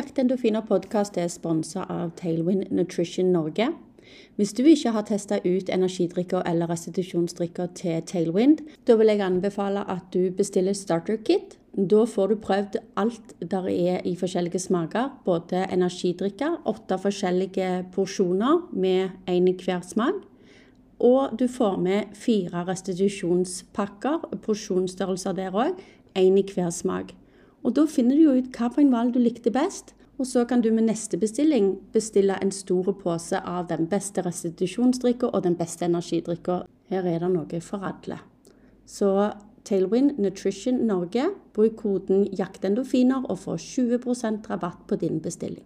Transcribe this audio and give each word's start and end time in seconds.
Jakt 0.00 0.16
endorfiner 0.16 0.62
podkast 0.64 1.18
er 1.20 1.26
sponsa 1.28 1.82
av 1.92 2.14
Tailwind 2.16 2.70
Nutrition 2.72 3.34
Norge. 3.34 3.66
Hvis 4.38 4.54
du 4.56 4.62
ikke 4.64 4.94
har 4.94 5.04
testa 5.10 5.36
ut 5.44 5.68
energidrikker 5.68 6.46
eller 6.48 6.70
restitusjonsdrikker 6.72 7.68
til 7.76 7.98
Tailwind, 8.08 8.62
da 8.88 8.96
vil 8.96 9.12
jeg 9.12 9.20
anbefale 9.26 9.82
at 9.92 10.06
du 10.14 10.30
bestiller 10.38 10.78
starter 10.78 11.20
kit. 11.20 11.58
Da 11.76 12.06
får 12.08 12.32
du 12.32 12.38
prøvd 12.46 12.80
alt 13.02 13.36
der 13.44 13.68
er 13.74 14.00
i 14.08 14.14
forskjellige 14.16 14.62
smaker. 14.64 15.12
Både 15.28 15.66
energidrikker, 15.68 16.62
åtte 16.64 16.96
forskjellige 17.04 17.70
porsjoner 17.92 18.70
med 18.72 19.28
én 19.28 19.52
i 19.52 19.56
hver 19.60 19.84
smak. 19.84 20.24
Og 20.96 21.36
du 21.36 21.44
får 21.44 21.76
med 21.76 22.16
fire 22.16 22.64
restitusjonspakker, 22.72 24.30
porsjonsstørrelser 24.48 25.36
der 25.36 25.64
òg, 25.66 25.88
én 26.16 26.40
i 26.40 26.48
hver 26.54 26.72
smak. 26.72 27.19
Og 27.64 27.76
da 27.76 27.84
finner 27.86 28.16
du 28.16 28.22
jo 28.24 28.36
ut 28.38 28.54
hvilken 28.56 28.92
hval 28.92 29.12
du 29.12 29.18
likte 29.20 29.52
best. 29.52 29.94
Og 30.20 30.26
så 30.26 30.44
kan 30.44 30.60
du 30.60 30.68
med 30.72 30.84
neste 30.84 31.16
bestilling 31.16 31.78
bestille 31.92 32.34
en 32.42 32.50
stor 32.52 32.92
pose 32.92 33.38
av 33.40 33.70
den 33.70 33.86
beste 33.88 34.20
restitusjonsdrikka 34.20 35.30
og 35.32 35.46
den 35.46 35.56
beste 35.56 35.86
energidrikka. 35.88 36.58
Her 36.92 37.08
er 37.08 37.22
det 37.24 37.30
noe 37.32 37.60
for 37.64 37.86
alle. 37.88 38.18
Så 38.84 39.32
Tailwind 39.64 40.18
Nutrition 40.18 40.82
Norge, 40.84 41.30
bruk 41.54 41.76
koden 41.76 42.26
JAKTENDOFINER 42.36 43.24
og 43.30 43.38
få 43.38 43.56
20% 43.56 44.50
rabatt 44.50 44.84
på 44.88 44.96
din 45.00 45.20
bestilling. 45.20 45.64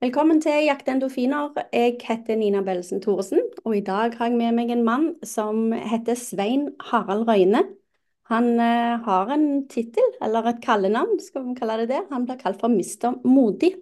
Velkommen 0.00 0.40
til 0.40 0.64
JAKTENDOFINER. 0.70 1.48
Jeg 1.72 1.96
heter 2.08 2.36
Nina 2.36 2.62
Bellesen 2.62 3.02
Thoresen, 3.02 3.40
og 3.64 3.76
i 3.76 3.80
dag 3.80 4.16
har 4.16 4.30
jeg 4.30 4.36
med 4.38 4.54
meg 4.54 4.70
en 4.70 4.84
mann 4.84 5.08
som 5.26 5.72
heter 5.72 6.14
Svein 6.14 6.70
Harald 6.80 7.28
Røyne. 7.28 7.64
Han 8.28 8.54
eh, 8.60 9.00
har 9.04 9.30
en 9.32 9.66
tittel, 9.72 10.08
eller 10.24 10.50
et 10.50 10.62
kallenavn, 10.64 11.16
skal 11.22 11.46
vi 11.46 11.54
kalle 11.56 11.80
det 11.82 11.92
det. 11.94 12.02
Han 12.12 12.26
blir 12.28 12.40
kalt 12.40 12.60
for 12.60 12.72
Mister 12.72 13.16
Modig. 13.24 13.74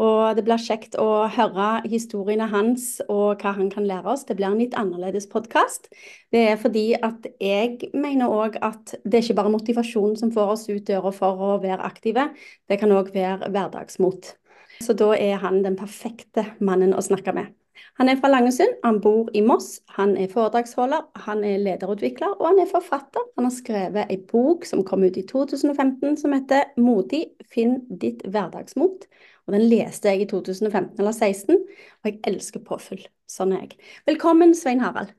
Og 0.00 0.34
det 0.34 0.42
blir 0.46 0.58
kjekt 0.62 0.96
å 0.98 1.26
høre 1.30 1.68
historiene 1.90 2.48
hans 2.50 2.96
og 3.06 3.42
hva 3.42 3.52
han 3.54 3.70
kan 3.70 3.86
lære 3.86 4.14
oss. 4.14 4.24
Det 4.26 4.36
blir 4.38 4.48
en 4.48 4.58
litt 4.58 4.74
annerledes 4.78 5.28
podkast. 5.30 5.90
Det 6.34 6.42
er 6.52 6.58
fordi 6.60 6.86
at 6.96 7.28
jeg 7.42 7.92
mener 7.94 8.32
òg 8.32 8.58
at 8.66 8.96
det 9.04 9.20
er 9.20 9.26
ikke 9.26 9.38
bare 9.42 9.54
motivasjon 9.54 10.16
som 10.18 10.34
får 10.34 10.54
oss 10.56 10.66
ut 10.70 10.86
døra 10.88 11.14
for 11.14 11.46
å 11.50 11.52
være 11.62 11.86
aktive, 11.86 12.30
det 12.70 12.80
kan 12.82 12.94
òg 12.94 13.12
være 13.14 13.50
hverdagsmot. 13.52 14.34
Så 14.80 14.96
da 14.96 15.12
er 15.18 15.38
han 15.42 15.62
den 15.66 15.76
perfekte 15.78 16.48
mannen 16.58 16.96
å 16.96 17.04
snakke 17.04 17.34
med. 17.36 17.52
Han 18.00 18.08
er 18.08 18.18
fra 18.20 18.30
Langesund, 18.30 18.76
han 18.84 19.00
bor 19.04 19.28
i 19.36 19.42
Moss, 19.44 19.80
han 19.96 20.16
er 20.16 20.30
foredragsholder, 20.32 21.06
han 21.26 21.44
er 21.44 21.60
lederutvikler 21.62 22.36
og 22.38 22.46
han 22.46 22.60
er 22.62 22.70
forfatter. 22.70 23.26
Han 23.36 23.48
har 23.48 23.54
skrevet 23.54 24.12
ei 24.12 24.18
bok 24.30 24.66
som 24.68 24.84
kom 24.86 25.04
ut 25.04 25.18
i 25.20 25.26
2015 25.28 26.16
som 26.22 26.34
heter 26.36 26.72
'Modig 26.76 27.24
finn 27.52 27.80
ditt 27.90 28.22
hverdagsmot'. 28.24 29.08
Og 29.46 29.52
Den 29.52 29.68
leste 29.68 30.08
jeg 30.08 30.20
i 30.20 30.28
2015 30.30 31.00
eller 31.00 31.12
2016, 31.12 31.56
og 32.04 32.10
jeg 32.10 32.20
elsker 32.24 32.60
påfyll. 32.60 33.06
Sånn 33.26 33.52
er 33.52 33.64
jeg. 33.64 33.78
Velkommen, 34.06 34.54
Svein 34.54 34.80
Harald. 34.80 35.10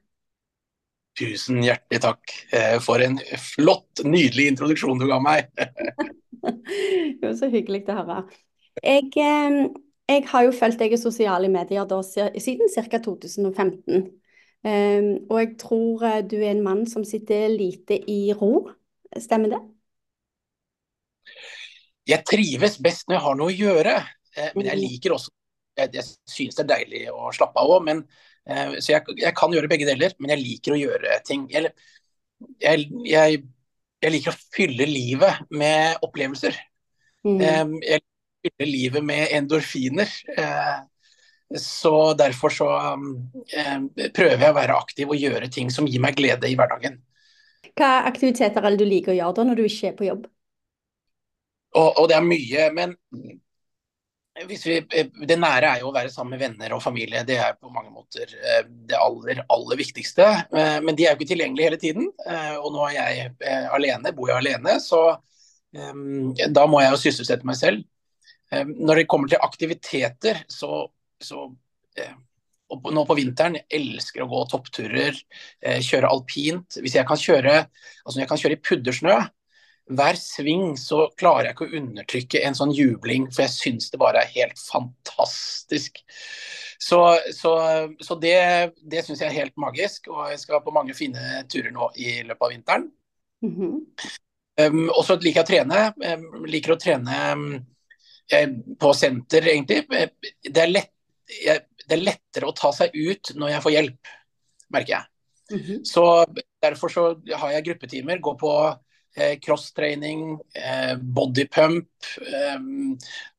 Tusen 1.20 1.60
hjertelig 1.60 2.00
takk 2.02 2.32
eh, 2.56 2.80
for 2.80 3.04
en 3.04 3.20
flott, 3.38 4.06
nydelig 4.06 4.48
introduksjon 4.54 5.00
du 5.00 5.08
ga 5.10 5.20
meg. 5.20 5.52
var 7.22 7.36
så 7.38 7.50
hyggelig 7.52 7.86
å 7.90 7.98
høre. 8.02 8.20
Jeg 8.82 9.10
eh, 9.20 9.58
jeg 10.12 10.26
har 10.32 10.46
jo 10.46 10.56
fulgt 10.56 10.82
deg 10.82 10.96
i 10.96 11.00
sosiale 11.00 11.50
medier 11.52 11.88
da, 11.90 12.00
siden 12.04 12.72
ca. 12.72 13.00
2015. 13.02 14.10
Um, 14.62 15.08
og 15.32 15.38
jeg 15.40 15.54
tror 15.58 16.04
eh, 16.06 16.20
du 16.30 16.36
er 16.38 16.52
en 16.52 16.62
mann 16.62 16.84
som 16.90 17.06
sitter 17.08 17.50
lite 17.50 17.98
i 18.12 18.34
ro. 18.38 18.70
Stemmer 19.18 19.56
det? 19.56 19.62
Jeg 22.10 22.26
trives 22.28 22.78
best 22.82 23.08
når 23.08 23.18
jeg 23.18 23.26
har 23.26 23.40
noe 23.40 23.50
å 23.50 23.56
gjøre. 23.56 23.96
Eh, 24.36 24.52
men 24.56 24.70
jeg 24.70 24.78
mm. 24.78 24.84
liker 24.86 25.16
også 25.18 25.34
Jeg, 25.80 25.90
jeg 25.96 26.04
synes 26.28 26.58
det 26.58 26.64
er 26.64 26.70
deilig 26.74 27.02
å 27.14 27.32
slappe 27.34 27.62
av 27.62 27.72
òg. 27.78 27.90
Eh, 27.90 28.78
så 28.84 28.94
jeg, 28.94 29.16
jeg, 29.22 29.34
kan 29.38 29.54
gjøre 29.56 29.70
begge 29.72 29.88
deler, 29.88 30.14
men 30.20 30.34
jeg 30.36 30.44
liker 30.44 30.76
å 30.76 30.82
gjøre 30.82 31.20
ting. 31.26 31.48
Jeg, 31.52 31.72
jeg, 32.62 33.42
jeg 34.02 34.14
liker 34.14 34.34
å 34.34 34.42
fylle 34.54 34.88
livet 34.90 35.48
med 35.54 36.04
opplevelser. 36.06 36.58
Mm. 37.24 37.38
Um, 37.38 37.76
jeg 37.86 38.02
fylle 38.42 38.70
livet 38.70 39.06
med 39.06 39.28
endorfiner. 39.32 40.10
Eh, 40.38 40.80
så 41.58 42.14
derfor 42.14 42.50
så 42.50 42.70
eh, 43.58 43.78
prøver 44.16 44.46
jeg 44.46 44.54
å 44.54 44.58
være 44.58 44.78
aktiv 44.78 45.12
og 45.12 45.20
gjøre 45.20 45.52
ting 45.52 45.72
som 45.74 45.88
gir 45.90 46.04
meg 46.04 46.18
glede 46.20 46.50
i 46.50 46.56
hverdagen. 46.58 47.02
Hva 47.76 48.02
aktiviteter 48.08 48.64
er 48.64 48.74
det 48.74 48.82
du 48.82 48.88
liker 48.88 49.14
å 49.14 49.20
gjøre 49.20 49.38
da, 49.38 49.48
når 49.48 49.60
du 49.60 49.66
ikke 49.68 49.92
er 49.92 49.98
på 49.98 50.08
jobb? 50.08 50.28
Og, 51.72 51.90
og 52.02 52.10
det 52.12 52.18
er 52.18 52.28
mye, 52.28 52.68
men 52.76 52.96
vi, 54.48 54.58
det 55.28 55.38
nære 55.40 55.70
er 55.70 55.84
jo 55.84 55.92
å 55.92 55.94
være 55.96 56.12
sammen 56.12 56.36
med 56.36 56.42
venner 56.42 56.74
og 56.76 56.82
familie. 56.84 57.24
Det 57.28 57.38
er 57.40 57.56
på 57.60 57.72
mange 57.72 57.92
måter 57.94 58.32
eh, 58.32 58.64
det 58.90 59.00
aller, 59.00 59.44
aller 59.52 59.80
viktigste. 59.80 60.28
Men 60.52 60.96
de 60.96 61.06
er 61.06 61.14
jo 61.14 61.20
ikke 61.20 61.32
tilgjengelige 61.34 61.70
hele 61.70 61.80
tiden. 61.80 62.10
Og 62.64 62.72
nå 62.76 62.88
er 62.90 62.98
jeg 62.98 63.68
alene, 63.76 64.16
bor 64.16 64.32
jeg 64.32 64.40
alene, 64.40 64.80
så 64.84 65.04
da 65.72 66.64
må 66.68 66.82
jeg 66.84 66.92
jo 66.92 67.00
sysselsette 67.00 67.48
meg 67.48 67.60
selv. 67.60 67.86
Eh, 68.52 68.68
når 68.68 69.02
det 69.02 69.08
kommer 69.10 69.32
til 69.32 69.42
aktiviteter, 69.42 70.44
så, 70.52 70.84
så 71.24 71.48
eh, 72.00 72.16
nå 72.72 73.04
på 73.08 73.18
vinteren 73.18 73.60
jeg 73.60 73.68
elsker 73.80 74.24
å 74.24 74.32
gå 74.32 74.46
toppturer, 74.52 75.18
eh, 75.64 75.80
kjøre 75.84 76.12
alpint. 76.12 76.80
Hvis 76.84 76.98
jeg 77.00 77.08
kan 77.08 77.20
kjøre, 77.20 77.60
altså 78.06 78.24
jeg 78.24 78.32
kan 78.32 78.42
kjøre 78.42 78.58
i 78.58 78.64
puddersnø, 78.70 79.20
hver 79.92 80.16
sving 80.16 80.78
så 80.80 81.08
klarer 81.20 81.50
jeg 81.50 81.56
ikke 81.56 81.68
å 81.68 81.80
undertrykke 81.82 82.42
en 82.48 82.56
sånn 82.56 82.72
jubling, 82.76 83.26
for 83.32 83.44
jeg 83.44 83.56
syns 83.56 83.92
det 83.92 84.00
bare 84.00 84.22
er 84.22 84.36
helt 84.38 84.60
fantastisk. 84.62 86.00
Så, 86.82 87.00
så, 87.36 87.52
så 88.02 88.18
det, 88.22 88.38
det 88.88 89.04
syns 89.06 89.20
jeg 89.22 89.30
er 89.30 89.40
helt 89.42 89.58
magisk, 89.60 90.08
og 90.14 90.32
jeg 90.32 90.40
skal 90.44 90.64
på 90.64 90.74
mange 90.76 90.96
fine 90.98 91.44
turer 91.52 91.74
nå 91.76 91.92
i 92.00 92.22
løpet 92.24 92.46
av 92.48 92.54
vinteren. 92.54 92.88
Mm 93.42 93.56
-hmm. 93.58 93.76
um, 94.62 94.90
og 94.90 95.04
så 95.06 95.18
liker 95.18 95.42
jeg 95.42 95.46
å 95.46 95.52
trene. 95.52 95.94
Um, 96.14 96.46
liker 96.46 96.72
å 96.72 96.80
trene 96.80 97.20
um, 97.34 97.46
Eh, 97.56 97.68
på 98.80 98.94
senter, 98.98 99.48
egentlig. 99.54 99.84
Eh, 99.94 100.10
det 100.48 100.64
er, 100.64 100.72
lett, 100.72 100.94
det 101.28 101.98
er, 101.98 102.06
lettere 102.06 102.50
å 102.50 102.56
ta 102.58 102.72
seg 102.76 102.96
ut 102.96 103.34
når 103.36 103.56
jeg 103.56 103.66
får 103.66 103.76
hjelp, 103.78 104.16
merker 104.72 104.98
jeg. 104.98 105.06
Mm 105.52 105.60
-hmm. 105.60 105.84
Så 105.84 106.26
Derfor 106.62 106.90
så 106.90 107.22
har 107.36 107.52
jeg 107.52 107.66
gruppetimer. 107.66 108.18
Går 108.18 108.36
på 108.38 108.78
eh, 109.16 109.40
crosstrening, 109.40 110.40
eh, 110.56 110.96
bodypump. 110.98 111.90
Eh, 112.22 112.60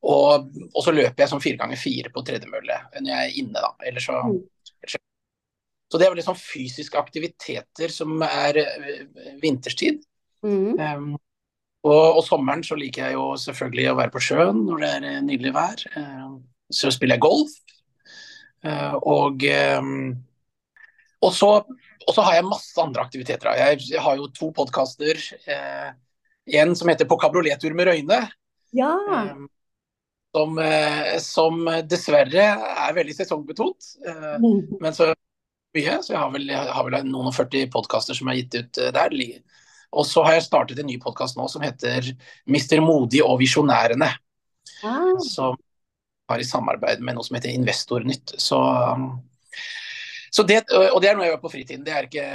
og, 0.02 0.50
og, 0.74 0.84
så 0.84 0.90
løper 0.90 1.22
jeg 1.22 1.28
som 1.28 1.40
fire 1.40 1.56
ganger 1.56 1.76
fire 1.76 2.10
på 2.10 2.24
tredemølle 2.26 2.80
når 3.00 3.10
jeg 3.12 3.28
er 3.28 3.38
inne, 3.38 3.60
da. 3.60 3.74
Eller 3.86 4.00
så, 4.00 4.12
mm. 4.12 4.40
så 5.88 5.98
det 5.98 6.06
er 6.06 6.10
veldig 6.10 6.26
sånn 6.26 6.40
fysiske 6.40 6.98
aktiviteter 6.98 7.88
som 7.88 8.22
er 8.26 8.58
eh, 8.64 9.04
vinterstid. 9.42 10.02
Mm. 10.42 10.80
Um, 10.80 11.18
og, 11.82 12.16
og, 12.16 12.22
sommeren 12.22 12.62
så 12.62 12.76
liker 12.78 13.08
jeg 13.08 13.16
jo 13.16 13.32
selvfølgelig 13.42 13.86
å 13.90 13.98
være 13.98 14.14
på 14.14 14.22
sjøen 14.22 14.60
når 14.68 14.82
det 14.82 14.90
er 14.96 15.06
eh, 15.08 15.22
nydelig 15.26 15.54
vær. 15.56 15.80
Eh, 15.98 16.26
så 16.72 16.90
spiller 16.94 17.18
jeg 17.18 17.24
golf. 17.24 17.56
Eh, 18.62 18.94
og, 19.02 19.42
og, 21.18 21.32
så, 21.34 21.48
og 22.06 22.12
så 22.14 22.26
har 22.28 22.38
jeg 22.38 22.50
masse 22.50 22.76
andre 22.82 23.02
aktiviteter. 23.02 23.50
Jeg, 23.58 24.02
har 24.04 24.20
jo 24.20 24.30
to 24.34 24.52
podkaster. 24.54 25.18
En 26.52 26.76
som 26.78 26.90
heter 26.90 27.06
'På 27.06 27.18
kabriolettur 27.18 27.74
med 27.74 27.90
Røyne'. 27.90 28.20
Ja. 28.72 28.94
Som, 30.32 30.56
som, 31.20 31.66
dessverre 31.84 32.46
er 32.56 32.94
veldig 32.94 33.14
sesongbetont. 33.18 33.90
Mm. 34.40 34.78
Men 34.80 34.94
så 34.94 35.10
mye. 35.76 35.98
Så 35.98 36.14
jeg 36.14 36.22
har 36.22 36.30
vel, 36.30 36.46
jeg 36.46 36.78
har 36.78 36.86
vel 36.86 37.10
noen 37.10 37.28
og 37.28 37.36
40 37.36 37.68
podkaster 37.74 38.16
som 38.16 38.30
er 38.30 38.38
gitt 38.40 38.56
ut 38.62 38.80
der. 38.94 39.18
Og 39.92 40.06
så 40.08 40.24
har 40.24 40.38
jeg 40.38 40.46
startet 40.46 40.80
en 40.80 40.88
ny 40.88 40.96
podkast 41.00 41.36
nå 41.36 41.48
som 41.52 41.64
heter 41.64 42.06
'Mister 42.48 42.80
Modig 42.80 43.20
og 43.24 43.38
visjonærene'. 43.40 44.08
Ah. 44.82 45.18
Som 45.20 45.58
har 46.28 46.40
i 46.40 46.48
samarbeid 46.48 47.02
med 47.04 47.16
noe 47.16 47.26
som 47.26 47.36
heter 47.36 47.52
Investornytt. 47.52 48.34
Så, 48.40 48.58
så 50.30 50.42
det, 50.48 50.62
og 50.72 50.98
det 51.02 51.10
er 51.10 51.16
noe 51.18 51.26
jeg 51.26 51.34
gjør 51.34 51.44
på 51.44 51.52
fritiden. 51.52 51.84
Det 51.84 51.92
er 51.92 52.08
ikke 52.08 52.26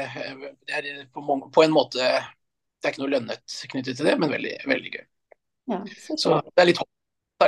det 0.67 0.79
er 0.79 1.05
på, 1.13 1.23
på, 1.53 1.63
en 1.63 1.73
måte 1.73 1.97
Det 1.97 2.85
er 2.85 2.93
ikke 2.93 3.03
noe 3.05 3.15
lønnet 3.15 3.59
knyttet 3.73 3.97
til 3.97 4.05
det, 4.11 4.17
men 4.21 4.31
veldig, 4.31 4.55
veldig 4.69 4.93
gøy. 4.93 5.05
Ja, 5.67 5.81
så, 5.97 6.15
så, 6.15 6.35
det 6.53 6.63
er 6.63 6.69
litt, 6.69 6.83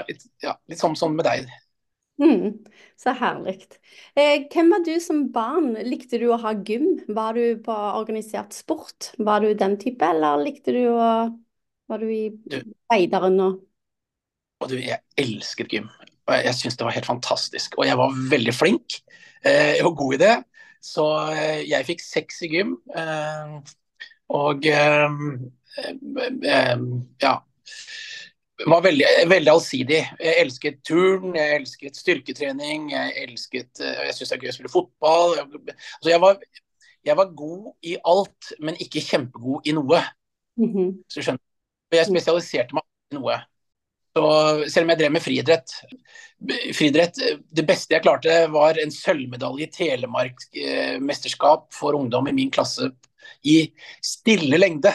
litt, 0.09 0.23
ja, 0.43 0.55
litt 0.67 0.81
sånn 0.81 0.97
som 0.99 1.13
med 1.15 1.27
deg. 1.29 1.45
Mm, 2.19 2.65
så 2.99 3.13
herlig. 3.15 3.61
Eh, 4.15 4.43
hvem 4.51 4.73
var 4.73 4.83
du 4.83 4.91
som 4.99 5.21
barn? 5.31 5.71
Likte 5.87 6.19
du 6.19 6.27
å 6.33 6.39
ha 6.43 6.51
gym? 6.67 6.97
Var 7.07 7.37
du 7.37 7.61
på 7.63 7.75
organisert 7.99 8.53
sport? 8.57 9.13
Var 9.17 9.45
du 9.45 9.53
den 9.55 9.77
type, 9.79 10.03
eller 10.05 10.43
likte 10.43 10.75
du 10.75 10.83
å 10.91 11.09
Var 11.89 12.03
du 12.03 12.09
i 12.13 12.25
speideren 12.85 13.39
og 13.41 13.63
du, 14.69 14.75
Jeg 14.75 14.99
elsket 15.17 15.71
gym. 15.73 15.87
og 16.27 16.33
Jeg, 16.35 16.45
jeg 16.45 16.55
syntes 16.55 16.77
det 16.77 16.85
var 16.85 16.95
helt 16.97 17.09
fantastisk. 17.09 17.77
Og 17.79 17.87
jeg 17.87 17.97
var 17.97 18.15
veldig 18.31 18.53
flink. 18.53 18.99
Eh, 19.45 19.79
var 19.83 19.95
god 19.95 20.13
i 20.13 20.21
det. 20.23 20.35
Så 20.83 21.05
eh, 21.31 21.61
jeg 21.69 21.87
fikk 21.87 22.03
seks 22.03 22.41
i 22.47 22.51
gym. 22.53 22.75
Eh, 22.95 23.55
og 24.35 24.67
eh, 24.67 25.07
eh, 25.79 26.75
ja 27.23 27.37
var 28.67 28.81
veldig, 28.83 29.05
veldig, 29.29 29.51
allsidig. 29.51 29.99
Jeg 30.19 30.39
elsket 30.41 30.79
turn, 30.87 31.35
jeg 31.37 31.59
elsket 31.59 31.99
styrketrening, 31.99 32.89
jeg 32.93 33.13
elsket 33.23 33.83
Jeg 33.83 34.15
syns 34.15 34.31
det 34.31 34.37
er 34.37 34.43
gøy 34.43 34.51
å 34.51 34.55
spille 34.57 34.73
fotball. 34.73 35.35
Altså 35.43 36.11
jeg, 36.11 36.21
var, 36.23 36.41
jeg, 37.07 37.17
var, 37.19 37.37
god 37.39 37.87
i 37.87 37.95
alt, 38.13 38.51
men 38.59 38.81
ikke 38.83 39.05
kjempegod 39.05 39.69
i 39.69 39.75
noe. 39.77 40.01
Mm 40.59 40.73
-hmm. 40.73 40.89
Så 41.07 41.21
skjønner 41.21 41.95
Jeg 41.95 42.09
spesialiserte 42.09 42.75
meg 42.75 42.83
i 43.11 43.15
noe. 43.15 43.37
Så 44.17 44.23
selv 44.67 44.83
om 44.83 44.89
jeg 44.89 44.99
drev 44.99 45.11
med 45.11 45.21
friidrett 45.21 45.71
Friidrett 46.73 47.15
Det 47.51 47.67
beste 47.67 47.93
jeg 47.93 48.01
klarte, 48.01 48.51
var 48.51 48.77
en 48.81 48.91
sølvmedalje 48.91 49.67
i 49.67 49.71
Telemark-mesterskap 49.71 51.73
for 51.73 51.93
ungdom 51.93 52.27
i 52.27 52.31
min 52.31 52.51
klasse 52.51 52.91
i 53.43 53.73
stille 54.01 54.57
lengde. 54.57 54.93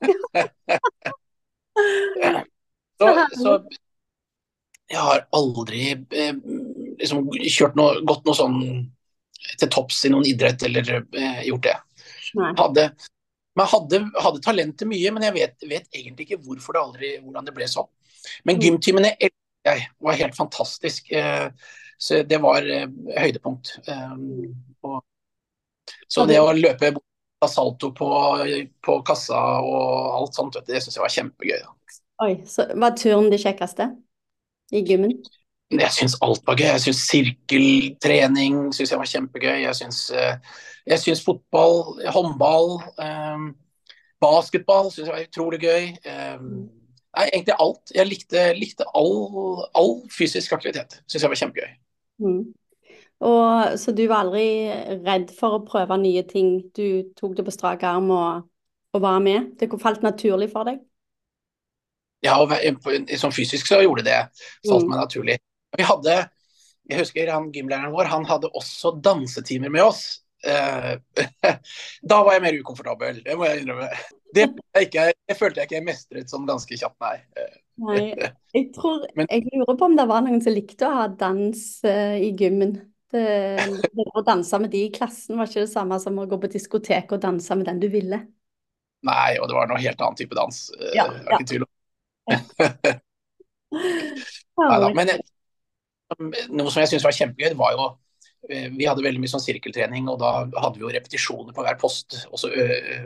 Så, 2.98 3.10
så, 3.38 3.52
jeg 4.88 5.02
har 5.04 5.26
aldri 5.36 5.82
eh, 5.94 6.32
liksom, 6.98 7.28
kjørt 7.44 7.76
noe, 7.78 8.00
gått 8.08 8.24
noe 8.26 8.36
sånn 8.36 8.58
til 9.60 9.70
topps 9.70 10.00
i 10.08 10.10
noen 10.12 10.26
idrett 10.26 10.64
eller 10.66 10.90
eh, 10.98 11.42
gjort 11.46 11.68
det. 11.68 11.76
Hadde, 12.58 12.88
men 13.58 13.70
hadde, 13.70 14.00
hadde 14.22 14.64
til 14.78 14.90
mye, 14.90 15.12
men 15.14 15.26
jeg 15.28 15.36
vet, 15.36 15.56
vet, 15.70 15.88
egentlig 15.94 16.28
ikke 16.28 16.40
hvorfor 16.44 16.76
det 16.76 16.82
aldri, 16.82 17.12
hvordan 17.24 17.48
det 17.48 17.54
ble 17.56 17.68
sånn. 17.70 17.88
Men 18.48 18.58
mm. 18.58 18.64
gymtimene 18.64 19.12
jeg, 19.18 19.32
var 19.98 20.18
helt 20.18 20.36
fantastisk. 20.36 21.12
Eh, 21.12 21.48
så 21.98 22.22
det 22.22 22.38
var 22.42 22.66
eh, 22.66 22.86
høydepunkt. 23.18 23.74
Eh, 23.88 24.16
og, 24.86 25.02
så 26.08 26.26
det 26.28 26.38
å 26.40 26.52
løpe 26.56 26.94
salto 27.48 27.92
på, 27.94 28.08
på 28.84 29.00
kassa 29.06 29.40
og 29.62 30.14
alt 30.18 30.38
sånt, 30.38 30.58
det 30.66 30.82
syns 30.82 30.98
jeg 30.98 31.04
var 31.04 31.14
kjempegøy. 31.14 31.58
Da. 31.62 31.77
Oi, 32.18 32.32
så 32.46 32.66
Var 32.74 32.96
turen 32.98 33.30
det 33.30 33.40
kjekkeste 33.42 33.92
i 34.74 34.82
gymmen? 34.86 35.12
Jeg 35.70 35.92
syns 35.92 36.16
alt 36.24 36.42
var 36.48 36.56
gøy. 36.56 36.66
Jeg 36.70 36.80
syns 36.86 37.04
sirkeltrening 37.10 38.72
synes 38.74 38.90
jeg 38.90 38.98
var 38.98 39.10
kjempegøy. 39.10 39.56
Jeg 39.62 39.76
syns, 39.76 39.98
jeg 40.88 41.00
syns 41.02 41.20
fotball, 41.24 42.00
håndball, 42.08 42.78
um, 43.04 43.50
basketball 44.20 44.88
syns 44.90 45.10
jeg 45.10 45.14
var 45.14 45.26
utrolig 45.26 45.60
gøy. 45.60 45.90
Um, 46.08 46.48
nei, 47.18 47.28
egentlig 47.28 47.58
alt. 47.60 47.92
Jeg 47.94 48.08
likte, 48.08 48.46
likte 48.56 48.88
all, 48.96 49.62
all, 49.76 49.94
fysisk 50.14 50.56
aktivitet. 50.56 51.02
Syns 51.06 51.26
jeg 51.26 51.34
var 51.34 51.42
kjempegøy. 51.42 51.76
Mm. 52.24 52.42
Og, 53.28 53.78
så 53.78 53.92
du 53.92 54.06
var 54.08 54.24
aldri 54.24 54.48
redd 55.04 55.30
for 55.36 55.58
å 55.58 55.64
prøve 55.68 56.00
nye 56.00 56.24
ting? 56.26 56.62
Du 56.72 57.12
tok 57.18 57.36
det 57.36 57.44
på 57.44 57.54
strak 57.54 57.84
arm 57.86 58.08
og, 58.14 58.48
og 58.96 59.04
var 59.04 59.20
med? 59.20 59.52
Det 59.60 59.68
falt 59.82 60.06
naturlig 60.06 60.48
for 60.54 60.70
deg? 60.70 60.80
Ja, 62.24 62.38
og 62.42 62.50
sånn 63.20 63.34
fysisk 63.34 63.68
så 63.70 63.82
gjorde 63.84 64.06
det. 64.06 64.18
Falt 64.66 64.86
mm. 64.86 64.90
meg 64.90 65.02
naturlig. 65.04 65.36
Vi 65.76 65.86
hadde, 65.86 66.16
jeg 66.88 67.02
husker 67.02 67.30
han 67.30 67.50
gymlæreren 67.54 67.94
vår, 67.94 68.10
han 68.10 68.26
hadde 68.28 68.50
også 68.58 68.96
dansetimer 69.04 69.72
med 69.72 69.86
oss. 69.86 70.02
Eh, 70.46 70.94
da 72.10 72.20
var 72.22 72.36
jeg 72.36 72.44
mer 72.44 72.58
ukomfortabel, 72.62 73.22
det 73.26 73.36
må 73.38 73.48
jeg 73.48 73.62
innrømme. 73.62 73.90
Det, 74.34 74.44
ikke, 74.82 75.08
det 75.28 75.36
følte 75.38 75.62
jeg 75.62 75.70
ikke 75.70 75.78
jeg 75.78 75.86
mestret 75.86 76.32
sånn 76.32 76.46
ganske 76.48 76.76
kjapt, 76.78 76.98
nei. 77.00 77.16
nei 77.80 78.02
jeg, 78.56 78.68
tror, 78.76 79.06
jeg 79.22 79.46
lurer 79.48 79.78
på 79.78 79.88
om 79.88 79.96
det 79.98 80.06
var 80.10 80.24
noen 80.26 80.42
som 80.44 80.54
likte 80.54 80.88
å 80.88 80.96
ha 81.00 81.06
dans 81.10 81.64
uh, 81.86 82.16
i 82.18 82.32
gymmen. 82.38 82.76
Det, 83.08 83.24
det, 83.96 84.04
å 84.12 84.20
danse 84.20 84.58
med 84.60 84.68
de 84.74 84.82
i 84.84 84.92
klassen 84.92 85.38
var 85.38 85.48
ikke 85.48 85.62
det 85.64 85.72
samme 85.72 85.96
som 86.02 86.18
å 86.20 86.26
gå 86.28 86.36
på 86.42 86.50
diskotek 86.52 87.14
og 87.16 87.22
danse 87.22 87.56
med 87.56 87.70
den 87.70 87.80
du 87.80 87.88
ville. 87.92 88.20
Nei, 89.08 89.38
og 89.38 89.48
det 89.48 89.56
var 89.56 89.70
noe 89.70 89.80
helt 89.80 90.00
annen 90.02 90.18
type 90.18 90.36
dans. 90.36 90.58
Eh, 90.76 90.96
ja, 90.98 91.06
Neida, 94.58 94.92
men 94.96 95.12
noe 96.50 96.70
som 96.72 96.80
jeg 96.82 96.90
syntes 96.90 97.06
var 97.06 97.16
kjempegøy, 97.16 97.52
var 97.58 97.74
jo 97.76 97.84
eh, 98.48 98.68
vi 98.74 98.88
hadde 98.88 99.04
veldig 99.04 99.20
mye 99.22 99.32
sånn 99.32 99.44
sirkeltrening, 99.44 100.08
og 100.10 100.18
da 100.22 100.30
hadde 100.46 100.76
vi 100.78 100.86
jo 100.86 100.94
repetisjoner 100.94 101.52
på 101.56 101.64
hver 101.66 101.78
post. 101.80 102.22
Og 102.32 102.40
så, 102.40 102.50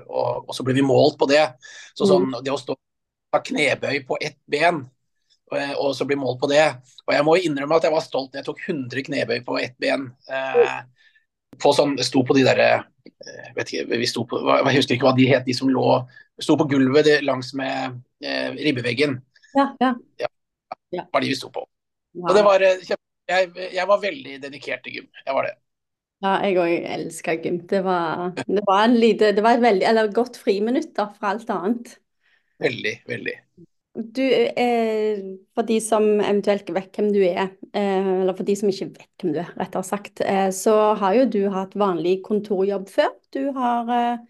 og, 0.07 0.47
og 0.47 0.53
så 0.57 0.65
ble 0.67 0.77
vi 0.79 0.87
målt 0.87 1.19
på 1.21 1.29
det. 1.31 1.45
Så 1.99 2.09
sånn, 2.09 2.31
mm. 2.31 2.41
Det 2.47 2.55
å 2.55 2.61
stå 2.61 2.79
ha 3.33 3.41
knebøy 3.41 4.03
på 4.09 4.19
ett 4.21 4.39
ben, 4.51 4.83
og 5.53 5.93
så 5.97 6.07
bli 6.09 6.17
målt 6.21 6.41
på 6.41 6.49
det. 6.53 6.65
Og 7.07 7.15
jeg 7.17 7.27
må 7.27 7.37
innrømme 7.41 7.77
at 7.79 7.87
jeg 7.87 7.95
var 7.95 8.05
stolt 8.05 8.33
når 8.33 8.41
jeg 8.41 8.49
tok 8.49 8.63
100 8.67 9.07
knebøy 9.09 9.41
på 9.47 9.59
ett 9.61 9.77
ben. 9.81 10.11
Eh, 10.29 10.79
på 11.63 11.73
sånn, 11.77 11.97
sto 12.05 12.25
på 12.27 12.37
de 12.37 12.45
derre 12.47 12.69
eh, 12.75 13.87
vi 13.89 14.09
sto 14.11 14.25
på, 14.29 14.41
Jeg 14.43 14.77
husker 14.77 14.97
ikke 14.97 15.09
hva 15.09 15.17
de 15.17 15.29
het, 15.31 15.47
de 15.47 15.57
som 15.57 15.71
lå 15.71 16.03
sto 16.43 16.57
på 16.59 16.69
gulvet 16.71 17.09
langs 17.23 17.53
med 17.59 18.01
eh, 18.25 18.51
ribbeveggen. 18.57 19.19
Ja, 19.55 19.69
ja. 19.81 19.95
ja, 20.21 20.29
Det 20.91 21.07
var 21.13 21.25
de 21.25 21.33
vi 21.33 21.39
sto 21.39 21.51
på. 21.53 21.67
Wow. 22.19 22.35
Det 22.37 22.45
var, 22.47 22.65
eh, 22.67 22.95
jeg, 23.31 23.51
jeg, 23.73 23.89
var 23.89 24.01
veldig 24.03 24.39
dedikert 24.43 24.85
til 24.85 24.99
gym. 24.99 25.11
Jeg 25.27 25.37
var 25.37 25.49
det. 25.49 25.57
Ja, 26.23 26.37
jeg 26.47 26.59
òg 26.63 26.89
elska 26.97 27.37
gym. 27.43 27.61
Det 27.71 27.83
var, 27.85 28.31
det 28.39 28.63
var, 28.69 28.85
en 28.85 28.97
lite, 28.99 29.33
det 29.37 29.45
var 29.45 29.59
et 29.59 29.65
veldig, 29.65 29.87
eller 29.91 30.15
godt 30.15 30.39
friminutt 30.41 30.93
da, 30.99 31.09
fra 31.19 31.35
alt 31.35 31.51
annet. 31.51 31.97
Veldig, 32.63 32.95
veldig. 33.11 33.37
Du, 33.95 34.23
eh, 34.25 35.19
For 35.55 35.63
de 35.69 35.77
som 35.85 36.05
eventuelt 36.21 36.71
vet 36.73 36.97
hvem 36.97 37.11
du 37.13 37.19
er, 37.27 37.51
eh, 37.77 38.07
eller 38.23 38.33
for 38.39 38.49
de 38.49 38.55
som 38.57 38.71
ikke 38.73 38.89
vet 38.95 39.09
hvem 39.21 39.35
du 39.35 39.41
er, 39.43 39.51
rettere 39.61 39.85
sagt, 39.85 40.23
eh, 40.25 40.49
så 40.51 40.95
har 40.97 41.15
jo 41.19 41.27
du 41.29 41.43
hatt 41.53 41.77
vanlig 41.77 42.23
kontorjobb 42.25 42.89
før. 42.89 43.11
Du 43.37 43.53
har 43.53 43.93
eh, 43.93 44.23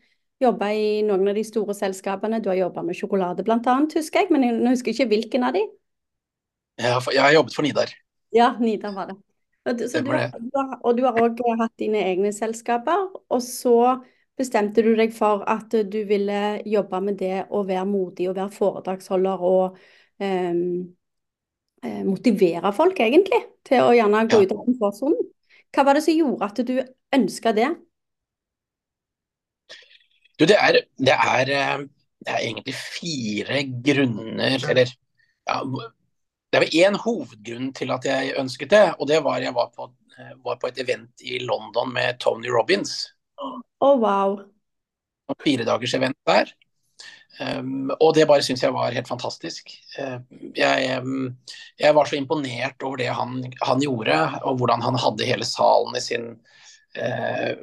jobba 0.43 0.73
i 0.75 0.89
noen 1.07 1.31
av 1.31 1.39
de 1.39 1.45
store 1.47 1.77
selskapene. 1.79 2.43
Du 2.43 2.51
har 2.51 2.59
jobba 2.59 2.83
med 2.83 2.99
sjokolade 2.99 3.47
bl.a., 3.47 3.79
husker 3.95 4.25
jeg, 4.25 4.33
men 4.35 4.49
jeg 4.49 4.75
husker 4.75 4.97
ikke 4.97 5.11
hvilken 5.15 5.47
av 5.47 5.55
de. 5.55 5.63
Ja, 6.79 7.01
jeg 7.13 7.23
har 7.23 7.33
jobbet 7.33 7.55
for 7.55 7.63
Nidar. 7.63 7.93
Ja, 8.31 8.57
Nidar 8.61 8.93
var 8.93 9.07
det. 9.07 9.17
Du, 9.65 9.87
du, 10.03 10.59
og 10.83 10.97
du 10.99 11.05
har 11.07 11.19
òg 11.23 11.39
hatt 11.61 11.75
dine 11.79 12.01
egne 12.03 12.33
selskaper. 12.35 13.05
Og 13.31 13.43
så 13.45 13.75
bestemte 14.39 14.83
du 14.85 14.95
deg 14.97 15.13
for 15.15 15.45
at 15.51 15.75
du 15.93 16.01
ville 16.09 16.63
jobbe 16.69 17.01
med 17.05 17.21
det 17.21 17.45
å 17.53 17.63
være 17.69 17.85
modig 17.89 18.31
og 18.31 18.39
være 18.39 18.55
foredragsholder 18.55 19.45
og 19.47 19.79
um, 20.23 20.65
motivere 22.07 22.71
folk, 22.77 23.01
egentlig, 23.03 23.41
til 23.67 23.83
å 23.83 23.95
gjerne 23.97 24.27
gå 24.31 24.39
ja. 24.39 24.47
ut 24.47 24.55
av 24.55 24.61
komfortsonen. 24.67 25.31
Hva 25.73 25.85
var 25.89 25.97
det 25.97 26.05
som 26.05 26.15
gjorde 26.15 26.47
at 26.47 26.61
du 26.69 26.77
ønska 27.17 27.53
det? 27.57 27.71
Du, 30.39 30.47
det 30.47 30.59
er, 30.59 30.79
det 30.99 31.15
er, 31.15 31.51
eh, 31.55 31.83
det 32.25 32.33
er 32.35 32.45
egentlig 32.45 32.75
fire 32.77 33.65
grunner, 33.85 34.57
eller 34.59 34.91
ja, 34.91 35.59
Det 36.53 36.59
er 36.59 36.65
vel 36.67 36.79
én 36.85 36.97
hovedgrunn 37.01 37.71
til 37.73 37.93
at 37.95 38.05
jeg 38.05 38.35
ønsket 38.41 38.71
det, 38.71 38.85
og 38.99 39.09
det 39.09 39.23
var 39.25 39.41
jeg 39.41 39.55
var 39.57 39.71
på, 39.73 39.89
eh, 40.19 40.35
var 40.45 40.59
på 40.61 40.69
et 40.69 40.81
event 40.85 41.25
i 41.25 41.39
London 41.41 41.95
med 41.95 42.19
Tony 42.21 42.51
Robins. 42.53 43.13
Oh, 43.83 43.97
wow. 43.99 44.41
Fire 45.43 45.65
dagers 45.67 45.95
event 45.99 46.19
der. 46.29 46.53
Um, 47.41 47.89
og 47.97 48.13
det 48.15 48.27
bare 48.29 48.45
syns 48.45 48.63
jeg 48.63 48.75
var 48.75 48.93
helt 48.93 49.09
fantastisk. 49.09 49.73
Uh, 49.97 50.21
jeg, 50.57 50.99
um, 51.01 51.31
jeg, 51.81 51.95
var 51.97 52.09
så 52.09 52.19
imponert 52.19 52.85
over 52.85 53.01
det 53.01 53.09
han, 53.09 53.41
han, 53.63 53.81
gjorde, 53.81 54.19
og 54.45 54.61
hvordan 54.61 54.85
han 54.85 54.99
hadde 55.01 55.29
hele 55.29 55.49
salen 55.49 55.97
i 55.97 56.05
sin, 56.05 56.29
uh, 57.01 57.55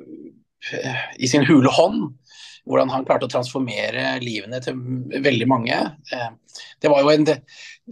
i 1.19 1.29
sin 1.29 1.45
hule 1.48 1.71
hånd 1.71 2.09
hvordan 2.69 2.91
han 2.93 3.05
klarte 3.07 3.25
å 3.25 3.31
transformere 3.31 4.19
livene 4.21 4.59
til 4.62 4.77
veldig 5.25 5.48
mange. 5.50 5.77
Uh, 6.12 6.59
det 6.81 6.91
var 6.91 7.05
jo 7.05 7.13
en, 7.13 7.27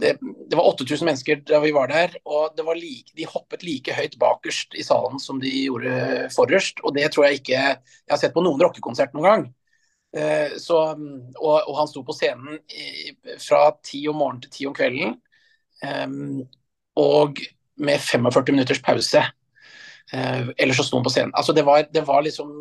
det, 0.00 0.14
det 0.50 0.56
var 0.56 0.68
8000 0.70 1.06
mennesker 1.08 1.40
da 1.48 1.60
vi 1.62 1.72
var 1.74 1.90
der, 1.90 2.14
og 2.28 2.58
like, 2.76 3.12
de 3.16 3.26
hoppet 3.26 3.64
like 3.66 3.94
høyt 3.94 4.18
bakerst 4.20 4.76
i 4.78 4.84
salen 4.86 5.18
som 5.22 5.40
de 5.42 5.50
gjorde 5.50 6.28
forrest. 6.34 6.82
Og 6.84 6.94
det 6.96 7.10
tror 7.12 7.28
jeg 7.28 7.40
ikke 7.40 7.54
jeg 7.56 7.78
har 8.10 8.20
sett 8.20 8.34
på 8.34 8.44
noen 8.44 8.62
rockekonsert 8.62 9.16
noen 9.16 9.28
gang. 9.28 9.46
Eh, 10.16 10.56
så, 10.62 10.78
og, 10.94 11.56
og, 11.58 11.74
han 11.76 11.88
sto 11.90 12.02
på 12.06 12.16
scenen 12.16 12.60
i, 12.72 13.12
fra 13.42 13.66
ti 13.84 14.06
om 14.08 14.16
morgenen 14.22 14.46
til 14.46 14.54
ti 14.54 14.68
om 14.70 14.76
kvelden. 14.76 15.18
Eh, 15.84 16.06
og 16.98 17.42
med 17.78 18.00
45 18.02 18.54
minutters 18.54 18.82
pause. 18.82 19.22
Uh, 20.08 20.48
eller 20.56 20.76
så 20.76 20.86
sto 20.86 20.96
han 20.96 21.04
på 21.04 21.12
scenen. 21.12 21.34
Altså 21.36 21.52
det 21.56 21.66
var, 21.66 21.82
det 21.92 22.04
var 22.08 22.22
liksom 22.24 22.52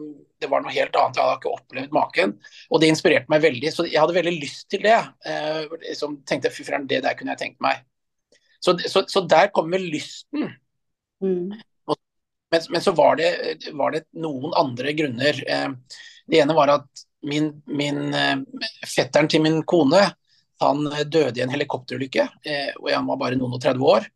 det 0.42 0.50
var 0.52 0.64
noe 0.64 0.74
helt 0.74 0.96
annet. 0.96 1.18
Jeg 1.18 1.26
hadde 1.26 1.40
ikke 1.40 1.54
opplevd 1.56 1.96
maken. 1.96 2.34
Og 2.70 2.82
det 2.82 2.92
inspirerte 2.92 3.32
meg 3.32 3.44
veldig. 3.46 3.72
Så 3.74 3.88
jeg 3.88 4.00
hadde 4.02 4.18
veldig 4.18 4.36
lyst 4.38 4.68
til 4.74 4.84
det. 4.86 4.98
Eh, 5.26 5.64
liksom 5.88 6.20
tenkte 6.30 6.52
fy 6.54 6.66
søren, 6.68 6.86
det 6.90 7.02
der 7.06 7.18
kunne 7.18 7.34
jeg 7.34 7.42
tenkt 7.42 7.64
meg. 7.64 7.82
Så, 8.62 8.76
så, 8.86 9.04
så 9.10 9.24
der 9.30 9.50
kommer 9.56 9.82
lysten. 9.82 10.52
Mm. 11.24 11.56
Men, 12.52 12.62
men, 12.70 12.84
så 12.84 12.94
var 12.96 13.18
det, 13.20 13.32
var 13.76 13.96
det, 13.96 14.06
noen 14.18 14.54
andre 14.58 14.94
grunner. 14.98 15.42
Eh, 15.48 16.00
det 16.30 16.44
ene 16.44 16.58
var 16.58 16.76
at 16.78 17.06
min, 17.28 17.50
min 17.66 18.14
eh, 18.14 18.38
fetteren 18.86 19.30
til 19.32 19.44
min 19.46 19.64
kone 19.68 20.06
han 20.62 20.88
døde 20.90 21.38
i 21.38 21.44
en 21.46 21.54
helikopterulykke. 21.54 22.30
Eh, 22.46 22.72
og 22.82 22.94
han 22.94 23.10
var 23.10 23.22
bare 23.26 23.40
noen 23.40 23.58
og 23.58 23.64
30 23.64 23.90
år. 23.94 24.08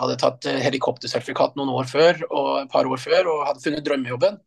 Hadde 0.00 0.18
tatt 0.20 0.48
eh, 0.48 0.60
helikoptersertifikat 0.64 1.58
noen 1.58 1.72
år 1.74 1.90
før, 1.90 2.22
og 2.30 2.50
et 2.62 2.72
par 2.72 2.88
år 2.88 3.00
før 3.02 3.28
og 3.32 3.46
hadde 3.50 3.64
funnet 3.64 3.84
drømmejobben. 3.86 4.38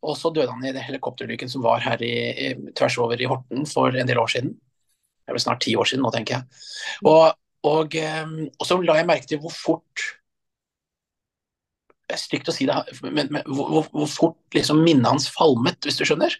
Og 0.00 0.16
så 0.16 0.32
døde 0.32 0.50
han 0.50 0.64
i 0.64 0.72
den 0.72 0.82
helikopterulykken 0.82 1.50
som 1.52 1.62
var 1.62 1.82
her 1.84 2.00
i, 2.02 2.14
i, 2.32 2.50
tvers 2.78 2.96
over 3.02 3.20
i 3.20 3.28
Horten 3.28 3.66
for 3.68 3.92
en 3.92 4.08
del 4.08 4.18
år 4.22 4.32
siden. 4.32 4.54
Det 4.56 5.28
er 5.28 5.36
vel 5.36 5.44
snart 5.44 5.60
ti 5.62 5.76
år 5.76 5.86
siden 5.86 6.02
nå, 6.06 6.12
tenker 6.14 6.38
jeg. 6.40 6.64
Og, 7.04 7.36
Og, 7.60 7.92
og 7.92 8.64
så 8.64 8.78
la 8.80 8.94
jeg 8.96 9.04
merke 9.04 9.28
til 9.28 9.40
hvor 9.42 9.52
fort 9.52 10.04
det 12.10 12.16
er 12.16 12.22
stygt 12.22 12.48
å 12.50 12.54
si 12.54 12.66
det, 12.66 12.74
men, 13.04 13.28
men 13.30 13.44
hvor, 13.46 13.84
hvor, 13.92 14.06
fort 14.10 14.56
liksom 14.56 14.80
minnet 14.82 15.06
hans 15.06 15.28
falmet, 15.30 15.78
hvis 15.84 16.00
du 16.00 16.06
skjønner. 16.08 16.34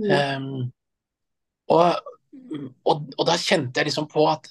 Mm. 0.00 0.12
Um, 0.14 0.70
og, 1.74 2.14
og, 2.88 3.02
og, 3.18 3.24
da 3.28 3.36
kjente 3.36 3.82
jeg 3.82 3.90
liksom 3.90 4.08
på 4.10 4.24
at 4.30 4.48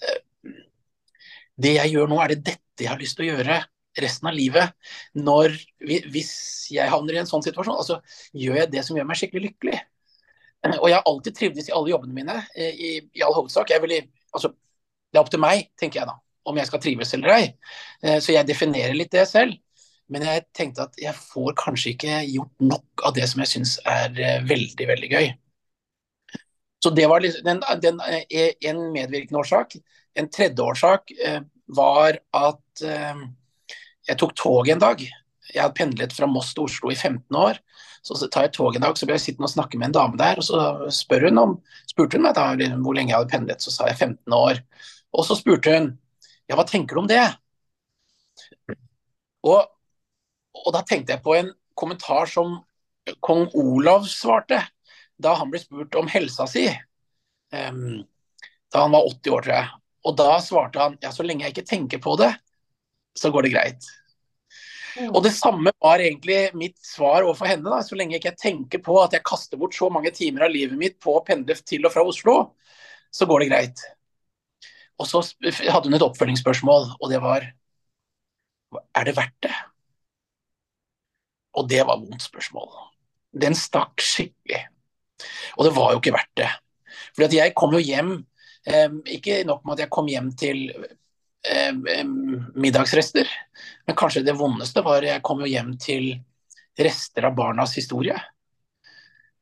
det 1.59 1.73
jeg 1.79 1.95
gjør 1.95 2.11
nå, 2.11 2.19
er 2.21 2.35
det 2.35 2.43
dette 2.51 2.68
jeg 2.83 2.91
har 2.91 3.01
lyst 3.01 3.17
til 3.19 3.27
å 3.27 3.29
gjøre 3.33 3.59
resten 3.99 4.29
av 4.29 4.35
livet. 4.37 4.75
Når, 5.17 5.55
hvis 6.13 6.33
jeg 6.73 6.91
havner 6.91 7.17
i 7.17 7.21
en 7.23 7.29
sånn 7.29 7.45
situasjon, 7.45 7.79
altså 7.79 7.99
gjør 8.37 8.63
jeg 8.63 8.73
det 8.75 8.85
som 8.85 8.97
gjør 8.97 9.07
meg 9.09 9.19
skikkelig 9.19 9.49
lykkelig. 9.49 9.79
Og 10.75 10.89
jeg 10.89 10.97
har 10.97 11.07
alltid 11.07 11.37
trivdes 11.37 11.69
i 11.69 11.75
alle 11.75 11.93
jobbene 11.93 12.15
mine, 12.15 12.35
i, 12.59 12.97
i 13.15 13.23
all 13.25 13.35
hovedsak. 13.37 13.71
Vil, 13.83 13.95
altså, 14.35 14.51
det 15.09 15.19
er 15.19 15.23
opp 15.23 15.31
til 15.33 15.41
meg, 15.41 15.69
tenker 15.79 16.01
jeg 16.01 16.11
da, 16.11 16.17
om 16.49 16.59
jeg 16.59 16.69
skal 16.69 16.83
trives 16.83 17.15
eller 17.15 17.35
ei. 17.35 17.43
Eh, 18.03 18.19
så 18.23 18.35
jeg 18.35 18.47
definerer 18.49 18.97
litt 18.97 19.13
det 19.15 19.25
selv. 19.29 19.55
Men 20.09 20.25
jeg 20.25 20.47
tenkte 20.57 20.87
at 20.87 20.97
jeg 20.99 21.13
får 21.15 21.53
kanskje 21.59 21.93
ikke 21.93 22.21
gjort 22.31 22.65
nok 22.65 23.05
av 23.05 23.13
det 23.17 23.27
som 23.29 23.43
jeg 23.43 23.51
syns 23.51 23.75
er 23.87 24.17
eh, 24.17 24.41
veldig, 24.49 24.87
veldig 24.89 25.11
gøy. 25.13 25.29
Så 26.83 26.91
det 26.95 27.05
var 27.11 27.21
den, 27.21 27.61
den, 27.83 28.01
eh, 28.07 28.53
en 28.69 28.81
medvirkende 28.93 29.41
årsak. 29.43 29.75
En 30.17 30.29
tredje 30.31 30.63
årsak 30.63 31.11
eh, 31.11 31.41
var 31.77 32.17
at 32.33 32.63
eh, 32.85 33.23
jeg 34.09 34.19
tok 34.19 34.35
toget 34.37 34.75
en 34.75 34.83
dag. 34.83 35.01
Jeg 35.49 35.61
hadde 35.61 35.77
pendlet 35.77 36.13
fra 36.13 36.29
Moss 36.29 36.53
til 36.53 36.67
Oslo 36.67 36.91
i 36.93 36.97
15 36.97 37.35
år. 37.35 37.59
Så 38.05 38.15
tar 38.31 38.47
jeg 38.47 38.53
toget 38.55 38.79
en 38.79 38.87
dag, 38.87 38.97
så 38.97 39.07
ble 39.07 39.17
jeg 39.17 39.25
sittende 39.25 39.49
og 39.49 39.53
snakke 39.53 39.79
med 39.79 39.89
en 39.89 39.97
dame 39.97 40.19
der. 40.19 40.39
og 40.39 40.45
Så 40.45 40.91
spør 41.01 41.27
hun 41.27 41.41
om, 41.41 41.55
spurte 41.89 42.17
hun 42.17 42.25
meg 42.27 42.37
da, 42.37 42.47
hvor 42.79 42.95
lenge 42.95 43.11
jeg 43.11 43.19
hadde 43.19 43.33
pendlet, 43.33 43.63
så 43.63 43.73
sa 43.73 43.89
jeg 43.89 43.99
15 43.99 44.35
år. 44.35 44.61
Og 45.13 45.27
så 45.27 45.37
spurte 45.37 45.75
hun 45.75 45.91
ja, 46.49 46.57
hva 46.57 46.65
tenker 46.65 46.95
du 46.97 47.03
om 47.03 47.09
det? 47.09 47.21
Og, 49.45 49.67
og 50.57 50.71
da 50.73 50.81
tenkte 50.87 51.13
jeg 51.13 51.23
på 51.25 51.35
en 51.37 51.51
kommentar 51.77 52.29
som 52.31 52.57
kong 53.25 53.47
Olav 53.57 54.07
svarte 54.09 54.59
da 55.19 55.35
han 55.39 55.51
ble 55.51 55.61
spurt 55.61 55.95
om 55.99 56.09
helsa 56.09 56.47
si. 56.49 56.65
Um, 57.53 58.01
da 58.71 58.85
han 58.85 58.93
var 58.93 59.07
80 59.09 59.33
år, 59.35 59.45
tror 59.45 59.55
jeg. 59.55 59.69
Og 60.07 60.17
da 60.17 60.29
svarte 60.43 60.81
han 60.81 60.97
ja, 61.03 61.11
så 61.11 61.25
lenge 61.25 61.45
jeg 61.45 61.55
ikke 61.55 61.69
tenker 61.69 62.01
på 62.03 62.15
det, 62.21 62.31
så 63.19 63.31
går 63.33 63.47
det 63.47 63.53
greit. 63.53 63.89
Mm. 64.97 65.11
Og 65.13 65.21
det 65.23 65.33
samme 65.35 65.71
var 65.79 66.01
egentlig 66.01 66.39
mitt 66.57 66.77
svar 66.83 67.23
overfor 67.23 67.51
henne. 67.51 67.69
da, 67.69 67.83
Så 67.85 67.97
lenge 67.99 68.15
jeg 68.15 68.23
ikke 68.23 68.41
tenker 68.41 68.81
på 68.83 68.97
at 69.03 69.15
jeg 69.15 69.25
kaster 69.27 69.59
bort 69.59 69.77
så 69.77 69.89
mange 69.93 70.11
timer 70.15 70.47
av 70.47 70.53
livet 70.53 70.79
mitt 70.79 70.99
på 70.99 71.15
å 71.17 71.23
pendle 71.25 71.55
til 71.61 71.85
og 71.85 71.93
fra 71.93 72.03
Oslo, 72.07 72.37
så 73.11 73.27
går 73.29 73.45
det 73.45 73.51
greit. 73.51 73.85
Og 74.99 75.07
så 75.07 75.21
hadde 75.45 75.87
hun 75.87 75.95
et 75.95 76.05
oppfølgingsspørsmål, 76.05 76.93
og 76.99 77.11
det 77.11 77.21
var 77.23 77.47
er 78.69 79.07
det 79.07 79.15
verdt 79.17 79.37
det? 79.47 79.53
Og 81.57 81.69
det 81.69 81.81
var 81.87 81.97
vondt 81.97 82.21
spørsmål. 82.21 82.67
Den 83.33 83.55
stakk 83.57 84.01
skikkelig. 84.03 84.61
Og 85.57 85.65
det 85.65 85.73
var 85.75 85.93
jo 85.93 86.01
ikke 86.01 86.13
verdt 86.13 86.35
det. 86.37 86.49
At 87.25 87.33
jeg 87.33 87.55
kom 87.57 87.73
jo 87.73 87.81
hjem 87.81 88.19
ikke 89.09 89.43
nok 89.47 89.63
med 89.65 89.77
at 89.77 89.85
jeg 89.85 89.93
kom 89.93 90.09
hjem 90.11 90.29
til 90.37 90.67
middagsrester, 92.55 93.29
men 93.87 93.95
kanskje 93.95 94.25
det 94.25 94.35
vondeste 94.37 94.83
var 94.83 95.05
jeg 95.05 95.23
kom 95.25 95.39
jo 95.43 95.49
hjem 95.49 95.71
til 95.79 96.11
rester 96.79 97.27
av 97.29 97.35
barnas 97.37 97.75
historie. 97.77 98.17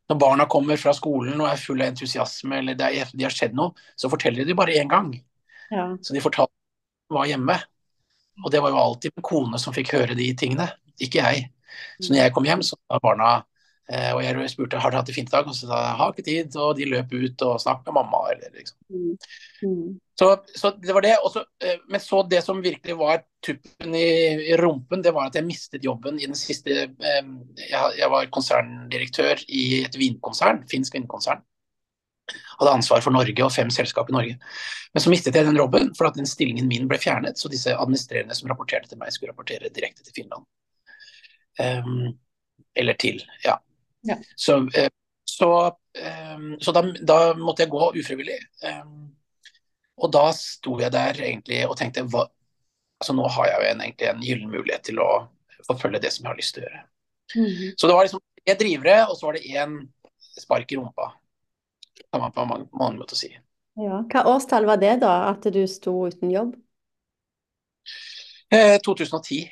Når 0.08 0.20
barna 0.22 0.46
kommer 0.48 0.80
fra 0.80 0.94
skolen 0.96 1.42
og 1.42 1.50
er 1.50 1.60
fulle 1.60 1.84
av 1.84 1.92
entusiasme 1.92 2.62
eller 2.62 2.78
det, 2.80 2.92
er, 3.02 3.10
de 3.12 3.26
har 3.26 3.34
skjedd 3.34 3.58
noe, 3.58 3.76
så 3.98 4.10
forteller 4.12 4.48
de 4.48 4.56
bare 4.56 4.78
én 4.80 4.90
gang. 4.92 5.10
Ja. 5.74 5.90
Så 6.02 6.16
de 6.16 6.24
fortalte 6.24 6.54
var 7.12 7.28
hjemme. 7.28 7.58
Og 8.46 8.54
det 8.54 8.62
var 8.62 8.72
jo 8.72 8.80
alltid 8.80 9.18
min 9.18 9.26
kone 9.26 9.60
som 9.60 9.74
fikk 9.76 9.96
høre 9.98 10.16
de 10.16 10.30
tingene, 10.38 10.70
ikke 11.02 11.26
jeg. 11.26 11.48
Så 12.00 12.14
når 12.14 12.22
jeg 12.22 12.34
kom 12.36 12.48
hjem, 12.48 12.64
så 12.64 12.78
var 12.88 13.04
barna 13.04 13.32
Eh, 13.38 13.57
og 13.88 14.20
jeg 14.20 14.50
spurte 14.52 14.80
har 14.84 14.92
du 14.92 14.98
hatt 15.00 15.08
det 15.08 15.16
fint 15.16 15.30
i 15.32 15.36
dag, 15.36 15.48
og 15.48 15.56
så 15.56 15.70
sa 15.70 15.78
jeg 15.80 16.00
har 16.02 16.12
ikke 16.12 16.26
tid, 16.28 16.56
og 16.60 16.74
de 16.76 16.90
løp 16.92 17.14
ut 17.14 17.44
og 17.48 17.62
snakket 17.64 17.88
med 17.88 17.96
mamma. 17.96 18.20
Eller, 18.34 18.52
liksom. 18.58 18.78
Mm. 18.92 19.14
Mm. 19.64 19.94
Så, 20.20 20.28
så, 20.56 20.72
det 20.82 20.96
var 20.96 21.06
det. 21.06 21.14
Også, 21.24 21.44
eh, 21.64 21.78
men 21.88 22.02
så 22.04 22.24
det 22.30 22.42
som 22.44 22.62
virkelig 22.64 22.98
var 23.00 23.22
tuppen 23.46 23.96
i, 23.96 24.08
i, 24.50 24.56
rumpen, 24.58 25.04
det 25.06 25.14
var 25.16 25.30
at 25.30 25.38
jeg 25.38 25.48
mistet 25.48 25.86
jobben 25.86 26.20
i 26.20 26.26
den 26.26 26.38
siste 26.38 26.74
eh, 26.88 27.30
jeg, 27.62 27.92
jeg, 28.00 28.10
var 28.12 28.32
konserndirektør 28.34 29.44
i 29.48 29.84
et 29.86 30.00
vinkonsern, 30.00 30.64
finsk 30.72 30.98
vinkonsern. 30.98 31.46
Hadde 32.58 32.74
ansvar 32.74 33.04
for 33.06 33.16
Norge 33.16 33.46
og 33.46 33.54
fem 33.54 33.70
selskap 33.72 34.10
i 34.12 34.16
Norge. 34.18 34.38
Men 34.94 35.04
så 35.04 35.14
mistet 35.14 35.38
jeg 35.38 35.48
den 35.48 35.60
jobben 35.60 35.94
for 35.96 36.10
at 36.10 36.18
den 36.18 36.28
stillingen 36.28 36.68
min 36.68 36.90
ble 36.90 37.00
fjernet, 37.00 37.40
så 37.40 37.52
disse 37.52 37.76
administrerende 37.76 38.36
som 38.36 38.50
rapporterte 38.52 38.92
til 38.92 39.00
meg, 39.00 39.14
skulle 39.14 39.32
rapportere 39.32 39.72
direkte 39.72 40.04
til 40.04 40.16
Finland. 40.16 40.44
Um, 41.62 42.18
eller 42.78 42.98
til, 43.00 43.22
ja. 43.46 43.56
Ja. 44.08 44.18
Så, 44.36 44.58
eh, 44.78 44.90
så, 45.28 45.52
eh, 46.00 46.40
så 46.64 46.74
da, 46.76 46.84
da, 47.02 47.20
måtte 47.40 47.66
jeg 47.66 47.74
gå 47.74 47.92
ufrivillig. 48.02 48.40
Eh, 48.64 48.84
og 49.98 50.14
da 50.14 50.28
sto 50.36 50.78
jeg 50.82 50.94
der 50.94 51.22
egentlig 51.22 51.64
og 51.68 51.78
tenkte 51.80 52.06
hva, 52.12 52.28
altså 53.02 53.16
nå 53.18 53.28
har 53.38 53.52
jeg 53.52 53.58
jo 53.58 53.72
en, 53.72 53.84
egentlig 53.86 54.10
en 54.12 54.24
gyllen 54.24 54.54
mulighet 54.54 54.86
til 54.90 55.02
å 55.04 55.12
forfølge 55.68 56.02
det 56.04 56.14
som 56.14 56.26
jeg 56.26 56.32
har 56.32 56.40
lyst 56.40 56.56
til 56.56 56.64
å 56.64 56.68
gjøre. 56.68 56.84
Mm 57.36 57.46
-hmm. 57.46 57.74
Så 57.78 57.88
det 57.88 57.94
var 57.94 58.04
liksom 58.04 58.22
tre 58.46 58.56
drivere, 58.56 59.08
og 59.10 59.18
så 59.18 59.26
var 59.26 59.34
det 59.34 59.42
én 59.44 59.90
spark 60.42 60.72
i 60.72 60.78
rumpa. 60.78 61.14
Kan 62.12 62.22
man 62.22 62.32
på 62.32 62.46
mange, 62.46 62.68
mange 62.72 63.00
måter 63.00 63.16
si. 63.16 63.38
Ja. 63.76 64.04
Hva 64.10 64.24
årstall 64.26 64.66
var 64.66 64.78
det 64.78 64.96
da, 65.02 65.30
at 65.30 65.44
du 65.54 65.68
sto 65.68 66.08
uten 66.08 66.32
jobb? 66.32 66.56
Eh, 68.50 68.80
2010. 68.86 69.50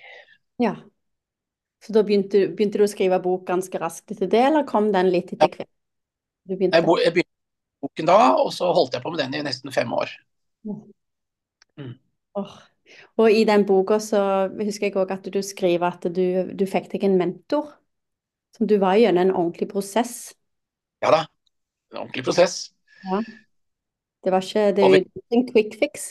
Ja. 0.57 0.75
Så 1.83 1.93
da 1.93 2.01
begynte, 2.05 2.47
begynte, 2.55 2.79
du 2.79 2.85
å 2.85 2.89
skrive 2.89 3.19
bok 3.21 3.45
ganske 3.47 3.79
raskt 3.81 4.13
etter 4.15 4.29
det, 4.31 4.41
eller 4.47 4.65
kom 4.67 4.91
den 4.93 5.11
litt 5.13 5.33
etter 5.35 5.51
hvert? 5.51 5.69
Jeg, 6.49 6.57
begynte 6.57 7.25
boken 7.85 8.09
da, 8.09 8.19
og 8.41 8.53
så 8.53 8.71
holdt 8.73 8.95
jeg 8.97 9.03
på 9.03 9.11
med 9.13 9.21
den 9.21 9.37
i 9.37 9.43
nesten 9.45 9.73
fem 9.73 9.91
år. 9.93 10.13
Mm. 10.65 11.93
Oh. 12.39 12.55
Og 13.21 13.31
i 13.33 13.43
den 13.47 13.65
boka 13.67 13.97
så 14.03 14.21
husker 14.59 14.89
jeg 14.89 14.97
òg 14.99 15.13
at 15.15 15.27
du 15.31 15.39
skriver 15.45 15.87
at 15.87 16.05
du, 16.13 16.53
du, 16.53 16.65
fikk 16.69 16.89
deg 16.93 17.07
en 17.07 17.17
mentor. 17.19 17.73
Som 18.55 18.69
du 18.71 18.77
var 18.79 18.95
gjennom 18.95 19.25
en 19.25 19.33
ordentlig 19.35 19.67
prosess. 19.67 20.31
Ja 21.03 21.11
da. 21.11 21.25
En 21.91 22.05
ordentlig 22.05 22.23
prosess. 22.23 22.69
Ja. 23.03 23.19
Det 24.23 24.31
var 24.33 24.45
ikke 24.45 24.69
det 24.77 24.85
var 24.85 24.95
en 25.35 25.43
quick 25.49 25.75
fix. 25.81 26.05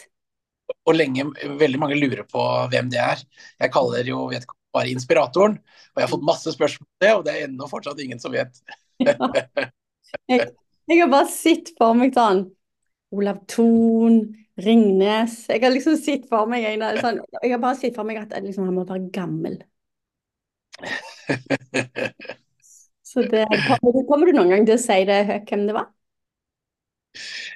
Og 0.85 0.97
lenge 0.97 1.25
veldig 1.61 1.80
mange 1.80 1.97
lurer 1.97 2.26
på 2.28 2.42
hvem 2.73 2.90
det 2.92 3.00
er. 3.00 3.23
Jeg 3.61 3.73
kaller 3.73 4.06
jo 4.09 4.26
vet 4.30 4.44
bare 4.75 4.93
inspiratoren. 4.93 5.57
Og 5.95 6.00
jeg 6.00 6.07
har 6.07 6.12
fått 6.12 6.26
masse 6.26 6.54
spørsmål 6.54 6.87
om 6.87 7.04
det, 7.04 7.12
og 7.14 7.25
det 7.26 7.35
er 7.35 7.47
ennå 7.49 7.69
fortsatt 7.71 8.00
ingen 8.02 8.21
som 8.23 8.35
vet. 8.35 8.61
jeg, 10.31 10.40
jeg, 10.90 10.99
har 11.00 11.11
bare 11.11 11.31
sett 11.33 11.73
for 11.78 11.97
meg 11.99 12.14
sånn 12.14 12.45
Olav 13.14 13.40
Thon, 13.50 14.21
Ringnes 14.62 15.49
Jeg 15.50 15.64
har 15.64 15.73
liksom 15.75 15.97
sett 15.99 16.28
for 16.31 16.47
meg 16.47 16.62
en, 16.69 16.85
sånn, 17.02 17.19
Jeg 17.43 17.50
har 17.50 17.62
bare 17.62 17.78
sett 17.81 17.97
for 17.97 18.07
meg 18.07 18.21
at 18.23 18.37
liksom, 18.38 18.69
han 18.69 18.76
må 18.76 18.87
være 18.87 19.11
gammel. 19.14 19.59
Så 23.14 23.23
det, 23.31 23.45
kommer, 23.47 24.00
kommer, 24.09 24.26
du 24.26 24.35
noen 24.35 24.50
gang 24.50 24.64
til 24.66 24.75
å 24.75 24.83
si 24.83 25.04
det 25.07 25.21
hvem 25.47 25.69
det 25.69 25.75
var? 25.76 25.93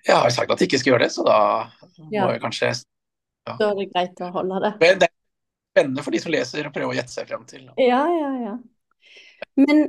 Jeg 0.06 0.14
har 0.14 0.30
sagt 0.30 0.52
at 0.54 0.60
jeg 0.62 0.68
ikke 0.70 0.78
skal 0.78 0.92
gjøre 0.92 1.06
det, 1.08 1.10
så 1.10 1.24
da 1.26 1.38
må 1.98 2.28
jeg 2.30 2.42
kanskje 2.44 2.68
ja. 2.70 3.54
Da 3.56 3.70
er 3.72 3.78
det 3.80 3.86
greit 3.90 4.20
å 4.22 4.28
holde 4.36 4.60
det. 4.62 4.70
Men 4.82 5.00
det 5.02 5.08
spennende 5.72 6.04
for 6.04 6.14
de 6.14 6.20
som 6.22 6.34
leser 6.34 6.68
og 6.68 6.74
prøver 6.74 6.92
å 6.92 6.98
gjette 6.98 7.14
seg 7.14 7.30
frem 7.30 7.46
til. 7.48 7.68
Ja, 7.80 8.02
ja, 8.12 8.30
ja. 8.42 8.58
Men 9.58 9.88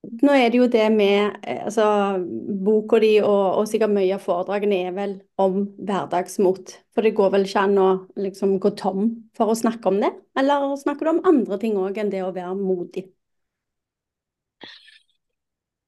nå 0.00 0.32
er 0.32 0.48
det 0.48 0.56
jo 0.56 0.66
det 0.72 0.86
med 0.94 1.36
eh, 1.44 1.60
altså, 1.66 1.84
Boka 2.64 2.98
di 3.02 3.12
og, 3.20 3.60
og, 3.60 3.66
sikkert 3.68 3.92
mye 3.92 4.14
av 4.16 4.24
foredragene 4.24 4.78
er 4.88 4.94
vel 4.96 5.14
om 5.40 5.62
hverdagsmot. 5.76 6.74
For 6.94 7.04
det 7.04 7.12
går 7.18 7.34
vel 7.34 7.44
ikke 7.44 7.64
an 7.68 7.80
å 7.80 7.88
liksom, 8.16 8.56
gå 8.62 8.72
tom 8.80 9.10
for 9.36 9.52
å 9.52 9.58
snakke 9.58 9.92
om 9.92 10.00
det? 10.00 10.12
Eller 10.40 10.70
snakker 10.80 11.06
du 11.06 11.12
om 11.12 11.24
andre 11.28 11.60
ting 11.60 11.76
òg 11.80 12.00
enn 12.00 12.12
det 12.12 12.24
å 12.24 12.32
være 12.32 12.56
modig? 12.56 13.10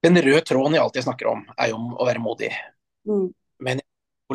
Den 0.03 0.19
røde 0.19 0.43
tråden 0.45 0.77
i 0.77 0.83
alt 0.83 0.97
jeg 0.99 1.07
snakker 1.07 1.31
om, 1.31 1.45
er 1.57 1.71
jo 1.71 1.79
om 1.79 1.93
å 1.95 2.07
være 2.09 2.23
modig. 2.23 2.51
Mm. 3.09 3.29
Men 3.63 3.81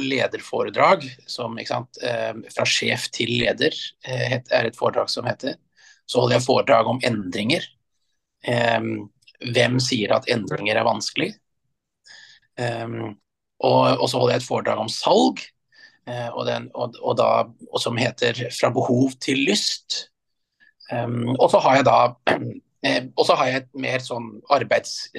lederforedrag, 0.01 1.05
som 1.27 1.57
sant, 1.67 1.99
eh, 2.03 2.33
fra 2.53 2.65
sjef 2.67 3.09
til 3.15 3.31
leder 3.41 3.75
eh, 4.05 4.39
er 4.39 4.67
et 4.67 4.77
foredrag 4.77 5.09
som 5.11 5.27
heter. 5.27 5.57
Så 6.07 6.21
holder 6.21 6.37
jeg 6.37 6.45
foredrag 6.45 6.89
om 6.89 7.01
endringer. 7.05 7.65
Eh, 8.47 8.79
hvem 9.53 9.77
sier 9.83 10.15
at 10.15 10.29
endringer 10.31 10.79
er 10.79 10.87
vanskelig? 10.87 11.33
Og, 12.57 14.05
så 14.09 14.17
holder 14.17 14.31
jeg 14.33 14.41
et 14.41 14.47
foredrag 14.47 14.79
om 14.81 14.87
salg, 14.89 15.43
og, 16.07 16.39
den, 16.47 16.71
og, 16.73 16.95
og, 17.03 17.13
da, 17.19 17.27
og 17.69 17.81
som 17.83 17.99
heter 17.99 18.47
'Fra 18.49 18.71
behov 18.73 19.11
til 19.21 19.43
lyst'. 19.45 20.07
og 21.37 21.51
så 21.51 21.59
har 21.61 21.75
jeg 21.75 21.85
da 21.85 21.99
og 23.17 23.25
så 23.27 23.35
har 23.35 23.45
jeg 23.45 23.61
et 23.61 23.69
mer 23.77 23.99
sånn 23.99 24.41
arbeids, 24.49 25.11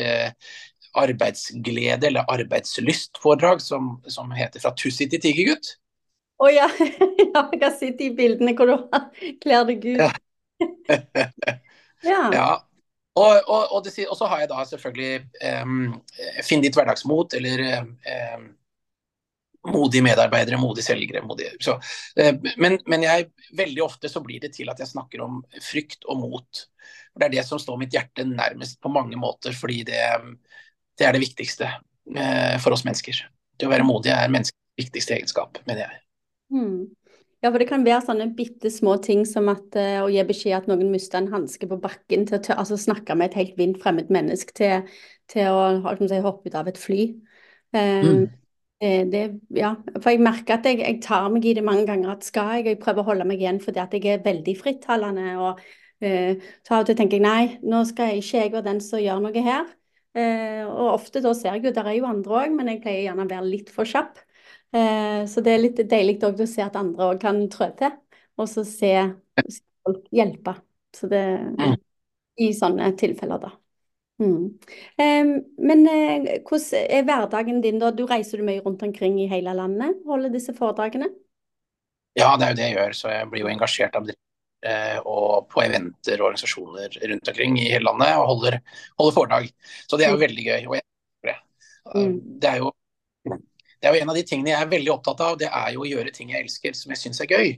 arbeidsglede 1.00 2.10
eller 2.10 2.28
arbeidslyst-foredrag 2.30 3.62
som, 3.64 3.96
som, 4.06 4.32
heter 4.36 4.62
'Fra 4.62 4.74
tussi 4.76 5.08
til 5.10 5.22
tigergutt'. 5.22 5.76
Å 6.38 6.50
ja. 6.54 6.68
ja, 7.34 7.48
jeg 7.52 7.62
har 7.62 7.74
sett 7.74 7.98
de 7.98 8.12
bildene 8.14 8.54
hvor 8.54 8.70
du 8.70 8.76
kler 9.42 9.66
deg 9.70 9.86
ut. 9.94 10.04
Ja. 10.06 10.12
Ja. 12.06 12.30
Ja. 12.30 12.50
Og, 13.18 13.48
og, 13.50 13.72
og, 13.74 13.80
det, 13.84 14.06
og 14.06 14.16
så 14.18 14.28
har 14.30 14.44
jeg 14.44 14.50
da 14.52 14.62
selvfølgelig 14.68 15.24
um, 15.64 15.96
Finn 16.46 16.62
ditt 16.62 16.76
hverdagsmot, 16.78 17.34
eller 17.38 17.64
um, 17.80 18.44
modige 19.72 20.04
medarbeidere, 20.06 20.60
modige 20.60 20.86
selgere. 20.86 21.24
Modige, 21.26 21.56
så, 21.64 21.78
uh, 22.20 22.50
men, 22.62 22.78
men 22.86 23.06
jeg, 23.06 23.30
veldig 23.58 23.82
ofte 23.88 24.10
så 24.12 24.22
blir 24.24 24.44
det 24.44 24.52
til 24.54 24.70
at 24.70 24.78
jeg 24.78 24.92
snakker 24.92 25.24
om 25.24 25.40
frykt 25.64 26.06
og 26.06 26.22
mot. 26.22 26.62
Det 27.18 27.26
er 27.26 27.34
det 27.34 27.46
som 27.48 27.58
står 27.58 27.80
mitt 27.80 27.96
hjerte 27.96 28.26
nærmest 28.28 28.78
på 28.84 28.92
mange 28.94 29.18
måter, 29.18 29.56
fordi 29.56 29.82
det, 29.88 30.04
det 30.98 31.06
er 31.06 31.16
det 31.16 31.22
viktigste 31.22 31.70
eh, 31.70 32.56
for 32.62 32.74
oss 32.74 32.84
mennesker. 32.86 33.22
Det 33.58 33.66
å 33.66 33.72
være 33.72 33.86
modig 33.86 34.12
er 34.14 34.30
menneskets 34.32 34.58
viktigste 34.78 35.16
egenskap, 35.16 35.58
mener 35.66 35.86
jeg. 35.86 36.00
Mm. 36.54 36.88
Ja, 37.42 37.52
for 37.52 37.62
det 37.62 37.68
kan 37.70 37.84
være 37.86 38.02
sånne 38.02 38.32
bitte 38.34 38.70
små 38.72 38.96
ting 39.02 39.22
som 39.26 39.46
at, 39.52 39.76
eh, 39.78 40.00
å 40.02 40.08
gi 40.10 40.22
beskjed 40.26 40.56
at 40.56 40.66
noen 40.70 40.90
mister 40.90 41.20
en 41.20 41.30
hanske 41.30 41.68
på 41.70 41.78
bakken, 41.82 42.26
til 42.26 42.38
å 42.38 42.42
tø- 42.42 42.56
altså 42.58 42.78
snakke 42.78 43.14
med 43.14 43.30
et 43.30 43.38
helt 43.38 43.56
vilt 43.60 43.78
fremmed 43.82 44.10
menneske, 44.10 44.54
til, 44.58 44.88
til 45.30 45.46
å 45.46 45.94
si, 46.00 46.18
hoppe 46.24 46.50
ut 46.50 46.58
av 46.58 46.68
et 46.68 46.78
fly. 46.78 47.14
Um, 47.74 48.26
Mm. 48.80 49.10
det, 49.10 49.40
ja, 49.50 49.74
for 50.00 50.10
jeg 50.10 50.20
merker 50.20 50.54
at 50.54 50.64
jeg, 50.64 50.78
jeg 50.78 51.02
tar 51.02 51.28
meg 51.30 51.44
i 51.44 51.52
det 51.54 51.64
mange 51.64 51.84
ganger 51.86 52.10
at 52.14 52.24
skal 52.24 52.56
jeg, 52.56 52.64
jeg 52.66 52.78
prøver 52.80 53.02
å 53.02 53.08
holde 53.10 53.24
meg 53.26 53.42
igjen 53.42 53.58
fordi 53.60 53.80
at 53.82 53.92
jeg 53.92 54.06
er 54.06 54.22
veldig 54.24 54.54
frittalende. 54.56 55.36
og 55.38 55.58
uh, 56.02 56.34
så 56.66 56.74
av 56.74 56.80
og 56.80 56.86
til 56.86 56.96
tenker 56.96 57.18
jeg 57.18 57.26
nei, 57.26 57.58
nå 57.62 57.84
skal 57.84 58.14
jeg 58.14 58.22
ikke 58.22 58.38
jeg 58.38 58.52
være 58.52 58.68
den 58.70 58.80
som 58.80 59.02
gjør 59.02 59.20
noe 59.20 59.42
her. 59.42 59.66
Eh, 60.18 60.64
og 60.66 60.94
ofte 60.96 61.22
da 61.24 61.32
ser 61.36 61.54
jeg 61.56 61.68
jo, 61.68 61.74
der 61.76 61.90
er 61.90 61.98
jo 61.98 62.08
andre 62.08 62.40
òg, 62.42 62.56
men 62.56 62.72
jeg 62.72 62.82
pleier 62.84 63.06
gjerne 63.06 63.26
å 63.26 63.30
være 63.30 63.46
litt 63.48 63.70
for 63.74 63.88
kjapp. 63.88 64.18
Eh, 64.74 65.22
så 65.30 65.44
det 65.44 65.54
er 65.54 65.62
litt 65.62 65.82
deilig 65.90 66.18
òg 66.26 66.42
å 66.44 66.48
se 66.48 66.64
at 66.64 66.78
andre 66.78 67.12
òg 67.12 67.22
kan 67.22 67.40
trå 67.52 67.70
til, 67.78 67.94
og 68.38 68.50
så 68.50 68.64
se, 68.66 68.92
se 69.46 69.62
folk 69.86 70.10
hjelpe. 70.14 70.58
Så 70.96 71.10
det, 71.10 71.22
Mm. 71.58 71.78
I 72.38 72.52
sånne 72.54 72.92
tilfeller, 72.94 73.40
da. 73.42 73.48
Mm. 74.18 74.58
Men 75.58 75.80
eh, 75.90 76.42
hvordan 76.46 76.86
er 76.90 77.06
hverdagen 77.06 77.60
din 77.62 77.80
da? 77.82 77.90
Du 77.94 78.04
reiser 78.06 78.38
du 78.38 78.46
mye 78.46 78.62
rundt 78.62 78.82
omkring 78.82 79.18
i 79.22 79.28
hele 79.30 79.54
landet, 79.54 79.98
holder 80.06 80.30
disse 80.34 80.54
foredragene? 80.54 81.10
Ja, 82.18 82.36
det 82.38 82.46
er 82.46 82.50
jo 82.50 82.58
det 82.58 82.64
jeg 82.66 82.76
gjør, 82.78 82.96
så 82.98 83.12
jeg 83.14 83.28
blir 83.30 83.44
jo 83.44 83.50
engasjert 83.52 83.98
av 83.98 84.08
eh, 84.10 84.18
og 85.06 85.46
på 85.52 85.60
eventer 85.62 86.18
og 86.18 86.32
organisasjoner 86.32 86.96
rundt 87.12 87.28
omkring 87.30 87.58
i 87.60 87.68
hele 87.70 87.86
landet 87.86 88.16
og 88.18 88.24
holder, 88.32 88.56
holder 88.98 89.14
foredrag. 89.14 89.50
Så 89.86 90.00
det 90.00 90.08
er 90.08 90.16
jo 90.16 90.18
veldig 90.18 90.46
gøy. 90.48 90.66
Og 90.66 90.74
jeg, 90.74 90.84
det. 91.28 91.36
Mm. 91.94 92.16
Er 92.42 92.56
jo, 92.58 92.72
det 93.78 93.88
er 93.88 93.94
jo 93.94 94.02
en 94.02 94.10
av 94.10 94.18
de 94.18 94.24
tingene 94.26 94.50
jeg 94.50 94.66
er 94.66 94.72
veldig 94.72 94.92
opptatt 94.96 95.22
av, 95.24 95.38
det 95.38 95.50
er 95.50 95.74
jo 95.76 95.84
å 95.84 95.90
gjøre 95.90 96.14
ting 96.14 96.32
jeg 96.34 96.46
elsker 96.46 96.74
som 96.74 96.94
jeg 96.94 97.02
syns 97.04 97.22
er 97.22 97.30
gøy. 97.30 97.52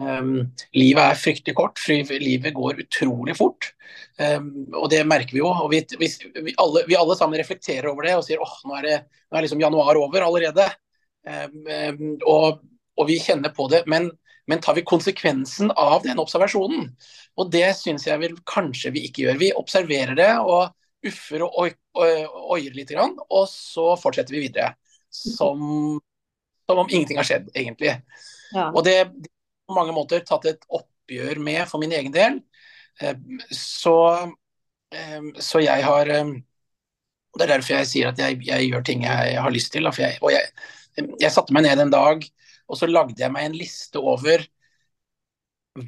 Um, 0.00 0.48
livet 0.74 1.02
er 1.04 1.18
fryktelig 1.20 1.54
kort, 1.56 1.80
livet 1.88 2.54
går 2.56 2.80
utrolig 2.84 3.36
fort. 3.38 3.72
Um, 4.18 4.68
og 4.72 4.88
det 4.92 5.02
merker 5.08 5.36
vi 5.36 5.42
jo. 5.42 5.50
og 5.52 5.68
vi, 5.72 5.82
vi, 6.00 6.08
vi, 6.48 6.54
alle, 6.60 6.84
vi 6.88 6.96
alle 6.98 7.16
sammen 7.18 7.40
reflekterer 7.40 7.90
over 7.90 8.08
det 8.08 8.16
og 8.16 8.24
sier 8.26 8.40
åh, 8.42 8.54
nå 8.68 8.78
er 8.78 8.88
det 8.88 8.96
nå 9.04 9.38
er 9.38 9.46
liksom 9.46 9.62
januar 9.62 10.00
over 10.00 10.24
allerede. 10.26 10.68
Um, 11.28 11.58
um, 11.68 12.14
og, 12.28 12.62
og 12.98 13.08
vi 13.08 13.20
kjenner 13.22 13.52
på 13.54 13.68
det. 13.72 13.84
Men, 13.90 14.10
men 14.50 14.60
tar 14.60 14.74
vi 14.74 14.82
konsekvensen 14.86 15.70
av 15.78 16.02
den 16.06 16.18
observasjonen? 16.22 16.88
Og 17.38 17.50
det 17.52 17.68
syns 17.78 18.06
jeg 18.08 18.20
vel 18.20 18.34
kanskje 18.48 18.92
vi 18.94 19.04
ikke 19.08 19.26
gjør. 19.26 19.40
Vi 19.40 19.52
observerer 19.56 20.16
det 20.18 20.30
og 20.40 20.72
uffer 21.06 21.42
og 21.46 21.56
oi- 21.64 21.76
oi- 21.98 22.28
oier 22.54 22.74
litt, 22.76 22.90
grann, 22.90 23.16
og 23.30 23.48
så 23.50 23.92
fortsetter 23.98 24.36
vi 24.36 24.44
videre. 24.48 24.74
Som, 25.12 25.98
som 26.66 26.78
om 26.82 26.88
ingenting 26.90 27.18
har 27.20 27.26
skjedd, 27.28 27.50
egentlig. 27.54 27.96
Ja. 28.54 28.68
Og 28.70 28.84
det 28.86 28.96
har 29.02 29.10
på 29.12 29.76
mange 29.76 29.94
måter 29.96 30.22
tatt 30.26 30.46
et 30.50 30.62
oppgjør 30.72 31.40
med 31.42 31.66
for 31.70 31.82
min 31.82 31.92
egen 31.96 32.14
del. 32.14 32.38
Eh, 33.00 33.16
Så, 33.52 33.96
eh, 34.94 35.20
så 35.40 35.60
jeg 35.64 35.84
har 35.84 36.08
eh, 36.12 36.32
Det 37.38 37.44
er 37.46 37.52
derfor 37.54 37.74
jeg 37.78 37.88
sier 37.88 38.08
at 38.10 38.18
jeg, 38.20 38.42
jeg 38.44 38.68
gjør 38.68 38.82
ting 38.84 39.04
jeg 39.06 39.36
har 39.40 39.50
lyst 39.54 39.72
til. 39.72 39.88
For 39.88 40.04
jeg, 40.04 40.18
og 40.20 40.32
jeg, 40.34 40.44
jeg 41.20 41.32
satte 41.32 41.54
meg 41.56 41.64
ned 41.64 41.80
en 41.80 41.92
dag 41.94 42.26
og 42.72 42.80
så 42.80 42.88
lagde 42.88 43.20
jeg 43.20 43.32
meg 43.34 43.50
en 43.50 43.58
liste 43.60 44.00
over 44.00 44.46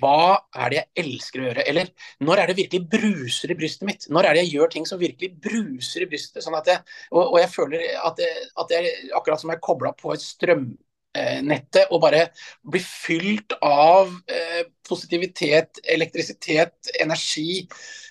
hva 0.00 0.38
er 0.56 0.70
det 0.72 0.78
jeg 0.78 1.04
elsker 1.04 1.42
å 1.42 1.46
gjøre? 1.48 1.64
Eller 1.68 1.90
når 2.24 2.40
er 2.40 2.50
det 2.50 2.56
virkelig 2.56 2.88
bruser 2.94 3.52
i 3.52 3.56
brystet 3.58 3.84
mitt? 3.88 4.06
Når 4.08 4.28
er 4.28 4.36
det 4.36 4.44
jeg 4.46 4.54
gjør 4.54 4.72
ting 4.72 4.86
som 4.88 5.00
virkelig 5.00 5.34
bruser 5.44 6.04
i 6.04 6.08
brystet? 6.08 6.40
Sånn 6.44 6.56
at 6.56 6.70
jeg, 6.72 6.80
og, 7.12 7.34
og 7.34 7.36
jeg 7.42 7.50
føler 7.52 7.84
at 8.00 8.22
jeg, 8.24 8.46
at 8.64 8.72
jeg 8.72 8.94
akkurat 9.18 9.42
som 9.42 9.52
jeg 9.52 9.60
er 9.60 9.66
kobla 9.66 9.92
på 9.98 10.14
et 10.14 10.24
strømnettet 10.24 11.92
og 11.92 12.00
bare 12.06 12.22
blir 12.64 12.86
fylt 12.86 13.58
av 13.60 14.14
eh, 14.32 14.62
positivitet, 14.88 15.82
elektrisitet, 15.96 16.94
energi, 17.04 17.66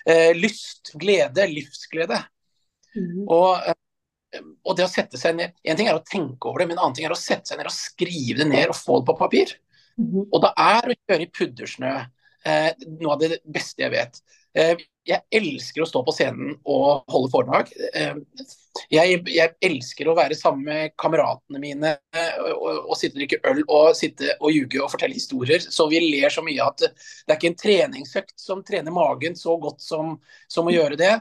eh, 0.06 0.30
lyst, 0.38 0.94
glede, 0.94 1.48
livsglede. 1.50 2.22
Mm. 2.94 3.24
Og, 3.26 3.50
eh, 3.66 3.80
og 4.42 4.76
det 4.78 4.86
å 4.86 4.90
sette 4.90 5.20
seg 5.20 5.36
ned 5.38 5.52
En 5.64 5.78
ting 5.78 5.88
er 5.90 5.98
å 5.98 6.04
tenke 6.04 6.48
over 6.48 6.62
det, 6.62 6.68
men 6.70 6.78
en 6.78 6.84
annen 6.86 6.96
ting 6.98 7.08
er 7.08 7.14
å 7.14 7.18
sette 7.18 7.50
seg 7.50 7.60
ned 7.60 7.70
og 7.70 7.76
skrive 7.76 8.42
det 8.42 8.48
ned 8.50 8.72
og 8.72 8.78
få 8.78 9.00
det 9.00 9.08
på 9.10 9.18
papir. 9.18 9.54
Mhm. 10.00 10.28
Og 10.30 10.40
da 10.42 10.52
er 10.58 10.90
å 10.90 10.96
kjøre 10.98 11.26
i 11.26 11.32
puddersnø 11.38 11.92
eh, 12.44 12.70
noe 13.00 13.14
av 13.14 13.22
det 13.22 13.38
beste 13.44 13.84
jeg 13.84 13.94
vet. 13.94 14.20
Eh, 14.54 14.76
jeg 15.04 15.20
elsker 15.34 15.82
å 15.82 15.88
stå 15.88 16.00
på 16.06 16.12
scenen 16.14 16.52
og 16.70 17.10
holde 17.10 17.30
foredrag. 17.32 17.72
Eh, 17.90 18.20
jeg, 18.92 19.18
jeg 19.34 19.52
elsker 19.66 20.08
å 20.08 20.14
være 20.16 20.36
sammen 20.38 20.68
med 20.68 20.94
kameratene 21.00 21.60
mine 21.62 21.90
eh, 22.14 22.38
og, 22.54 22.86
og 22.92 22.98
sitte 22.98 23.18
og 23.18 23.22
drikke 23.22 23.40
øl 23.50 23.62
og 23.64 23.90
sitte 23.98 24.36
og 24.38 24.54
ljuge 24.54 24.80
og 24.82 24.92
fortelle 24.92 25.18
historier. 25.18 25.62
Så 25.62 25.88
vi 25.90 26.02
ler 26.04 26.32
så 26.32 26.44
mye 26.46 26.70
at 26.70 26.86
det 26.86 27.34
er 27.34 27.38
ikke 27.38 27.50
en 27.52 27.60
treningsøkt 27.64 28.36
som 28.40 28.62
trener 28.66 28.94
magen 28.94 29.34
så 29.38 29.58
godt 29.60 29.82
som, 29.84 30.16
som 30.50 30.70
å 30.70 30.74
gjøre 30.74 31.00
det. 31.00 31.16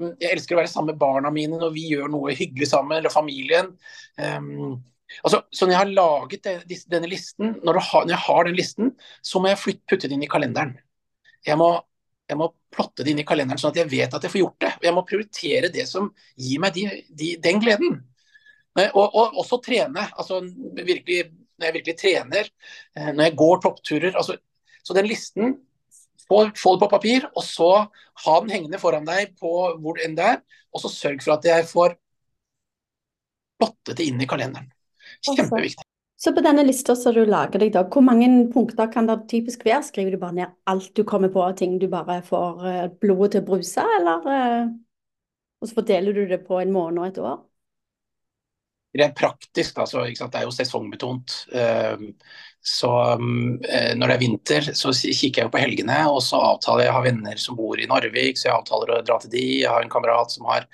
Jeg 0.00 0.30
elsker 0.32 0.56
å 0.56 0.60
være 0.60 0.70
sammen 0.72 0.94
med 0.94 1.00
barna 1.00 1.32
mine 1.34 1.58
når 1.60 1.74
vi 1.74 1.88
gjør 1.92 2.08
noe 2.12 2.36
hyggelig 2.36 2.70
sammen, 2.70 2.98
eller 2.98 3.12
familien. 3.12 3.72
Um, 4.16 4.78
altså, 5.20 5.42
så 5.52 5.66
når 5.66 5.74
jeg 5.74 5.80
har 5.80 5.92
laget 5.98 6.46
det, 6.46 6.80
denne 6.92 7.10
listen, 7.10 7.54
når, 7.66 7.80
har, 7.90 8.06
når 8.06 8.14
jeg 8.14 8.24
har 8.26 8.48
den 8.48 8.58
listen, 8.58 8.94
så 9.22 9.42
må 9.42 9.52
jeg 9.52 9.60
flytte, 9.60 9.86
putte 9.92 10.10
det 10.10 10.16
inn 10.16 10.26
i 10.26 10.30
kalenderen. 10.30 10.76
Jeg 11.46 11.60
må, 11.60 11.72
jeg 12.30 12.40
må 12.40 12.50
plotte 12.72 13.04
det 13.04 13.12
inn 13.12 13.22
i 13.22 13.26
kalenderen 13.28 13.60
sånn 13.60 13.74
at 13.74 13.82
jeg 13.82 13.90
vet 13.90 14.16
at 14.16 14.24
jeg 14.24 14.32
får 14.32 14.42
gjort 14.44 14.64
det. 14.64 14.72
Og 14.78 14.88
jeg 14.88 14.96
må 14.96 15.06
prioritere 15.08 15.72
det 15.74 15.86
som 15.90 16.10
gir 16.38 16.62
meg 16.62 16.76
de, 16.76 16.86
de, 17.10 17.34
den 17.42 17.62
gleden. 17.62 17.98
Og, 18.78 19.02
og 19.04 19.40
også 19.42 19.58
trene. 19.64 20.06
altså 20.16 20.40
virkelig, 20.76 21.24
Når 21.58 21.66
jeg 21.66 21.74
virkelig 21.74 21.96
trener, 21.98 22.52
eh, 22.96 23.10
når 23.12 23.24
jeg 23.24 23.36
går 23.36 23.60
toppturer. 23.64 24.14
altså 24.16 24.36
Så 24.84 24.94
den 24.94 25.06
listen, 25.10 25.58
få, 26.30 26.44
få 26.56 26.76
det 26.76 26.84
på 26.84 26.90
papir, 26.94 27.26
og 27.34 27.44
så 27.44 27.70
ha 28.24 28.38
den 28.44 28.54
hengende 28.54 28.80
foran 28.82 29.08
deg 29.08 29.34
på 29.40 29.52
hvor 29.82 30.00
enn 30.02 30.16
det 30.18 30.28
er. 30.36 30.40
Og 30.70 30.84
så 30.84 30.92
sørg 30.92 31.22
for 31.24 31.34
at 31.36 31.46
jeg 31.50 31.66
får 31.66 31.96
blottet 33.60 33.98
det 33.98 34.06
inn 34.08 34.22
i 34.22 34.28
kalenderen. 34.30 34.70
Kjempeviktig. 35.26 35.84
Så 36.20 36.34
på 36.36 36.42
denne 36.44 36.62
lista 36.66 36.92
som 37.00 37.14
du 37.16 37.22
lager 37.24 37.62
deg, 37.62 37.72
da, 37.72 37.86
hvor 37.88 38.04
mange 38.04 38.28
punkter 38.52 38.90
kan 38.92 39.06
det 39.08 39.22
typisk 39.30 39.62
være? 39.64 39.80
Skriver 39.86 40.12
du 40.12 40.20
bare 40.20 40.36
ned 40.36 40.50
alt 40.68 40.90
du 40.96 41.00
kommer 41.08 41.32
på, 41.32 41.46
ting 41.56 41.78
du 41.80 41.86
bare 41.88 42.18
får 42.26 42.66
eh, 42.68 42.88
blodet 43.00 43.30
til 43.34 43.40
å 43.40 43.46
bruse, 43.48 43.86
eller 43.98 44.28
eh, 44.34 44.66
Og 45.60 45.68
så 45.68 45.76
fordeler 45.78 46.16
du 46.16 46.26
det 46.28 46.42
på 46.44 46.60
en 46.60 46.72
måned 46.72 47.00
og 47.00 47.06
et 47.08 47.22
år? 47.24 47.38
Er 48.90 49.12
praktisk, 49.14 49.76
da, 49.76 49.84
så, 49.86 50.02
ikke 50.08 50.24
sant? 50.24 50.32
det 50.34 50.40
er 50.40 50.46
jo 50.48 50.54
sesongbetont. 50.54 51.34
Um, 51.54 52.08
så 52.60 52.90
eh, 53.14 53.92
når 53.96 54.10
det 54.10 54.14
er 54.14 54.20
vinter, 54.20 54.70
så 54.76 54.92
kikker 54.92 55.44
jeg 55.44 55.46
jo 55.46 55.52
på 55.54 55.60
helgene, 55.62 55.98
og 56.10 56.18
så 56.24 56.40
avtaler 56.50 56.84
jeg 56.84 56.90
jeg 56.90 56.96
har 56.96 57.04
venner 57.06 57.40
som 57.40 57.56
bor 57.56 57.80
i 57.80 57.86
Narvik, 57.88 58.36
så 58.38 58.50
jeg 58.50 58.56
avtaler 58.56 58.96
å 58.96 59.04
dra 59.06 59.20
til 59.22 59.32
de. 59.32 59.44
Jeg 59.62 59.70
har 59.70 59.84
en 59.84 59.92
kamerat 59.92 60.34
som 60.34 60.48
har 60.50 60.66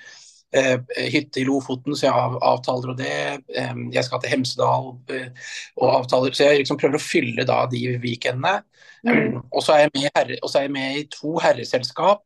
eh, 0.57 0.81
hytte 1.13 1.43
i 1.43 1.45
Lofoten, 1.47 1.95
så 1.95 2.09
jeg 2.09 2.41
avtaler 2.49 2.91
og 2.91 2.99
det. 2.99 3.21
Um, 3.53 3.85
jeg 3.93 4.03
skal 4.09 4.23
til 4.23 4.33
Hemsedal 4.33 4.91
eh, 5.15 5.53
og 5.77 5.93
avtaler, 6.01 6.35
så 6.35 6.49
jeg 6.49 6.65
liksom 6.65 6.81
prøver 6.81 6.99
å 6.99 7.05
fylle 7.05 7.47
da 7.47 7.63
de 7.71 7.85
weekendene. 8.03 8.59
Mm. 9.07 9.37
og 9.53 9.61
så 9.63 9.75
er 9.77 9.91
er 9.93 10.31
jeg 10.33 10.71
med 10.73 10.97
i 10.97 11.03
to 11.13 11.37
herreselskap. 11.39 12.25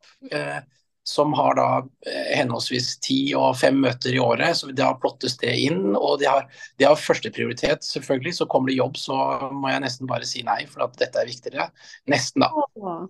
Eh, 1.02 1.08
som 1.08 1.34
har 1.34 1.56
da 1.56 1.68
eh, 2.08 2.38
henholdsvis 2.38 3.00
ti 3.02 3.34
og 3.38 3.56
fem 3.58 3.80
møter 3.82 4.14
i 4.14 4.20
året. 4.22 4.56
så 4.58 4.72
Da 4.72 4.94
plottes 4.94 5.38
det 5.38 5.54
inn. 5.66 5.96
og 5.96 6.20
Det 6.20 6.28
har, 6.28 6.48
de 6.78 6.86
har 6.86 6.96
førsteprioritet, 6.96 7.84
selvfølgelig. 7.84 8.36
Så 8.36 8.46
kommer 8.46 8.70
det 8.70 8.78
jobb, 8.78 8.98
så 8.98 9.16
må 9.52 9.70
jeg 9.70 9.82
nesten 9.82 10.08
bare 10.08 10.26
si 10.26 10.44
nei, 10.44 10.66
for 10.70 10.86
at 10.86 10.98
dette 11.00 11.20
er 11.20 11.30
viktigere. 11.30 11.72
Nesten, 12.08 12.46
da. 12.46 12.52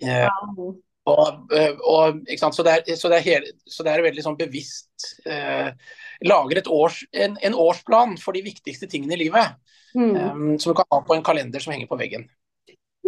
Eh, 0.01 0.29
wow. 0.57 0.75
og, 1.11 1.51
eh, 1.55 1.75
og, 1.83 2.21
ikke 2.27 2.39
sant? 2.45 2.55
Så, 2.55 2.63
det 2.63 2.77
er, 2.79 2.95
så, 2.95 3.11
det 3.11 3.19
er 3.19 3.27
hele, 3.27 3.51
så 3.67 3.83
det 3.83 3.93
er 3.93 4.05
veldig 4.07 4.23
sånn 4.23 4.39
bevisst 4.39 5.11
eh, 5.25 5.73
Lager 6.21 6.59
et 6.61 6.67
års, 6.69 6.99
en, 7.17 7.35
en 7.41 7.55
årsplan 7.57 8.13
for 8.21 8.37
de 8.37 8.43
viktigste 8.45 8.87
tingene 8.87 9.17
i 9.17 9.23
livet. 9.25 9.57
Mm. 9.95 10.15
eh, 10.15 10.57
som 10.61 10.71
du 10.71 10.77
kan 10.77 10.87
ha 10.91 11.01
på 11.03 11.15
en 11.15 11.23
kalender 11.25 11.59
som 11.59 11.73
henger 11.73 11.89
på 11.91 11.99
veggen. 11.99 12.29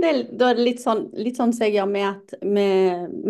Det, 0.04 0.10
er- 0.12 0.38
da 0.38 0.50
er 0.52 0.58
det 0.60 0.66
litt 0.68 0.82
sånn, 0.84 1.06
litt 1.16 1.38
sånn 1.40 1.54
som 1.56 1.64
jeg 1.66 1.78
gjør 1.78 1.90
med 1.94 2.06
at 2.10 2.34
vi, 2.44 2.68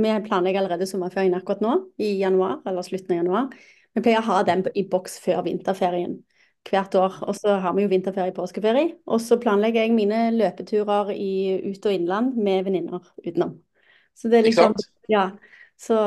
vi 0.04 0.14
planlegger 0.26 0.64
allerede 0.64 0.88
sommerferien 0.90 1.36
akkurat 1.38 1.62
nå, 1.62 1.74
i 2.02 2.16
januar, 2.24 2.60
eller 2.66 2.86
slutten 2.88 3.14
av 3.14 3.20
januar. 3.22 3.50
Vi 3.94 4.02
pleier 4.02 4.24
å 4.24 4.28
ha 4.32 4.40
den 4.48 4.64
i 4.74 4.84
boks 4.90 5.20
før 5.22 5.44
vinterferien. 5.46 6.24
hvert 6.64 6.96
år. 6.96 7.18
Og 7.28 7.36
så 7.36 7.58
har 7.60 7.74
vi 7.76 7.84
jo 7.84 7.90
vinterferie, 7.92 8.32
påskeferie. 8.34 8.94
Og 9.12 9.20
så 9.20 9.36
planlegger 9.38 9.84
jeg 9.84 9.92
mine 9.98 10.30
løpeturer 10.32 11.10
i 11.12 11.60
ut- 11.74 11.86
og 11.86 11.92
innland 11.92 12.38
med 12.40 12.64
venninner 12.64 13.02
utenom. 13.20 13.58
Så 14.16 14.30
det 14.32 14.40
er 14.40 14.44
liksom 14.48 14.74
Ja. 15.12 15.26
Så 15.78 15.98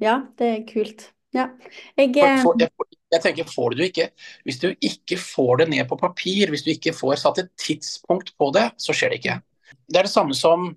ja, 0.00 0.22
det 0.38 0.46
er 0.48 0.62
kult. 0.66 1.10
Ja. 1.34 1.50
Jeg, 1.98 2.14
jeg, 2.16 2.70
jeg 3.12 3.22
tenker, 3.22 3.44
får 3.44 3.74
du 3.76 3.82
ikke 3.84 4.10
Hvis 4.44 4.58
du 4.60 4.68
ikke 4.80 5.16
får 5.18 5.56
det 5.62 5.68
ned 5.68 5.88
på 5.88 5.96
papir, 6.00 6.48
hvis 6.48 6.64
du 6.64 6.70
ikke 6.72 6.92
får 6.96 7.16
satt 7.20 7.38
et 7.38 7.50
tidspunkt 7.60 8.32
på 8.38 8.50
det, 8.52 8.70
så 8.78 8.92
skjer 8.96 9.12
det 9.12 9.20
ikke. 9.20 9.42
Det 9.88 10.00
er 10.00 10.08
det 10.08 10.12
samme 10.12 10.36
som 10.38 10.70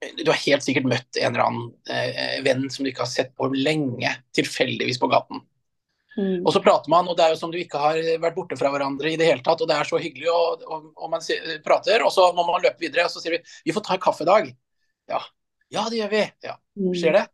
Du 0.00 0.30
har 0.30 0.38
helt 0.46 0.64
sikkert 0.64 0.88
møtt 0.88 1.18
en 1.20 1.34
eller 1.34 1.44
annen 1.44 1.66
eh, 1.92 2.38
venn 2.44 2.62
som 2.72 2.86
du 2.86 2.88
ikke 2.88 3.04
har 3.04 3.10
sett 3.10 3.34
på 3.36 3.50
lenge, 3.52 4.14
tilfeldigvis 4.32 4.96
på 5.00 5.10
gaten. 5.12 5.42
Mm. 6.16 6.40
Og 6.40 6.54
så 6.54 6.62
prater 6.64 6.88
man, 6.88 7.08
og 7.08 7.18
det 7.18 7.26
er 7.26 7.34
jo 7.34 7.40
som 7.42 7.52
du 7.52 7.58
ikke 7.60 7.80
har 7.82 7.98
vært 8.22 8.38
borte 8.38 8.56
fra 8.56 8.72
hverandre 8.72 9.12
i 9.12 9.18
det 9.20 9.28
hele 9.28 9.44
tatt. 9.44 9.60
Og 9.60 9.68
det 9.68 9.76
er 9.76 9.90
så 9.90 10.00
hyggelig, 10.00 10.30
og, 10.32 10.64
og, 10.64 10.88
og 10.96 11.12
man 11.12 11.24
prater, 11.66 12.06
og 12.06 12.12
så 12.16 12.30
må 12.36 12.46
man 12.48 12.64
løpe 12.64 12.80
videre. 12.80 13.04
Og 13.06 13.12
så 13.12 13.20
sier 13.20 13.36
vi 13.36 13.42
vi 13.68 13.76
får 13.76 13.84
ta 13.86 13.98
en 13.98 14.02
kaffe 14.08 14.24
i 14.24 14.30
dag. 14.30 14.50
Ja. 15.12 15.20
ja, 15.68 15.86
det 15.92 16.00
gjør 16.00 16.12
vi. 16.16 16.26
Ja. 16.48 16.56
Mm. 16.80 16.92
Skjer 16.96 17.18
det? 17.20 17.26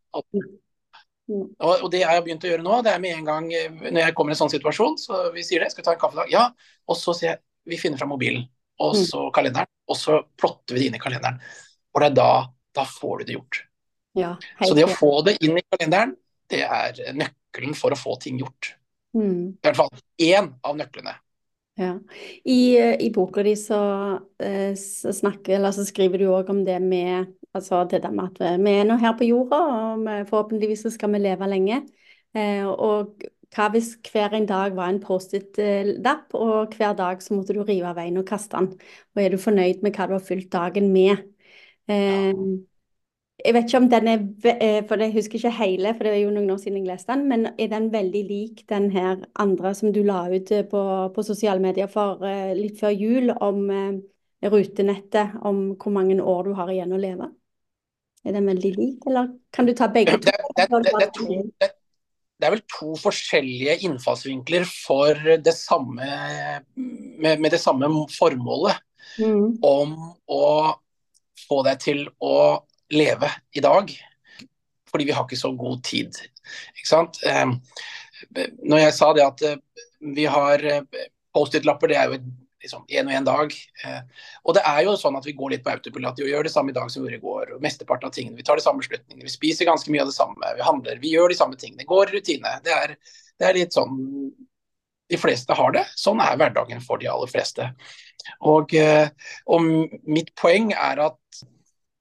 Mm. 1.26 1.46
Og, 1.58 1.72
og, 1.72 1.88
det 1.90 2.04
jeg 2.04 2.10
har 2.10 2.22
begynt 2.22 2.44
å 2.46 2.50
gjøre 2.52 2.64
nå, 2.66 2.76
det 2.86 2.92
er 2.92 3.02
med 3.02 3.16
en 3.16 3.26
gang 3.26 3.48
eh, 3.50 3.70
når 3.82 4.00
jeg 4.04 4.14
kommer 4.18 4.32
i 4.32 4.36
en 4.36 4.42
sånn 4.44 4.52
situasjon, 4.52 4.94
så 5.02 5.24
vi 5.34 5.42
sier 5.46 5.62
det, 5.62 5.72
skal 5.72 5.82
vi 5.82 5.88
ta 5.88 5.96
en 5.96 6.02
kaffe 6.02 6.18
i 6.18 6.20
dag? 6.22 6.34
Ja. 6.34 6.44
Og 6.86 6.98
så 7.00 7.14
sier 7.16 7.32
jeg 7.34 7.42
vi 7.66 7.78
finner 7.80 7.98
fram 7.98 8.12
mobilen, 8.14 8.44
og 8.82 8.96
så 8.98 9.28
kalenderen, 9.34 9.70
og 9.88 9.98
så 9.98 10.20
plotter 10.38 10.76
vi 10.76 10.82
det 10.82 10.90
inn 10.90 10.98
i 10.98 11.02
kalenderen. 11.02 11.38
Og 11.94 12.02
det 12.02 12.10
er 12.10 12.16
da, 12.18 12.30
da 12.76 12.84
får 12.88 13.20
du 13.22 13.28
det 13.28 13.36
gjort. 13.38 13.62
Ja, 14.16 14.32
så 14.64 14.72
det 14.76 14.86
å 14.86 14.96
få 14.96 15.12
det 15.26 15.36
inn 15.44 15.58
i 15.60 15.64
kalenderen, 15.64 16.16
det 16.50 16.62
er 16.64 17.00
nøkkelen 17.16 17.76
for 17.76 17.92
å 17.92 18.00
få 18.00 18.16
ting 18.22 18.40
gjort. 18.40 18.74
Mm. 19.16 19.56
I 19.56 19.66
hvert 19.68 19.78
fall 19.78 19.92
én 20.22 20.52
av 20.64 20.76
nøklene. 20.78 21.16
Ja. 21.76 21.92
I, 22.48 22.60
i 23.04 23.10
boka 23.12 23.42
di 23.44 23.52
så, 23.60 23.80
eh, 24.40 24.72
så, 24.80 25.12
snakker, 25.12 25.58
eller 25.58 25.74
så 25.76 25.84
skriver 25.84 26.22
du 26.22 26.30
òg 26.32 26.48
om 26.52 26.62
det 26.64 26.78
med 26.80 27.34
altså 27.56 27.82
det 27.88 28.00
der 28.04 28.14
med 28.16 28.32
at 28.32 28.60
vi 28.60 28.72
er 28.80 28.88
nå 28.88 28.96
her 29.00 29.12
på 29.16 29.28
jorda, 29.28 29.60
og 29.60 30.08
forhåpentligvis 30.30 30.86
så 30.86 30.92
skal 30.92 31.12
vi 31.12 31.20
leve 31.24 31.48
lenge. 31.48 31.82
Eh, 32.36 32.64
og 32.64 33.24
hva 33.54 33.68
hvis 33.72 33.94
hver 34.10 34.34
en 34.36 34.46
dag 34.48 34.76
var 34.76 34.90
en 34.90 35.00
Post-It-lapp, 35.02 36.34
og 36.34 36.74
hver 36.76 36.96
dag 36.98 37.22
så 37.22 37.36
måtte 37.36 37.54
du 37.56 37.62
rive 37.62 37.90
av 37.90 37.98
veien 37.98 38.18
og 38.20 38.26
kaste 38.28 38.58
den. 38.58 38.72
Og 39.14 39.22
er 39.22 39.34
du 39.34 39.40
fornøyd 39.40 39.84
med 39.84 39.96
hva 39.96 40.08
du 40.08 40.16
har 40.16 40.24
fylt 40.24 40.50
dagen 40.52 40.90
med? 40.94 41.22
Eh, 41.88 42.32
jeg 43.44 43.54
vet 43.54 43.68
ikke 43.68 43.78
om 43.78 43.88
den 43.92 44.08
er 44.10 44.22
eh, 44.50 44.80
For 44.88 44.98
jeg 44.98 45.14
husker 45.14 45.38
ikke 45.38 45.52
hele, 45.60 45.92
for 45.94 46.08
det 46.08 46.14
er 46.16 46.22
jo 46.24 46.32
noen 46.34 46.50
år 46.50 46.58
siden 46.62 46.80
jeg 46.80 46.90
leste 46.90 47.12
den. 47.12 47.24
Men 47.30 47.48
er 47.54 47.70
den 47.70 47.88
veldig 47.92 48.24
lik 48.26 48.64
den 48.72 48.90
her 48.90 49.22
andre 49.38 49.74
som 49.78 49.94
du 49.94 50.02
la 50.02 50.24
ut 50.32 50.52
eh, 50.52 50.66
på, 50.66 50.82
på 51.14 51.26
sosiale 51.26 51.62
medier 51.62 51.90
for 51.92 52.24
uh, 52.24 52.52
litt 52.56 52.80
før 52.80 52.96
jul, 52.96 53.30
om 53.36 53.66
rutenettet, 54.46 55.38
om 55.48 55.74
hvor 55.80 55.92
mange 55.94 56.18
år 56.22 56.46
du 56.46 56.54
har 56.58 56.70
igjen 56.70 56.94
å 56.94 57.00
leve? 57.00 57.30
Er 58.26 58.34
den 58.34 58.46
veldig 58.50 58.72
lik, 58.74 59.06
eller 59.06 59.30
kan 59.54 59.66
du 59.66 59.72
ta 59.74 59.86
begge 59.92 60.18
to? 60.18 60.30
Det, 60.30 60.66
det, 60.66 60.92
det, 60.98 61.10
to 61.14 61.74
det, 62.36 62.46
er 62.46 62.54
vel 62.54 62.64
to 62.68 62.94
forskjellige 63.00 63.78
innfallsvinkler 63.88 64.66
for 64.68 65.20
det 65.42 65.54
samme 65.56 66.08
med, 66.76 67.40
med 67.40 67.50
det 67.52 67.60
samme 67.62 67.88
formålet. 68.12 68.82
Mm. 69.16 69.56
Om 69.64 69.94
å 70.28 70.44
få 71.46 71.62
deg 71.66 71.80
til 71.82 72.04
å 72.20 72.36
leve 72.92 73.30
i 73.56 73.62
dag. 73.64 73.92
Fordi 74.90 75.06
vi 75.08 75.14
har 75.16 75.26
ikke 75.26 75.38
så 75.40 75.52
god 75.56 75.82
tid. 75.86 76.18
Ikke 76.76 76.88
sant? 76.88 77.20
Ehm, 77.26 77.58
når 78.64 78.84
jeg 78.84 78.96
sa 78.96 79.12
det 79.16 79.24
at 79.26 79.44
eh, 79.46 79.60
vi 80.16 80.26
har 80.30 80.62
eh, 80.64 81.06
Post-It-lapper, 81.34 81.90
det 81.90 81.98
er 82.00 82.12
jo 82.12 82.20
liksom 82.66 82.84
en 82.86 83.10
og 83.10 83.16
en 83.18 83.28
dag. 83.28 83.54
Eh, 83.84 84.24
og 84.44 84.56
det 84.58 84.64
er 84.68 84.82
jo 84.86 84.96
sånn 85.00 85.18
at 85.18 85.28
vi 85.28 85.36
går 85.38 85.54
litt 85.54 85.64
på 85.64 85.72
autopilot. 85.72 86.20
Vi 86.22 86.32
gjør 86.32 86.48
det 86.48 86.52
samme 86.54 86.74
i 86.74 86.76
dag 86.76 86.90
som 86.92 87.02
vi 87.02 87.08
gjorde 87.08 87.20
i 87.20 87.24
går. 87.24 87.54
og 87.56 87.64
Mesteparten 87.64 88.10
av 88.10 88.16
tingene. 88.16 88.38
Vi 88.38 88.46
tar 88.46 88.60
de 88.60 88.66
samme 88.66 88.84
beslutningene. 88.84 89.26
Vi 89.26 89.34
spiser 89.34 89.68
ganske 89.68 89.92
mye 89.92 90.04
av 90.04 90.10
det 90.12 90.18
samme. 90.18 90.52
Vi 90.58 90.66
handler. 90.66 91.00
Vi 91.02 91.14
gjør 91.14 91.32
de 91.32 91.38
samme 91.38 91.60
tingene. 91.60 91.80
Det 91.84 91.90
går 91.90 92.12
rutine. 92.14 92.56
Det 92.66 92.74
er, 92.74 92.96
det 93.40 93.48
er 93.48 93.58
litt 93.60 93.76
sånn 93.76 93.96
de 95.06 95.20
fleste 95.22 95.54
har 95.54 95.74
det. 95.76 95.86
Sånn 95.94 96.20
er 96.20 96.38
hverdagen 96.40 96.82
for 96.82 96.98
de 96.98 97.08
aller 97.10 97.30
fleste. 97.30 97.70
Og, 98.50 98.72
og 99.54 99.68
mitt 100.02 100.32
poeng 100.34 100.72
er 100.74 101.04
at 101.04 101.44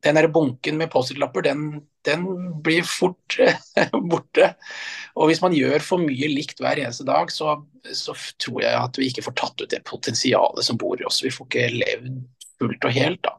den 0.05 0.17
der 0.19 0.27
bunken 0.29 0.77
med 0.77 0.91
Post-It-lapper, 0.93 1.41
den, 1.45 1.63
den, 2.05 2.25
blir 2.63 2.85
fort 2.85 3.37
borte. 4.11 4.51
Og 5.17 5.31
hvis 5.31 5.41
man 5.41 5.55
gjør 5.57 5.81
for 5.83 6.03
mye 6.03 6.29
likt 6.29 6.61
hver 6.61 6.81
eneste 6.81 7.07
dag, 7.07 7.31
så, 7.33 7.57
så, 7.89 8.13
tror 8.41 8.61
jeg 8.61 8.75
at 8.77 8.99
vi 9.01 9.09
ikke 9.09 9.25
får 9.25 9.37
tatt 9.41 9.63
ut 9.63 9.71
det 9.71 9.81
potensialet 9.89 10.67
som 10.67 10.77
bor 10.81 11.01
i 11.01 11.07
oss. 11.09 11.23
Vi 11.25 11.33
får 11.33 11.49
ikke 11.49 11.71
levd 11.73 12.21
fullt 12.59 12.87
og 12.87 12.95
helt, 12.95 13.23
da. 13.25 13.33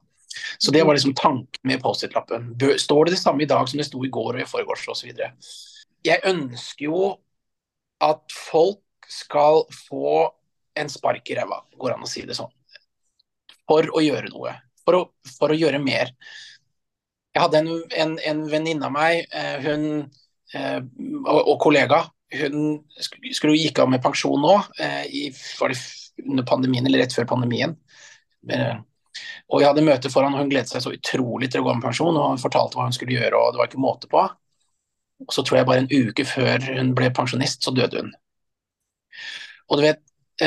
Så 0.59 0.73
det 0.75 0.83
var 0.85 0.97
liksom 0.97 1.15
tanken 1.17 1.63
med 1.69 1.83
Post-It-lappen. 1.83 2.51
Står 2.79 3.07
det 3.07 3.17
det 3.17 3.23
samme 3.23 3.47
i 3.47 3.51
dag 3.51 3.69
som 3.69 3.81
det 3.81 3.87
sto 3.89 4.03
i 4.05 4.13
går 4.13 4.35
og 4.35 4.43
i 4.43 4.49
forgårs 4.49 4.89
osv. 4.93 5.13
Jeg 6.07 6.23
ønsker 6.29 6.89
jo 6.89 7.15
at 8.05 8.35
folk 8.35 8.83
skal 9.09 9.65
få 9.71 10.27
en 10.77 10.91
spark 10.93 11.31
i 11.31 11.39
ræva, 11.39 11.63
går 11.79 11.95
an 11.95 12.05
å 12.05 12.11
si 12.11 12.27
det 12.29 12.37
sånn. 12.37 12.53
For 13.67 13.89
å 13.97 14.03
gjøre 14.03 14.31
noe. 14.31 14.53
For 14.87 14.99
å, 14.99 15.01
for 15.39 15.53
å 15.53 15.59
gjøre 15.59 15.81
mer. 15.83 16.13
Jeg 17.37 17.43
hadde 17.45 17.59
en, 17.61 17.73
en, 18.01 18.13
en 18.31 18.39
venninne 18.49 18.89
av 18.89 18.93
meg, 18.95 19.27
eh, 19.37 19.57
hun 19.61 19.83
eh, 20.57 20.79
og, 20.81 21.41
og, 21.43 21.57
kollega, 21.61 21.99
hun 22.33 22.79
skulle 23.05 23.59
gikk 23.59 23.83
av 23.83 23.91
med 23.93 24.01
pensjon 24.01 24.41
nå, 24.41 24.55
eh, 24.81 25.03
i, 25.05 25.25
var 25.61 25.75
det 25.75 25.77
under 26.25 26.47
pandemien 26.49 26.87
eller 26.89 27.05
rett 27.05 27.13
før 27.13 27.29
pandemien. 27.29 27.75
Og 28.49 29.61
jeg 29.61 29.69
hadde 29.69 29.85
møte 29.85 30.09
foran, 30.09 30.33
og 30.33 30.41
hun 30.41 30.49
gledet 30.49 30.71
seg 30.71 30.81
så 30.87 30.95
utrolig 30.95 31.51
til 31.53 31.61
å 31.61 31.67
gå 31.67 31.75
med 31.77 31.85
pensjon. 31.85 32.17
og 32.17 32.31
Hun 32.33 32.41
fortalte 32.41 32.79
hva 32.79 32.87
hun 32.87 32.97
skulle 32.97 33.19
gjøre, 33.19 33.37
og 33.37 33.53
det 33.53 33.61
var 33.61 33.69
ikke 33.69 33.83
måte 33.85 34.09
på. 34.09 34.23
Og 35.27 35.35
så 35.37 35.45
tror 35.45 35.59
jeg 35.59 35.69
bare 35.69 35.85
en 35.85 35.93
uke 35.93 36.25
før 36.29 36.65
hun 36.71 36.95
ble 36.97 37.11
pensjonist, 37.17 37.61
så 37.67 37.75
døde 37.77 38.01
hun. 38.01 38.15
Og, 39.69 39.83
vet, 39.85 40.01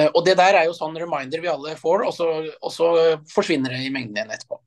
og 0.09 0.23
det 0.25 0.39
der 0.41 0.57
er 0.57 0.65
jo 0.65 0.73
sånn 0.77 0.97
reminder 0.97 1.45
vi 1.45 1.53
alle 1.53 1.77
får, 1.77 2.07
og 2.09 2.17
så, 2.17 2.31
og 2.49 2.73
så 2.73 2.89
forsvinner 3.29 3.77
det 3.77 3.85
i 3.85 3.93
mengden 3.93 4.17
igjen 4.17 4.33
etterpå. 4.33 4.57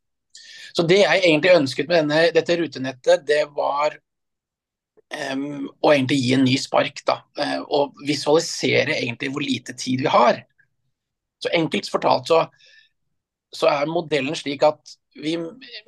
Så 0.73 0.85
det 0.89 1.03
jeg 1.03 1.23
egentlig 1.23 1.53
ønsket 1.57 1.91
med 1.91 2.03
denne, 2.03 2.23
dette 2.35 2.57
rutenettet, 2.61 3.27
det 3.29 3.43
var 3.57 3.97
um, 5.33 5.69
å 5.83 5.93
egentlig 5.93 6.19
gi 6.23 6.33
en 6.37 6.47
ny 6.47 6.57
spark. 6.61 7.05
da, 7.09 7.21
uh, 7.41 7.61
Og 7.69 8.03
visualisere 8.09 8.99
egentlig 9.01 9.33
hvor 9.35 9.45
lite 9.45 9.77
tid 9.79 10.05
vi 10.07 10.13
har. 10.13 10.43
Så 11.43 11.53
enkelt 11.53 11.91
fortalt 11.91 12.31
så, 12.31 12.43
så 13.53 13.69
er 13.69 13.91
modellen 13.91 14.37
slik 14.39 14.65
at 14.65 14.97
vi, 15.13 15.35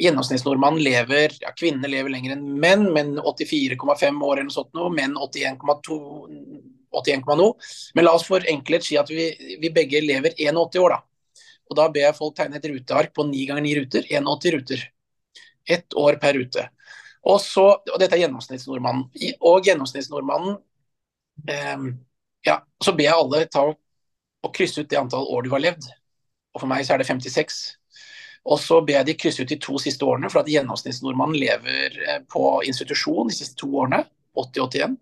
gjennomsnittsnordmannen 0.02 0.82
lever 0.84 1.32
ja, 1.40 1.52
Kvinner 1.56 1.88
lever 1.88 2.12
lenger 2.12 2.34
enn 2.34 2.44
menn, 2.60 2.90
menn 2.92 3.14
84,5 3.16 4.18
år 4.20 4.34
eller 4.36 4.50
noe 4.50 4.56
sånt 4.58 4.80
menn 4.92 5.14
81,2 5.16 6.00
81, 6.94 7.24
Men 7.94 8.04
la 8.04 8.14
oss 8.14 8.26
for 8.28 8.44
enkelhet 8.46 8.86
si 8.86 8.98
at 9.00 9.10
vi, 9.10 9.30
vi 9.60 9.70
begge 9.74 10.02
lever 10.04 10.34
81 10.38 10.78
år, 10.78 10.94
da. 10.94 11.00
Og 11.70 11.76
Da 11.78 11.88
ber 11.92 12.06
jeg 12.06 12.18
folk 12.18 12.36
tegne 12.36 12.58
et 12.60 12.68
ruteark 12.70 13.14
på 13.16 13.26
9 13.28 13.46
ganger 13.50 13.64
9 13.64 13.74
ruter. 13.80 14.08
81 14.10 14.56
ruter. 14.56 14.86
Ett 15.64 15.96
år 15.96 16.18
per 16.20 16.36
rute. 16.36 16.68
Og, 17.24 17.38
så, 17.40 17.64
og 17.80 18.00
dette 18.00 18.18
er 18.18 18.26
gjennomsnittsnordmannen. 18.26 19.06
Og 19.40 19.64
gjennomsnittsnordmannen 19.64 20.58
eh, 21.48 21.86
ja, 22.44 22.58
Så 22.84 22.92
ber 22.92 23.08
jeg 23.08 23.16
alle 23.16 23.46
ta 23.48 23.64
og 24.44 24.52
krysse 24.52 24.82
ut 24.82 24.90
det 24.90 25.00
antall 25.00 25.24
år 25.32 25.46
du 25.46 25.54
har 25.54 25.62
levd. 25.64 25.88
Og 26.54 26.60
For 26.60 26.70
meg 26.70 26.84
så 26.84 26.94
er 26.94 27.00
det 27.00 27.08
56. 27.08 27.62
Og 28.44 28.60
så 28.60 28.82
ber 28.84 28.98
jeg 28.98 29.08
de 29.08 29.16
krysse 29.16 29.42
ut 29.42 29.48
de 29.48 29.56
to 29.56 29.78
siste 29.80 30.04
årene, 30.04 30.28
for 30.28 30.42
at 30.42 30.50
gjennomsnittsnordmannen 30.52 31.38
lever 31.40 31.96
eh, 32.04 32.20
på 32.28 32.60
institusjon 32.68 33.32
de 33.32 33.36
siste 33.38 33.56
to 33.60 33.70
årene. 33.72 34.02
80-81. 34.36 34.98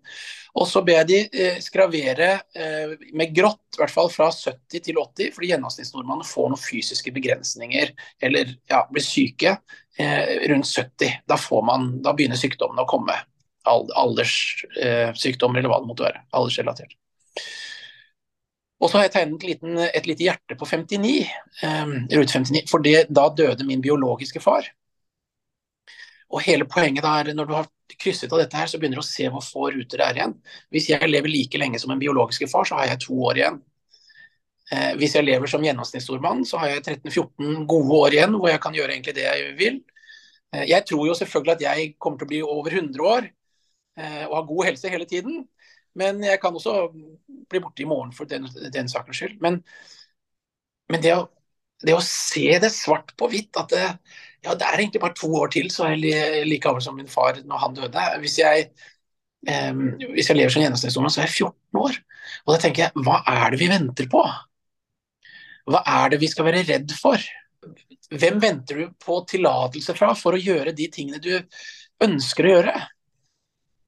Og 0.53 0.67
så 0.69 0.83
ber 0.85 0.99
jeg 0.99 1.09
de 1.09 1.19
eh, 1.41 1.59
skravere 1.63 2.29
eh, 2.53 2.93
med 3.17 3.33
grått, 3.33 3.63
i 3.73 3.81
hvert 3.81 3.93
fall 3.93 4.09
fra 4.13 4.27
70 4.29 4.83
til 4.85 4.99
80, 5.01 5.31
fordi 5.33 5.49
gjennomsnittsnordmannen 5.49 6.27
får 6.29 6.51
noen 6.51 6.61
fysiske 6.61 7.13
begrensninger 7.15 7.93
eller 8.23 8.51
ja, 8.69 8.83
blir 8.91 9.05
syke 9.05 9.55
eh, 9.97 10.45
rundt 10.51 10.69
70. 10.69 11.23
Da, 11.29 11.39
man, 11.65 11.89
da, 12.05 12.13
begynner 12.13 12.37
sykdommene 12.37 12.85
å 12.85 12.89
komme. 12.89 13.17
Alderssykdommer 13.63 15.61
eller 15.61 15.71
hva 15.71 15.81
det 15.81 15.89
måtte 15.89 16.05
være. 16.05 16.21
Aldersrelatert. 16.35 16.93
Og 18.83 18.91
så 18.91 18.99
har 18.99 19.07
jeg 19.07 19.13
tegnet 19.15 19.39
et, 19.39 19.47
liten, 19.47 19.77
et 19.87 20.07
lite 20.09 20.25
hjerte 20.27 20.57
på 20.59 20.67
59, 20.67 21.11
eh, 21.63 21.93
rute 22.13 22.43
59, 22.43 22.65
for 22.69 22.83
det, 22.83 23.07
da 23.09 23.29
døde 23.33 23.65
min 23.65 23.81
biologiske 23.81 24.43
far. 24.43 24.67
Og 26.33 26.41
hele 26.41 26.65
poenget 26.69 27.05
er 27.05 27.33
når 27.37 27.49
du 27.49 27.53
har 27.53 27.69
krysset 28.01 28.31
av 28.33 28.41
dette 28.41 28.57
her, 28.57 28.69
så 28.69 28.79
begynner 28.81 28.97
du 28.97 29.03
å 29.03 29.05
se 29.05 29.27
hvor 29.29 29.43
få 29.45 29.69
ruter 29.75 30.01
det 30.01 30.07
er 30.07 30.19
igjen. 30.19 30.33
Hvis 30.73 30.89
jeg 30.89 31.09
lever 31.09 31.29
like 31.29 31.61
lenge 31.61 31.81
som 31.81 31.93
en 31.93 32.01
biologiske 32.01 32.49
far, 32.49 32.65
så 32.65 32.79
har 32.79 32.89
jeg 32.89 33.03
to 33.05 33.17
år 33.29 33.41
igjen. 33.41 33.59
Eh, 34.71 34.93
hvis 34.97 35.17
jeg 35.17 35.27
lever 35.27 35.51
som 35.51 35.63
gjennomsnittsstormann, 35.65 36.43
så 36.47 36.61
har 36.61 36.71
jeg 36.71 36.85
13-14 37.03 37.65
gode 37.69 37.99
år 37.99 38.15
igjen 38.17 38.37
hvor 38.37 38.49
jeg 38.49 38.61
kan 38.63 38.77
gjøre 38.77 38.95
egentlig 38.95 39.15
det 39.17 39.27
jeg 39.27 39.55
vil. 39.59 39.79
Eh, 40.55 40.65
jeg 40.71 40.87
tror 40.89 41.07
jo 41.09 41.17
selvfølgelig 41.19 41.55
at 41.57 41.65
jeg 41.67 41.93
kommer 42.01 42.21
til 42.21 42.29
å 42.29 42.31
bli 42.31 42.41
over 42.55 42.77
100 42.79 43.09
år 43.09 43.27
eh, 43.99 44.23
og 44.29 44.37
ha 44.37 44.43
god 44.49 44.69
helse 44.71 44.93
hele 44.93 45.09
tiden. 45.09 45.43
Men 45.99 46.23
jeg 46.25 46.39
kan 46.41 46.55
også 46.57 46.87
bli 47.49 47.61
borte 47.61 47.83
i 47.83 47.89
morgen 47.89 48.13
for 48.15 48.29
den, 48.29 48.47
den 48.73 48.89
sakens 48.89 49.19
skyld. 49.19 49.37
Men, 49.43 49.59
men 50.89 51.03
det, 51.03 51.13
å, 51.19 51.27
det, 51.83 51.93
å, 51.93 52.01
se 52.01 52.47
det 52.63 52.71
svart 52.73 53.13
på 53.19 53.29
hvitt, 53.29 53.51
at 53.61 53.75
det, 53.75 53.85
ja, 54.43 54.55
det 54.59 54.67
er 54.67 54.81
egentlig 54.81 55.01
bare 55.03 55.15
to 55.17 55.29
år 55.39 55.51
til, 55.53 55.69
så 55.71 55.87
er 55.87 56.01
jeg 56.03 56.47
like 56.47 56.63
gammel 56.65 56.83
som 56.83 56.97
min 56.99 57.11
far 57.11 57.39
når 57.47 57.61
han 57.61 57.77
døde. 57.77 58.07
Hvis 58.23 58.39
jeg, 58.41 58.69
eh, 59.47 59.83
hvis 60.15 60.29
jeg 60.29 60.39
lever 60.39 60.53
som 60.53 60.65
gjennomsnittsnordmann, 60.65 61.13
så 61.15 61.23
er 61.23 61.29
jeg 61.29 61.37
14 61.47 61.83
år. 61.83 62.01
Og 62.43 62.55
da 62.55 62.59
tenker 62.63 62.85
jeg, 62.85 63.03
hva 63.05 63.21
er 63.29 63.53
det 63.53 63.61
vi 63.61 63.69
venter 63.71 64.09
på? 64.11 64.23
Hva 65.71 65.83
er 65.87 66.11
det 66.11 66.19
vi 66.23 66.29
skal 66.31 66.47
være 66.49 66.65
redd 66.67 66.91
for? 66.99 67.23
Hvem 68.13 68.41
venter 68.43 68.81
du 68.81 68.97
på 69.01 69.21
tillatelse 69.29 69.95
fra 69.97 70.11
for 70.17 70.35
å 70.35 70.41
gjøre 70.41 70.75
de 70.75 70.89
tingene 70.91 71.21
du 71.23 71.31
ønsker 72.03 72.47
å 72.47 72.53
gjøre? 72.57 72.75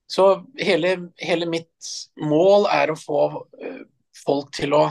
Så 0.07 0.25
hele, 0.61 0.95
hele 1.19 1.49
mitt 1.49 1.91
mål 2.21 2.69
er 2.71 2.93
å 2.93 2.99
få 2.99 3.21
uh, 3.43 3.83
folk 4.23 4.53
til 4.55 4.75
å 4.77 4.85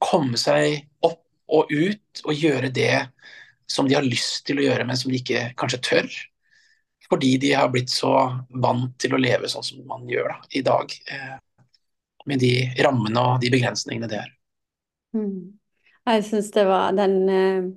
komme 0.00 0.38
seg 0.40 0.84
opp 1.06 1.24
og 1.50 1.72
ut 1.72 2.22
og 2.28 2.36
gjøre 2.36 2.70
det 2.70 2.94
som 3.70 3.88
de 3.88 3.96
har 3.96 4.06
lyst 4.06 4.44
til 4.48 4.58
å 4.60 4.64
gjøre, 4.66 4.86
men 4.88 4.98
som 4.98 5.12
de 5.12 5.20
ikke 5.20 5.50
kanskje 5.60 5.82
tør. 5.86 6.10
Fordi 7.10 7.34
de 7.42 7.52
har 7.58 7.70
blitt 7.72 7.90
så 7.90 8.12
vant 8.62 8.92
til 9.02 9.14
å 9.14 9.20
leve 9.20 9.50
sånn 9.50 9.66
som 9.66 9.82
man 9.88 10.06
gjør 10.10 10.30
da, 10.32 10.40
i 10.58 10.62
dag. 10.66 10.96
Uh, 11.10 11.38
med 12.28 12.42
de 12.42 12.52
rammene 12.84 13.22
og 13.22 13.42
de 13.42 13.50
begrensningene 13.52 14.10
det 14.10 14.20
er. 14.20 14.34
Mm. 15.16 15.56
Jeg 16.10 16.26
syns 16.26 16.50
det 16.54 16.66
var 16.68 16.92
den 16.98 17.16
uh 17.30 17.70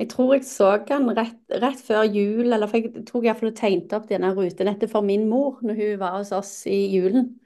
jeg 0.00 0.08
tror 0.10 0.32
jeg 0.34 0.44
så 0.48 0.72
han 0.88 1.06
rett, 1.14 1.36
rett 1.62 1.82
før 1.86 2.02
jul, 2.10 2.48
eller 2.50 2.66
for 2.66 2.82
jeg 2.82 3.04
tror 3.06 3.26
iallfall 3.26 3.52
hun 3.52 3.58
tegnte 3.58 3.98
opp 3.98 4.08
denne 4.08 4.32
rutenettet 4.34 4.90
for 4.90 5.06
min 5.06 5.28
mor 5.30 5.60
når 5.62 5.78
hun 5.78 6.00
var 6.00 6.16
hos 6.18 6.32
oss 6.34 6.52
i 6.66 6.80
julen. 6.90 7.36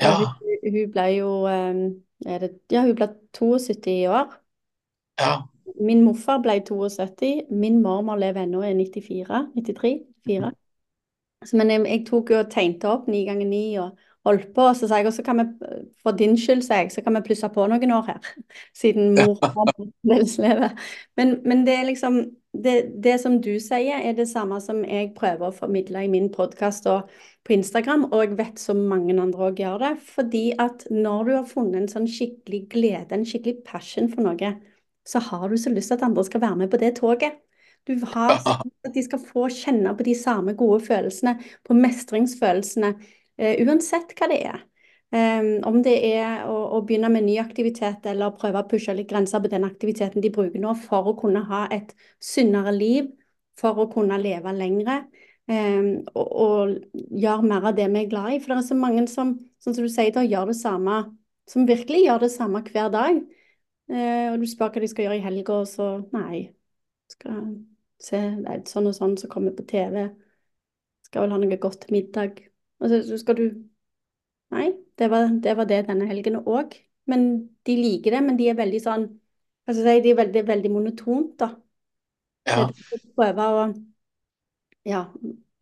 Ja. 0.00 0.14
Hun, 0.20 0.52
hun, 0.62 0.92
ble 0.94 1.06
jo 1.16 1.32
ehm, 1.50 1.82
det, 2.22 2.52
Ja, 2.72 2.84
hun 2.86 2.94
ble 2.96 3.10
72 3.34 3.96
i 3.96 4.06
år. 4.06 4.30
Ja. 5.20 5.34
Min 5.80 6.02
morfar 6.04 6.42
ble 6.44 6.58
72. 6.60 7.46
Min 7.50 7.80
mormor 7.82 8.20
lever 8.20 8.44
ennå, 8.44 8.62
er 8.62 8.74
94. 8.74 9.46
93? 9.56 9.94
94. 10.28 10.52
Men 11.52 11.70
jeg, 11.70 11.84
jeg 11.88 12.06
tok 12.06 12.30
jo 12.30 12.40
og 12.42 12.50
tegnte 12.52 12.90
opp 12.90 13.08
ni 13.10 13.24
ganger 13.26 13.48
ni 13.48 13.64
og 13.82 13.96
holdt 14.26 14.52
på. 14.54 14.68
Så 14.78 14.88
sa 14.88 15.00
jeg 15.00 15.08
også 15.10 15.24
kan 15.26 15.40
vi, 15.40 15.46
for 16.02 16.14
din 16.18 16.36
skyld, 16.38 16.62
sa 16.66 16.82
jeg, 16.82 16.92
så 16.94 17.02
kan 17.02 17.16
vi 17.18 17.24
plusse 17.26 17.48
på 17.52 17.66
noen 17.70 17.96
år 17.96 18.12
her. 18.12 18.30
Siden 18.80 19.16
mor 19.16 19.34
fremdeles 19.42 20.38
lever. 20.42 20.78
Men, 21.18 21.36
men 21.46 21.66
det 21.66 21.76
er 21.78 21.90
liksom 21.90 22.22
det, 22.52 22.76
det, 23.04 23.16
som 23.20 23.38
du 23.42 23.54
sier, 23.62 24.02
er 24.04 24.12
det 24.16 24.28
samme 24.28 24.58
som 24.60 24.82
jeg 24.84 25.14
prøver 25.16 25.48
å 25.48 25.56
formidle 25.56 26.04
i 26.04 26.10
min 26.12 26.28
podkast 26.32 26.86
og 26.90 27.08
på 27.42 27.54
Instagram, 27.56 28.04
og 28.10 28.26
jeg 28.26 28.36
vet 28.38 28.60
så 28.60 28.74
mange 28.76 29.16
andre 29.16 29.48
òg 29.48 29.62
gjør 29.62 29.80
det. 29.82 29.92
Fordi 30.12 30.44
at 30.60 30.84
når 30.92 31.24
du 31.24 31.32
har 31.38 31.48
funnet 31.48 31.80
en 31.80 31.88
sånn 31.90 32.10
skikkelig 32.10 32.66
glede, 32.74 33.16
en 33.16 33.26
skikkelig 33.26 33.64
passion 33.66 34.10
for 34.12 34.28
noe, 34.28 34.52
så 35.06 35.22
har 35.22 35.48
du 35.48 35.56
så 35.58 35.72
lyst 35.72 35.90
til 35.90 35.98
at 35.98 36.04
andre 36.06 36.24
skal 36.24 36.42
være 36.42 36.60
med 36.60 36.70
på 36.70 36.80
det 36.80 36.94
toget. 37.00 37.40
Du 37.88 37.96
har 38.12 38.36
så 38.38 38.58
lyst 38.64 38.90
at 38.90 38.94
de 38.94 39.02
skal 39.02 39.24
få 39.26 39.48
kjenne 39.50 39.96
på 39.98 40.06
de 40.06 40.14
samme 40.14 40.54
gode 40.58 40.80
følelsene, 40.86 41.38
på 41.66 41.74
mestringsfølelsene, 41.74 42.94
Uh, 43.40 43.56
uansett 43.64 44.12
hva 44.18 44.28
det 44.30 44.42
er. 44.44 44.60
Um, 45.12 45.58
om 45.68 45.80
det 45.84 45.94
er 46.08 46.46
å, 46.48 46.54
å, 46.76 46.80
begynne 46.88 47.10
med 47.12 47.26
ny 47.26 47.36
aktivitet 47.40 48.06
eller 48.08 48.32
prøve 48.36 48.62
å 48.62 48.68
pushe 48.68 48.94
litt 48.96 49.10
grenser 49.10 49.42
på 49.44 49.50
den 49.52 49.66
aktiviteten 49.68 50.24
de 50.24 50.30
bruker 50.32 50.60
nå 50.60 50.72
for 50.80 51.10
å 51.10 51.16
kunne 51.18 51.42
ha 51.50 51.66
et 51.72 51.92
sunnere 52.22 52.72
liv, 52.76 53.10
for 53.60 53.76
å 53.76 53.88
kunne 53.92 54.16
leve 54.20 54.54
lengre 54.56 55.02
um, 55.50 55.90
og, 56.14 56.28
og, 56.44 56.72
gjøre 56.92 57.48
mer 57.50 57.68
av 57.72 57.76
det 57.76 57.90
vi 57.92 58.04
er 58.04 58.12
glad 58.12 58.36
i. 58.36 58.40
For 58.40 58.52
det 58.52 58.60
er 58.60 58.68
så 58.70 58.78
mange 58.78 59.04
som, 59.12 59.34
som 59.60 59.76
du 59.76 59.84
sier, 59.84 60.12
da, 60.14 60.24
gjør 60.24 60.52
det 60.52 60.58
samme, 60.60 61.02
som 61.48 61.68
virkelig 61.68 62.06
gjør 62.06 62.24
det 62.26 62.32
samme 62.36 62.64
hver 62.68 62.92
dag. 62.92 63.20
Uh, 63.92 64.32
og 64.32 64.40
du 64.40 64.46
spør 64.48 64.72
hva 64.72 64.82
de 64.82 64.88
skal 64.88 65.06
gjøre 65.06 65.18
i 65.20 65.24
helga, 65.24 65.60
og 65.62 65.68
så 65.68 65.88
nei. 66.14 66.46
Skal 67.12 67.42
se 68.02 68.18
er 68.18 68.62
sånn 68.68 68.88
og 68.90 68.96
sånn 68.96 69.18
som 69.20 69.30
kommer 69.32 69.54
på 69.56 69.66
TV. 69.68 70.06
Skal 71.06 71.26
vel 71.26 71.34
ha 71.34 71.40
noe 71.42 71.60
godt 71.60 71.84
til 71.84 71.98
middag. 71.98 72.40
Og 72.82 72.90
så 72.90 73.20
skal 73.20 73.38
du 73.38 73.46
Nei, 74.52 74.66
det 75.00 75.06
var 75.08 75.30
det, 75.40 75.52
var 75.56 75.64
det 75.64 75.78
denne 75.86 76.04
helgen 76.10 76.42
òg. 76.42 76.74
Men 77.08 77.22
de 77.64 77.76
liker 77.78 78.12
det, 78.12 78.20
men 78.26 78.36
de 78.36 78.50
er 78.50 78.58
veldig 78.58 78.80
sånn 78.84 79.06
Hva 79.64 79.72
skal 79.72 79.88
jeg 79.88 80.02
si, 80.02 80.04
de 80.04 80.10
er 80.12 80.18
veldig, 80.18 80.42
veldig 80.48 80.70
monotont, 80.74 81.30
da. 81.40 81.48
Ja. 82.50 82.66
Prøve 83.16 83.46
å 83.48 83.62
ja, 84.88 85.04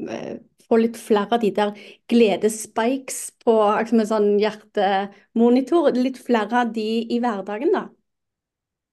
eh, 0.09 0.39
få 0.65 0.79
litt 0.81 0.97
flere 0.97 1.37
av 1.37 1.43
de 1.43 1.51
der 1.55 1.75
gledesspikes 2.09 3.19
på 3.45 3.57
en 3.77 4.05
sånn 4.09 4.31
hjertemonitor. 4.41 5.91
Litt 5.99 6.21
flere 6.25 6.63
av 6.65 6.73
de 6.73 6.89
i 7.05 7.21
hverdagen, 7.21 7.75
da. 7.77 7.85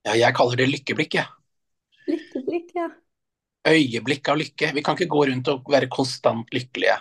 Ja, 0.06 0.14
jeg 0.16 0.36
kaller 0.36 0.60
det 0.60 0.68
lykkeblikk, 0.70 1.18
jeg. 1.18 1.26
Ja. 1.26 2.08
Lykkeblikk, 2.08 2.72
ja. 2.76 2.88
Øyeblikk 3.68 4.30
av 4.30 4.38
lykke. 4.40 4.70
Vi 4.76 4.84
kan 4.84 4.96
ikke 4.96 5.10
gå 5.12 5.24
rundt 5.28 5.50
og 5.52 5.66
være 5.72 5.90
konstant 5.92 6.54
lykkelige. 6.54 6.96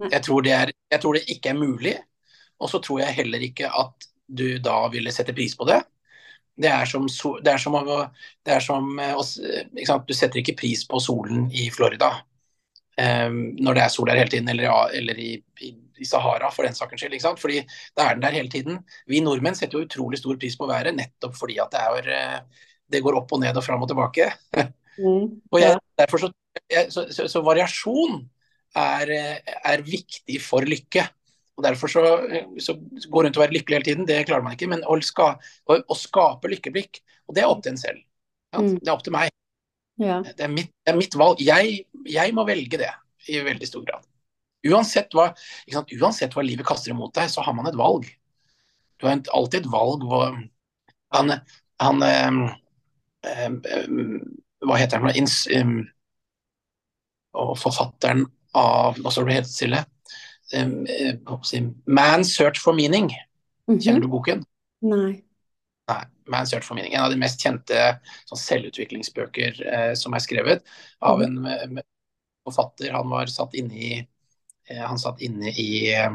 Jeg 0.00 0.24
tror, 0.24 0.46
er, 0.48 0.72
jeg 0.90 1.00
tror, 1.00 1.16
det 1.16 1.28
ikke 1.32 1.52
er 1.52 1.60
mulig. 1.60 1.94
Og 2.60 2.68
så 2.72 2.80
tror 2.82 3.02
jeg 3.02 3.16
heller 3.20 3.42
ikke 3.44 3.68
at 3.68 4.08
du 4.26 4.58
da 4.62 4.82
ville 4.92 5.12
sette 5.12 5.34
pris 5.36 5.54
på 5.56 5.68
det. 5.68 5.80
Det 6.60 6.68
er 6.68 6.84
som, 6.88 7.06
det 7.40 7.52
er 7.54 7.62
som, 7.62 7.76
det 8.44 8.52
er 8.52 8.64
som 8.64 8.98
eh, 9.00 9.94
Du 10.08 10.12
setter 10.12 10.42
ikke 10.42 10.58
pris 10.60 10.82
på 10.88 11.00
solen 11.00 11.46
i 11.56 11.70
Florida 11.72 12.10
um, 13.00 13.38
når 13.60 13.76
det 13.76 13.84
er 13.84 13.92
sol 13.92 14.10
der 14.10 14.20
hele 14.20 14.32
tiden, 14.32 14.48
eller, 14.48 14.90
eller 14.96 15.20
i, 15.20 15.30
i, 15.60 15.74
i, 16.00 16.08
Sahara 16.08 16.50
for 16.54 16.66
den 16.66 16.76
sakens 16.76 17.04
skyld. 17.04 17.20
Fordi 17.40 17.62
da 17.96 18.08
er 18.08 18.18
den 18.18 18.24
der 18.24 18.36
hele 18.36 18.52
tiden. 18.52 18.80
Vi 19.10 19.22
nordmenn 19.24 19.58
setter 19.58 19.78
jo 19.78 19.86
utrolig 19.86 20.20
stor 20.20 20.40
pris 20.40 20.58
på 20.58 20.68
været 20.70 20.96
nettopp 20.96 21.36
fordi 21.38 21.60
at 21.62 21.72
det, 21.76 21.86
er, 21.86 22.10
eh, 22.16 22.66
det 22.90 23.02
går 23.04 23.20
opp 23.20 23.32
og 23.36 23.42
ned 23.44 23.56
og 23.56 23.66
fram 23.66 23.86
og 23.86 23.90
tilbake. 23.92 24.32
Mm, 25.00 25.38
og 25.48 25.60
jeg, 25.62 25.78
derfor 25.96 26.18
så, 26.20 26.28
så, 26.92 27.06
så, 27.14 27.24
så 27.30 27.40
variasjon 27.46 28.18
er, 28.76 29.12
er 29.40 29.84
viktig 29.86 30.40
for 30.44 30.66
lykke. 30.66 31.06
Og 31.56 31.64
Derfor 31.64 31.92
så, 31.92 32.02
så 32.58 32.74
går 33.08 33.26
rundt 33.26 33.38
og 33.38 33.42
være 33.42 33.54
lykkelig 33.58 33.78
hele 33.78 33.84
tiden, 33.86 34.06
det 34.08 34.26
klarer 34.28 34.44
man 34.44 34.56
ikke. 34.56 34.68
Men 34.68 34.84
å, 34.88 34.96
ska, 35.04 35.34
å, 35.68 35.76
å 35.80 35.96
skape 35.96 36.48
lykkeblikk, 36.52 37.02
og 37.28 37.36
det 37.36 37.44
er 37.44 37.52
opp 37.52 37.60
til 37.64 37.74
en 37.74 37.80
selv. 37.80 38.00
Ja, 38.50 38.62
mm. 38.64 38.78
Det 38.80 38.88
er 38.88 38.94
opp 38.94 39.04
til 39.06 39.14
meg. 39.14 39.32
Ja. 40.00 40.20
Det, 40.24 40.40
er 40.46 40.52
mitt, 40.52 40.72
det, 40.72 40.94
er 40.94 40.96
mitt, 40.96 41.16
valg. 41.20 41.42
Jeg, 41.44 41.82
jeg, 42.08 42.34
må 42.36 42.46
velge 42.48 42.80
det 42.80 42.90
i 43.28 43.42
veldig 43.44 43.68
stor 43.68 43.84
grad. 43.84 44.08
Uansett 44.68 45.14
hva, 45.16 45.30
uansett 45.72 46.34
hva, 46.36 46.44
livet 46.44 46.66
kaster 46.68 46.92
imot 46.92 47.14
deg, 47.16 47.30
så 47.32 47.44
har 47.44 47.56
man 47.56 47.68
et 47.70 47.78
valg. 47.78 48.08
Du 49.00 49.06
har 49.08 49.22
alltid 49.32 49.62
et 49.62 49.70
valg 49.72 50.04
hvor 50.04 50.36
han, 51.16 51.32
han 51.80 52.04
um, 52.04 52.42
um, 53.24 54.18
Hva 54.60 54.76
heter 54.76 55.00
han? 55.00 55.16
Ins, 55.16 55.46
og 57.40 57.56
forfatteren 57.58 58.26
av 58.58 58.98
Nå 59.00 59.12
står 59.14 59.28
det 59.28 59.38
helt 59.38 59.50
stille. 59.50 59.82
Man's 61.86 62.34
Search 62.34 62.60
for 62.60 62.76
Meaning. 62.76 63.12
Mhm. 63.68 63.80
Kjenner 63.80 64.00
du 64.00 64.08
boken? 64.10 64.44
Nei. 64.82 65.22
Nei. 65.88 66.04
Man's 66.30 66.50
Search 66.50 66.66
for 66.66 66.74
Meaning. 66.74 66.94
En 66.94 67.04
av 67.04 67.10
de 67.10 67.18
mest 67.18 67.40
kjente 67.40 67.78
sånn, 68.28 68.38
selvutviklingsbøker 68.38 69.62
eh, 69.66 69.92
som 69.98 70.14
er 70.14 70.24
skrevet 70.24 70.66
av 71.00 71.22
en 71.22 71.38
eh, 71.46 71.82
forfatter. 72.46 72.92
Han 72.94 73.10
var 73.10 73.30
satt 73.30 73.54
inne 73.58 73.74
i 73.74 73.92
Han 74.78 75.00
satt 75.02 75.22
inne 75.26 75.50
i 75.50 75.70
eh, 75.94 76.12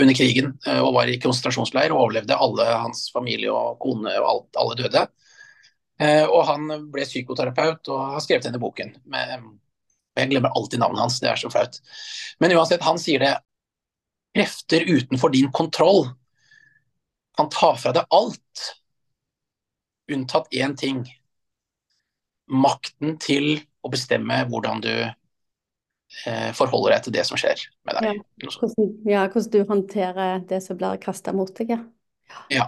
under 0.00 0.14
krigen 0.16 0.54
eh, 0.66 0.80
og 0.82 0.96
var 0.96 1.10
i 1.10 1.18
konsentrasjonsleir 1.22 1.94
og 1.94 2.06
overlevde. 2.06 2.38
Alle 2.38 2.68
hans 2.84 3.06
familie 3.14 3.52
og 3.54 3.78
kone 3.82 4.14
og 4.18 4.28
alt, 4.32 4.60
alle 4.62 4.78
døde. 4.82 5.06
Eh, 6.02 6.24
og 6.26 6.46
han 6.48 6.70
ble 6.90 7.06
psykoterapeut 7.06 7.92
og 7.92 8.16
har 8.16 8.24
skrevet 8.24 8.48
denne 8.48 8.62
boken 8.62 8.96
jeg 10.16 10.28
glemmer 10.28 10.52
alltid 10.56 10.80
navnet 10.82 11.00
hans, 11.06 11.20
det 11.20 11.30
er 11.30 11.40
så 11.40 11.50
flaut. 11.52 11.78
Men 12.40 12.52
uansett, 12.56 12.84
han 12.84 13.00
sier 13.00 13.22
det. 13.22 13.32
Krefter 14.36 14.84
utenfor 14.88 15.32
din 15.32 15.50
kontroll 15.52 16.06
kan 17.36 17.50
ta 17.52 17.72
fra 17.76 17.92
deg 17.96 18.08
alt, 18.12 18.62
unntatt 20.12 20.48
én 20.56 20.76
ting. 20.76 21.02
Makten 22.52 23.18
til 23.20 23.54
å 23.84 23.90
bestemme 23.92 24.42
hvordan 24.48 24.80
du 24.84 24.92
eh, 24.92 25.12
forholder 26.54 26.92
deg 26.94 27.06
til 27.06 27.14
det 27.16 27.22
som 27.24 27.38
skjer 27.40 27.62
med 27.88 27.96
deg. 27.96 28.18
Ja, 28.42 28.50
hvordan, 28.52 28.90
ja, 29.08 29.22
hvordan 29.32 29.52
du 29.54 29.70
håndterer 29.70 30.42
det 30.48 30.60
som 30.64 30.76
blir 30.78 31.00
kasta 31.02 31.32
mot 31.34 31.50
deg. 31.56 31.72
Ja. 31.72 32.42
ja. 32.52 32.66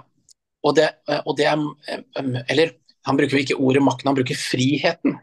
Og, 0.65 0.73
det, 0.79 0.89
og 1.25 1.37
det, 1.37 1.47
er 1.51 1.61
eh, 1.93 2.43
Eller 2.49 2.75
han 3.05 3.19
bruker 3.21 3.41
ikke 3.41 3.59
ordet 3.61 3.85
makten, 3.85 4.09
han 4.09 4.17
bruker 4.17 4.39
friheten 4.39 5.19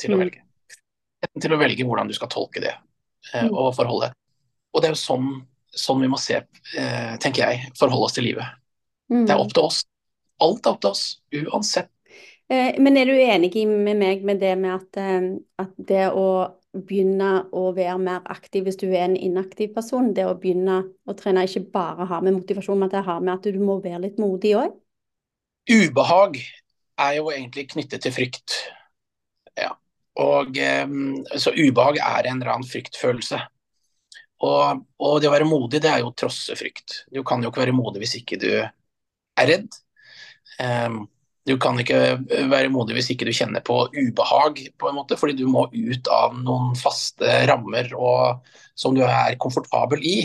til 0.00 0.14
å 0.14 0.20
velge. 0.22 0.40
velge 0.40 1.42
til 1.42 1.54
å 1.54 1.60
velge 1.60 1.84
hvordan 1.86 2.08
du 2.08 2.16
skal 2.16 2.30
tolke 2.32 2.62
det 2.62 2.72
eh, 2.72 3.44
mm. 3.44 3.52
og 3.52 3.74
forholde. 3.76 4.12
Og 4.72 4.82
det 4.82 4.90
er 4.90 4.94
jo 4.94 5.00
sånn, 5.00 5.28
sånn 5.68 6.02
vi 6.04 6.10
må 6.10 6.20
se, 6.20 6.40
eh, 6.78 7.14
tenker 7.22 7.44
jeg, 7.44 7.72
forholde 7.78 8.08
oss 8.08 8.16
til 8.16 8.28
livet. 8.30 8.58
Mm. 9.12 9.24
Det 9.26 9.34
er 9.34 9.42
opp 9.42 9.54
til 9.56 9.68
oss. 9.68 9.82
Alt 10.44 10.66
er 10.66 10.76
opp 10.76 10.82
til 10.84 10.92
oss, 10.94 11.04
uansett. 11.34 11.90
Eh, 12.48 12.78
men 12.80 12.96
er 12.96 13.10
du 13.10 13.16
enig 13.18 13.52
med 13.68 13.98
meg 14.00 14.24
med 14.24 14.40
det 14.40 14.54
med 14.60 14.78
at, 14.78 15.02
at 15.60 15.74
det 15.90 16.06
å 16.14 16.28
begynne 16.86 17.30
å 17.56 17.68
være 17.76 17.98
mer 18.02 18.24
aktiv 18.32 18.66
hvis 18.66 18.78
du 18.80 18.86
er 18.88 19.06
en 19.06 19.16
inaktiv 19.16 19.74
person? 19.76 20.12
Det 20.14 20.26
å 20.28 20.36
begynne 20.38 20.80
å 21.08 21.16
trene 21.18 21.44
ikke 21.48 21.66
bare 21.74 22.08
ha 22.10 22.20
med 22.24 22.36
motivasjon, 22.38 22.78
men 22.80 22.92
det 22.92 23.04
har 23.06 23.20
med 23.22 23.34
at 23.36 23.48
du 23.48 23.60
må 23.62 23.78
være 23.84 24.04
litt 24.06 24.20
modig 24.22 24.54
òg? 24.60 24.74
Ubehag 25.68 26.38
er 26.98 27.18
jo 27.18 27.28
egentlig 27.32 27.68
knyttet 27.74 28.04
til 28.04 28.14
frykt. 28.14 28.56
Ja. 29.58 29.74
Og, 30.18 30.56
så 31.38 31.52
ubehag 31.54 32.00
er 32.02 32.30
en 32.30 32.40
eller 32.40 32.54
annen 32.56 32.68
fryktfølelse. 32.68 33.42
Og, 34.46 34.82
og, 35.02 35.18
det 35.20 35.28
å 35.28 35.34
være 35.34 35.46
modig, 35.48 35.82
det 35.82 35.90
er 35.90 36.02
jo 36.02 36.12
å 36.12 36.16
trosse 36.16 36.54
frykt. 36.58 37.02
Du 37.10 37.24
kan 37.26 37.42
jo 37.42 37.50
ikke 37.50 37.64
være 37.64 37.76
modig 37.76 38.04
hvis 38.04 38.18
ikke 38.20 38.38
du 38.40 38.50
er 38.54 39.50
redd. 39.50 39.68
Um, 40.58 41.06
du 41.48 41.54
kan 41.60 41.78
ikke 41.80 42.18
være 42.50 42.70
modig 42.72 42.98
hvis 42.98 43.12
ikke 43.14 43.28
du 43.28 43.32
kjenner 43.34 43.64
på 43.64 43.86
ubehag, 43.94 44.60
på 44.78 44.90
en 44.90 44.98
måte, 44.98 45.16
fordi 45.18 45.38
du 45.38 45.46
må 45.50 45.64
ut 45.72 46.10
av 46.12 46.36
noen 46.36 46.74
faste 46.78 47.40
rammer 47.48 47.90
og, 47.96 48.44
som 48.78 48.96
du 48.96 49.02
er 49.06 49.38
komfortabel 49.40 50.04
i. 50.04 50.18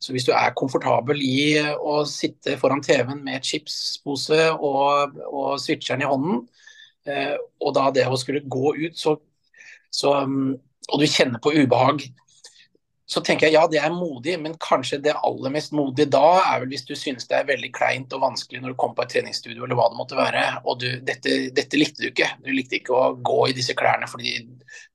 Så 0.00 0.14
hvis 0.14 0.24
du 0.28 0.32
er 0.32 0.54
komfortabel 0.56 1.20
i 1.24 1.60
å 1.60 2.00
sitte 2.08 2.56
foran 2.60 2.80
TV-en 2.84 3.20
med 3.24 3.44
chipspose 3.44 4.46
og, 4.56 5.18
og 5.28 5.58
switcheren 5.60 6.04
i 6.04 6.08
hånden, 6.08 6.44
eh, 7.08 7.34
og 7.60 7.74
da 7.76 7.90
det 7.92 8.06
å 8.08 8.20
skulle 8.20 8.44
gå 8.44 8.76
ut, 8.80 8.96
så, 8.96 9.18
så, 9.92 10.14
og 10.24 11.02
du 11.02 11.06
kjenner 11.08 11.42
på 11.42 11.52
ubehag, 11.56 12.06
så 13.10 13.18
tenker 13.26 13.48
jeg 13.48 13.56
ja, 13.56 13.64
det 13.66 13.80
er 13.82 13.90
modig, 13.90 14.36
men 14.38 14.52
kanskje 14.62 15.00
det 15.02 15.16
aller 15.26 15.50
mest 15.50 15.72
modige 15.74 16.12
da 16.14 16.36
er 16.44 16.60
vel 16.62 16.70
hvis 16.70 16.84
du 16.86 16.92
synes 16.94 17.26
det 17.26 17.40
er 17.40 17.48
veldig 17.48 17.70
kleint 17.74 18.12
og 18.14 18.22
vanskelig 18.22 18.60
når 18.62 18.70
du 18.70 18.76
kommer 18.78 19.00
på 19.00 19.06
et 19.06 19.12
treningsstudio 19.16 19.64
eller 19.66 19.78
hva 19.78 19.88
det 19.90 19.98
måtte 19.98 20.18
være, 20.18 20.42
og 20.62 20.76
du, 20.78 20.86
dette, 21.08 21.38
dette, 21.56 21.78
likte 21.80 22.04
du 22.04 22.06
ikke. 22.12 22.28
Du 22.44 22.52
likte 22.54 22.76
ikke 22.78 22.94
å 22.94 23.08
gå 23.26 23.38
i 23.48 23.54
disse 23.56 23.74
klærne 23.78 24.06
fordi 24.10 24.36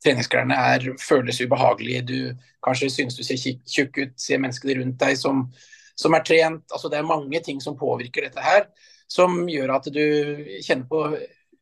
treningsklærne 0.05 0.59
er, 0.71 0.85
føles 1.01 1.41
ubehagelige. 1.43 2.05
Du 2.07 2.45
kanskje 2.63 2.87
synes 2.93 3.17
du 3.19 3.23
ser 3.27 3.41
tjukk 3.41 3.99
ut, 3.99 4.13
ser 4.21 4.39
menneskene 4.39 4.77
rundt 4.79 4.95
deg 5.01 5.19
som, 5.19 5.41
som 5.99 6.15
er 6.15 6.23
trent. 6.29 6.63
Altså 6.71 6.91
det 6.93 7.01
er 7.01 7.09
mange 7.09 7.41
ting 7.43 7.59
som 7.63 7.75
påvirker 7.79 8.29
dette 8.29 8.45
her, 8.45 8.69
som 9.11 9.41
gjør 9.51 9.73
at 9.75 9.89
du 9.91 10.05
kjenner 10.63 10.87
på 10.87 11.03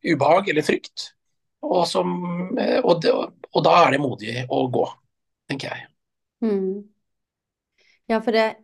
ubehag 0.06 0.52
eller 0.54 0.66
frykt. 0.70 1.08
Og, 1.66 1.82
som, 1.90 2.14
og, 2.54 2.94
det, 3.02 3.10
og 3.10 3.66
da 3.66 3.74
er 3.80 3.96
det 3.96 4.00
modig 4.04 4.36
å 4.52 4.62
gå, 4.70 4.86
tenker 5.50 5.74
jeg. 5.74 5.88
Mm. 6.44 6.84
Ja, 8.08 8.18
for 8.20 8.30
det 8.36 8.56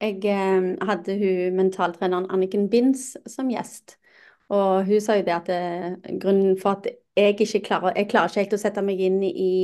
Jeg 0.00 0.24
eh, 0.26 0.64
hadde 0.86 1.14
hun 1.18 1.56
mentaltreneren 1.56 2.26
Anniken 2.30 2.66
Binds 2.70 3.16
som 3.30 3.48
gjest. 3.48 3.96
Og 4.52 4.84
hun 4.84 5.00
sa 5.00 5.16
jo 5.16 5.24
det 5.24 5.32
at 5.34 5.48
eh, 5.54 6.18
grunnen 6.20 6.58
for 6.60 6.76
at 6.76 6.88
jeg 7.16 7.36
ikke 7.40 7.62
klarer 7.68 7.94
Jeg 7.96 8.08
klarer 8.10 8.28
ikke 8.28 8.42
helt 8.42 8.56
å 8.58 8.60
sette 8.60 8.82
meg 8.84 9.00
inn 9.00 9.22
i 9.22 9.54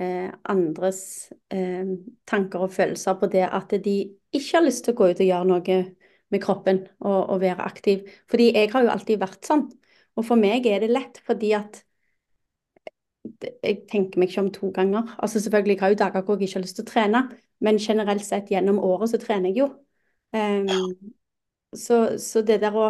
eh, 0.00 0.30
andres 0.48 1.32
eh, 1.50 1.84
tanker 2.26 2.64
og 2.66 2.72
følelser 2.72 3.18
på 3.20 3.28
det 3.34 3.44
at 3.50 3.74
de 3.84 3.96
ikke 4.32 4.58
har 4.58 4.66
lyst 4.66 4.86
til 4.86 4.94
å 4.94 5.00
gå 5.02 5.10
ut 5.10 5.20
og 5.20 5.28
gjøre 5.28 5.50
noe 5.50 5.78
med 6.32 6.42
kroppen 6.42 6.84
og, 7.02 7.20
og 7.34 7.40
være 7.42 7.66
aktiv. 7.66 8.06
Fordi 8.30 8.52
jeg 8.54 8.72
har 8.72 8.86
jo 8.86 8.94
alltid 8.94 9.20
vært 9.20 9.44
sånn. 9.46 9.66
Og 10.16 10.26
for 10.28 10.40
meg 10.40 10.66
er 10.70 10.80
det 10.80 10.92
lett 10.92 11.20
fordi 11.26 11.52
at 11.58 11.82
jeg 13.62 13.82
tenker 13.90 14.18
meg 14.18 14.30
ikke 14.30 14.42
om 14.42 14.52
to 14.54 14.70
ganger. 14.74 15.14
Altså 15.18 15.40
Selvfølgelig 15.40 15.76
jeg 15.76 15.82
har 15.84 15.94
jo 15.94 16.00
dager 16.02 16.22
hvor 16.22 16.38
jeg 16.38 16.48
ikke 16.48 16.58
har 16.58 16.66
lyst 16.66 16.78
til 16.78 16.86
å 16.86 16.90
trene, 16.90 17.22
men 17.62 17.80
generelt 17.82 18.24
sett 18.26 18.50
gjennom 18.50 18.80
året 18.82 19.12
så 19.12 19.20
trener 19.22 19.52
jeg 19.52 19.62
jo. 19.62 19.68
Um, 20.32 21.12
så, 21.76 22.18
så, 22.18 22.42
det 22.42 22.60
der 22.62 22.76
å 22.76 22.88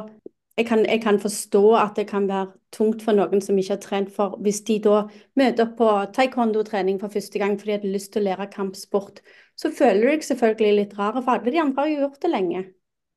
jeg 0.59 0.67
kan, 0.69 0.83
jeg 0.85 1.01
kan, 1.01 1.17
forstå 1.21 1.63
at 1.81 1.97
det 1.97 2.05
kan 2.11 2.27
være 2.29 2.51
tungt 2.77 3.01
for 3.03 3.17
noen 3.17 3.41
som 3.41 3.57
ikke 3.59 3.73
har 3.73 3.81
trent 3.81 4.11
for 4.13 4.35
Hvis 4.45 4.61
de 4.69 4.77
da 4.85 4.99
møter 5.41 5.65
opp 5.65 5.79
på 5.79 5.89
taekwondo-trening 6.19 6.99
for 7.01 7.13
første 7.13 7.41
gang 7.41 7.57
fordi 7.57 7.71
de 7.71 7.79
hadde 7.79 7.93
lyst 7.95 8.13
til 8.13 8.21
å 8.21 8.27
lære 8.27 8.51
kampsport, 8.53 9.23
så 9.57 9.73
føler 9.73 10.03
du 10.03 10.11
deg 10.11 10.27
selvfølgelig 10.27 10.77
litt 10.77 10.93
rar, 10.99 11.17
for 11.17 11.33
alle 11.33 11.55
de 11.55 11.63
andre 11.63 11.81
har 11.81 11.89
jo 11.89 12.03
gjort 12.05 12.21
det 12.25 12.33
lenge. 12.35 12.63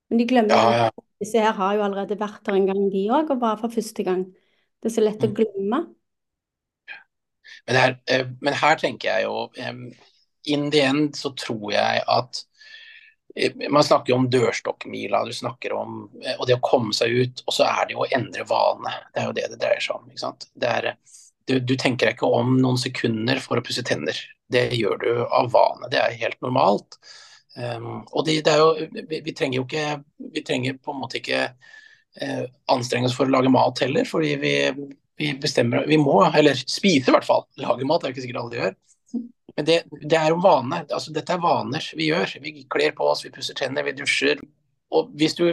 Men 0.10 0.22
de 0.22 0.30
glemmer 0.30 0.56
ja, 0.56 0.72
ja. 0.78 0.88
at 0.94 1.26
disse 1.26 1.44
her 1.44 1.60
har 1.60 1.76
jo 1.76 1.84
allerede 1.84 2.20
vært 2.20 2.42
der 2.48 2.56
en 2.56 2.70
gang, 2.72 2.82
de 2.94 3.04
òg, 3.10 3.36
og 3.36 3.44
bare 3.44 3.60
for 3.60 3.76
første 3.76 4.08
gang. 4.08 4.26
Det 4.80 4.92
er 4.92 4.96
så 4.96 5.04
lett 5.04 5.24
mm. 5.24 5.28
å 5.28 5.36
glemme. 5.36 5.82
Men 7.68 7.80
her, 7.80 7.96
eh, 8.12 8.28
men 8.42 8.58
her 8.58 8.78
tenker 8.82 9.10
jeg 9.10 9.26
jo 9.26 9.48
In 10.46 10.70
the 10.72 10.82
end 10.86 11.16
så 11.18 11.32
tror 11.34 11.72
jeg 11.74 12.04
at 12.06 12.42
eh, 13.36 13.56
man 13.70 13.84
snakker 13.84 14.14
jo 14.14 14.20
om 14.20 14.30
dørstokkmila, 14.30 15.24
du 15.26 15.34
snakker 15.34 15.74
om 15.74 16.04
eh, 16.22 16.36
og 16.38 16.46
det 16.46 16.60
å 16.60 16.66
komme 16.66 16.94
seg 16.94 17.16
ut. 17.18 17.44
Og 17.48 17.58
så 17.58 17.66
er 17.66 17.88
det 17.88 17.98
jo 17.98 18.06
å 18.06 18.12
endre 18.14 18.46
vane. 18.50 18.94
Det 19.14 19.24
er 19.24 19.30
jo 19.30 19.36
det 19.40 19.50
det 19.54 19.62
dreier 19.64 19.82
seg 19.82 19.98
om. 19.98 20.10
ikke 20.12 20.22
sant? 20.22 20.48
Er, 20.62 20.92
du, 21.50 21.58
du, 21.60 21.76
tenker 21.76 22.10
deg 22.10 22.18
ikke 22.18 22.30
om 22.30 22.56
noen 22.62 22.78
sekunder 22.82 23.42
for 23.42 23.58
å 23.58 23.66
pusse 23.66 23.86
tenner. 23.86 24.18
Det 24.52 24.68
gjør 24.78 25.02
du 25.02 25.12
av 25.26 25.50
vane. 25.54 25.90
Det 25.90 26.02
er 26.02 26.20
helt 26.22 26.38
normalt. 26.46 27.00
Um, 27.56 28.04
og 28.12 28.26
det, 28.28 28.42
det, 28.46 28.52
er 28.52 28.62
jo, 28.62 29.06
vi, 29.10 29.22
vi, 29.24 29.32
trenger 29.32 29.62
jo 29.62 29.64
ikke 29.64 29.84
Vi 30.36 30.42
trenger 30.44 30.74
på 30.76 30.92
en 30.92 30.98
måte 31.00 31.22
ikke 31.22 31.46
uh, 31.48 32.42
anstrenge 32.74 33.08
oss 33.08 33.16
for 33.16 33.30
å 33.30 33.32
lage 33.32 33.54
mat 33.54 33.80
heller, 33.80 34.04
fordi 34.10 34.34
vi, 34.42 34.56
vi 35.18 35.34
bestemmer 35.40 35.86
Vi 35.88 35.98
må, 35.98 36.20
eller 36.36 36.58
spise 36.60 37.12
i 37.12 37.16
hvert 37.16 37.28
fall. 37.28 37.46
Lage 37.62 37.88
mat 37.88 38.04
det 38.04 38.10
er 38.10 38.16
ikke 38.16 38.26
sikkert 38.26 38.42
alle 38.42 38.60
gjør. 38.60 38.74
Men 39.56 39.68
det, 39.68 39.78
det 40.02 40.18
er 40.20 40.34
jo 40.34 40.42
vane. 40.44 40.82
Altså, 40.90 41.14
dette 41.16 41.36
er 41.36 41.44
vaner 41.44 41.86
vi 41.96 42.10
gjør. 42.10 42.34
Vi 42.44 42.66
kler 42.72 42.96
på 42.98 43.08
oss, 43.08 43.24
vi 43.26 43.32
pusser 43.32 43.56
tenner, 43.56 43.86
vi 43.88 43.96
dusjer. 43.96 44.42
Og 44.96 45.14
hvis 45.16 45.38
du, 45.40 45.46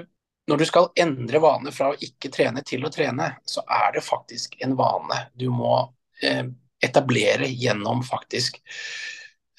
når 0.51 0.63
du 0.63 0.67
skal 0.67 0.91
endre 1.05 1.43
vane 1.43 1.75
fra 1.75 1.93
å 1.93 2.01
ikke 2.03 2.33
trene 2.35 2.65
til 2.67 2.83
å 2.87 2.91
trene, 2.93 3.31
så 3.47 3.63
er 3.71 3.95
det 3.97 4.05
faktisk 4.07 4.59
en 4.67 4.75
vane 4.79 5.21
du 5.39 5.47
må 5.55 5.77
eh, 6.23 6.45
etablere 6.83 7.47
gjennom 7.47 8.03
faktisk 8.03 8.59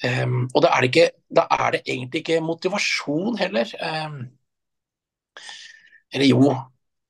um, 0.04 0.44
Og 0.52 0.60
da 0.60 0.74
er, 0.76 0.88
ikke, 0.90 1.06
da 1.32 1.46
er 1.48 1.78
det 1.78 1.82
egentlig 1.86 2.20
ikke 2.20 2.44
motivasjon 2.44 3.40
heller. 3.40 3.72
Um, 3.80 4.18
eller 6.14 6.28
jo, 6.28 6.52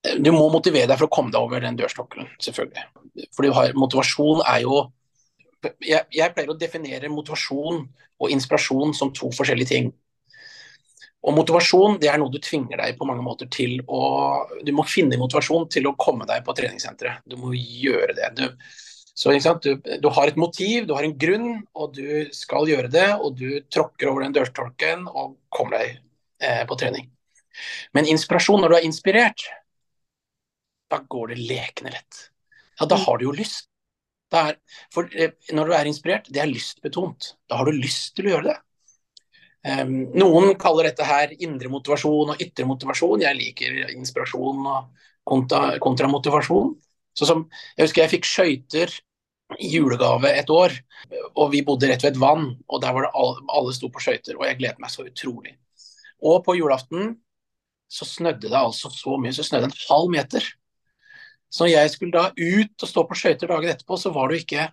du 0.05 0.31
må 0.35 0.49
motivere 0.53 0.88
deg 0.90 0.99
for 1.01 1.09
å 1.09 1.14
komme 1.14 1.33
deg 1.33 1.40
over 1.40 1.64
den 1.64 1.79
dørstokkelen, 1.79 2.29
selvfølgelig. 2.45 2.85
Har, 3.57 3.75
motivasjon 3.79 4.43
er 4.45 4.64
jo 4.64 4.85
jeg, 5.81 6.03
jeg, 6.12 6.33
pleier 6.35 6.51
å 6.53 6.59
definere 6.61 7.09
motivasjon 7.12 7.85
og 8.21 8.33
inspirasjon 8.35 8.93
som 8.97 9.12
to 9.17 9.31
forskjellige 9.33 9.71
ting. 9.71 9.93
Og 11.25 11.33
motivasjon 11.38 11.97
det 12.03 12.11
er 12.12 12.21
noe 12.21 12.33
du 12.33 12.37
tvinger 12.43 12.83
deg 12.83 12.99
på 12.99 13.09
mange 13.09 13.25
måter 13.25 13.49
til 13.49 13.79
å 13.88 14.03
Du 14.61 14.75
må 14.77 14.85
finne 14.85 15.17
motivasjon 15.21 15.71
til 15.73 15.88
å 15.88 15.95
komme 15.97 16.29
deg 16.29 16.45
på 16.45 16.53
treningssenteret. 16.57 17.25
Du 17.25 17.38
må 17.40 17.55
gjøre 17.57 18.12
det. 18.19 18.29
Du, 18.37 18.45
så, 19.17 19.33
du, 19.64 19.71
du, 19.81 20.09
har 20.12 20.29
et 20.29 20.37
motiv, 20.37 20.85
du 20.85 20.93
har 20.93 21.07
en 21.07 21.17
grunn, 21.17 21.62
og 21.73 21.97
du 21.97 22.29
skal 22.37 22.69
gjøre 22.69 22.93
det. 22.93 23.09
Og 23.17 23.40
du 23.40 23.62
tråkker 23.73 24.12
over 24.12 24.27
den 24.27 24.37
dørstolken 24.37 25.09
og 25.09 25.38
kommer 25.49 25.81
deg 25.81 25.97
eh, 26.45 26.64
på 26.69 26.77
trening. 26.77 27.09
Men 27.97 28.11
inspirasjon, 28.11 28.61
når 28.61 28.75
du 28.75 28.77
er 28.83 28.88
inspirert, 28.90 29.47
da 30.90 31.01
går 31.11 31.33
det 31.33 31.38
lekende 31.49 31.94
lett. 31.94 32.27
Ja, 32.79 32.87
da 32.87 32.99
mm. 32.99 33.05
har 33.07 33.18
du 33.18 33.27
jo 33.29 33.37
lyst. 33.37 33.70
Er, 34.35 34.57
for 34.90 35.07
eh, 35.14 35.37
når 35.55 35.68
du 35.68 35.75
er 35.77 35.87
inspirert, 35.87 36.31
det 36.33 36.40
er 36.42 36.51
lystbetont. 36.51 37.35
Da 37.47 37.61
har 37.61 37.68
du 37.68 37.77
lyst 37.77 38.16
til 38.16 38.27
å 38.27 38.35
gjøre 38.35 38.49
det. 38.49 38.57
Um, 39.64 39.92
noen 40.12 40.51
kaller 40.61 40.90
dette 40.90 41.07
her 41.09 41.31
indre 41.38 41.70
motivasjon 41.73 42.35
og 42.35 42.42
ytre 42.42 42.66
motivasjon. 42.68 43.23
Jeg 43.25 43.38
liker 43.38 43.79
inspirasjon 43.94 44.66
og 44.66 45.05
kontra, 45.25 45.79
kontramotivasjon. 45.81 46.75
Så 47.14 47.29
som, 47.31 47.47
jeg 47.77 47.87
husker 47.87 48.05
jeg 48.05 48.12
fikk 48.16 48.29
skøyter 48.29 48.97
i 49.61 49.70
julegave 49.77 50.33
et 50.35 50.51
år, 50.51 50.73
og 51.37 51.53
vi 51.53 51.62
bodde 51.64 51.88
rett 51.88 52.03
ved 52.03 52.16
et 52.16 52.20
vann. 52.20 52.49
og 52.66 52.83
Der 52.83 52.97
var 52.97 53.07
det 53.07 53.14
alle, 53.20 53.44
alle 53.55 53.75
sto 53.77 53.90
på 53.92 54.03
skøyter, 54.03 54.37
og 54.38 54.47
jeg 54.49 54.59
gledet 54.61 54.83
meg 54.83 54.92
så 54.92 55.07
utrolig. 55.07 55.55
Og 56.25 56.40
på 56.44 56.57
julaften 56.59 57.14
så 57.88 58.09
snødde 58.09 58.49
det 58.49 58.59
altså 58.59 58.90
så 58.90 59.16
mye, 59.20 59.33
så 59.33 59.44
snødde 59.47 59.68
det 59.68 59.77
en 59.77 59.88
halv 59.88 60.11
meter. 60.11 60.49
Så 61.55 61.64
når 61.64 61.73
jeg 61.75 61.93
skulle 61.93 62.17
da 62.17 62.31
ut 62.35 62.83
og 62.83 62.90
stå 62.90 63.05
på 63.07 63.19
skøyter 63.19 63.50
dagen 63.50 63.71
etterpå, 63.71 63.98
så 64.00 64.11
var 64.15 64.31
det 64.31 64.40
jo 64.40 64.44
ikke 64.46 64.71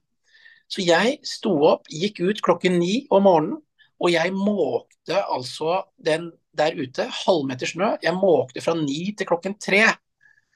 Så 0.72 0.86
jeg 0.86 1.18
sto 1.28 1.52
opp, 1.68 1.90
gikk 1.92 2.22
ut 2.24 2.40
klokken 2.42 2.78
ni 2.80 3.06
om 3.12 3.26
morgenen, 3.28 3.58
og 4.00 4.14
jeg 4.14 4.32
måkte 4.32 5.18
altså 5.20 5.82
den 6.00 6.30
der 6.58 6.78
ute, 6.80 7.10
halvmeter 7.26 7.68
snø. 7.68 7.90
Jeg 8.04 8.16
måkte 8.16 8.64
fra 8.64 8.74
ni 8.80 9.12
til 9.18 9.28
klokken 9.28 9.58
tre. 9.60 9.84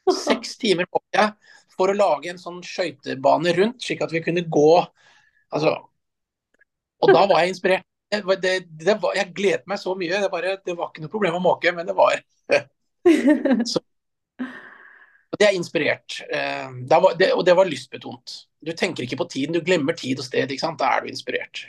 Seks 0.07 0.55
timer 0.61 0.87
måkte 0.87 1.19
jeg 1.19 1.51
for 1.75 1.91
å 1.91 1.97
lage 1.97 2.31
en 2.31 2.39
sånn 2.39 2.61
skøytebane 2.63 3.51
rundt, 3.57 3.83
slik 3.83 4.05
at 4.05 4.15
vi 4.15 4.23
kunne 4.23 4.45
gå 4.47 4.69
Altså 5.55 5.75
Og 7.03 7.11
da 7.11 7.25
var 7.29 7.43
jeg 7.43 7.53
inspirert. 7.53 7.85
Det, 8.11 8.53
det 8.65 8.95
var, 9.03 9.17
jeg 9.19 9.33
gledet 9.35 9.67
meg 9.69 9.79
så 9.79 9.93
mye. 9.99 10.21
Det, 10.23 10.31
bare, 10.31 10.55
det 10.65 10.75
var 10.77 10.89
ikke 10.89 11.03
noe 11.03 11.11
problem 11.11 11.37
å 11.37 11.43
måke, 11.43 11.75
men 11.75 11.87
det 11.87 11.95
var 11.95 12.17
så, 13.71 13.83
Det 15.39 15.47
er 15.47 15.55
inspirert. 15.55 16.19
Eh, 16.31 16.67
det, 17.19 17.31
og 17.33 17.45
det 17.45 17.55
var 17.57 17.67
lystbetont. 17.69 18.35
Du 18.65 18.71
tenker 18.71 19.03
ikke 19.03 19.19
på 19.19 19.29
tiden, 19.29 19.55
du 19.55 19.63
glemmer 19.63 19.93
tid 19.97 20.19
og 20.19 20.27
sted. 20.27 20.49
Da 20.49 20.91
er 20.91 21.03
du 21.03 21.11
inspirert. 21.11 21.65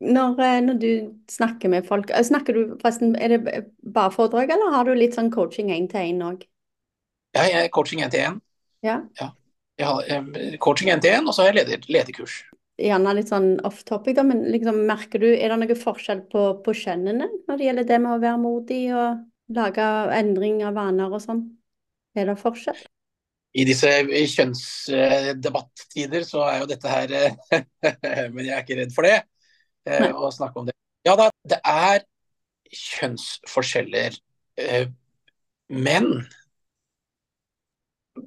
Når, 0.00 0.38
eh, 0.40 0.60
når 0.64 0.78
du 0.80 0.92
snakker 1.30 1.68
med 1.68 1.86
folk, 1.86 2.10
eh, 2.10 2.24
snakker 2.24 2.56
du 2.56 2.76
forresten, 2.80 3.16
er 3.16 3.28
det 3.28 3.64
bare 3.84 4.10
foredrag, 4.10 4.50
eller 4.50 4.72
har 4.72 4.84
du 4.84 4.94
litt 4.94 5.14
sånn 5.14 5.30
coaching 5.30 5.70
én 5.70 5.88
til 5.90 6.00
én 6.00 6.22
òg? 6.24 6.46
Ja, 7.36 7.42
jeg 7.42 7.64
er 7.64 7.68
coaching 7.68 8.00
én 8.00 8.10
til 8.10 8.20
én. 8.20 8.40
Ja. 8.82 9.02
ja. 9.20 9.30
Jeg 9.78 9.86
har 9.86 10.56
coaching 10.58 10.90
én 10.90 11.00
til 11.00 11.12
én, 11.12 11.28
og 11.28 11.34
så 11.34 11.44
har 11.44 11.52
jeg 11.52 11.66
leder, 11.66 11.84
lederkurs. 11.88 12.44
gjerne 12.80 13.12
litt 13.14 13.28
sånn 13.28 13.60
off 13.64 13.84
topic, 13.84 14.16
da, 14.16 14.24
men 14.24 14.46
liksom, 14.48 14.86
merker 14.88 15.20
du, 15.20 15.28
er 15.34 15.52
det 15.52 15.58
noe 15.60 15.76
forskjell 15.76 16.24
på, 16.32 16.46
på 16.64 16.72
kjønnene 16.72 17.28
når 17.46 17.58
det 17.58 17.66
gjelder 17.66 17.88
det 17.90 17.98
med 18.00 18.14
å 18.14 18.22
være 18.22 18.40
modig 18.40 18.82
og 18.96 19.20
lage 19.52 19.88
endring 20.16 20.62
av 20.64 20.78
vaner 20.78 21.12
og 21.12 21.20
sånn? 21.20 21.59
Er 22.18 22.30
det 22.30 22.38
forskjell? 22.40 22.80
I 23.50 23.64
disse 23.66 23.90
kjønnsdebattider 24.34 26.22
så 26.26 26.44
er 26.46 26.60
jo 26.62 26.68
dette 26.70 26.90
her 26.90 27.14
Men 28.34 28.44
jeg 28.46 28.54
er 28.54 28.62
ikke 28.62 28.78
redd 28.78 28.94
for 28.94 29.08
det, 29.08 29.16
Nei. 29.90 30.10
å 30.14 30.30
snakke 30.34 30.62
om 30.62 30.68
det. 30.68 30.76
Ja 31.06 31.16
da, 31.18 31.30
det 31.50 31.58
er 31.66 32.04
kjønnsforskjeller. 32.70 34.18
Men 35.70 36.10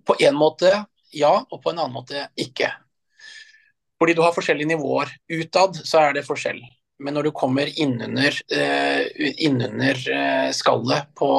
på 0.04 0.16
en 0.20 0.36
måte 0.36 0.74
ja, 1.14 1.34
og 1.46 1.62
på 1.62 1.72
en 1.72 1.80
annen 1.80 1.94
måte 1.94 2.26
ikke. 2.40 2.72
Fordi 4.02 4.16
du 4.18 4.24
har 4.26 4.34
forskjellige 4.36 4.74
nivåer. 4.74 5.12
Utad 5.32 5.78
så 5.86 6.02
er 6.02 6.18
det 6.18 6.26
forskjell. 6.28 6.60
Men 7.00 7.18
når 7.18 7.28
du 7.28 7.32
kommer 7.36 7.70
innunder, 7.82 8.36
uh, 8.54 9.30
innunder 9.42 9.98
uh, 10.14 10.52
skallet 10.56 11.10
på 11.18 11.30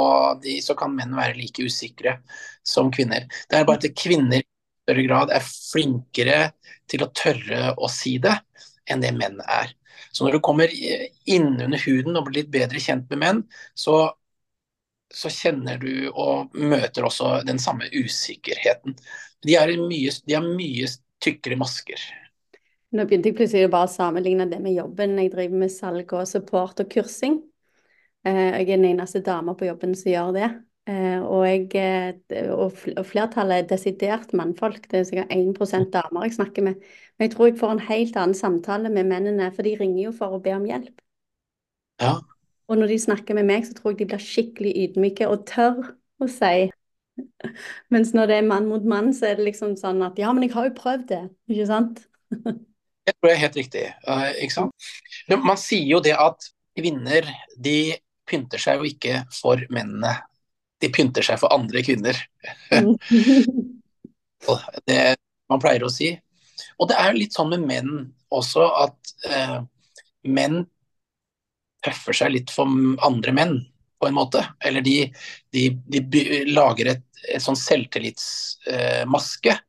de, 0.43 0.59
så 0.65 0.75
kan 0.79 0.95
menn 0.97 1.15
være 1.17 1.39
like 1.39 1.65
usikre 1.65 2.19
som 2.67 2.91
kvinner. 2.93 3.29
Det 3.49 3.61
er 3.61 3.69
bare 3.69 3.81
at 3.83 3.97
kvinner 3.99 4.43
i 4.43 4.49
større 4.85 5.07
grad 5.07 5.33
er 5.33 5.47
flinkere 5.47 6.41
til 6.91 7.05
å 7.07 7.13
tørre 7.17 7.73
å 7.79 7.89
si 7.93 8.19
det 8.23 8.35
enn 8.91 9.05
det 9.05 9.15
menn 9.17 9.39
er. 9.47 9.73
Så 10.13 10.27
når 10.27 10.37
du 10.37 10.45
kommer 10.45 10.71
innunder 11.25 11.81
huden 11.87 12.19
og 12.19 12.29
blir 12.29 12.43
litt 12.43 12.53
bedre 12.53 12.83
kjent 12.83 13.09
med 13.11 13.23
menn, 13.23 13.41
så, 13.79 14.11
så 15.15 15.31
kjenner 15.33 15.79
du 15.81 16.11
og 16.11 16.55
møter 16.59 17.07
også 17.07 17.39
den 17.47 17.63
samme 17.63 17.89
usikkerheten. 17.95 18.99
De, 19.47 19.57
er 19.57 19.73
mye, 19.81 20.13
de 20.27 20.37
har 20.37 20.45
mye 20.45 20.91
tykkere 21.25 21.59
masker. 21.61 22.03
Nå 22.95 23.05
begynte 23.09 23.33
jeg 23.33 23.39
plutselig 23.39 23.71
bare 23.73 23.89
å 23.89 23.91
sammenligne 23.91 24.47
det 24.47 24.61
med 24.63 24.77
jobben. 24.77 25.17
Jeg 25.19 25.33
driver 25.33 25.63
med 25.65 25.73
salg 25.75 26.13
og 26.15 26.29
support 26.31 26.79
og 26.85 26.91
kursing. 26.93 27.41
Eh, 28.25 28.37
jeg 28.55 28.69
er 28.69 28.77
den 28.77 28.87
eneste 28.93 29.23
dama 29.25 29.57
på 29.59 29.67
jobben 29.67 29.97
som 29.99 30.13
gjør 30.13 30.31
det. 30.37 30.51
Eh, 30.87 31.19
og, 31.19 31.43
jeg, 31.49 32.21
eh, 32.31 32.53
og 32.53 33.07
flertallet 33.09 33.65
er 33.65 33.71
desidert 33.73 34.35
mannfolk. 34.37 34.87
Det 34.91 35.01
er 35.01 35.09
sikkert 35.09 35.33
1% 35.35 35.91
damer 35.91 36.29
jeg 36.29 36.37
snakker 36.37 36.67
med. 36.69 36.85
Men 37.17 37.27
jeg 37.27 37.33
tror 37.35 37.49
jeg 37.49 37.59
får 37.59 37.73
en 37.75 37.83
helt 37.89 38.21
annen 38.21 38.39
samtale 38.39 38.93
med 38.95 39.11
mennene, 39.11 39.49
for 39.57 39.67
de 39.67 39.75
ringer 39.81 40.05
jo 40.05 40.13
for 40.15 40.37
å 40.37 40.43
be 40.45 40.55
om 40.55 40.69
hjelp. 40.69 41.03
Ja. 42.03 42.19
Og 42.69 42.79
når 42.79 42.93
de 42.95 42.99
snakker 43.03 43.35
med 43.35 43.49
meg, 43.49 43.67
så 43.67 43.75
tror 43.75 43.93
jeg 43.93 44.05
de 44.05 44.11
blir 44.13 44.23
skikkelig 44.23 44.75
ydmyke 44.85 45.29
og 45.31 45.47
tør 45.51 45.83
å 46.23 46.31
si 46.31 46.71
Mens 47.95 48.09
når 48.11 48.27
det 48.27 48.37
er 48.41 48.47
mann 48.47 48.65
mot 48.67 48.83
mann, 48.91 49.13
så 49.15 49.29
er 49.29 49.37
det 49.39 49.45
liksom 49.47 49.77
sånn 49.79 50.01
at 50.03 50.17
ja, 50.19 50.33
men 50.35 50.49
jeg 50.49 50.55
har 50.57 50.65
jo 50.67 50.73
prøvd 50.75 51.05
det, 51.13 51.21
ikke 51.53 51.67
sant? 51.69 52.01
Jeg 53.05 53.17
tror 53.17 53.31
jeg 53.31 53.37
er 53.37 53.43
helt 53.43 53.61
riktig. 53.61 53.85
Uh, 54.09 54.31
ikke 54.41 54.57
sant? 54.57 54.89
Man 55.31 55.61
sier 55.61 55.87
jo 55.89 56.01
det 56.05 56.15
at 56.17 56.49
kvinner 56.75 57.29
de 57.61 57.95
pynter 58.29 58.61
seg 58.61 58.81
jo 58.81 58.89
ikke 58.89 59.23
for 59.35 59.61
mennene. 59.75 60.15
De 60.81 60.91
pynter 60.93 61.25
seg 61.25 61.39
for 61.41 61.53
andre 61.55 61.83
kvinner. 61.85 62.17
det 64.89 65.03
man 65.51 65.61
pleier 65.61 65.85
å 65.85 65.93
si. 65.93 66.15
Og 66.81 66.89
det 66.91 66.97
er 66.99 67.11
jo 67.11 67.21
litt 67.21 67.37
sånn 67.37 67.53
med 67.53 67.67
menn 67.69 67.93
også 68.35 68.65
at 68.87 69.13
uh, 69.29 69.61
menn 70.25 70.65
tøffer 71.85 72.17
seg 72.17 72.33
litt 72.35 72.51
for 72.55 72.67
andre 73.05 73.33
menn 73.37 73.59
på 74.01 74.09
en 74.09 74.17
måte. 74.17 74.41
Eller 74.65 74.85
de, 74.85 74.97
de, 75.53 75.69
de 75.85 76.45
lager 76.51 76.87
et, 76.95 77.05
et 77.29 77.45
sånn 77.45 77.59
selvtillitsmaske 77.59 79.53
eh, 79.53 79.63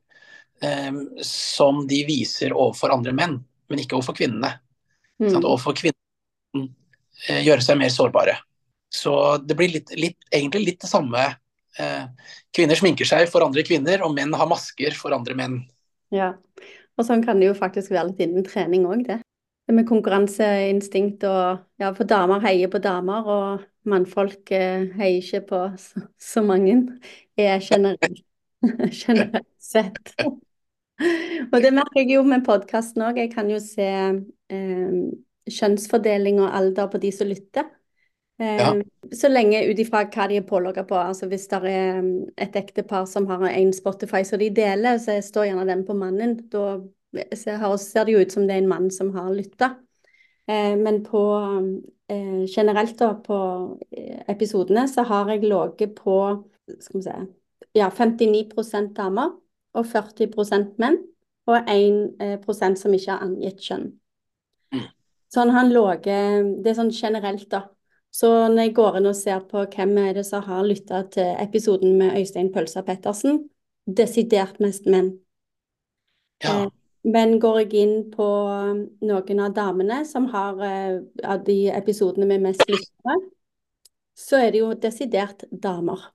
eh, 0.63 0.91
som 1.25 1.85
de 1.89 2.01
viser 2.07 2.55
overfor 2.55 2.93
andre 2.95 3.15
menn, 3.15 3.39
men 3.69 3.81
ikke 3.81 3.97
overfor 3.97 4.17
kvinnene. 4.17 4.55
Mm. 5.21 5.29
Sånn, 5.31 5.45
overfor 5.45 5.75
kvinnene 5.77 6.67
eh, 7.27 7.41
gjøre 7.45 7.63
seg 7.63 7.79
mer 7.79 7.93
sårbare. 7.93 8.37
Så 8.95 9.37
det 9.43 9.57
blir 9.57 9.73
litt, 9.73 9.91
litt, 9.99 10.17
egentlig 10.31 10.63
litt 10.65 10.81
det 10.83 10.91
samme. 10.91 11.27
Eh, 11.79 12.31
kvinner 12.55 12.79
sminker 12.79 13.07
seg 13.07 13.27
for 13.31 13.45
andre 13.45 13.65
kvinner, 13.67 14.03
og 14.05 14.13
menn 14.15 14.33
har 14.35 14.49
masker 14.49 14.95
for 14.97 15.15
andre 15.15 15.35
menn. 15.37 15.61
Ja, 16.13 16.33
og 16.95 17.07
sånn 17.07 17.23
kan 17.25 17.41
det 17.41 17.49
jo 17.49 17.57
faktisk 17.57 17.91
være 17.91 18.11
litt 18.11 18.21
innen 18.23 18.45
trening 18.47 18.87
òg, 18.87 19.05
det. 19.07 19.19
Det 19.65 19.73
med 19.73 19.87
konkurranseinstinkt 19.89 21.23
og 21.25 21.63
Ja, 21.81 21.89
for 21.97 22.05
damer 22.07 22.43
heier 22.43 22.69
på 22.71 22.79
damer, 22.79 23.25
og 23.25 23.65
mannfolk 23.89 24.51
eh, 24.53 24.85
heier 24.95 25.19
ikke 25.19 25.41
på 25.49 25.61
så, 25.81 26.05
så 26.21 26.43
mange, 26.45 26.77
er 27.37 27.59
generelt, 27.59 28.23
generelt 29.03 29.49
sett. 29.59 30.13
og 31.51 31.57
det 31.63 31.71
merker 31.75 32.01
jeg 32.01 32.15
jo 32.15 32.25
med 32.27 32.45
podkasten 32.45 33.03
òg. 33.03 33.19
Jeg 33.19 33.31
kan 33.33 33.49
jo 33.51 33.59
se 33.63 33.87
eh, 33.87 34.99
kjønnsfordeling 35.51 36.39
og 36.43 36.53
alder 36.55 36.91
på 36.91 37.01
de 37.03 37.11
som 37.15 37.29
lytter. 37.29 37.67
Eh, 38.39 38.59
ja. 38.59 38.71
Så 39.15 39.29
lenge 39.31 39.63
ut 39.69 39.79
ifra 39.79 40.05
hva 40.07 40.27
de 40.31 40.39
er 40.39 40.47
pålogga 40.47 40.85
på. 40.87 40.97
Altså 40.99 41.27
Hvis 41.31 41.47
det 41.51 41.61
er 41.71 42.01
mm, 42.01 42.11
et 42.47 42.55
ektepar 42.59 43.07
som 43.11 43.27
har 43.31 43.47
en 43.51 43.73
Spotify 43.75 44.23
som 44.27 44.39
de 44.39 44.49
deler, 44.55 44.99
så 45.03 45.19
står 45.23 45.49
gjerne 45.51 45.67
den 45.71 45.85
på 45.87 45.97
mannen. 45.97 46.37
Da 46.51 46.79
ser 47.35 48.05
det 48.05 48.15
jo 48.15 48.23
ut 48.23 48.31
som 48.31 48.47
det 48.47 48.55
er 48.55 48.63
en 48.63 48.71
mann 48.71 48.91
som 48.91 49.13
har 49.15 49.31
lytta. 49.35 49.75
Eh, 50.47 50.75
men 50.77 51.03
på 51.03 51.23
eh, 52.07 52.43
generelt 52.47 52.99
da, 52.99 53.13
på 53.19 53.37
eh, 53.91 54.21
episodene 54.31 54.87
så 54.87 55.03
har 55.07 55.31
jeg 55.33 55.47
ligget 55.47 55.95
på 55.97 56.19
skal 56.79 56.99
vi 56.99 57.03
se, 57.05 57.15
ja, 57.77 57.89
59% 57.93 58.93
damer 58.97 59.35
og 59.75 59.85
40% 59.91 60.75
menn. 60.81 61.01
Og 61.45 61.69
1% 61.69 62.79
som 62.81 62.93
ikke 62.97 63.11
har 63.11 63.21
angitt 63.21 63.61
kjønn. 63.61 63.91
Mm. 64.73 64.85
Sånn 65.29 65.51
han 65.53 65.69
låger, 65.73 66.41
Det 66.63 66.71
er 66.71 66.77
sånn 66.79 66.93
generelt, 66.93 67.49
da. 67.51 67.67
Så 68.15 68.47
når 68.47 68.61
jeg 68.63 68.73
går 68.77 68.97
inn 68.97 69.09
og 69.11 69.17
ser 69.19 69.43
på 69.45 69.65
hvem 69.75 69.97
er 69.99 70.13
det 70.15 70.23
som 70.25 70.41
har 70.45 70.63
lytta 70.63 71.03
til 71.11 71.35
episoden 71.43 71.97
med 71.99 72.15
Øystein 72.17 72.51
Pølsa 72.53 72.81
Pettersen, 72.81 73.43
desidert 73.85 74.59
mest 74.63 74.87
menn. 74.87 75.11
Ja. 76.43 76.69
Men 77.05 77.35
går 77.39 77.59
jeg 77.59 77.73
inn 77.83 77.95
på 78.13 78.25
um, 78.25 78.79
noen 79.05 79.41
av 79.43 79.53
damene 79.53 79.99
som 80.09 80.25
har 80.31 80.57
uh, 80.57 81.03
av 81.23 81.43
de 81.45 81.57
episodene 81.69 82.25
med 82.29 82.47
mest 82.47 82.63
lyttere, 82.65 83.19
så 84.17 84.39
er 84.41 84.55
det 84.55 84.63
jo 84.63 84.71
desidert 84.79 85.45
damer 85.51 86.07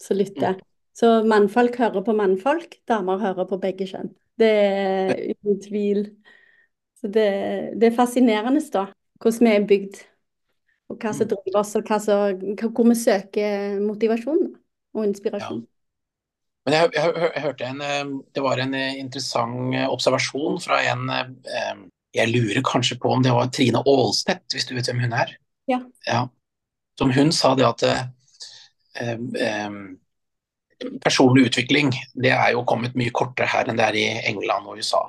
som 0.00 0.16
lytter. 0.16 0.56
Mm. 0.56 0.64
Så 0.98 1.10
mannfolk 1.30 1.78
hører 1.78 2.02
på 2.02 2.14
mannfolk, 2.16 2.80
damer 2.90 3.20
hører 3.22 3.46
på 3.46 3.60
begge 3.62 3.86
kjønn. 3.86 4.10
Det 4.38 4.50
er 4.50 5.12
uten 5.30 5.58
tvil. 5.62 6.04
Så 6.98 7.10
det, 7.14 7.28
det, 7.78 7.90
er 7.90 7.98
fascinerende, 7.98 8.62
da, 8.74 8.88
hvordan 9.22 9.46
vi 9.46 9.52
er 9.54 9.66
bygd. 9.70 10.00
Og 10.88 10.96
hva 10.98 11.12
som 11.14 11.28
mm. 11.28 11.30
driver 11.34 11.58
oss, 11.60 11.74
og 11.78 11.90
som, 12.02 12.40
hvor 12.74 12.88
vi 12.88 12.96
søker 12.98 13.76
motivasjon 13.84 14.46
og 14.96 15.04
inspirasjon. 15.04 15.60
Ja. 15.62 15.74
Men 16.66 16.74
jeg, 16.74 16.90
jeg, 16.96 17.12
jeg, 17.22 17.42
hørte 17.46 17.68
en 17.68 17.78
eh, 17.80 18.08
Det 18.34 18.42
var 18.44 18.60
en 18.60 18.74
eh, 18.76 18.98
interessant 19.00 19.76
eh, 19.78 19.86
observasjon 19.88 20.58
fra 20.60 20.80
en 20.90 21.06
Jeg 22.12 22.28
lurer 22.28 22.60
kanskje 22.66 22.98
på 23.00 23.12
om 23.14 23.22
det 23.24 23.32
var 23.32 23.48
Trine 23.54 23.80
Aalstedt, 23.80 24.44
hvis 24.52 24.66
du 24.68 24.74
vet 24.76 24.90
hvem 24.90 25.04
hun 25.06 25.14
er? 25.16 25.32
Ja. 25.70 25.78
ja. 26.08 26.26
Som 26.98 27.14
hun 27.14 27.30
sa 27.32 27.54
det 27.56 27.68
at 27.68 27.86
eh, 27.86 29.22
personlig 31.02 31.48
utvikling 31.48 31.92
det 32.14 32.32
er 32.34 32.52
jo 32.54 32.66
kommet 32.68 32.96
mye 32.98 33.14
kortere 33.14 33.50
her 33.50 33.68
enn 33.68 33.78
det 33.78 33.86
er 33.88 33.98
i 33.98 34.08
England 34.30 34.68
og 34.68 34.78
USA. 34.78 35.02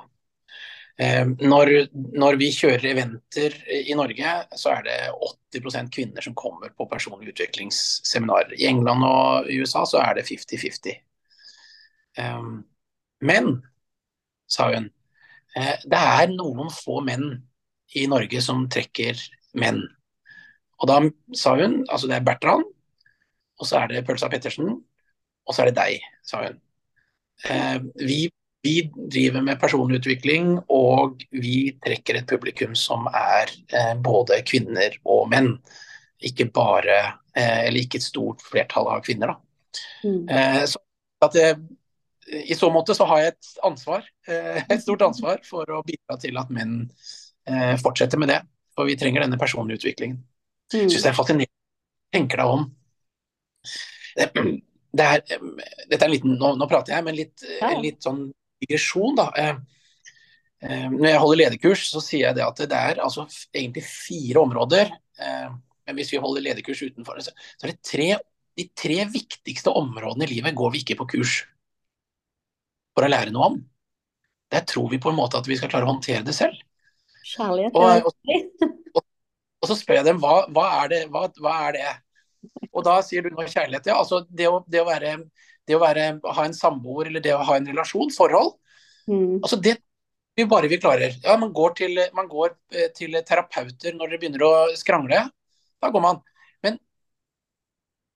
Eh, 1.00 1.24
når, 1.40 1.70
når, 1.94 2.36
vi 2.40 2.50
kjører 2.52 2.90
eventer 2.90 3.54
i 3.72 3.94
Norge, 3.96 4.32
så 4.58 4.74
er 4.74 4.82
det 4.84 4.96
80% 5.56 5.92
kvinner 5.94 6.26
som 6.26 6.36
kommer 6.36 6.74
på 6.76 6.88
personlig 6.90 7.32
utviklingsseminarer. 7.32 8.56
I 8.58 8.68
England 8.68 9.06
og 9.06 9.48
USA 9.48 9.86
så 9.88 10.02
er 10.02 10.18
det 10.18 10.26
50-50. 10.28 10.98
Um, 12.18 12.66
men, 13.24 13.62
sa 14.50 14.68
hun, 14.74 14.90
eh, 15.56 15.78
det 15.86 16.02
er 16.18 16.34
noen 16.34 16.68
få 16.74 17.00
menn 17.06 17.30
i 17.96 18.04
Norge 18.10 18.42
som 18.44 18.66
trekker 18.70 19.18
menn. 19.56 19.80
Og 20.80 20.90
da 20.90 21.00
sa 21.36 21.54
hun 21.56 21.80
altså 21.88 22.10
det 22.10 22.18
er 22.18 22.26
Bertrand, 22.26 22.66
og 23.60 23.68
så 23.68 23.82
er 23.82 23.92
det 23.92 24.04
Pølsa 24.08 24.28
Pettersen, 24.32 24.80
og 25.50 25.56
så 25.56 25.64
er 25.64 25.70
det 25.70 25.80
deg, 25.80 26.04
sa 26.22 26.44
hun. 26.44 26.60
Eh, 27.50 27.78
vi, 28.06 28.20
vi, 28.62 28.74
driver 28.94 29.42
med 29.42 29.58
personutvikling, 29.60 30.52
og 30.70 31.24
vi 31.34 31.72
trekker 31.82 32.20
et 32.20 32.28
publikum 32.30 32.76
som 32.78 33.08
er 33.10 33.50
eh, 33.74 33.94
både 33.98 34.38
kvinner 34.46 34.94
og 35.02 35.26
menn. 35.32 35.56
Ikke 36.20 36.50
bare 36.52 36.98
eh, 37.34 37.66
Eller 37.66 37.80
ikke 37.82 37.98
et 37.98 38.06
stort 38.06 38.44
flertall 38.44 38.90
av 38.92 39.02
kvinner, 39.06 39.34
da. 39.34 39.80
Mm. 40.04 40.22
Eh, 40.28 40.62
så 40.70 40.82
at 41.26 41.34
det, 41.36 41.48
i 42.46 42.54
så 42.54 42.70
måte 42.72 42.94
så 42.94 43.08
har 43.10 43.24
jeg 43.24 43.32
et 43.34 43.48
ansvar, 43.66 44.06
et 44.30 44.80
stort 44.84 45.02
ansvar 45.02 45.42
for 45.44 45.68
å 45.74 45.82
bidra 45.84 46.16
til 46.22 46.38
at 46.38 46.52
menn 46.54 46.84
fortsetter 47.82 48.20
med 48.20 48.30
det. 48.30 48.38
For 48.78 48.86
vi 48.86 48.94
trenger 48.96 49.24
denne 49.24 49.40
personlige 49.40 49.82
utviklingen. 49.82 50.20
Mm. 50.70 50.86
Syns 50.86 51.02
det 51.02 51.10
er 51.10 51.18
fascinerende. 51.18 51.56
Tenker 52.14 52.40
deg 52.40 52.54
om. 52.54 52.68
Det 54.90 55.06
er, 55.06 55.22
dette 55.86 56.00
er 56.00 56.08
en 56.08 56.14
liten, 56.14 56.36
nå, 56.40 56.54
nå 56.58 56.66
prater 56.70 56.96
jeg, 56.96 57.06
men 57.06 57.18
litt, 57.18 57.44
en 57.62 57.82
litt 57.84 58.00
sånn 58.02 58.24
digresjon, 58.62 59.14
da. 59.18 59.28
Eh, 59.38 60.88
når 60.90 61.08
jeg 61.08 61.20
holder 61.22 61.40
lederkurs, 61.40 61.86
så 61.92 62.02
sier 62.04 62.26
jeg 62.28 62.38
det 62.40 62.44
at 62.44 62.64
det 62.68 62.80
er 62.90 63.02
altså 63.04 63.24
egentlig 63.54 63.84
fire 63.86 64.42
områder. 64.42 64.90
Eh, 65.20 65.46
men 65.86 65.98
hvis 65.98 66.12
vi 66.12 66.20
holder 66.22 66.44
lederkurs 66.44 66.82
utenfor, 66.82 67.22
så 67.24 67.32
er 67.62 67.72
det 67.72 67.80
tre, 67.86 68.10
de 68.58 68.66
tre 68.76 68.98
viktigste 69.10 69.72
områdene 69.72 70.26
i 70.26 70.34
livet 70.34 70.58
går 70.58 70.74
vi 70.74 70.82
ikke 70.84 70.98
på 71.00 71.08
kurs 71.16 71.40
for 72.96 73.06
å 73.06 73.10
lære 73.10 73.32
noe 73.34 73.52
om. 73.52 73.56
Der 74.50 74.66
tror 74.66 74.90
vi 74.90 75.00
på 75.02 75.12
en 75.12 75.18
måte 75.18 75.38
at 75.38 75.48
vi 75.48 75.56
skal 75.58 75.70
klare 75.72 75.86
å 75.86 75.92
håndtere 75.92 76.26
det 76.26 76.34
selv. 76.36 76.58
Kjærlighet 77.30 77.76
og, 77.78 78.06
og, 78.10 78.14
og, 78.96 79.02
og, 79.60 79.66
så 79.70 79.76
spør 79.78 80.00
jeg 80.00 80.08
dem 80.08 80.22
hva, 80.22 80.34
hva, 80.50 80.66
er 80.82 80.92
det, 80.92 81.00
hva, 81.12 81.26
hva, 81.38 81.56
er 81.68 81.76
det? 81.76 81.90
Og 82.70 82.84
da 82.86 82.96
sier 83.04 83.24
du 83.24 83.34
nå 83.34 83.44
kjærlighet. 83.44 83.90
Ja, 83.90 83.98
altså 84.00 84.22
det 84.28 84.48
å, 84.48 84.62
det 84.70 84.80
å, 84.82 84.88
være, 84.88 85.16
det 85.68 85.76
å 85.76 85.82
være, 85.82 86.06
ha 86.24 86.46
en 86.46 86.56
samboer 86.56 87.10
eller 87.10 87.24
det 87.24 87.34
å 87.36 87.44
ha 87.46 87.58
en 87.58 87.68
relasjon, 87.68 88.12
forhold. 88.14 88.56
Mm. 89.10 89.40
Altså 89.42 89.58
det 89.60 89.76
vi 90.38 90.46
bare 90.48 90.70
vi 90.70 90.78
klarer. 90.80 91.16
Ja, 91.24 91.36
man 91.40 91.52
går, 91.52 91.74
til, 91.80 92.00
man 92.16 92.28
går 92.30 92.54
eh, 92.72 92.88
til 92.96 93.18
terapeuter 93.26 93.96
når 93.96 94.12
dere 94.12 94.20
begynner 94.22 94.46
å 94.46 94.52
skrangle. 94.78 95.24
Da 95.82 95.90
går 95.92 96.04
man. 96.04 96.20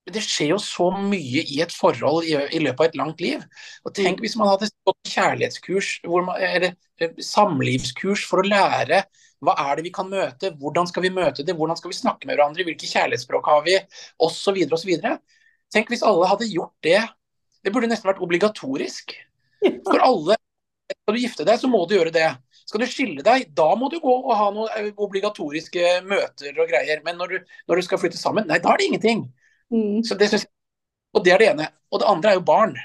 Men 0.05 0.17
det 0.19 0.23
skjer 0.25 0.51
jo 0.53 0.61
så 0.61 0.91
mye 0.93 1.43
i 1.49 1.61
et 1.65 1.73
forhold 1.73 2.27
i, 2.29 2.35
i 2.53 2.61
løpet 2.61 2.81
av 2.83 2.89
et 2.91 2.99
langt 3.01 3.23
liv. 3.25 3.45
Og 3.89 3.95
Tenk 3.97 4.21
hvis 4.21 4.37
man 4.37 4.51
hadde 4.51 4.69
gått 4.85 5.13
kjærlighetskurs 5.15 5.93
man, 6.13 6.35
eller 6.37 6.75
eh, 7.01 7.15
samlivskurs 7.25 8.27
for 8.29 8.43
å 8.43 8.49
lære 8.49 9.05
hva 9.45 9.55
er 9.61 9.77
det 9.77 9.87
vi 9.87 9.93
kan 9.95 10.09
møte, 10.09 10.53
hvordan 10.61 10.89
skal 10.89 11.05
vi 11.05 11.13
møte 11.13 11.45
det, 11.45 11.57
hvordan 11.57 11.77
skal 11.77 11.93
vi 11.93 11.99
snakke 11.99 12.29
med 12.29 12.37
hverandre, 12.37 12.65
hvilke 12.65 12.89
kjærlighetsspråk 12.89 13.49
har 13.51 13.65
vi, 13.67 13.77
osv. 14.25 14.61
osv. 14.73 14.93
Tenk 15.75 15.93
hvis 15.93 16.05
alle 16.07 16.31
hadde 16.31 16.49
gjort 16.49 16.75
det. 16.87 17.01
Det 17.65 17.73
burde 17.73 17.89
nesten 17.91 18.09
vært 18.09 18.23
obligatorisk. 18.25 19.17
For 19.89 20.05
alle. 20.05 20.39
Skal 20.93 21.17
du 21.17 21.21
gifte 21.21 21.47
deg, 21.49 21.61
så 21.61 21.69
må 21.69 21.83
du 21.89 21.97
gjøre 21.97 22.13
det. 22.15 22.29
Skal 22.65 22.81
du 22.81 22.89
skille 22.89 23.25
deg, 23.25 23.49
da 23.57 23.71
må 23.77 23.91
du 23.93 23.99
gå 24.01 24.13
og 24.15 24.33
ha 24.37 24.51
noen 24.53 24.73
eh, 24.77 24.91
obligatoriske 25.01 25.99
møter 26.09 26.61
og 26.61 26.69
greier. 26.69 27.01
Men 27.05 27.21
når 27.21 27.33
du, 27.33 27.55
når 27.69 27.81
du 27.81 27.87
skal 27.89 28.01
flytte 28.01 28.21
sammen, 28.21 28.49
nei, 28.49 28.61
da 28.65 28.73
er 28.73 28.81
det 28.81 28.89
ingenting. 28.89 29.27
Mm. 29.73 30.03
Så 30.05 30.17
det 30.19 30.33
jeg, 30.33 30.49
og 31.15 31.25
det 31.25 31.33
er 31.35 31.41
det 31.41 31.53
ene. 31.53 31.71
Og 31.93 32.03
det 32.03 32.11
andre 32.11 32.33
er 32.33 32.39
jo 32.41 32.47
barn. 32.47 32.77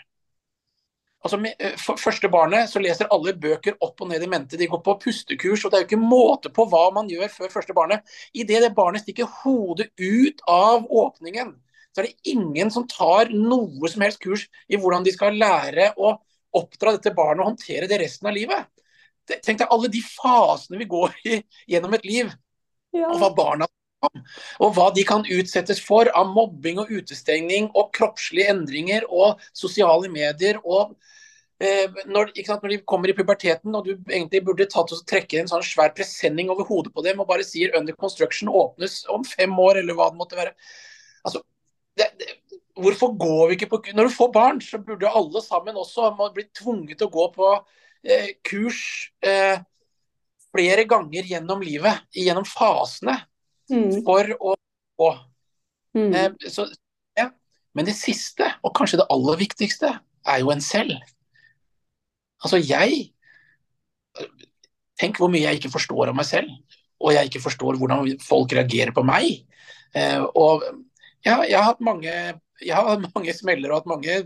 Altså 1.20 1.38
med, 1.38 1.54
eh, 1.60 1.76
for 1.76 2.00
første 2.00 2.30
barnet 2.32 2.70
så 2.72 2.80
leser 2.80 3.10
alle 3.12 3.34
bøker 3.36 3.76
opp 3.84 4.02
og 4.02 4.12
ned 4.12 4.24
i 4.24 4.30
mente. 4.32 4.58
De 4.58 4.68
går 4.72 4.82
på 4.86 4.96
pustekurs, 5.04 5.66
og 5.66 5.72
det 5.72 5.80
er 5.80 5.84
jo 5.84 5.90
ikke 5.90 6.02
måte 6.02 6.52
på 6.54 6.66
hva 6.72 6.86
man 6.96 7.10
gjør 7.12 7.28
før 7.34 7.52
første 7.58 7.76
barnet. 7.76 8.06
Idet 8.34 8.64
det 8.64 8.76
barnet 8.78 9.04
stikker 9.04 9.28
hodet 9.42 9.90
ut 10.00 10.44
av 10.48 10.88
åpningen, 10.88 11.52
så 11.92 12.02
er 12.02 12.08
det 12.08 12.32
ingen 12.32 12.72
som 12.72 12.88
tar 12.88 13.34
noe 13.34 13.92
som 13.92 14.06
helst 14.06 14.22
kurs 14.24 14.46
i 14.70 14.80
hvordan 14.80 15.04
de 15.04 15.12
skal 15.12 15.36
lære 15.36 15.92
å 15.98 16.16
oppdra 16.56 16.96
dette 16.96 17.14
barnet 17.18 17.44
og 17.44 17.52
håndtere 17.52 17.90
det 17.90 18.00
resten 18.00 18.30
av 18.30 18.38
livet. 18.38 18.70
Tenk 19.30 19.60
deg 19.60 19.68
alle 19.70 19.90
de 19.92 20.00
fasene 20.02 20.80
vi 20.80 20.88
går 20.90 21.18
i 21.28 21.42
gjennom 21.70 21.94
et 21.98 22.08
liv, 22.08 22.32
ja. 22.96 23.10
og 23.12 23.20
hva 23.20 23.34
barna 23.36 23.68
og 24.64 24.74
hva 24.76 24.90
de 24.96 25.04
kan 25.08 25.26
utsettes 25.28 25.82
for 25.84 26.10
av 26.16 26.32
mobbing 26.32 26.80
og 26.82 26.92
utestengning 26.92 27.70
og 27.74 27.92
kroppslige 27.96 28.52
endringer 28.54 29.08
og 29.10 29.42
sosiale 29.54 30.10
medier. 30.12 30.60
og 30.64 30.96
eh, 31.60 31.88
når, 32.08 32.32
sant, 32.46 32.64
når, 32.64 32.76
de 32.76 32.80
kommer 32.88 33.12
i 33.12 33.18
puberteten 33.18 33.76
og 33.76 33.88
du 33.88 33.94
egentlig 33.98 34.44
burde 34.46 34.70
tatt 34.72 34.94
og 34.96 35.06
trekke 35.10 35.42
en 35.42 35.52
sånn 35.52 35.66
svær 35.66 35.94
presenning 35.96 36.52
over 36.54 36.68
hodet 36.70 36.94
på 36.96 37.04
dem 37.06 37.20
og 37.20 37.28
bare 37.28 37.44
sier 37.48 37.76
'under 37.76 37.96
construction 37.96 38.50
åpnes 38.50 39.06
om 39.10 39.24
fem 39.24 39.52
år', 39.52 39.82
eller 39.84 39.94
hva 39.94 40.10
det 40.12 40.18
måtte 40.18 40.40
være. 40.40 40.56
Altså, 41.26 41.44
det, 41.98 42.12
det, 42.20 42.62
hvorfor 42.80 43.18
går 43.20 43.48
vi 43.48 43.58
ikke 43.58 43.70
på 43.70 43.82
Når 43.94 44.08
du 44.08 44.16
får 44.16 44.32
barn, 44.32 44.62
så 44.62 44.78
burde 44.78 45.12
alle 45.12 45.42
sammen 45.42 45.76
også 45.76 46.14
bli 46.34 46.48
tvunget 46.56 46.98
til 46.98 47.08
å 47.08 47.12
gå 47.12 47.26
på 47.36 47.50
eh, 48.04 48.30
kurs 48.44 49.12
eh, 49.22 49.60
flere 50.56 50.86
ganger 50.88 51.28
gjennom 51.28 51.62
livet, 51.62 52.08
gjennom 52.16 52.46
fasene 52.48 53.20
mm. 53.70 54.02
for 54.08 54.34
å 54.40 54.56
gå. 55.00 55.12
Mm. 55.98 56.10
Eh, 56.14 56.50
så, 56.52 56.68
ja. 57.18 57.30
Men 57.78 57.88
det 57.90 57.98
siste, 57.98 58.48
og 58.64 58.76
kanskje 58.78 59.02
det 59.02 59.10
aller 59.14 59.40
viktigste, 59.40 59.94
er 60.28 60.42
jo 60.44 60.52
en 60.54 60.64
selv. 60.64 60.98
Altså 62.44 62.60
jeg 62.62 63.10
Tenk 65.00 65.16
hvor 65.22 65.30
mye 65.32 65.46
jeg 65.46 65.62
ikke 65.62 65.72
forstår 65.72 66.10
av 66.12 66.16
meg 66.18 66.26
selv, 66.28 66.50
og 67.00 67.14
jeg 67.16 67.30
ikke 67.30 67.40
forstår 67.40 67.78
hvordan 67.80 68.18
folk 68.20 68.52
reagerer 68.52 68.92
på 68.92 69.00
meg. 69.08 69.46
Eh, 69.96 70.20
og 70.36 70.66
ja, 71.24 71.38
jeg 71.48 71.56
har 71.56 71.70
hatt 71.70 71.80
mange, 71.84 72.12
jeg 72.60 72.74
har 72.76 72.90
hatt 72.90 73.06
mange 73.16 73.36
smeller 73.38 73.72
og 73.72 73.80
hatt 73.80 73.88
mange 73.88 74.18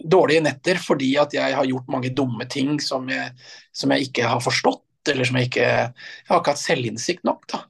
dårlige 0.00 0.44
netter 0.44 0.80
fordi 0.80 1.14
at 1.20 1.34
jeg 1.36 1.56
har 1.56 1.68
gjort 1.68 1.88
mange 1.92 2.12
dumme 2.16 2.46
ting 2.52 2.78
som 2.84 3.08
jeg, 3.08 3.32
som 3.72 3.92
jeg 3.94 4.10
ikke 4.10 4.28
har 4.28 4.44
forstått, 4.44 4.84
eller 5.08 5.28
som 5.28 5.40
jeg 5.40 5.48
ikke 5.48 5.66
Jeg 5.66 6.28
har 6.28 6.40
ikke 6.42 6.54
hatt 6.54 6.62
selvinnsikt 6.66 7.24
nok, 7.24 7.46
da. 7.48 7.64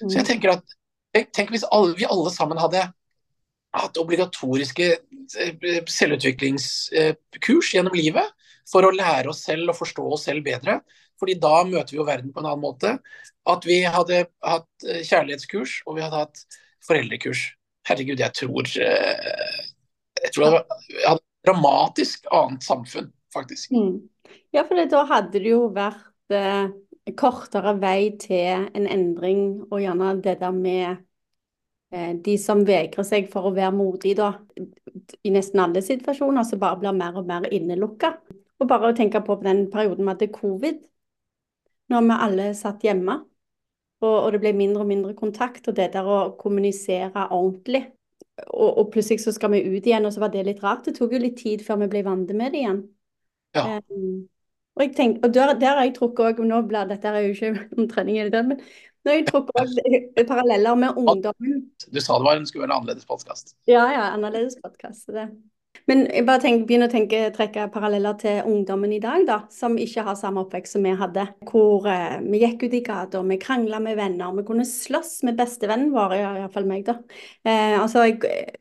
Så 0.00 0.12
jeg 0.12 0.24
mm. 0.24 0.30
tenker 0.32 0.56
at 0.58 0.76
Tenk 1.32 1.48
hvis 1.48 1.64
alle, 1.72 1.94
vi 1.96 2.04
alle 2.04 2.28
sammen 2.28 2.58
hadde 2.60 2.82
hatt 3.76 4.00
obligatoriske 4.00 4.88
eh, 4.92 5.78
selvutviklingskurs 5.88 7.72
gjennom 7.74 7.96
livet 7.96 8.28
for 8.68 8.86
å 8.86 8.94
lære 8.94 9.30
oss 9.30 9.44
selv 9.46 9.72
og 9.72 9.78
forstå 9.78 10.06
oss 10.16 10.26
selv 10.28 10.44
bedre. 10.46 10.80
Fordi 11.20 11.36
da 11.40 11.62
møter 11.64 11.94
vi 11.94 12.00
jo 12.00 12.08
verden 12.08 12.32
på 12.34 12.42
en 12.42 12.50
annen 12.50 12.62
måte. 12.62 12.96
At 13.48 13.66
vi 13.68 13.80
hadde 13.84 14.26
hatt 14.44 14.88
eh, 14.88 15.04
kjærlighetskurs 15.06 15.80
og 15.86 15.98
vi 15.98 16.04
hadde 16.04 16.24
hatt 16.24 16.60
foreldrekurs. 16.86 17.46
Herregud, 17.86 18.20
jeg 18.20 18.34
tror 18.34 18.72
eh, 18.82 19.62
Jeg 20.24 20.34
tror 20.34 20.44
det 20.44 20.52
hadde 21.06 21.20
et 21.20 21.24
dramatisk 21.46 22.26
annet 22.34 22.64
samfunn, 22.66 23.10
faktisk. 23.32 23.72
Mm. 23.72 24.00
Ja, 24.54 24.64
for 24.66 24.80
da 24.90 25.04
hadde 25.12 25.38
det 25.38 25.52
jo 25.52 25.66
vært 25.74 26.34
kortere 27.14 27.76
vei 27.78 28.16
til 28.18 28.66
en 28.74 28.86
endring, 28.90 29.62
og 29.70 29.80
gjerne 29.82 30.16
det 30.24 30.38
der 30.40 30.54
med 30.54 30.96
eh, 31.94 32.12
de 32.18 32.34
som 32.40 32.64
vegrer 32.66 33.06
seg 33.06 33.30
for 33.30 33.46
å 33.46 33.54
være 33.54 33.74
modige, 33.76 34.18
da. 34.18 34.32
I 35.22 35.30
nesten 35.30 35.62
alle 35.62 35.84
situasjoner 35.84 36.46
så 36.48 36.58
bare 36.58 36.80
blir 36.82 36.96
mer 36.96 37.20
og 37.20 37.28
mer 37.28 37.46
innelukka. 37.52 38.16
Og 38.58 38.68
bare 38.70 38.90
å 38.90 38.96
tenke 38.96 39.20
på 39.22 39.36
den 39.42 39.66
perioden 39.70 40.06
vi 40.06 40.12
hadde 40.14 40.32
covid, 40.34 40.78
når 41.92 42.06
vi 42.08 42.20
alle 42.26 42.50
satt 42.58 42.86
hjemme. 42.86 43.20
Og, 44.02 44.14
og, 44.14 44.30
det 44.34 44.42
ble 44.42 44.52
mindre 44.56 44.82
og 44.84 44.90
mindre 44.90 45.14
kontakt, 45.16 45.68
og 45.68 45.76
det 45.76 45.92
der 45.94 46.08
å 46.08 46.18
kommunisere 46.40 47.28
ordentlig. 47.30 47.86
Og, 48.50 48.68
og, 48.68 48.86
plutselig 48.92 49.22
så 49.22 49.32
skal 49.32 49.54
vi 49.54 49.62
ut 49.64 49.86
igjen, 49.86 50.04
og 50.08 50.12
så 50.12 50.24
var 50.24 50.32
det 50.34 50.44
litt 50.48 50.62
rart. 50.64 50.84
Det 50.88 50.96
tok 50.98 51.14
jo 51.14 51.22
litt 51.22 51.38
tid 51.40 51.62
før 51.64 51.84
vi 51.84 51.92
ble 51.94 52.02
vant 52.04 52.32
med 52.36 52.52
det 52.52 52.64
igjen. 52.64 52.82
Ja. 53.56 53.78
Um, 53.88 54.26
og, 54.76 54.82
jeg 54.84 54.92
tenkte, 54.96 55.24
og 55.24 55.34
der, 55.34 55.54
der, 55.58 55.78
har 55.78 55.88
jeg 55.88 55.96
trukket 55.96 56.32
også, 56.32 56.44
nå 56.44 56.60
blir 56.68 56.88
Dette 56.90 57.08
er 57.08 57.24
jo 57.24 57.34
ikke 57.34 57.66
om 57.78 57.88
trening, 57.88 58.20
i 58.20 58.28
det, 58.30 58.44
men 58.44 58.60
nå 58.60 59.12
har 59.12 59.20
jeg 59.20 59.28
trukket 59.30 59.60
også 59.62 60.24
paralleller 60.28 60.80
med 60.84 61.02
ungdommen. 61.02 61.60
Du 61.88 62.00
sa 62.00 62.18
det 62.20 62.28
var, 62.28 62.40
skulle 62.44 62.66
være 62.66 62.72
en 62.72 62.78
annerledes 62.80 63.08
podkast. 63.08 63.54
Ja, 63.70 63.86
ja, 63.94 64.08
annerledes 64.12 64.58
podkast. 64.62 65.08
Men 65.86 66.02
jeg 66.10 66.24
bare 66.26 66.42
tenker, 66.42 66.66
begynner 66.66 66.90
å 66.90 66.92
tenke, 66.92 67.20
trekke 67.34 67.68
paralleller 67.70 68.16
til 68.18 68.48
ungdommen 68.48 68.92
i 68.96 69.00
dag, 69.02 69.22
da, 69.28 69.38
som 69.54 69.76
ikke 69.78 70.02
har 70.08 70.18
samme 70.18 70.42
oppvekst 70.42 70.74
som 70.74 70.86
vi 70.86 70.96
hadde. 70.98 71.28
Hvor 71.46 71.86
eh, 71.90 72.18
vi 72.24 72.42
gikk 72.42 72.66
ut 72.66 72.74
i 72.74 72.82
gata, 72.86 73.22
vi 73.22 73.38
krangla 73.42 73.78
med 73.84 73.98
venner, 74.00 74.34
vi 74.34 74.46
kunne 74.48 74.66
slåss 74.66 75.20
med 75.28 75.38
bestevennen 75.38 75.92
vår, 75.94 76.16
iallfall 76.18 76.66
meg, 76.66 76.86
da. 76.88 76.98
Eh, 77.46 77.76
altså, 77.78 78.02
jeg, 78.08 78.58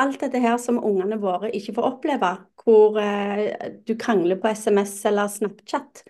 alt 0.00 0.20
dette 0.20 0.40
her 0.42 0.58
som 0.60 0.80
ungene 0.84 1.18
våre 1.20 1.50
ikke 1.56 1.74
får 1.76 1.88
oppleve, 1.88 2.32
hvor 2.62 2.98
eh, 3.00 3.72
du 3.86 3.94
krangler 3.98 4.38
på 4.40 4.50
SMS 4.52 4.98
eller 5.08 5.30
Snapchat. 5.32 6.02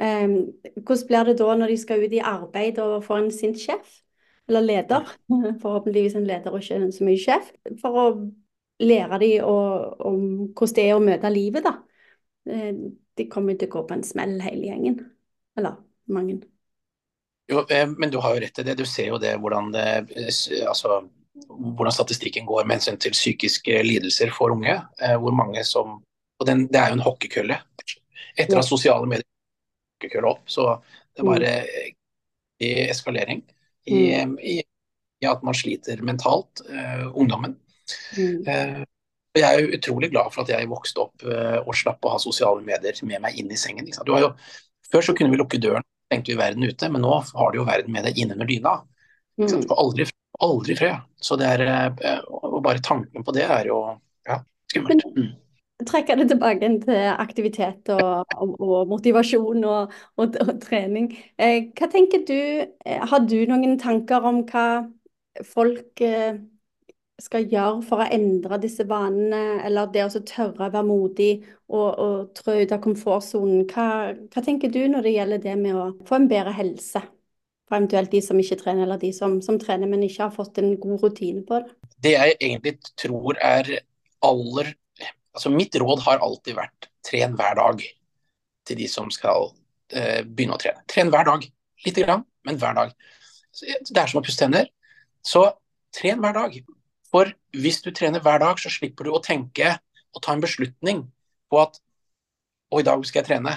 Eh, 0.00 0.38
hvordan 0.80 1.08
blir 1.10 1.28
det 1.28 1.36
da 1.40 1.56
når 1.58 1.72
de 1.72 1.80
skal 1.80 2.04
ut 2.04 2.16
i 2.16 2.22
arbeid 2.24 2.80
og 2.82 3.04
får 3.04 3.22
en 3.22 3.34
sint 3.34 3.60
sjef? 3.60 4.00
Eller 4.48 4.64
leder. 4.64 5.12
Forhåpentligvis 5.62 6.16
en 6.18 6.28
leder 6.28 6.52
og 6.52 6.62
ikke 6.62 6.90
så 6.92 7.08
mye 7.08 7.20
sjef. 7.20 7.52
For 7.80 8.00
å 8.00 8.06
lære 8.84 9.20
dem 9.22 9.44
om 9.46 10.22
hvordan 10.52 10.76
det 10.76 10.86
er 10.88 10.96
å 10.96 11.04
møte 11.04 11.32
livet, 11.32 11.66
da. 11.66 11.78
Eh, 12.50 12.72
de 13.14 13.28
kommer 13.30 13.58
til 13.58 13.70
å 13.70 13.76
gå 13.76 13.84
på 13.88 13.96
en 13.98 14.06
smell 14.06 14.38
hele 14.44 14.70
gjengen. 14.70 14.98
Eller 15.58 15.78
mange. 16.12 16.40
Jo, 17.50 17.66
eh, 17.68 17.84
men 17.88 18.10
du 18.10 18.18
har 18.24 18.34
jo 18.34 18.40
rett 18.40 18.58
i 18.58 18.66
det. 18.66 18.78
Du 18.80 18.86
ser 18.88 19.12
jo 19.12 19.20
det 19.20 19.36
hvordan 19.40 19.70
det 19.74 19.86
altså 20.64 21.02
hvordan 21.34 21.92
statistikken 21.92 22.46
går 22.46 22.64
med 22.64 22.78
hensyn 22.78 22.98
til 23.00 23.14
psykiske 23.14 23.82
lidelser 23.82 24.32
for 24.34 24.54
unge. 24.54 24.76
Eh, 25.02 25.16
hvor 25.20 25.34
mange 25.34 25.64
som 25.64 26.00
og 26.40 26.46
den, 26.46 26.66
Det 26.66 26.80
er 26.80 26.88
jo 26.88 26.98
en 26.98 27.06
hockeykølle. 27.06 27.56
Etter 28.36 28.58
at 28.58 28.66
sosiale 28.66 29.06
medier 29.06 29.26
hockeykølle 29.94 30.30
opp, 30.30 30.48
så 30.50 30.80
det 31.14 31.24
bare 31.24 31.52
i 32.58 32.70
eskalering 32.88 33.44
i, 33.86 34.24
mm. 34.24 34.38
i, 34.42 34.56
i, 35.22 35.26
at 35.26 35.44
man 35.46 35.54
sliter 35.54 36.02
mentalt, 36.02 36.64
uh, 36.66 37.06
ungdommen. 37.14 37.54
Mm. 38.18 38.42
Uh, 38.48 38.82
jeg 39.38 39.46
er 39.46 39.60
jo 39.60 39.78
utrolig 39.78 40.10
glad 40.10 40.34
for 40.34 40.42
at 40.42 40.50
jeg 40.50 40.70
vokste 40.70 41.04
opp 41.04 41.22
uh, 41.22 41.60
og 41.62 41.74
slapp 41.78 42.02
å 42.02 42.16
ha 42.16 42.18
sosiale 42.22 42.64
medier 42.66 42.98
med 43.06 43.22
meg 43.22 43.38
inn 43.38 43.52
i 43.52 43.58
sengen. 43.60 43.86
Jo, 43.86 44.32
før 44.90 45.06
så 45.06 45.14
kunne 45.14 45.30
vi 45.30 45.38
lukke 45.38 45.62
døren, 45.62 45.86
tenkte 46.10 46.34
vi 46.34 46.40
verden 46.40 46.66
ute, 46.66 46.90
men 46.90 47.06
nå 47.06 47.20
har 47.30 47.52
du 47.52 47.60
jo 47.60 47.68
verden 47.68 47.94
med 47.94 48.08
deg 48.08 48.18
innunder 48.18 48.50
dyna. 48.50 48.80
Mm. 49.38 49.46
Du 49.46 49.70
får 49.70 49.82
aldri 49.86 50.10
aldri 50.42 50.76
fred. 50.78 51.06
Så 51.20 51.38
det 51.40 51.46
er, 51.46 51.64
eh, 51.94 52.20
og 52.28 52.62
bare 52.64 52.82
tanken 52.84 53.24
på 53.24 53.34
det 53.34 53.46
er 53.46 53.70
jo 53.70 53.80
ja, 54.28 54.40
skummelt. 54.70 55.04
Mm. 55.16 55.32
trekke 55.84 56.16
det 56.16 56.28
tilbake 56.30 56.68
til 56.84 57.06
aktivitet 57.12 57.90
og, 57.92 58.24
og, 58.36 58.56
og 58.60 58.88
motivasjon 58.88 59.64
og, 59.68 59.94
og, 60.16 60.40
trening. 60.62 61.10
Eh, 61.38 61.70
hva 61.76 61.90
tenker 61.92 62.24
du, 62.28 62.40
eh, 62.64 63.06
har 63.10 63.24
du 63.26 63.38
noen 63.50 63.78
tanker 63.80 64.24
om 64.24 64.44
hva 64.48 64.84
folk 65.44 66.00
eh, 66.04 66.38
skal 67.22 67.46
gjøre 67.50 67.82
for 67.86 68.02
å 68.02 68.08
endre 68.10 68.58
disse 68.62 68.86
vanene, 68.90 69.60
eller 69.66 69.90
det 69.94 70.06
å 70.06 70.22
tørre 70.26 70.66
å 70.66 70.72
være 70.72 70.86
modig 70.86 71.32
og, 71.68 71.88
og 71.88 72.32
trå 72.38 72.56
ut 72.62 72.74
av 72.74 72.82
komfortsonen? 72.84 73.66
Hva, 73.70 74.14
hva 74.30 74.44
tenker 74.44 74.72
du 74.72 74.82
når 74.90 75.06
det 75.06 75.16
gjelder 75.16 75.44
det 75.44 75.58
med 75.60 75.78
å 75.78 75.90
få 76.06 76.18
en 76.18 76.30
bedre 76.30 76.54
helse? 76.56 77.02
For 77.68 77.78
eventuelt 77.78 78.12
de 78.12 78.20
som 78.24 78.40
ikke 78.40 78.58
trener, 78.60 78.84
eller 78.84 79.00
de 79.00 79.10
som, 79.16 79.38
som 79.44 79.58
trener, 79.60 79.88
men 79.88 80.04
ikke 80.04 80.26
har 80.26 80.34
fått 80.34 80.60
en 80.60 80.74
god 80.80 81.06
rutine 81.06 81.44
på 81.48 81.62
det. 81.62 81.92
Det 82.04 82.12
jeg 82.12 82.36
egentlig 82.40 82.78
tror 83.00 83.38
er 83.40 83.76
aller 84.24 84.74
Altså 85.34 85.50
mitt 85.50 85.74
råd 85.74 86.04
har 86.04 86.20
alltid 86.22 86.54
vært 86.54 86.86
tren 87.02 87.32
hver 87.34 87.56
dag 87.58 87.80
til 88.68 88.76
de 88.78 88.84
som 88.86 89.08
skal 89.10 89.48
eh, 89.90 90.20
begynne 90.22 90.54
å 90.54 90.60
trene. 90.62 90.84
Tren 90.86 91.10
hver 91.10 91.26
dag. 91.26 91.42
Lite 91.82 92.04
grann, 92.04 92.22
men 92.46 92.60
hver 92.60 92.76
dag. 92.76 92.92
Det 93.58 93.98
er 93.98 94.12
som 94.12 94.20
å 94.20 94.22
pusse 94.22 94.38
tenner. 94.38 94.68
Så 95.26 95.42
tren 95.90 96.22
hver 96.22 96.36
dag. 96.38 96.54
For 97.10 97.32
hvis 97.50 97.80
du 97.82 97.90
trener 97.90 98.22
hver 98.22 98.38
dag, 98.44 98.62
så 98.62 98.70
slipper 98.70 99.08
du 99.08 99.10
å 99.14 99.22
tenke 99.26 99.74
og 100.14 100.22
ta 100.22 100.36
en 100.36 100.44
beslutning 100.44 101.02
på 101.50 101.60
at 101.64 101.82
og 102.74 102.82
i 102.82 102.86
dag 102.86 103.04
skal 103.06 103.22
jeg 103.22 103.28
trene. 103.28 103.52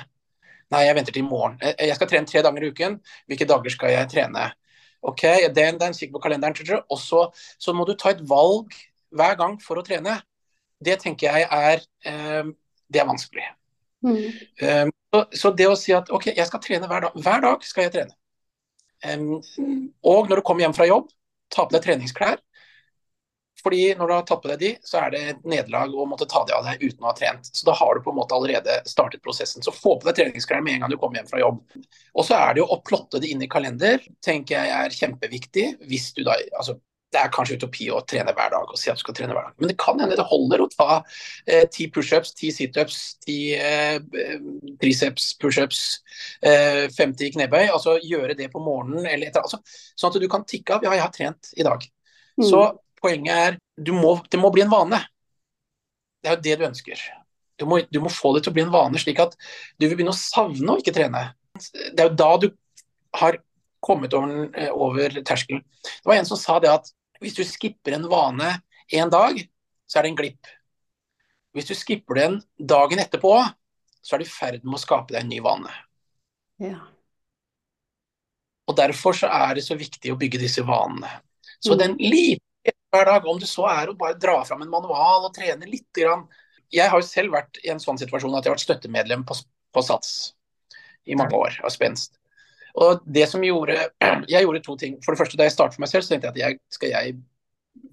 Nei, 0.73 0.83
jeg 0.83 0.95
venter 0.97 1.15
til 1.15 1.23
i 1.23 1.27
morgen. 1.27 1.57
Eh, 1.63 1.87
jeg 1.87 1.95
skal 1.95 2.09
trene 2.11 2.27
tre 2.27 2.43
dager 2.43 2.65
i 2.65 2.71
uken. 2.73 2.97
Hvilke 3.29 3.47
dager 3.47 3.73
skal 3.73 3.93
jeg 3.93 4.09
trene? 4.11 4.49
Ok, 5.07 5.23
den, 5.55 5.77
den 5.79 5.95
kikk 5.95 6.13
på 6.15 6.21
kalenderen. 6.23 6.81
Og 6.91 6.99
så, 6.99 7.27
så, 7.59 7.73
må 7.73 7.85
du 7.87 7.93
ta 7.95 8.11
et 8.11 8.23
valg 8.27 8.73
hver 9.15 9.37
gang 9.39 9.55
for 9.63 9.79
å 9.79 9.85
trene. 9.85 10.17
Det 10.83 10.99
tenker 11.01 11.31
jeg 11.31 11.47
er 11.47 11.85
eh, 12.05 12.51
Det 12.87 13.01
er 13.01 13.07
vanskelig. 13.07 13.45
Mm. 14.05 14.17
Um, 14.61 14.91
så, 15.13 15.21
så, 15.33 15.51
det 15.57 15.65
å 15.67 15.75
si 15.79 15.93
at 15.95 16.11
ok, 16.13 16.29
jeg 16.37 16.47
skal 16.47 16.61
trene 16.63 16.87
hver 16.89 17.07
dag. 17.07 17.15
Hver 17.23 17.43
dag 17.43 17.63
skal 17.65 17.87
jeg 17.87 17.95
trene. 17.95 18.17
Um, 19.07 19.39
og 20.05 20.29
når 20.29 20.39
du 20.39 20.45
kommer 20.45 20.65
hjem 20.65 20.75
fra 20.77 20.87
jobb, 20.89 21.09
ta 21.53 21.65
på 21.65 21.75
deg 21.75 21.83
treningsklær. 21.85 22.39
Fordi 23.63 23.81
når 23.97 24.07
du 24.07 24.13
har 24.13 24.25
tatt 24.27 24.41
på 24.43 24.51
deg 24.51 24.59
de, 24.61 24.71
så 24.85 25.01
er 25.01 25.13
det 25.13 25.21
et 25.31 25.45
nederlag 25.49 25.93
å 25.93 26.07
måtte 26.09 26.27
ta 26.29 26.43
de 26.47 26.55
av 26.55 26.65
deg 26.67 26.83
uten 26.83 27.05
å 27.05 27.09
ha 27.09 27.15
trent. 27.17 27.49
Så 27.51 27.67
da 27.67 27.75
har 27.77 27.95
du 27.95 28.03
på 28.05 28.13
en 28.13 28.19
måte 28.19 28.37
allerede 28.37 28.79
startet 28.89 29.23
prosessen. 29.25 29.65
Så 29.65 29.73
få 29.75 29.97
på 29.97 30.09
deg 30.09 30.19
treningsklær 30.19 30.61
med 30.65 30.77
en 30.77 30.85
gang 30.85 30.93
du 30.93 30.99
kommer 31.01 31.21
hjem 31.21 31.31
fra 31.31 31.41
jobb. 31.41 31.63
Og 32.13 32.27
så 32.27 32.37
er 32.37 32.53
det 32.53 32.63
jo 32.63 32.69
å 32.73 32.81
plotte 32.85 33.21
det 33.23 33.31
inn 33.33 33.41
i 33.41 33.51
kalender, 33.51 34.03
tenker 34.25 34.59
jeg 34.59 34.75
er 34.77 34.99
kjempeviktig. 35.01 35.69
Hvis 35.89 36.11
du 36.17 36.23
da 36.27 36.37
altså 36.57 36.77
det 37.13 37.19
er 37.21 37.31
kanskje 37.31 37.55
utopi 37.57 37.87
å 37.93 38.01
trene 38.07 38.33
hver 38.35 38.51
dag 38.51 38.71
og 38.71 38.79
si 38.79 38.89
at 38.91 38.99
du 38.99 39.03
skal 39.05 39.15
trene 39.15 39.35
hver 39.35 39.47
dag. 39.47 39.55
Men 39.61 39.71
det 39.71 39.77
kan 39.79 39.99
hende 40.01 40.17
det 40.19 40.25
holder 40.27 40.63
å 40.63 40.69
ta 40.73 40.87
eh, 41.47 41.63
ti 41.71 41.87
eh, 41.87 41.91
pushups, 41.93 42.33
ti 42.35 42.51
situps, 42.51 42.97
ti 43.23 43.37
eh, 43.55 43.99
triceps 44.81 45.29
pushups, 45.41 45.83
eh, 46.43 46.87
50 46.91 47.37
knebøy. 47.37 47.69
Altså 47.71 47.95
gjøre 48.03 48.35
det 48.37 48.49
på 48.51 48.63
morgenen 48.63 49.07
eller 49.07 49.29
etter. 49.29 49.45
Altså, 49.47 49.61
sånn 49.95 50.11
at 50.11 50.19
du 50.19 50.27
kan 50.31 50.43
tikke 50.47 50.75
av. 50.75 50.87
Ja, 50.87 50.97
jeg 50.97 51.05
har 51.05 51.15
trent 51.15 51.53
i 51.55 51.65
dag. 51.67 51.87
Mm. 52.37 52.49
Så 52.49 52.65
poenget 53.07 53.39
er 53.47 53.57
du 53.77 53.93
må, 53.95 54.17
det 54.27 54.39
må 54.41 54.51
bli 54.53 54.65
en 54.65 54.73
vane. 54.73 54.99
Det 56.21 56.29
er 56.29 56.37
jo 56.37 56.43
det 56.43 56.59
du 56.59 56.67
ønsker. 56.67 57.01
Du 57.57 57.65
må, 57.69 57.81
du 57.89 57.99
må, 58.03 58.11
få 58.13 58.35
det 58.35 58.43
til 58.45 58.53
å 58.53 58.57
bli 58.57 58.65
en 58.65 58.73
vane, 58.73 58.99
slik 59.01 59.19
at 59.23 59.33
du 59.79 59.87
vil 59.87 59.95
begynne 59.95 60.13
å 60.13 60.19
savne 60.19 60.73
å 60.73 60.81
ikke 60.81 60.93
trene. 60.93 61.29
Det 61.57 62.03
er 62.03 62.09
jo 62.09 62.17
da 62.19 62.31
du 62.41 62.47
har 63.17 63.39
kommet 63.83 64.13
over, 64.17 64.49
eh, 64.57 64.69
over 64.73 65.21
terskelen. 65.25 65.63
Det 65.81 66.05
var 66.05 66.19
en 66.19 66.29
som 66.29 66.39
sa 66.39 66.59
det 66.61 66.69
at 66.73 66.91
hvis 67.21 67.37
du 67.37 67.43
skipper 67.47 67.95
en 67.97 68.05
vane 68.11 68.57
en 68.93 69.13
dag, 69.13 69.39
så 69.87 69.99
er 69.99 70.05
det 70.05 70.11
en 70.11 70.19
glipp. 70.19 70.51
Hvis 71.57 71.69
du 71.69 71.73
skipper 71.77 72.19
den 72.19 72.41
dagen 72.59 73.01
etterpå, 73.01 73.33
så 74.01 74.15
er 74.15 74.21
du 74.21 74.27
i 74.27 74.29
ferd 74.29 74.61
med 74.63 74.77
å 74.77 74.81
skape 74.81 75.15
deg 75.15 75.23
en 75.23 75.31
ny 75.31 75.39
vane. 75.43 75.73
Ja. 76.61 76.77
Og 78.67 78.75
Derfor 78.77 79.15
så 79.15 79.29
er 79.31 79.55
det 79.57 79.65
så 79.65 79.77
viktig 79.79 80.11
å 80.11 80.19
bygge 80.19 80.41
disse 80.43 80.61
vanene. 80.67 81.09
Så 81.63 81.73
mm. 81.73 81.79
den 81.81 81.95
lite 81.97 82.46
hver 82.93 83.09
dag, 83.09 83.25
om 83.27 83.39
det 83.39 83.49
så 83.49 83.67
er 83.71 83.89
å 83.89 83.97
bare 83.97 84.17
dra 84.19 84.39
fram 84.47 84.63
en 84.63 84.71
manual 84.71 85.27
og 85.27 85.33
trene 85.35 85.69
litt 85.69 85.89
grann. 85.95 86.25
Jeg 86.73 86.91
har 86.91 87.01
jo 87.01 87.07
selv 87.07 87.35
vært 87.35 87.59
i 87.63 87.71
en 87.71 87.81
sånn 87.83 87.99
situasjon 87.99 88.35
at 88.35 88.45
jeg 88.45 88.51
har 88.51 88.57
vært 88.57 88.65
støttemedlem 88.65 89.25
på, 89.27 89.37
på 89.75 89.83
SATS 89.83 90.13
i 91.07 91.15
mange 91.19 91.35
år, 91.37 91.59
av 91.63 91.71
spenst. 91.71 92.17
Og 92.77 93.01
det 93.05 93.25
som 93.31 93.43
gjorde, 93.43 93.79
Jeg 94.33 94.43
gjorde 94.43 94.61
to 94.65 94.75
ting. 94.77 94.99
For 95.03 95.13
det 95.13 95.21
første, 95.21 95.37
Da 95.39 95.47
jeg 95.47 95.55
startet 95.55 95.77
for 95.77 95.85
meg 95.85 95.91
selv, 95.91 96.05
så 96.05 96.13
tenkte 96.13 96.29
jeg 96.29 96.35
at 96.35 96.41
jeg, 96.43 96.59
skal 96.73 96.93
jeg 96.93 97.17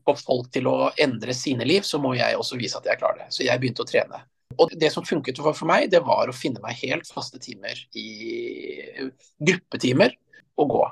få 0.05 0.14
folk 0.18 0.51
til 0.53 0.68
å 0.68 0.76
endre 1.01 1.34
sine 1.36 1.66
liv, 1.68 1.84
så 1.86 2.01
må 2.03 2.14
jeg 2.18 2.36
også 2.36 2.59
vise 2.61 2.78
at 2.78 2.88
jeg 2.88 3.01
klarer 3.01 3.24
det. 3.24 3.28
Så 3.34 3.47
jeg 3.47 3.61
begynte 3.61 3.84
å 3.84 3.88
trene. 3.88 4.24
Og 4.61 4.70
Det 4.78 4.90
som 4.92 5.07
funket 5.07 5.40
for 5.40 5.66
meg, 5.66 5.88
det 5.90 6.03
var 6.05 6.28
å 6.30 6.36
finne 6.36 6.62
meg 6.62 6.78
helt 6.84 7.09
faste 7.11 7.40
timer 7.42 7.78
i 7.97 9.11
gruppetimer 9.42 10.14
og 10.61 10.70
gå 10.70 10.84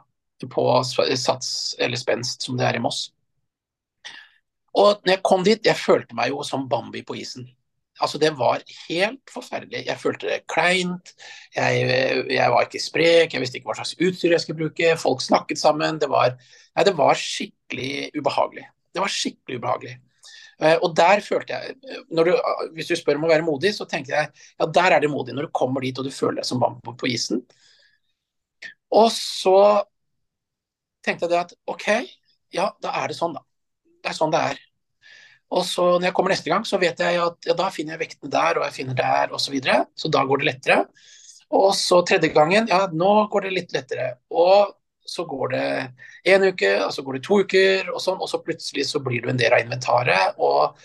på 0.50 0.64
sats 0.82 1.76
eller 1.78 2.00
spenst, 2.00 2.42
som 2.42 2.56
det 2.58 2.66
er 2.66 2.80
i 2.80 2.82
Moss. 2.82 3.12
Og 4.78 5.02
når 5.04 5.16
jeg 5.16 5.22
kom 5.26 5.42
dit, 5.44 5.66
jeg 5.66 5.76
følte 5.76 6.16
meg 6.16 6.32
jo 6.32 6.44
som 6.46 6.68
Bambi 6.68 7.02
på 7.04 7.16
isen. 7.20 7.48
Altså, 8.00 8.18
det 8.18 8.32
var 8.38 8.62
helt 8.88 9.30
forferdelig. 9.30 9.84
Jeg 9.86 10.00
følte 10.00 10.30
det 10.30 10.38
kleint. 10.50 11.12
Jeg, 11.54 11.82
jeg, 12.30 12.46
var 12.50 12.64
ikke 12.64 12.80
sprek, 12.80 13.34
jeg 13.34 13.42
visste 13.42 13.60
ikke 13.60 13.68
hva 13.70 13.76
slags 13.78 13.94
utstyr 14.00 14.32
jeg 14.32 14.44
skulle 14.44 14.62
bruke. 14.64 14.94
Folk 15.00 15.20
snakket 15.22 15.60
sammen. 15.60 16.00
Det 16.00 16.08
var, 16.10 16.32
nei, 16.76 16.86
det 16.88 16.96
var 16.98 17.20
skikkelig 17.20 17.92
ubehagelig. 18.16 18.64
Det 18.92 19.04
var 19.04 19.12
skikkelig 19.12 19.60
ubehagelig. 19.60 19.94
Uh, 20.62 20.76
og 20.84 20.92
der 20.94 21.22
følte 21.24 21.56
jeg 21.56 22.02
du, 22.12 22.28
Hvis 22.76 22.90
du 22.90 22.94
spør 22.94 23.18
om 23.18 23.24
å 23.26 23.30
være 23.32 23.42
modig, 23.42 23.72
så 23.74 23.86
tenkte 23.88 24.12
jeg 24.14 24.28
ja, 24.30 24.66
der 24.66 24.96
er 24.96 25.04
det 25.04 25.12
modig. 25.12 25.36
Når 25.36 25.48
du 25.48 25.56
kommer 25.56 25.84
dit 25.84 25.98
og 25.98 26.08
du 26.08 26.12
føler 26.14 26.40
deg 26.40 26.48
som 26.48 26.62
bambi 26.62 26.96
på 26.96 27.10
isen. 27.12 27.44
Og 28.92 29.08
så 29.14 29.56
tenkte 31.04 31.26
jeg 31.26 31.32
det 31.32 31.40
at 31.40 31.56
OK, 31.70 31.88
ja, 32.54 32.70
da 32.82 32.92
er 33.02 33.10
det 33.10 33.18
sånn, 33.18 33.34
da. 33.36 33.44
Det 34.02 34.10
er 34.10 34.18
sånn 34.18 34.34
det 34.34 34.42
er. 34.52 34.60
Og 35.52 35.64
så 35.68 35.86
når 35.98 36.08
jeg 36.08 36.16
kommer 36.16 36.32
neste 36.32 36.50
gang, 36.52 36.64
så 36.64 36.78
vet 36.80 37.00
jeg 37.02 37.18
at 37.20 37.48
ja, 37.48 37.56
da 37.56 37.68
finner 37.72 37.96
jeg 37.96 38.06
vektene 38.06 38.32
der, 38.32 38.58
og 38.58 38.66
jeg 38.66 38.76
finner 38.78 38.96
der, 38.98 39.34
osv. 39.34 39.44
Så, 39.46 39.54
videre. 39.54 39.80
så 39.98 40.10
da 40.12 40.22
går 40.28 40.42
det 40.42 40.48
lettere. 40.48 40.78
Og 41.52 41.74
så 41.76 42.00
tredje 42.08 42.32
gangen, 42.32 42.70
ja, 42.70 42.86
nå 42.88 43.10
går 43.32 43.46
det 43.46 43.52
litt 43.58 43.74
lettere. 43.76 44.14
Og 44.32 44.72
så 45.04 45.26
går 45.28 45.52
det 45.52 45.66
én 46.32 46.46
uke, 46.48 46.72
og 46.86 46.94
så 46.94 47.04
går 47.04 47.18
det 47.18 47.24
to 47.26 47.40
uker, 47.42 47.92
og 47.92 48.00
sånn, 48.00 48.20
og 48.22 48.30
så 48.30 48.40
plutselig 48.44 48.86
så 48.88 49.02
blir 49.04 49.20
du 49.24 49.28
en 49.32 49.40
del 49.40 49.52
av 49.52 49.64
inventaret. 49.64 50.40
Og, 50.40 50.80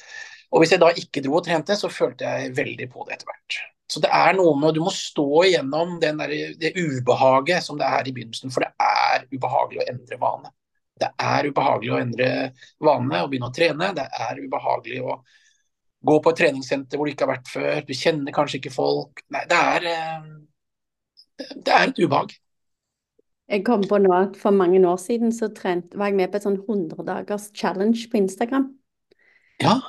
og 0.52 0.64
hvis 0.64 0.76
jeg 0.76 0.84
da 0.84 0.92
ikke 0.92 1.24
dro 1.24 1.40
og 1.40 1.48
trente, 1.48 1.78
så 1.80 1.92
følte 1.94 2.28
jeg 2.28 2.54
veldig 2.58 2.90
på 2.92 3.08
det 3.08 3.18
etter 3.18 3.32
hvert. 3.32 3.60
Så 3.88 4.02
det 4.04 4.12
er 4.12 4.34
noe 4.36 4.52
med 4.60 4.76
Du 4.76 4.82
må 4.84 4.92
stå 4.92 5.46
igjennom 5.46 5.96
der, 6.02 6.18
det 6.60 6.74
ubehaget 6.76 7.64
som 7.64 7.80
det 7.80 7.88
er 7.88 8.04
i 8.10 8.12
begynnelsen, 8.12 8.52
for 8.52 8.66
det 8.66 8.74
er 8.84 9.24
ubehagelig 9.32 9.86
å 9.86 9.92
endre 9.94 10.20
vane. 10.20 10.52
Det 10.98 11.12
er 11.22 11.50
ubehagelig 11.50 11.94
å 11.94 12.00
endre 12.02 12.30
vanene 12.84 13.22
og 13.24 13.32
begynne 13.32 13.52
å 13.52 13.56
trene. 13.56 13.92
Det 13.98 14.08
er 14.28 14.42
ubehagelig 14.42 15.04
å 15.04 15.20
gå 16.08 16.18
på 16.24 16.34
et 16.34 16.42
treningssenter 16.42 17.00
hvor 17.00 17.08
du 17.08 17.14
ikke 17.14 17.28
har 17.28 17.36
vært 17.36 17.52
før. 17.52 17.80
Du 17.86 17.94
kjenner 17.98 18.36
kanskje 18.36 18.62
ikke 18.62 18.74
folk. 18.74 19.24
Nei, 19.34 19.44
det 19.50 19.62
er, 19.76 19.88
eh, 19.94 21.48
det 21.56 21.74
er 21.74 21.88
et 21.88 22.02
ubehag. 22.02 22.36
Jeg 23.48 23.64
kom 23.64 23.84
på 23.88 24.00
nå 24.04 24.12
at 24.12 24.36
For 24.36 24.52
mange 24.52 24.82
år 24.84 24.98
siden 25.00 25.32
så 25.32 25.48
trent, 25.56 25.96
var 25.96 26.12
jeg 26.12 26.20
med 26.20 26.32
på 26.32 26.40
et 26.40 26.48
sånn 26.48 26.60
100 26.60 27.06
dagers 27.08 27.48
challenge 27.56 28.10
på 28.12 28.20
Instagram. 28.20 28.74
Ja. 29.64 29.80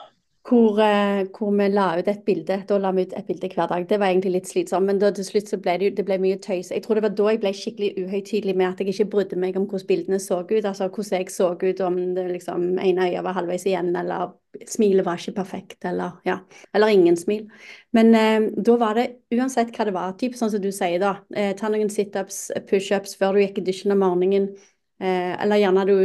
Hvor, 0.48 0.78
eh, 0.80 1.26
hvor, 1.36 1.50
vi 1.52 1.66
la 1.68 1.98
ut 1.98 2.06
et 2.08 2.22
bilde. 2.24 2.62
Da 2.68 2.78
la 2.80 2.90
vi 2.96 3.02
ut 3.04 3.12
et 3.16 3.26
bilde 3.26 3.50
hver 3.52 3.66
dag. 3.68 3.84
Det 3.88 3.98
var 4.00 4.08
egentlig 4.08 4.32
litt 4.32 4.48
slitsomt, 4.48 4.86
men 4.88 5.00
da, 5.00 5.10
til 5.12 5.26
slutt 5.26 5.50
så 5.50 5.58
ble 5.60 5.74
det, 5.82 5.90
det 5.98 6.06
ble 6.08 6.16
mye 6.22 6.38
tøys. 6.40 6.70
Jeg 6.72 6.86
tror 6.86 6.96
det 6.96 7.02
var 7.04 7.12
da 7.18 7.26
jeg 7.34 7.40
ble 7.42 7.52
skikkelig 7.52 7.90
uhøytidelig 8.00 8.54
med 8.56 8.68
at 8.70 8.80
jeg 8.80 8.94
ikke 8.94 9.10
brydde 9.12 9.40
meg 9.42 9.58
om 9.60 9.66
hvordan 9.68 9.90
bildene 9.90 10.20
så 10.24 10.38
ut. 10.40 10.64
Altså 10.64 10.88
hvordan 10.88 11.20
jeg 11.20 11.34
så 11.34 11.50
ut, 11.52 11.82
om 11.84 11.98
det 12.16 12.24
liksom 12.30 12.64
ene 12.80 13.10
øyet 13.10 13.26
var 13.26 13.36
halvveis 13.36 13.66
igjen, 13.68 13.92
eller 14.00 14.32
smilet 14.64 15.04
var 15.04 15.20
ikke 15.20 15.36
perfekt, 15.36 15.84
eller 15.84 16.16
ja, 16.24 16.38
eller 16.72 16.96
ingen 16.96 17.20
smil. 17.20 17.44
Men 17.92 18.14
eh, 18.16 18.48
da 18.56 18.78
var 18.80 18.96
det 18.96 19.08
uansett 19.36 19.74
hva 19.76 19.84
det 19.84 19.96
var, 19.98 20.16
typ 20.16 20.38
sånn 20.38 20.54
som 20.54 20.64
du 20.64 20.70
sier 20.72 20.96
da, 21.02 21.18
eh, 21.36 21.52
ta 21.60 21.68
noen 21.68 21.92
situps, 21.92 22.46
pushups 22.70 23.18
før 23.20 23.36
du 23.36 23.44
gikk 23.44 23.60
i 23.60 23.68
dusjen 23.68 23.92
om 23.92 24.00
morgenen. 24.06 24.54
Eh, 24.98 25.42
eller 25.42 25.60
gjerne 25.60 25.84
du 25.86 25.98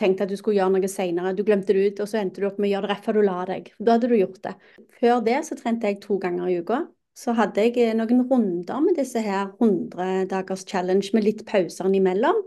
tenkte 0.00 0.24
at 0.24 0.30
du 0.32 0.36
skulle 0.40 0.56
gjøre 0.56 0.72
noe 0.72 0.88
senere, 0.88 1.34
du 1.36 1.42
glemte 1.44 1.74
det 1.76 1.88
ut, 1.90 1.98
og 2.00 2.08
så 2.08 2.22
endte 2.22 2.40
du 2.40 2.46
opp 2.48 2.56
med 2.56 2.70
å 2.70 2.72
gjøre 2.72 2.88
det 2.88 2.94
rett 2.94 3.08
før 3.08 3.18
du 3.18 3.24
la 3.26 3.40
deg. 3.50 3.72
Da 3.76 3.96
hadde 3.96 4.08
du 4.08 4.14
gjort 4.16 4.38
det. 4.46 4.54
Før 5.00 5.20
det 5.26 5.40
så 5.48 5.58
trente 5.58 5.90
jeg 5.90 6.00
to 6.04 6.16
ganger 6.22 6.48
i 6.48 6.60
uka. 6.62 6.86
Så 7.18 7.34
hadde 7.36 7.66
jeg 7.66 7.74
eh, 7.82 7.96
noen 7.98 8.22
runder 8.30 8.84
med 8.84 8.96
disse 8.96 9.20
her 9.24 9.50
100 9.58 10.30
dagers 10.30 10.64
challenge 10.68 11.12
med 11.16 11.26
litt 11.26 11.44
pauser 11.48 11.90
imellom. 11.92 12.40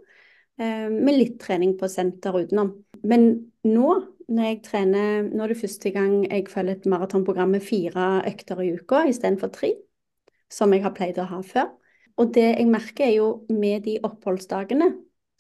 Eh, 0.61 0.87
med 0.89 1.19
litt 1.19 1.37
trening 1.43 1.75
på 1.77 1.89
senter 1.91 2.39
utenom. 2.39 2.73
Men 3.05 3.29
nå, 3.67 3.93
når 4.31 4.49
jeg 4.49 4.59
trener, 4.65 5.29
nå 5.29 5.45
er 5.45 5.53
det 5.53 5.59
første 5.61 5.93
gang 5.93 6.17
jeg 6.25 6.49
følger 6.49 6.79
et 6.79 6.89
maratonprogram 6.89 7.53
med 7.53 7.65
fire 7.65 8.23
økter 8.29 8.63
i 8.63 8.73
uka 8.79 9.05
istedenfor 9.11 9.53
tre, 9.53 9.75
som 10.49 10.73
jeg 10.73 10.85
har 10.85 10.95
pleid 10.97 11.21
å 11.21 11.29
ha 11.29 11.41
før. 11.45 11.71
Og 12.17 12.33
det 12.35 12.49
jeg 12.49 12.67
merker, 12.69 13.05
er 13.05 13.15
jo 13.19 13.29
med 13.53 13.85
de 13.85 13.99
oppholdsdagene 14.05 14.91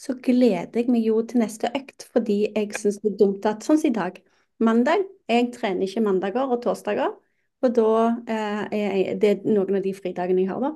så 0.01 0.15
gleder 0.17 0.79
jeg 0.79 0.89
meg 0.89 1.05
jo 1.05 1.19
til 1.29 1.43
neste 1.43 1.69
økt, 1.77 2.07
fordi 2.13 2.39
jeg 2.47 2.71
syns 2.73 2.97
det 3.03 3.11
er 3.11 3.17
dumt 3.19 3.45
at 3.45 3.65
Sånn 3.65 3.77
som 3.81 3.91
i 3.91 3.93
dag. 3.93 4.17
Mandag. 4.61 5.03
Jeg 5.29 5.51
trener 5.53 5.85
ikke 5.85 6.01
mandager 6.05 6.49
og 6.49 6.61
torsdager. 6.63 7.13
og 7.61 7.73
da 7.77 7.91
eh, 8.25 8.61
er 8.73 9.19
det 9.21 9.29
er 9.29 9.43
noen 9.45 9.77
av 9.77 9.83
de 9.85 9.93
fridagene 9.93 10.41
jeg 10.41 10.49
har, 10.49 10.63
da. 10.63 10.71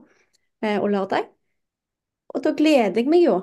Eh, 0.61 0.77
og 0.77 0.91
lørdag. 0.93 1.31
Og 2.35 2.43
da 2.45 2.53
gleder 2.53 3.01
jeg 3.01 3.09
meg 3.09 3.25
jo 3.25 3.39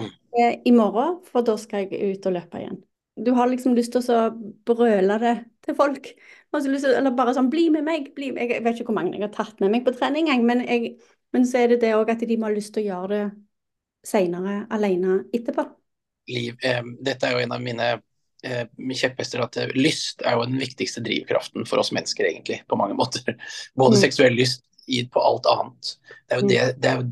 eh, 0.00 0.58
i 0.66 0.74
morgen, 0.74 1.20
for 1.28 1.46
da 1.46 1.54
skal 1.60 1.86
jeg 1.86 2.18
ut 2.18 2.26
og 2.26 2.34
løpe 2.34 2.58
igjen. 2.58 2.82
Du 3.14 3.30
har 3.38 3.46
liksom 3.46 3.76
lyst 3.78 3.94
til 3.94 4.10
å 4.10 4.26
brøle 4.66 5.20
det 5.22 5.36
til 5.62 5.78
folk. 5.78 6.10
Til, 6.54 6.74
eller 6.74 7.14
bare 7.14 7.34
sånn 7.34 7.50
'bli 7.50 7.68
med 7.70 7.86
meg', 7.86 8.10
bli 8.14 8.32
med. 8.34 8.50
Jeg 8.50 8.66
vet 8.66 8.80
ikke 8.80 8.90
hvor 8.90 8.98
mange 8.98 9.14
jeg 9.14 9.28
har 9.28 9.34
tatt 9.34 9.60
med 9.62 9.70
meg 9.70 9.86
på 9.86 9.94
trening, 9.94 10.30
men, 10.42 10.66
jeg, 10.66 10.96
men 11.32 11.46
så 11.46 11.62
er 11.62 11.74
det 11.74 11.82
det 11.86 11.94
òg 11.94 12.10
at 12.10 12.26
de 12.26 12.36
må 12.36 12.50
ha 12.50 12.54
lyst 12.54 12.74
til 12.74 12.82
å 12.82 12.90
gjøre 12.90 13.08
det 13.14 13.24
seinere 14.04 14.66
alene 14.74 15.24
etterpå. 15.34 15.64
Liv, 16.28 16.56
eh, 16.64 16.82
dette 17.04 17.26
er 17.28 17.36
jo 17.36 17.42
en 17.44 17.52
av 17.52 17.60
mine 17.64 17.88
eh, 18.44 18.66
kjepphester, 18.96 19.42
at 19.44 19.56
eh, 19.60 19.72
lyst 19.76 20.22
er 20.24 20.36
jo 20.38 20.46
den 20.48 20.60
viktigste 20.60 21.02
drivkraften 21.04 21.66
for 21.68 21.82
oss 21.82 21.92
mennesker, 21.92 22.28
egentlig, 22.30 22.62
på 22.68 22.78
mange 22.80 22.96
måter. 22.96 23.36
Både 23.76 23.96
Mm. 23.98 24.02
seksuell 24.06 24.36
lyst 24.38 24.64
gitt 24.88 25.10
på 25.12 25.20
alt 25.24 25.46
annet. 25.48 25.96
Det 26.28 26.36
er 26.36 26.40
jo 26.40 26.46
Mm. 26.46 26.48
det, 26.52 26.62
det 26.80 26.90
er 26.90 26.96
jo 27.02 27.10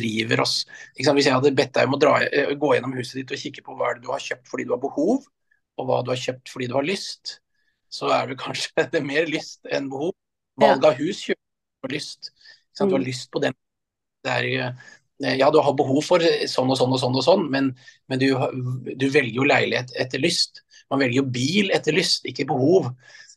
driver 0.00 0.40
oss. 0.40 0.54
Hvis 0.96 1.26
jeg 1.26 1.34
hadde 1.34 1.52
bedt 1.56 1.74
deg 1.76 1.88
om 1.88 1.96
å 1.96 2.00
dra, 2.00 2.14
eh, 2.24 2.52
gå 2.56 2.74
gjennom 2.74 2.94
huset 2.96 3.20
ditt 3.20 3.32
og 3.36 3.40
kikke 3.42 3.64
på 3.64 3.76
hva 3.76 3.92
du 4.00 4.08
har 4.08 4.20
kjøpt 4.24 4.48
fordi 4.48 4.64
du 4.68 4.72
har 4.72 4.80
behov, 4.80 5.26
og 5.78 5.86
hva 5.88 6.02
du 6.04 6.10
har 6.12 6.20
kjøpt 6.20 6.48
fordi 6.52 6.68
du 6.70 6.74
har 6.78 6.86
lyst, 6.88 7.38
så 7.92 8.08
er 8.12 8.26
det 8.32 8.38
kanskje 8.44 8.86
det 8.90 9.00
er 9.00 9.04
mer 9.06 9.28
lyst 9.28 9.60
enn 9.70 9.90
behov. 9.92 10.14
Valg 10.60 10.84
av 10.84 10.96
hus 11.00 11.22
kjøper 11.28 11.92
lyst. 11.92 12.32
Du 12.76 12.84
har 12.84 12.98
Mm. 13.00 13.04
lyst 13.04 13.30
på 13.32 13.40
den. 13.40 13.54
Det 14.24 14.32
er, 14.32 14.44
eh, 14.68 14.72
ja, 15.22 15.48
du 15.50 15.58
har 15.62 15.74
behov 15.78 16.02
for 16.06 16.24
sånn 16.50 16.70
og 16.72 16.78
sånn 16.78 16.92
og 16.94 17.00
sånn, 17.02 17.16
og 17.18 17.24
sånn, 17.26 17.46
men, 17.52 17.72
men 18.10 18.20
du, 18.22 18.28
du 18.98 19.08
velger 19.08 19.36
jo 19.36 19.48
leilighet 19.48 19.94
etter 20.02 20.22
lyst. 20.22 20.62
Man 20.90 21.02
velger 21.02 21.22
jo 21.22 21.26
bil 21.34 21.72
etter 21.74 21.94
lyst, 21.96 22.26
ikke 22.28 22.48
behov. 22.50 22.90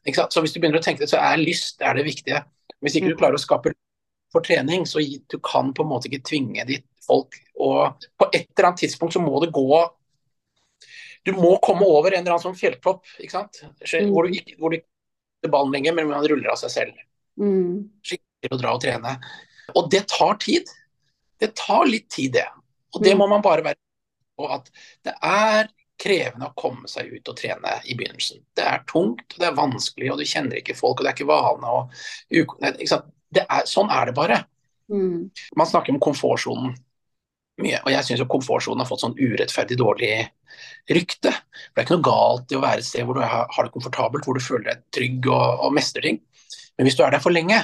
Ikke? 0.05 0.27
Så 0.31 0.43
hvis 0.43 0.55
du 0.55 0.59
begynner 0.59 0.81
å 0.81 0.86
tenke 0.86 1.05
det, 1.05 1.11
så 1.11 1.21
er 1.21 1.41
lyst 1.41 1.83
er 1.86 1.97
det 1.97 2.07
viktige. 2.07 2.43
Hvis 2.83 2.97
ikke 2.97 3.13
du 3.13 3.15
Mm. 3.15 3.21
klarer 3.21 3.39
å 3.39 3.41
skape 3.41 3.73
for 4.33 4.43
trening, 4.43 4.83
så 4.86 4.99
du 4.99 5.38
kan 5.39 5.71
på 5.73 5.86
en 5.86 5.89
måte 5.89 6.09
ikke 6.09 6.25
tvinge 6.27 6.65
ditt 6.67 6.86
folk. 7.05 7.38
Og 7.59 8.07
på 8.19 8.27
et 8.33 8.49
eller 8.57 8.71
annet 8.71 8.83
tidspunkt 8.83 9.15
så 9.15 9.23
må 9.23 9.39
det 9.43 9.53
gå 9.55 9.86
Du 11.25 11.31
må 11.33 11.55
komme 11.57 11.81
over 11.81 12.13
en 12.13 12.19
eller 12.21 12.36
annen 12.36 12.43
sånn 12.43 12.59
fjelltopp, 12.59 13.01
ikke 13.17 13.33
sant? 13.33 13.63
Mm. 13.81 14.11
Hvor 14.13 14.27
du 14.27 14.36
ikke 14.38 14.59
hvor 14.59 14.69
du 14.69 14.75
ikke 14.77 14.91
ikke 15.45 15.53
ballen 15.53 15.73
lenger, 15.73 15.95
men 15.95 16.09
man 16.09 16.25
ruller 16.25 16.51
av 16.51 16.59
seg 16.61 16.73
selv. 16.73 17.03
Mm. 17.39 17.86
Skikkelig 18.05 18.55
å 18.55 18.61
dra 18.61 18.73
og 18.75 18.81
trene. 18.83 19.15
Og 19.75 19.89
det 19.93 20.05
tar 20.11 20.38
tid. 20.41 20.69
Det 21.39 21.55
tar 21.55 21.86
litt 21.89 22.09
tid, 22.09 22.33
det. 22.33 22.47
Og 22.95 23.03
det 23.03 23.13
Mm. 23.13 23.19
må 23.19 23.27
man 23.29 23.41
bare 23.41 23.63
være 23.63 23.75
på 24.38 24.47
at 24.51 24.69
det 25.03 25.13
er 25.21 25.69
krevende 25.99 26.49
å 26.49 26.55
komme 26.55 26.88
seg 26.91 27.11
ut 27.13 27.29
og 27.31 27.38
trene 27.39 27.81
i 27.88 27.95
begynnelsen. 27.95 28.41
Det 28.55 28.63
er 28.63 28.83
tungt, 28.88 29.33
og 29.33 29.39
det 29.39 29.47
er 29.47 29.55
vanskelig, 29.55 30.11
og 30.11 30.19
du 30.19 30.25
kjenner 30.27 30.59
ikke 30.59 30.75
folk, 30.75 30.99
og 30.99 31.05
det 31.05 31.11
er 31.11 31.15
ikke 31.15 31.29
vane. 31.29 31.67
Og, 31.71 31.93
er, 32.31 33.65
sånn 33.65 33.91
er 33.91 34.05
det 34.05 34.15
bare. 34.17 34.41
Mm. 34.91 35.31
Man 35.55 35.67
snakker 35.67 35.93
om 35.93 35.99
komfortsonen 36.03 36.75
mye, 37.63 37.79
og 37.86 37.91
jeg 37.93 38.03
syns 38.03 38.25
komfortsonen 38.27 38.83
har 38.83 38.89
fått 38.89 39.05
sånn 39.05 39.15
urettferdig 39.15 39.77
dårlig 39.79 40.11
rykte. 40.91 41.31
For 41.31 41.71
Det 41.71 41.81
er 41.81 41.88
ikke 41.88 41.95
noe 41.95 42.09
galt 42.09 42.51
i 42.51 42.57
å 42.59 42.63
være 42.63 42.83
et 42.83 42.88
sted 42.89 43.05
hvor 43.07 43.15
du 43.15 43.23
har 43.23 43.47
har 43.49 43.63
det 43.63 43.71
komfortabelt, 43.71 44.25
hvor 44.27 44.36
du 44.36 44.43
føler 44.43 44.73
deg 44.73 44.83
trygg 44.91 45.29
og, 45.31 45.63
og 45.63 45.73
mestrer 45.73 46.01
ting. 46.09 46.19
Men 46.77 46.88
hvis 46.88 46.97
du 46.99 47.03
er 47.05 47.15
der 47.15 47.23
for 47.23 47.31
lenge, 47.31 47.61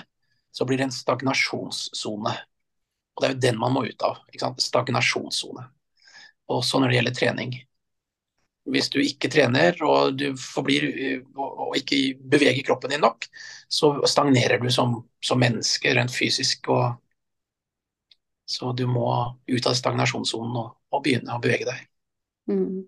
så 0.56 0.66
blir 0.68 0.80
det 0.80 0.88
en 0.88 0.96
stagnasjonssone. 0.96 2.38
Og 3.16 3.24
det 3.24 3.28
er 3.28 3.36
jo 3.36 3.44
den 3.48 3.60
man 3.60 3.76
må 3.76 3.84
ut 3.88 4.08
av. 4.08 4.22
Stagnasjonssone. 4.62 5.66
Også 6.52 6.80
når 6.80 6.92
det 6.92 6.98
gjelder 7.00 7.18
trening. 7.18 7.54
Hvis 8.72 8.92
du 8.94 9.00
ikke 9.02 9.30
trener 9.32 9.78
og 9.84 10.18
du 10.20 10.28
forblir 10.38 10.86
og 11.34 11.74
ikke 11.80 12.18
beveger 12.20 12.62
kroppen 12.68 12.94
din 12.94 13.02
nok, 13.02 13.26
så 13.72 13.96
stagnerer 14.08 14.62
du 14.62 14.70
som, 14.74 15.00
som 15.24 15.42
menneske 15.42 15.96
rent 15.98 16.14
fysisk. 16.14 16.70
og 16.70 17.02
så 18.52 18.74
du 18.76 18.84
må 18.88 19.08
ut 19.48 19.68
av 19.68 19.76
stagnasjonssonen 19.80 20.58
og, 20.60 20.74
og 20.92 21.04
begynne 21.06 21.38
å 21.38 21.42
bevege 21.44 21.70
deg. 21.70 21.86
Mm. 22.52 22.82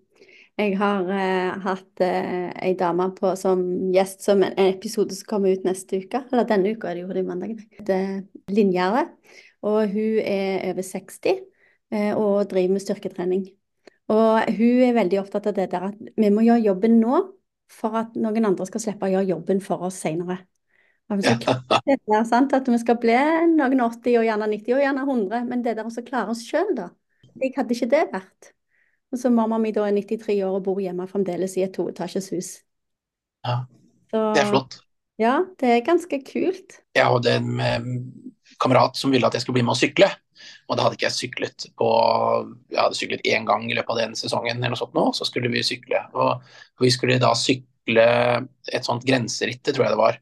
Jeg 0.54 0.76
har 0.78 1.08
eh, 1.10 1.54
hatt 1.64 2.02
eh, 2.04 2.50
ei 2.62 2.74
dame 2.78 3.08
på 3.16 3.32
som 3.38 3.62
gjest 3.94 4.22
som 4.22 4.44
en, 4.46 4.54
episode 4.68 5.16
som 5.16 5.26
kommer 5.32 5.56
ut 5.56 5.64
neste 5.66 5.98
uke. 6.04 6.20
Eller 6.30 6.46
denne 6.46 6.74
uka 6.76 6.90
er 6.90 7.00
det 7.00 7.06
jo, 7.06 7.14
det 7.16 7.24
mandag. 7.26 7.64
Det 7.80 7.96
er 7.96 8.20
Linjære. 8.54 9.06
Og 9.64 9.90
hun 9.92 10.18
er 10.20 10.64
over 10.70 10.84
60 10.84 11.28
eh, 11.92 12.12
og 12.12 12.50
driver 12.50 12.74
med 12.76 12.84
styrketrening. 12.84 13.46
Og 14.12 14.56
hun 14.58 14.82
er 14.84 14.96
veldig 14.96 15.20
opptatt 15.22 15.48
av 15.48 15.56
det 15.56 15.70
der 15.72 15.88
at 15.88 16.00
vi 16.20 16.32
må 16.32 16.44
gjøre 16.44 16.66
jobben 16.66 16.98
nå 17.00 17.22
for 17.72 17.96
at 17.96 18.18
noen 18.20 18.50
andre 18.50 18.66
skal 18.68 18.82
slippe 18.82 19.08
å 19.08 19.14
gjøre 19.14 19.30
jobben 19.32 19.62
for 19.64 19.86
oss 19.88 20.02
senere. 20.04 20.42
Altså, 21.12 21.36
det 21.88 21.96
er 21.96 22.26
sant 22.28 22.52
at 22.56 22.68
vi 22.68 22.80
skal 22.80 22.98
bli 23.00 23.16
noen 23.54 23.80
80 23.86 24.18
og 24.20 24.26
gjerne 24.28 24.50
90 24.52 24.76
og 24.76 24.84
gjerne 24.84 25.06
100, 25.06 25.48
men 25.48 25.64
det 25.64 25.76
der 25.78 25.88
å 25.88 26.04
klare 26.04 26.34
oss 26.34 26.44
sjøl, 26.46 26.74
da. 26.76 26.90
Jeg 27.40 27.54
hadde 27.56 27.74
ikke 27.74 27.90
det 27.92 28.04
vært. 28.12 28.52
Og 29.14 29.20
så 29.20 29.30
mamma 29.30 29.58
mi 29.62 29.70
da 29.74 29.84
er 29.86 29.94
93 29.94 30.40
år 30.42 30.56
og 30.58 30.64
bor 30.66 30.80
hjemme 30.82 31.06
fremdeles 31.10 31.56
i 31.58 31.64
et 31.66 31.74
toetasjes 31.74 32.30
hus. 32.34 32.50
Ja, 33.44 33.64
Så 34.10 34.22
det 34.34 34.42
er 34.42 34.50
flott. 34.50 34.78
ja, 35.20 35.34
det 35.60 35.70
er 35.70 35.84
ganske 35.86 36.20
kult. 36.26 36.80
Ja, 36.96 37.10
og 37.14 37.28
en 37.30 37.60
eh, 37.60 37.90
kamerat 38.60 38.98
som 38.98 39.12
ville 39.14 39.26
at 39.26 39.36
jeg 39.36 39.44
skulle 39.44 39.58
bli 39.58 39.66
med 39.66 39.74
å 39.74 39.80
sykle. 39.80 40.08
Og 40.68 40.76
da 40.76 40.84
hadde 40.84 40.98
ikke 40.98 41.06
jeg 41.06 41.16
syklet 41.16 41.66
på 41.78 41.88
Jeg 42.72 42.80
hadde 42.80 42.98
syklet 42.98 43.28
én 43.30 43.46
gang 43.48 43.66
i 43.68 43.76
løpet 43.76 43.94
av 43.94 44.00
den 44.02 44.16
sesongen, 44.18 44.58
eller 44.58 44.74
noe 44.74 44.80
sånt 44.80 44.96
nå, 44.96 45.06
så 45.16 45.26
skulle 45.28 45.52
vi 45.52 45.64
sykle. 45.66 46.00
Og 46.16 46.84
vi 46.84 46.90
skulle 46.94 47.20
da 47.22 47.32
sykle 47.38 48.06
et 48.72 48.86
sånt 48.86 49.04
grenseritt, 49.06 49.62
tror 49.68 49.86
jeg 49.86 49.94
det 49.94 50.00
var. 50.00 50.20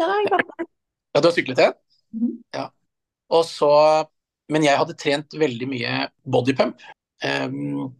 Ja, 0.00 1.20
du 1.20 1.28
har 1.28 1.36
syklet 1.36 1.60
det? 1.60 1.70
Mhm. 2.16 2.40
Ja. 2.56 2.68
Og 3.32 3.46
så 3.48 3.72
Men 4.52 4.64
jeg 4.66 4.76
hadde 4.76 4.98
trent 4.98 5.32
veldig 5.38 5.66
mye 5.70 5.92
bodypump. 6.28 6.82
Um, 7.24 7.94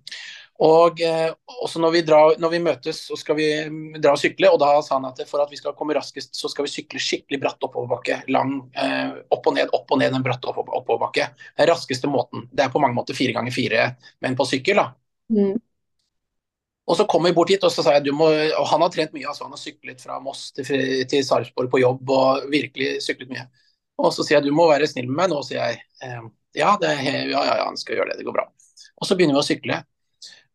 og 0.62 1.00
eh, 1.02 1.32
også 1.64 1.80
når 1.82 1.90
vi, 1.96 2.00
drar, 2.06 2.36
når 2.38 2.52
vi 2.52 2.60
møtes, 2.62 3.00
så 3.08 3.16
skal 3.18 3.34
vi 3.34 3.46
mm, 3.66 3.96
dra 4.02 4.12
og 4.14 4.20
sykle. 4.20 4.50
Og 4.52 4.60
da 4.62 4.76
sa 4.84 4.94
han 4.94 5.08
at 5.08 5.18
for 5.26 5.42
at 5.42 5.50
vi 5.50 5.58
skal 5.58 5.74
komme 5.78 5.96
raskest, 5.96 6.36
så 6.38 6.50
skal 6.50 6.68
vi 6.68 6.70
sykle 6.70 7.02
skikkelig 7.02 7.40
bratt 7.42 7.66
oppoverbakke. 7.66 8.20
Lang, 8.30 8.54
eh, 8.78 9.16
opp 9.34 9.48
og 9.50 9.56
ned, 9.56 9.72
opp 9.74 9.90
og 9.90 9.98
ned 9.98 10.14
en 10.14 10.22
bratt 10.22 10.46
opp 10.46 10.60
oppoverbakke. 10.62 11.26
Den 11.58 11.70
raskeste 11.72 12.10
måten. 12.10 12.46
Det 12.52 12.66
er 12.66 12.70
på 12.74 12.82
mange 12.82 12.94
måter 12.94 13.18
fire 13.18 13.34
ganger 13.34 13.54
fire, 13.54 13.88
men 14.22 14.38
på 14.38 14.46
sykkel, 14.46 14.78
da. 14.78 14.86
Mm. 15.34 15.58
Og 16.92 16.98
så 16.98 17.08
kom 17.10 17.26
vi 17.26 17.34
bort 17.34 17.50
hit, 17.50 17.66
og 17.66 17.74
så 17.74 17.82
sa 17.82 17.96
jeg 17.96 18.08
du 18.08 18.14
må 18.14 18.26
Og 18.26 18.64
han 18.68 18.82
har 18.82 18.90
trent 18.94 19.14
mye, 19.16 19.26
altså. 19.26 19.48
Han 19.48 19.56
har 19.56 19.62
syklet 19.64 20.02
fra 20.02 20.22
Moss 20.22 20.50
til, 20.54 20.66
til 21.10 21.26
Sarpsborg 21.26 21.74
på 21.74 21.82
jobb 21.82 22.10
og 22.14 22.50
virkelig 22.52 23.00
syklet 23.02 23.34
mye. 23.34 23.48
Og 24.02 24.14
så 24.14 24.22
sier 24.22 24.38
jeg 24.38 24.46
du 24.46 24.54
må 24.54 24.70
være 24.70 24.86
snill 24.90 25.10
med 25.10 25.24
meg 25.24 25.34
nå, 25.34 25.42
sier 25.46 25.58
jeg. 25.62 25.82
Eh, 26.06 26.26
ja, 26.62 26.76
det, 26.78 26.94
ja, 27.02 27.24
ja, 27.32 27.46
ja, 27.50 27.64
han 27.66 27.78
skal 27.80 27.98
gjøre 27.98 28.12
det, 28.12 28.22
det 28.22 28.30
går 28.30 28.38
bra. 28.38 28.46
Og 29.02 29.08
så 29.08 29.18
begynner 29.18 29.34
vi 29.34 29.42
å 29.42 29.46
sykle. 29.46 29.82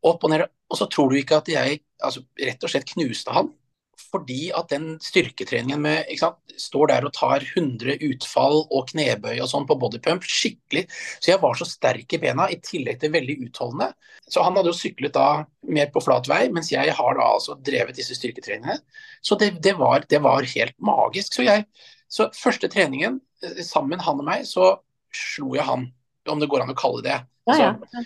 Opp 0.05 0.25
og 0.25 0.33
ned. 0.33 0.45
Og 0.67 0.79
så 0.79 0.87
tror 0.91 1.09
du 1.09 1.17
ikke 1.19 1.39
at 1.39 1.49
jeg 1.51 1.81
altså, 2.03 2.25
rett 2.41 2.63
og 2.63 2.73
slett 2.73 2.91
knuste 2.93 3.33
han. 3.33 3.53
Fordi 3.97 4.51
at 4.55 4.69
den 4.69 4.99
styrketreningen 5.01 5.81
med 5.81 6.11
sant, 6.19 6.37
står 6.61 6.91
der 6.91 7.07
og 7.07 7.13
tar 7.17 7.43
100 7.43 7.97
utfall 8.05 8.61
og 8.63 8.91
knebøy 8.91 9.39
og 9.41 9.49
sånn 9.49 9.65
på 9.67 9.77
bodypump 9.81 10.25
skikkelig. 10.25 10.85
Så 11.17 11.31
jeg 11.31 11.41
var 11.41 11.57
så 11.57 11.67
sterk 11.67 12.13
i 12.13 12.19
bena, 12.21 12.45
i 12.49 12.59
tillegg 12.63 13.01
til 13.01 13.13
veldig 13.15 13.39
utholdende. 13.47 13.89
Så 14.29 14.45
han 14.45 14.55
hadde 14.57 14.71
jo 14.71 14.77
syklet 14.77 15.15
da 15.17 15.27
mer 15.67 15.91
på 15.93 16.03
flat 16.05 16.29
vei, 16.29 16.43
mens 16.53 16.71
jeg 16.71 16.93
har 16.99 17.19
da 17.19 17.29
altså 17.33 17.57
drevet 17.57 17.97
disse 17.97 18.15
styrketreningene. 18.17 18.77
Så 19.25 19.37
det, 19.41 19.55
det, 19.65 19.75
var, 19.81 20.05
det 20.09 20.21
var 20.23 20.45
helt 20.55 20.77
magisk. 20.77 21.33
Så 21.33 21.47
jeg 21.47 21.67
Så 22.07 22.29
første 22.31 22.69
treningen, 22.71 23.17
eh, 23.43 23.63
sammen 23.67 23.99
han 23.99 24.21
og 24.21 24.27
meg, 24.29 24.45
så 24.47 24.77
slo 25.11 25.57
jeg 25.57 25.65
han, 25.67 25.89
om 26.29 26.39
det 26.39 26.47
går 26.47 26.63
an 26.63 26.71
å 26.71 26.77
kalle 26.77 27.03
det. 27.03 27.17
Ja, 27.17 27.27
Altså, 27.47 27.63
ja. 27.63 28.03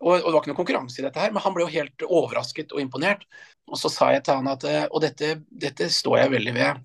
Og, 0.00 0.12
og 0.12 0.26
det 0.26 0.32
var 0.34 0.40
ikke 0.42 0.50
noe 0.52 0.58
konkurranse 0.60 1.00
i 1.00 1.04
dette 1.06 1.20
her, 1.22 1.32
men 1.32 1.42
han 1.42 1.54
ble 1.56 1.64
jo 1.64 1.72
helt 1.72 2.02
overrasket 2.08 2.72
og 2.76 2.80
imponert. 2.82 3.24
Og 3.70 3.78
så 3.80 3.88
sa 3.90 4.10
jeg 4.12 4.24
til 4.26 4.36
han 4.38 4.48
at 4.52 4.64
eh, 4.68 4.84
Og 4.92 5.00
dette, 5.02 5.30
dette 5.50 5.88
står 5.90 6.18
jeg 6.20 6.30
veldig 6.36 6.52
ved. 6.54 6.82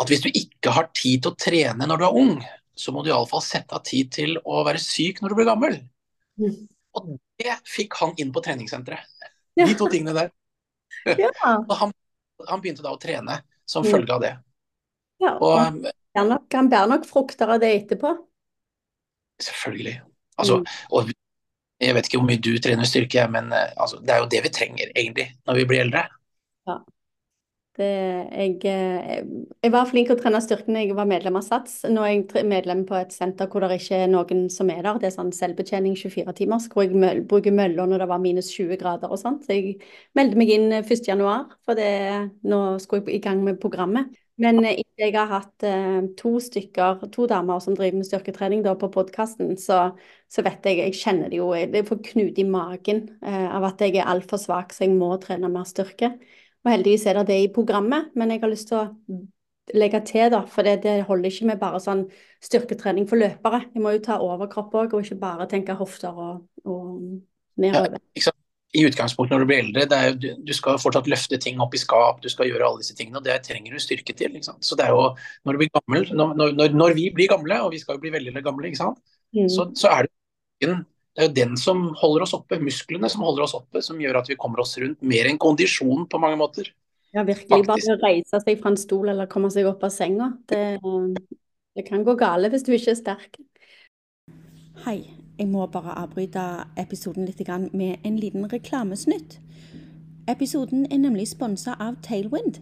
At 0.00 0.08
hvis 0.10 0.22
du 0.24 0.28
ikke 0.30 0.72
har 0.74 0.88
tid 0.96 1.22
til 1.22 1.30
å 1.32 1.38
trene 1.38 1.86
når 1.88 2.00
du 2.02 2.04
er 2.08 2.18
ung, 2.22 2.34
så 2.76 2.92
må 2.94 3.02
du 3.04 3.10
iallfall 3.10 3.42
sette 3.44 3.74
av 3.76 3.82
tid 3.84 4.10
til 4.14 4.36
å 4.44 4.62
være 4.66 4.80
syk 4.82 5.20
når 5.22 5.32
du 5.32 5.38
blir 5.38 5.48
gammel. 5.50 5.78
Mm. 6.40 6.54
Og 6.96 7.08
det 7.40 7.56
fikk 7.68 7.94
han 8.00 8.14
inn 8.18 8.30
på 8.34 8.42
treningssenteret. 8.44 9.06
Ja. 9.58 9.66
De 9.66 9.74
to 9.78 9.88
tingene 9.92 10.14
der. 10.16 10.30
Ja. 11.20 11.30
Og 11.62 11.70
han, 11.78 11.92
han 12.48 12.60
begynte 12.60 12.82
da 12.82 12.90
å 12.92 12.98
trene 13.00 13.38
som 13.68 13.84
Mm. 13.86 13.90
følge 13.94 14.12
av 14.16 14.20
det. 14.24 14.30
ja. 15.22 15.34
Og 15.38 15.44
Og 15.52 15.58
han, 15.60 15.76
han 16.18 16.28
nok, 16.34 16.46
han 16.52 16.68
bærer 16.72 16.90
nok 16.90 17.04
frukter 17.06 17.48
av 17.54 17.60
det 17.62 17.70
etterpå. 17.76 18.10
selvfølgelig. 19.40 20.00
Altså, 20.40 20.58
Mm. 20.58 20.66
og 20.90 21.12
jeg 21.80 21.96
vet 21.96 22.08
ikke 22.08 22.20
hvor 22.20 22.28
mye 22.28 22.42
du 22.44 22.52
trener 22.62 22.88
styrke, 22.88 23.26
men 23.32 23.52
eh, 23.56 23.74
altså, 23.80 24.00
det 24.04 24.14
er 24.14 24.24
jo 24.24 24.30
det 24.32 24.42
vi 24.46 24.54
trenger 24.54 24.90
egentlig 24.94 25.30
når 25.48 25.60
vi 25.60 25.68
blir 25.70 25.84
eldre. 25.86 26.06
Det, 27.80 27.86
jeg, 28.34 28.56
eh, 28.68 29.20
jeg 29.64 29.72
var 29.72 29.86
flink 29.88 30.10
til 30.10 30.16
å 30.18 30.20
trene 30.20 30.40
styrken 30.44 30.76
da 30.76 30.82
jeg 30.82 30.96
var 30.98 31.08
medlem 31.08 31.38
av 31.38 31.44
SATS. 31.46 31.78
Nå 31.88 32.02
er 32.04 32.10
jeg 32.12 32.44
medlem 32.50 32.82
på 32.88 32.98
et 32.98 33.14
senter 33.14 33.48
hvor 33.48 33.64
det 33.64 33.78
ikke 33.78 34.02
er 34.04 34.10
noen 34.10 34.48
som 34.52 34.68
er 34.74 34.82
der. 34.84 34.98
Det 35.00 35.08
er 35.08 35.14
sånn 35.14 35.30
selvbetjening 35.32 35.94
24 35.96 36.34
timers, 36.42 36.66
hvor 36.72 36.84
jeg 36.84 36.98
møl, 36.98 37.22
bruker 37.30 37.54
møller 37.56 37.88
når 37.88 38.04
det 38.04 38.10
var 38.10 38.20
minus 38.20 38.50
20 38.52 38.80
grader 38.82 39.12
og 39.12 39.22
sånt. 39.22 39.46
Så 39.46 39.56
jeg 39.56 39.78
meldte 40.18 40.40
meg 40.40 40.52
inn 40.56 40.68
1. 40.82 40.92
januar, 41.08 41.46
for 41.64 41.78
det, 41.78 41.92
nå 42.44 42.60
skulle 42.84 43.06
jeg 43.06 43.20
i 43.20 43.24
gang 43.24 43.40
med 43.46 43.62
programmet. 43.62 44.12
Men 44.40 44.62
eh, 44.64 44.80
etter 44.80 45.04
jeg 45.04 45.16
har 45.16 45.28
hatt 45.30 45.66
eh, 45.66 46.00
to 46.18 46.34
stykker, 46.42 47.04
to 47.12 47.26
damer 47.30 47.60
som 47.62 47.76
driver 47.76 48.00
med 48.00 48.08
styrketrening 48.08 48.62
da, 48.64 48.74
på 48.78 48.90
podkasten, 48.92 49.52
så, 49.60 49.90
så, 50.30 50.44
vet 50.46 50.66
jeg 50.66 50.80
Jeg 50.80 50.96
kjenner 51.00 51.32
det 51.32 51.40
jo. 51.40 51.50
Jeg 51.56 51.86
får 51.88 52.00
knute 52.12 52.42
i 52.42 52.48
magen 52.48 53.04
eh, 53.20 53.48
av 53.50 53.68
at 53.68 53.84
jeg 53.84 53.98
er 53.98 54.08
altfor 54.10 54.40
svak, 54.40 54.72
så 54.74 54.86
jeg 54.86 54.96
må 54.96 55.12
trene 55.22 55.50
mer 55.52 55.68
styrke. 55.68 56.14
Og 56.64 56.72
heldigvis 56.72 57.06
er 57.08 57.20
det 57.20 57.28
det 57.32 57.38
i 57.44 57.52
programmet, 57.52 58.10
men 58.16 58.32
jeg 58.32 58.42
har 58.42 58.52
lyst 58.52 58.68
til 58.72 58.80
å 58.80 58.88
legge 59.76 60.00
til, 60.08 60.26
da. 60.32 60.42
For 60.48 60.66
det, 60.66 60.80
det 60.84 60.96
holder 61.08 61.32
ikke 61.32 61.52
med 61.52 61.60
bare 61.60 61.80
sånn 61.82 62.06
styrketrening 62.44 63.08
for 63.08 63.20
løpere. 63.20 63.64
Jeg 63.74 63.84
må 63.84 63.94
jo 63.96 64.04
ta 64.04 64.20
overkropp 64.24 64.76
òg, 64.82 64.94
og 64.96 65.04
ikke 65.04 65.20
bare 65.20 65.48
tenke 65.52 65.76
hofter 65.78 66.16
og, 66.16 66.44
og 66.64 67.60
nedover. 67.60 68.00
Ja, 68.16 68.32
i 68.70 68.84
utgangspunktet 68.86 69.34
når 69.34 69.42
du 69.42 69.48
blir 69.50 69.62
eldre, 69.64 69.86
er, 69.96 70.12
du, 70.14 70.28
du, 70.46 70.52
skal 70.54 70.78
fortsatt 70.78 71.08
løfte 71.10 71.40
ting 71.42 71.58
opp 71.62 71.74
i 71.74 71.80
skap, 71.82 72.20
du 72.22 72.28
skal 72.30 72.46
gjøre 72.46 72.68
alle 72.68 72.84
disse 72.84 72.94
tingene, 72.94 73.18
og 73.18 73.26
det 73.26 73.40
trenger 73.46 73.74
du 73.74 73.82
styrke 73.82 74.14
til. 74.14 74.36
Så 74.42 74.78
det 74.78 74.86
er 74.86 74.94
jo, 74.94 75.08
når 75.46 75.56
du 75.56 75.62
blir 75.64 75.72
gammel, 75.74 76.06
når, 76.14 76.36
når, 76.38 76.76
når, 76.78 76.94
vi 76.98 77.08
blir 77.14 77.30
gamle, 77.32 77.58
og 77.64 77.74
vi 77.74 77.80
skal 77.82 77.98
jo 77.98 78.04
bli 78.04 78.14
veldig 78.14 78.44
gamle, 78.46 78.70
mm. 78.70 79.48
så, 79.50 79.66
så, 79.74 79.90
er 79.90 80.06
det, 80.06 80.14
det 80.62 81.24
er 81.24 81.26
jo 81.26 81.34
den 81.40 81.58
som 81.58 81.88
holder 81.98 82.28
oss 82.28 82.36
oppe, 82.38 82.60
musklene 82.62 83.10
som 83.10 83.26
holder 83.26 83.48
oss 83.48 83.56
oppe, 83.58 83.82
som 83.82 83.98
gjør 83.98 84.22
at 84.22 84.30
vi 84.30 84.38
kommer 84.38 84.62
oss 84.62 84.76
rundt. 84.78 85.02
Mer 85.02 85.26
enn 85.26 85.40
kondisjon 85.42 86.06
på 86.10 86.22
mange 86.22 86.38
måter. 86.38 86.70
Ja, 87.10 87.24
virkelig. 87.26 87.64
Faktisk. 87.66 87.90
Bare 87.90 87.96
å 87.96 88.02
reise 88.04 88.38
seg 88.44 88.60
fra 88.62 88.70
en 88.70 88.78
stol 88.78 89.10
eller 89.10 89.30
komme 89.30 89.50
seg 89.50 89.66
opp 89.66 89.82
av 89.82 89.90
senga. 89.90 90.30
Det, 90.46 90.78
det 91.74 91.88
kan 91.90 92.06
gå 92.06 92.14
gale 92.20 92.52
hvis 92.52 92.62
du 92.66 92.70
ikke 92.76 92.94
er 92.94 93.00
sterk. 93.02 93.40
Hei, 94.86 95.00
jeg 95.40 95.48
må 95.48 95.64
bare 95.72 95.94
avbryte 95.96 96.42
episoden 96.76 97.24
litt 97.24 97.40
med 97.72 98.02
en 98.04 98.16
liten 98.20 98.44
reklamesnutt. 98.52 99.38
Episoden 100.28 100.84
er 100.92 100.98
nemlig 101.00 101.30
sponsa 101.30 101.78
av 101.80 101.96
Tailwind. 102.04 102.58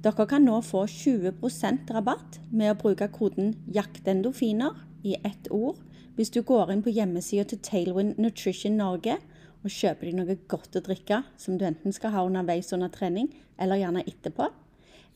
Dere 0.00 0.24
kan 0.26 0.46
nå 0.48 0.62
få 0.64 0.86
20% 0.88 1.92
rabatt 1.92 2.38
med 2.50 2.72
å 2.72 2.78
bruke 2.80 3.08
koden 3.12 3.54
'jaktendofiner' 3.68 4.80
i 5.04 5.16
ett 5.24 5.50
ord 5.50 5.76
hvis 6.16 6.30
du 6.30 6.40
går 6.42 6.72
inn 6.72 6.82
på 6.82 6.90
hjemmesida 6.90 7.44
til 7.44 7.58
Tailwind 7.58 8.16
Nutrition 8.18 8.76
Norge 8.76 9.18
og 9.62 9.70
kjøper 9.70 10.06
deg 10.06 10.16
noe 10.16 10.38
godt 10.48 10.76
å 10.76 10.80
drikke 10.80 11.22
som 11.36 11.58
du 11.58 11.66
enten 11.66 11.92
skal 11.92 12.10
ha 12.10 12.24
underveis 12.24 12.72
under 12.72 12.88
trening 12.88 13.28
eller 13.58 13.76
gjerne 13.76 14.06
etterpå. 14.08 14.48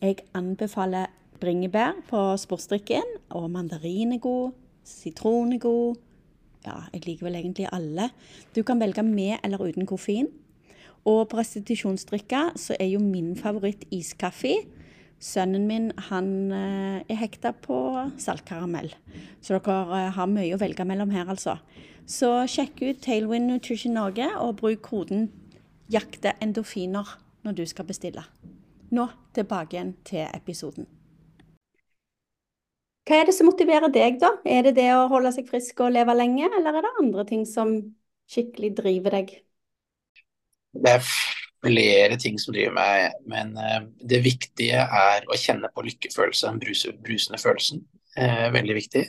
Jeg 0.02 0.26
anbefaler 0.34 1.08
bringebær 1.40 1.96
på 2.08 2.36
sportsdrikken, 2.36 3.08
og 3.30 3.50
mandarin 3.50 4.12
er 4.12 4.18
god, 4.18 4.52
sitron 4.84 5.52
er 5.52 5.58
god 5.64 5.96
ja, 6.66 6.76
jeg 6.92 7.06
liker 7.06 7.28
vel 7.28 7.38
egentlig 7.38 7.68
alle. 7.72 8.10
Du 8.54 8.62
kan 8.66 8.80
velge 8.80 9.04
med 9.06 9.38
eller 9.44 9.62
uten 9.64 9.88
koffein. 9.88 10.28
Og 11.08 11.30
på 11.30 11.38
restitusjonsdrikka 11.38 12.50
så 12.60 12.76
er 12.76 12.90
jo 12.92 13.00
min 13.00 13.32
favoritt 13.38 13.86
iskaffe. 13.94 14.58
Sønnen 15.20 15.66
min 15.68 15.90
han 16.08 16.28
eh, 16.52 17.00
er 17.08 17.20
hekta 17.20 17.52
på 17.52 17.76
saltkaramell. 18.20 18.92
Så 19.40 19.56
dere 19.56 20.04
eh, 20.06 20.12
har 20.16 20.28
mye 20.28 20.56
å 20.56 20.60
velge 20.60 20.84
mellom 20.88 21.12
her, 21.12 21.28
altså. 21.28 21.58
Så 22.08 22.30
sjekk 22.50 22.80
ut 22.82 23.02
Tailwind 23.04 23.48
Nutrition 23.48 23.94
Norge, 23.96 24.26
og 24.40 24.56
bruk 24.60 24.82
koden 24.82 25.28
'jakte 25.90 26.32
endorfiner' 26.42 27.18
når 27.44 27.52
du 27.52 27.66
skal 27.66 27.84
bestille. 27.84 28.24
Nå 28.90 29.08
tilbake 29.34 29.76
igjen 29.76 29.94
til 30.04 30.26
episoden. 30.34 30.86
Hva 33.10 33.16
er 33.18 33.26
det 33.26 33.32
som 33.34 33.48
motiverer 33.50 33.90
deg, 33.90 34.20
da? 34.22 34.36
Er 34.46 34.68
det 34.68 34.76
det 34.76 34.86
å 34.94 35.08
holde 35.10 35.32
seg 35.34 35.48
frisk 35.50 35.80
og 35.82 35.90
leve 35.96 36.14
lenge, 36.14 36.46
eller 36.46 36.76
er 36.78 36.84
det 36.86 36.98
andre 37.02 37.24
ting 37.26 37.40
som 37.48 37.72
skikkelig 38.30 38.70
driver 38.78 39.16
deg? 39.18 39.32
Det 40.78 40.92
er 40.94 41.08
flere 41.66 42.20
ting 42.22 42.38
som 42.38 42.54
driver 42.54 42.76
meg, 42.76 43.16
men 43.26 43.50
uh, 43.58 43.80
det 44.06 44.22
viktige 44.22 44.78
er 44.78 45.26
å 45.26 45.34
kjenne 45.34 45.72
på 45.74 45.82
lykkefølelse, 45.88 46.52
den 46.52 46.62
brusende 47.02 47.42
følelsen. 47.42 47.82
Uh, 48.14 48.46
veldig 48.54 48.78
viktig. 48.78 49.02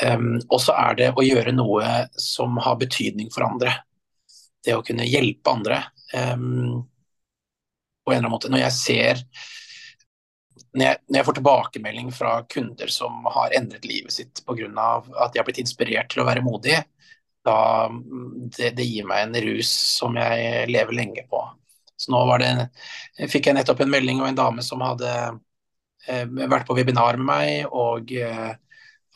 Og 0.00 0.58
så 0.62 0.72
er 0.80 0.96
det 0.96 1.12
å 1.12 1.26
gjøre 1.26 1.52
noe 1.52 1.84
som 2.16 2.56
har 2.64 2.80
betydning 2.80 3.28
for 3.34 3.44
andre. 3.44 3.74
Det 4.64 4.72
å 4.78 4.84
kunne 4.86 5.04
hjelpe 5.04 5.50
andre. 5.52 5.80
På 6.14 6.14
en 8.14 8.14
eller 8.14 8.22
annen 8.22 8.32
måte. 8.32 8.48
Når 8.54 8.62
jeg 8.62 8.76
ser 8.78 9.24
når 10.76 10.84
jeg, 10.84 10.98
når 11.08 11.18
jeg, 11.18 11.26
får 11.26 11.36
tilbakemelding 11.40 12.10
fra 12.14 12.32
kunder 12.50 12.92
som 12.94 13.26
har 13.34 13.54
endret 13.58 13.86
livet 13.88 14.14
sitt 14.14 14.42
pga. 14.46 14.68
at 15.18 15.32
de 15.32 15.40
har 15.40 15.46
blitt 15.46 15.62
inspirert 15.62 16.10
til 16.12 16.22
å 16.22 16.28
være 16.28 16.44
modig, 16.46 16.78
da 17.46 17.88
det, 18.56 18.74
det, 18.76 18.84
gir 18.84 19.06
meg 19.08 19.24
en 19.24 19.38
rus 19.48 19.70
som 19.98 20.16
jeg 20.20 20.68
lever 20.70 20.96
lenge 20.96 21.24
på. 21.30 21.42
Så 22.00 22.12
nå 22.12 22.22
det, 22.40 22.52
fikk 23.28 23.48
jeg 23.48 23.58
nettopp 23.58 23.82
en 23.84 23.92
melding 23.92 24.20
av 24.22 24.30
en 24.30 24.38
dame 24.38 24.64
som 24.64 24.82
hadde 24.84 25.10
eh, 26.08 26.26
vært 26.26 26.68
på 26.68 26.76
webinar 26.78 27.18
med 27.20 27.28
meg 27.28 27.72
og 27.72 28.12
eh, 28.12 28.52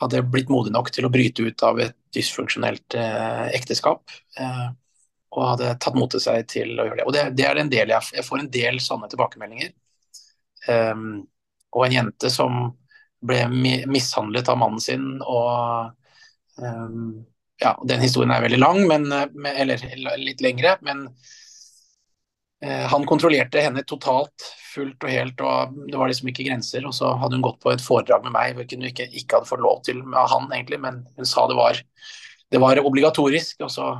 hadde 0.01 0.25
blitt 0.27 0.51
modig 0.51 0.73
nok 0.75 0.91
til 0.93 1.07
å 1.07 1.13
bryte 1.13 1.45
ut 1.45 1.63
av 1.65 1.79
et 1.81 1.95
dysfunksjonelt 2.15 2.97
eh, 2.99 3.45
ekteskap. 3.57 4.11
Eh, 4.37 4.67
og 5.35 5.47
hadde 5.49 5.73
tatt 5.83 5.97
mot 5.97 6.11
til 6.11 6.21
seg 6.23 6.45
til 6.51 6.75
å 6.79 6.85
gjøre 6.87 6.99
det. 7.01 7.05
Og 7.07 7.15
det, 7.15 7.23
det 7.35 7.47
er 7.47 7.59
en 7.59 7.71
del 7.71 7.91
jeg, 7.91 8.11
jeg 8.15 8.25
får 8.27 8.43
en 8.43 8.51
del 8.51 8.77
sånne 8.83 9.09
tilbakemeldinger. 9.11 9.73
Um, 10.65 11.25
og 11.75 11.85
en 11.85 11.95
jente 11.99 12.31
som 12.31 12.69
ble 13.25 13.45
mishandlet 13.89 14.49
av 14.51 14.59
mannen 14.61 14.81
sin. 14.81 15.07
og 15.21 15.91
um, 16.61 17.25
ja, 17.61 17.73
Den 17.87 18.03
historien 18.03 18.33
er 18.35 18.43
veldig 18.45 18.59
lang, 18.61 18.83
men, 18.87 19.07
eller 19.11 19.81
litt 20.21 20.43
lengre. 20.43 20.75
Men 20.85 21.07
uh, 22.65 22.85
han 22.91 23.07
kontrollerte 23.09 23.63
henne 23.65 23.85
totalt, 23.87 24.49
fullt 24.75 25.07
og 25.07 25.11
helt. 25.11 25.41
og 25.41 25.79
Det 25.89 25.99
var 25.99 26.11
liksom 26.11 26.31
ikke 26.31 26.47
grenser. 26.47 26.85
og 26.87 26.95
Så 26.97 27.13
hadde 27.21 27.39
hun 27.39 27.45
gått 27.45 27.61
på 27.63 27.73
et 27.73 27.83
foredrag 27.83 28.27
med 28.27 28.35
meg 28.35 28.57
hvor 28.57 28.69
hun 28.71 28.89
ikke, 28.91 29.09
ikke 29.11 29.39
hadde 29.39 29.51
fått 29.51 29.65
lov 29.65 29.81
til 29.87 30.03
av 30.13 30.29
han, 30.35 30.51
egentlig, 30.51 30.81
men 30.83 31.03
hun 31.17 31.29
sa 31.29 31.47
det 31.49 31.57
var, 31.59 31.81
det 32.51 32.61
var 32.61 32.83
obligatorisk. 32.83 33.65
og 33.65 33.73
så 33.73 33.95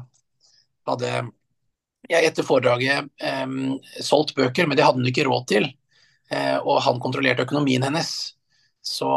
hadde 0.86 1.17
jeg 2.05 2.28
etter 2.28 2.45
foredraget 2.45 3.07
um, 3.41 3.80
solgt 4.03 4.36
bøker, 4.38 4.67
men 4.67 4.78
det 4.78 4.86
hadde 4.86 5.01
hun 5.01 5.09
ikke 5.09 5.26
råd 5.26 5.47
til. 5.49 5.71
Eh, 6.32 6.57
og 6.57 6.82
han 6.86 7.01
kontrollerte 7.03 7.45
økonomien 7.45 7.84
hennes. 7.86 8.11
Så, 8.86 9.09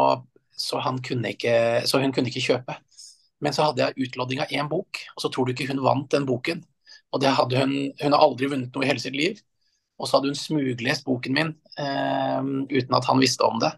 så, 0.51 0.81
kunne 1.05 1.33
ikke, 1.33 1.85
så, 1.85 2.01
hun 2.01 2.13
kunne 2.15 2.31
ikke 2.31 2.45
kjøpe. 2.45 2.77
Men 3.39 3.55
så 3.55 3.69
hadde 3.69 3.85
jeg 3.85 4.09
utlodding 4.09 4.41
av 4.43 4.51
én 4.51 4.67
bok, 4.69 4.99
og 5.15 5.23
så 5.23 5.31
tror 5.31 5.47
du 5.47 5.53
ikke 5.53 5.69
hun 5.71 5.83
vant 5.83 6.09
den 6.11 6.27
boken. 6.27 6.63
Og 7.13 7.21
det 7.23 7.31
hadde 7.37 7.61
hun, 7.61 7.75
hun 8.01 8.15
har 8.15 8.21
aldri 8.21 8.49
vunnet 8.51 8.75
noe 8.75 8.85
i 8.85 8.89
hele 8.89 9.01
sitt 9.01 9.15
liv. 9.17 9.39
Og 9.99 10.07
så 10.07 10.17
hadde 10.17 10.31
hun 10.31 10.39
smuglest 10.39 11.05
boken 11.07 11.35
min 11.35 11.53
eh, 11.79 12.51
uten 12.71 12.95
at 12.95 13.07
han 13.09 13.21
visste 13.21 13.47
om 13.47 13.59
det. 13.61 13.71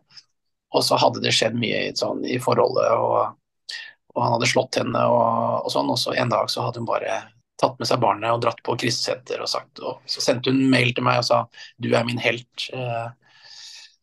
Og 0.72 0.84
så 0.86 0.98
hadde 1.00 1.22
det 1.24 1.34
skjedd 1.36 1.58
mye 1.60 1.92
sånn, 2.00 2.24
i 2.24 2.38
forholdet, 2.40 2.92
og, 2.96 3.78
og, 4.14 4.20
han 4.22 4.36
hadde 4.38 4.50
slått 4.50 4.80
henne 4.80 5.02
og, 5.12 5.66
og 5.66 5.72
sånn. 5.74 5.90
Og 5.92 6.00
så 6.00 6.16
en 6.16 6.32
dag 6.32 6.52
så 6.52 6.68
hadde 6.68 6.82
hun 6.82 6.90
bare 6.90 7.18
tatt 7.62 7.78
med 7.78 7.90
seg 7.90 8.02
barnet 8.02 8.34
og 8.34 8.42
dratt 8.46 8.62
på 8.66 8.78
krisesenter 8.82 9.42
og 9.44 9.50
sagt 9.52 9.82
og 9.86 10.00
Så 10.10 10.24
sendte 10.24 10.50
hun 10.50 10.64
mail 10.72 10.96
til 10.98 11.06
meg 11.06 11.20
og 11.22 11.28
sa 11.28 11.44
du 11.82 11.92
er 11.94 12.06
min 12.08 12.22
helt. 12.22 12.70
Eh, 12.74 13.10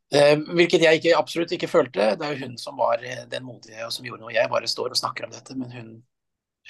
hvilket 0.08 0.84
jeg 0.86 1.00
ikke, 1.00 1.16
absolutt 1.18 1.52
ikke 1.52 1.68
følte. 1.68 2.12
Det 2.16 2.24
er 2.24 2.34
jo 2.34 2.46
hun 2.46 2.58
som 2.60 2.78
var 2.80 3.02
eh, 3.04 3.26
den 3.28 3.44
modige 3.44 3.84
og 3.84 3.92
som 3.92 4.06
gjorde 4.06 4.24
noe. 4.24 4.32
Jeg 4.32 4.50
bare 4.50 4.70
står 4.70 4.94
og 4.94 5.00
snakker 5.00 5.26
om 5.26 5.34
dette, 5.34 5.56
men 5.58 5.72
hun, 5.74 5.90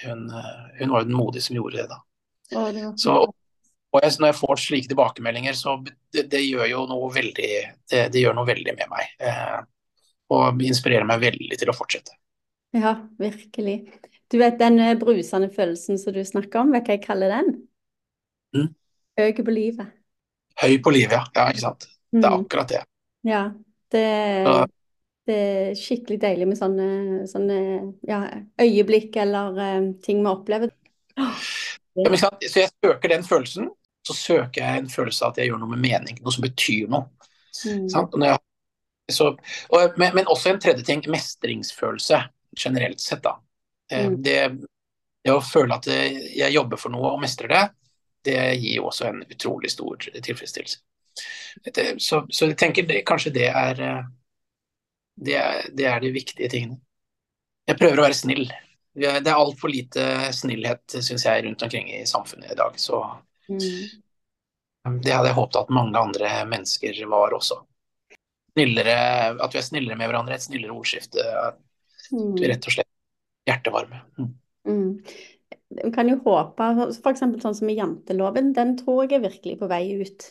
hun, 0.03 0.25
eh, 0.35 0.65
hun 0.81 0.95
var 0.95 1.05
jo 1.05 1.11
den 1.11 1.19
modige 1.19 1.47
som 1.47 1.59
gjorde 1.59 1.79
det 1.79 1.89
da. 1.93 2.01
Ja, 2.51 2.65
det 2.73 2.89
så, 2.99 3.19
og 3.89 4.05
jeg, 4.05 4.17
når 4.21 4.33
jeg 4.33 4.39
får 4.41 4.63
slike 4.63 4.91
tilbakemeldinger, 4.91 5.57
så 5.57 5.77
det, 5.85 6.27
det 6.33 6.43
gjør 6.45 6.67
jo 6.73 6.85
noe 6.91 7.09
veldig 7.15 7.51
det, 7.89 8.03
det, 8.13 8.21
gjør 8.21 8.37
noe 8.37 8.49
veldig 8.49 8.75
med 8.77 8.91
meg. 8.91 9.15
Eh, 9.23 9.61
og 10.35 10.65
inspirerer 10.67 11.07
meg 11.09 11.23
veldig 11.23 11.61
til 11.61 11.71
å 11.71 11.77
fortsette. 11.77 12.19
Ja, 12.77 12.99
virkelig. 13.21 13.79
Du 14.29 14.37
vet 14.43 14.59
den 14.61 14.83
brusende 15.01 15.49
følelsen 15.55 15.97
som 16.01 16.13
du 16.13 16.21
snakker 16.27 16.67
om, 16.67 16.75
vet 16.75 16.85
du 16.85 16.91
hva 16.91 16.99
jeg 16.99 17.07
kaller 17.07 17.33
den? 17.33 17.55
Mm. 18.57 18.69
Høy 19.19 19.31
på 19.39 19.55
livet. 19.55 19.97
Høy 20.59 20.77
på 20.85 20.93
livet, 20.93 21.17
ja. 21.17 21.25
ja 21.39 21.49
ikke 21.55 21.65
sant. 21.65 21.89
Det 22.13 22.25
er 22.25 22.35
mm. 22.35 22.45
akkurat 22.45 22.75
det. 22.75 22.85
Ja, 23.27 23.43
det, 23.93 24.05
det 25.29 25.39
er 25.39 25.79
skikkelig 25.79 26.21
deilig 26.23 26.49
med 26.51 26.59
sånne, 26.61 26.89
sånne 27.31 27.59
ja, 28.09 28.21
øyeblikk 28.63 29.17
eller 29.21 29.59
uh, 29.59 29.89
ting 30.05 30.23
vi 30.23 30.31
opplever. 30.31 30.73
Ja, 31.19 31.33
så 32.15 32.31
jeg 32.45 32.71
søker 32.71 33.11
den 33.11 33.25
følelsen, 33.27 33.71
så 34.07 34.15
søker 34.15 34.63
jeg 34.63 34.83
en 34.83 34.91
følelse 34.93 35.25
av 35.25 35.35
at 35.35 35.41
jeg 35.43 35.51
gjør 35.51 35.63
noe 35.65 35.73
med 35.75 35.83
mening, 35.83 36.21
noe 36.23 36.35
som 36.35 36.45
betyr 36.47 36.87
noe. 36.93 37.09
Mm. 37.67 37.89
Jeg, 38.23 38.39
så, 39.13 39.33
og, 39.69 39.99
men, 39.99 40.15
men, 40.15 40.29
også 40.31 40.53
en 40.53 40.61
tredje 40.63 40.85
ting, 40.87 41.03
mestringsfølelse 41.11 42.21
generelt 42.59 43.03
sett. 43.03 43.25
da. 43.25 43.35
Eh, 43.91 44.07
mm. 44.07 44.19
Det, 44.23 44.39
det, 45.25 45.35
å 45.35 45.43
føle 45.43 45.75
at 45.75 45.89
jeg 45.91 46.55
jobber 46.55 46.81
for 46.81 46.95
noe 46.95 47.17
og 47.17 47.23
mestrer 47.23 47.51
det, 47.53 47.65
det 48.29 48.39
gir 48.61 48.79
jo 48.79 48.89
også 48.93 49.09
en 49.11 49.25
utrolig 49.27 49.73
stor 49.73 50.07
tilfredsstillelse. 50.13 50.81
Så, 51.99 52.23
så, 52.31 52.47
jeg 52.47 52.57
tenker 52.59 52.87
det, 52.89 53.03
kanskje 53.09 53.35
det 53.35 53.49
er, 53.51 53.81
eh, 53.83 54.03
det 55.27 55.37
er, 55.39 55.69
det 55.75 55.87
er 55.91 56.03
de 56.03 56.13
viktige 56.15 56.51
tingene. 56.53 56.81
Jeg 57.69 57.79
prøver 57.81 58.01
å 58.01 58.07
være 58.07 58.17
snill. 58.17 58.45
Det 58.99 59.09
er 59.13 59.35
altfor 59.35 59.71
lite 59.71 60.05
snillhet, 60.35 60.85
syns 61.05 61.27
jeg, 61.27 61.45
rundt 61.45 61.63
omkring 61.63 61.91
i 61.93 62.05
samfunnet 62.09 62.55
i 62.55 62.59
dag. 62.59 62.79
Så 62.81 62.99
mm. 63.51 65.03
det 65.05 65.13
hadde 65.13 65.31
jeg 65.31 65.37
håpet 65.37 65.61
at 65.61 65.75
mange 65.75 66.01
andre 66.01 66.33
mennesker 66.49 67.03
var 67.11 67.37
også. 67.37 67.61
snillere, 68.59 68.95
at 69.39 69.55
vi 69.55 69.59
er 69.61 69.67
snillere 69.67 69.95
med 69.99 70.09
hverandre, 70.11 70.35
et 70.35 70.43
snillere 70.43 70.75
ordskifte. 70.75 71.23
At 71.23 71.61
Mm. 72.13 72.35
vi 72.35 72.49
rett 72.49 72.67
og 72.67 72.73
slett 72.73 72.89
hjertevarme. 73.49 74.01
Mm. 74.19 74.31
Mm. 74.69 74.91
Vi 75.69 75.91
kan 75.93 76.09
jo 76.09 76.19
håpe, 76.25 76.69
f.eks. 76.89 77.25
sånn 77.43 77.57
som 77.57 77.71
i 77.71 77.77
janteloven, 77.77 78.53
den 78.57 78.77
tror 78.81 79.05
jeg 79.05 79.19
er 79.19 79.27
virkelig 79.29 79.59
på 79.61 79.69
vei 79.71 79.83
ut. 80.01 80.31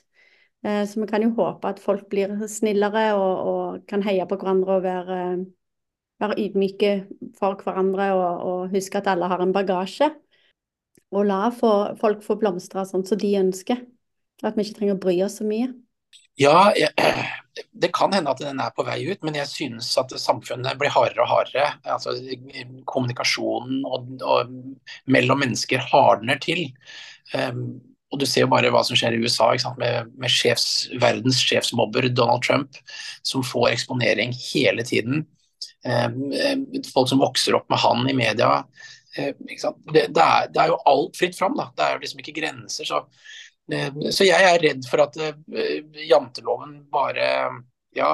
Eh, 0.65 0.85
Så 0.87 1.01
vi 1.01 1.07
kan 1.07 1.21
jo 1.21 1.29
håpe 1.37 1.69
at 1.69 1.79
folk 1.79 2.07
blir 2.09 2.33
snillere 2.49 3.13
og, 3.15 3.47
og 3.51 3.87
kan 3.87 4.03
heie 4.03 4.25
på 4.27 4.37
hverandre 4.39 4.77
og 4.79 4.83
være, 4.83 5.19
være 6.21 6.39
ydmyke 6.45 6.93
for 7.39 7.59
hverandre 7.61 8.11
og, 8.13 8.45
og 8.51 8.73
huske 8.73 8.97
at 9.01 9.07
alle 9.13 9.29
har 9.31 9.43
en 9.43 9.53
bagasje. 9.53 10.11
Og 11.15 11.25
la 11.29 11.47
folk 11.55 12.23
få 12.25 12.35
blomstre 12.41 12.83
sånn 12.85 13.05
som 13.07 13.19
de 13.21 13.35
ønsker. 13.39 13.85
At 14.43 14.57
vi 14.57 14.65
ikke 14.65 14.79
trenger 14.81 14.97
å 14.97 15.01
bry 15.01 15.15
oss 15.25 15.39
så 15.39 15.47
mye. 15.47 15.71
Ja, 16.37 16.71
jeg, 16.77 16.91
det 17.81 17.89
kan 17.95 18.13
hende 18.13 18.31
at 18.31 18.41
den 18.41 18.59
er 18.61 18.73
på 18.75 18.85
vei 18.85 18.99
ut, 19.09 19.23
men 19.25 19.37
jeg 19.39 19.49
synes 19.49 19.89
at 20.01 20.13
samfunnet 20.21 20.77
blir 20.79 20.93
hardere 20.93 21.25
og 21.25 21.31
hardere. 21.31 21.71
Altså, 21.95 22.13
kommunikasjonen 22.89 23.81
og, 23.87 24.11
og 24.21 24.53
mellom 25.09 25.41
mennesker 25.45 25.81
hardner 25.91 26.39
til. 26.43 26.67
Um, 27.33 27.79
og 28.11 28.21
du 28.21 28.25
ser 28.27 28.45
jo 28.45 28.51
bare 28.51 28.69
hva 28.71 28.83
som 28.87 28.97
skjer 28.97 29.17
i 29.17 29.23
USA 29.23 29.49
med, 29.79 30.11
med 30.15 30.31
sjefs, 30.31 30.87
verdens 31.01 31.41
sjefsmobber 31.43 32.07
Donald 32.15 32.45
Trump, 32.45 32.77
som 33.27 33.43
får 33.43 33.73
eksponering 33.73 34.31
hele 34.53 34.85
tiden. 34.87 35.25
Um, 35.83 36.31
folk 36.87 37.09
som 37.11 37.19
vokser 37.23 37.57
opp 37.57 37.67
med 37.71 37.81
han 37.83 38.07
i 38.07 38.15
media. 38.15 38.61
Um, 39.17 39.43
det, 39.91 40.07
det, 40.15 40.23
er, 40.23 40.47
det, 40.53 40.61
er, 40.61 40.71
jo 40.71 40.79
alt 40.87 41.19
fritt 41.19 41.35
fram. 41.35 41.57
Da. 41.59 41.67
Det 41.75 41.83
er 41.83 41.97
jo 41.97 42.05
liksom 42.05 42.23
ikke 42.23 42.39
grenser. 42.39 42.87
så 42.87 43.03
så 44.15 44.23
jeg 44.23 44.45
er 44.47 44.61
redd 44.63 44.85
for 44.87 45.01
at 45.03 45.17
janteloven 46.07 46.77
bare 46.87 47.25
Ja, 47.97 48.13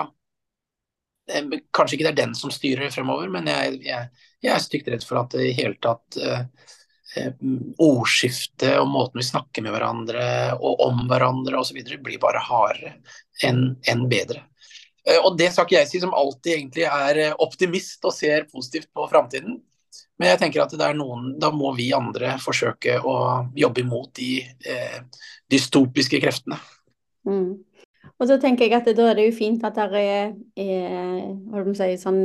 kanskje 1.29 1.99
ikke 1.99 2.07
det 2.07 2.13
er 2.15 2.21
den 2.23 2.33
som 2.33 2.49
styrer 2.49 2.89
fremover, 2.89 3.29
men 3.29 3.45
jeg, 3.51 3.75
jeg, 3.85 4.23
jeg 4.41 4.49
er 4.49 4.63
stygt 4.63 4.89
redd 4.89 5.05
for 5.05 5.21
at 5.21 5.35
det 5.35 5.51
i 5.51 5.53
hele 5.53 5.77
tatt 5.83 6.17
ordskiftet 7.81 8.77
og 8.79 8.87
måten 8.89 9.21
vi 9.21 9.27
snakker 9.27 9.65
med 9.65 9.75
hverandre 9.75 10.25
og 10.57 10.81
om 10.87 11.03
hverandre 11.09 11.59
osv. 11.59 11.79
blir 12.01 12.21
bare 12.21 12.41
hardere 12.41 12.95
enn 13.45 13.75
en 13.91 14.07
bedre. 14.09 14.45
Og 15.25 15.35
det 15.37 15.49
skal 15.51 15.67
ikke 15.67 15.81
jeg 15.81 15.89
si 15.91 15.99
som 15.99 16.15
alltid 16.15 16.55
egentlig 16.55 16.87
er 16.87 17.35
optimist 17.43 18.05
og 18.07 18.15
ser 18.15 18.47
positivt 18.51 18.89
på 18.95 19.07
framtiden. 19.11 19.59
Men 20.19 20.31
jeg 20.31 20.39
tenker 20.43 20.63
at 20.63 20.73
det 20.77 20.85
er 20.85 20.95
noen, 20.95 21.33
da 21.41 21.49
må 21.51 21.73
vi 21.75 21.89
andre 21.95 22.37
forsøke 22.41 22.99
å 23.01 23.17
jobbe 23.57 23.83
imot 23.83 24.13
de 24.19 24.37
eh, 24.43 24.99
dystopiske 25.51 26.21
kreftene. 26.23 26.59
Mm. 27.27 27.63
Og 28.21 28.29
så 28.29 28.37
tenker 28.39 28.67
jeg 28.67 28.77
at 28.77 28.87
det, 28.87 28.95
da 28.95 29.09
er 29.09 29.17
det 29.17 29.25
jo 29.27 29.35
fint 29.35 29.63
at 29.67 29.75
det 29.75 29.99
er, 29.99 30.33
er 30.63 31.71
si, 31.75 31.89
sånn, 31.99 32.21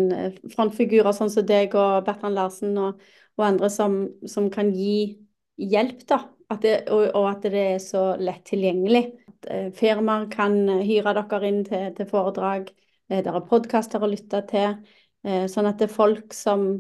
frontfigurer 0.53 1.16
sånn 1.16 1.32
som 1.32 1.47
deg 1.49 1.74
og 1.78 2.05
Bertrand 2.07 2.39
Larsen 2.39 2.76
og, 2.82 3.01
og 3.39 3.47
andre 3.47 3.70
som, 3.70 4.01
som, 4.26 4.51
kan 4.51 4.72
gi 4.74 5.18
hjelp, 5.59 6.03
da. 6.11 6.22
At 6.49 6.62
det, 6.64 6.74
og, 6.95 7.11
og, 7.12 7.26
at 7.30 7.45
det 7.45 7.64
er 7.74 7.80
så 7.82 8.03
lett 8.20 8.47
tilgjengelig. 8.49 9.05
At 9.28 9.49
eh, 9.53 9.66
firmaer 9.76 10.28
kan 10.32 10.57
hyre 10.80 11.14
dere 11.18 11.51
inn 11.51 11.61
til, 11.66 11.91
til 11.97 12.09
foredrag. 12.09 12.70
Eh, 13.09 13.20
det 13.24 13.32
er 13.32 13.49
podkaster 13.51 14.03
å 14.03 14.11
lytte 14.11 14.43
til. 14.49 14.78
Eh, 15.26 15.45
sånn 15.51 15.68
at 15.68 15.80
det 15.80 15.91
er 15.91 15.95
folk 15.95 16.36
som 16.36 16.70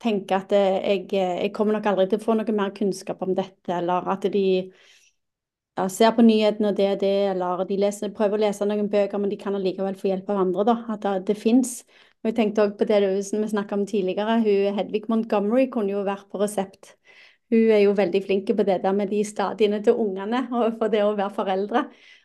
tenker 0.00 0.38
at 0.38 0.52
jeg, 0.54 1.06
jeg, 1.10 1.50
kommer 1.54 1.76
nok 1.76 1.88
aldri 1.90 2.06
til 2.10 2.20
å 2.20 2.24
få 2.24 2.36
noe 2.38 2.54
mer 2.54 2.72
kunnskap 2.76 3.22
om 3.26 3.34
dette, 3.36 3.72
eller 3.74 4.06
at 4.12 4.26
de 4.32 4.44
ja, 5.76 5.86
ser 5.92 6.12
på 6.16 6.24
nyhetene 6.24 6.70
og 6.70 6.78
det 6.78 6.90
og 6.94 7.00
det, 7.02 7.14
eller 7.32 7.64
de 7.68 7.78
leser, 7.80 8.12
prøver 8.16 8.38
å 8.38 8.44
lese 8.46 8.68
noen 8.68 8.90
bøker, 8.92 9.20
men 9.20 9.32
de 9.32 9.38
kan 9.40 9.56
allikevel 9.58 9.98
få 9.98 10.10
hjelp 10.10 10.30
av 10.32 10.42
andre, 10.44 10.66
da. 10.68 10.76
At 10.94 11.04
det, 11.04 11.16
det 11.32 11.38
fins. 11.40 11.80
Og 12.26 12.32
jeg 12.32 12.40
tenkte 12.40 12.64
også 12.64 12.80
på 12.80 12.86
det 12.90 12.98
som 13.22 13.42
vi 13.44 13.48
snakka 13.52 13.76
om 13.76 13.84
tidligere, 13.86 14.40
hun 14.42 14.74
Hedvig 14.74 15.04
Montgomery 15.06 15.68
kunne 15.70 15.92
jo 15.92 16.00
vært 16.02 16.26
på 16.26 16.40
resept. 16.42 16.96
Hun 17.54 17.70
er 17.70 17.84
jo 17.84 17.92
veldig 17.94 18.22
flink 18.24 18.50
på 18.50 18.66
det 18.66 18.80
der 18.82 18.96
med 18.98 19.12
de 19.14 19.20
stadiene 19.22 19.78
til 19.78 19.94
ungene, 19.94 20.40
og 20.50 20.74
for 20.80 20.90
det 20.90 21.04
å 21.06 21.12
være 21.14 21.36
foreldre. 21.36 21.84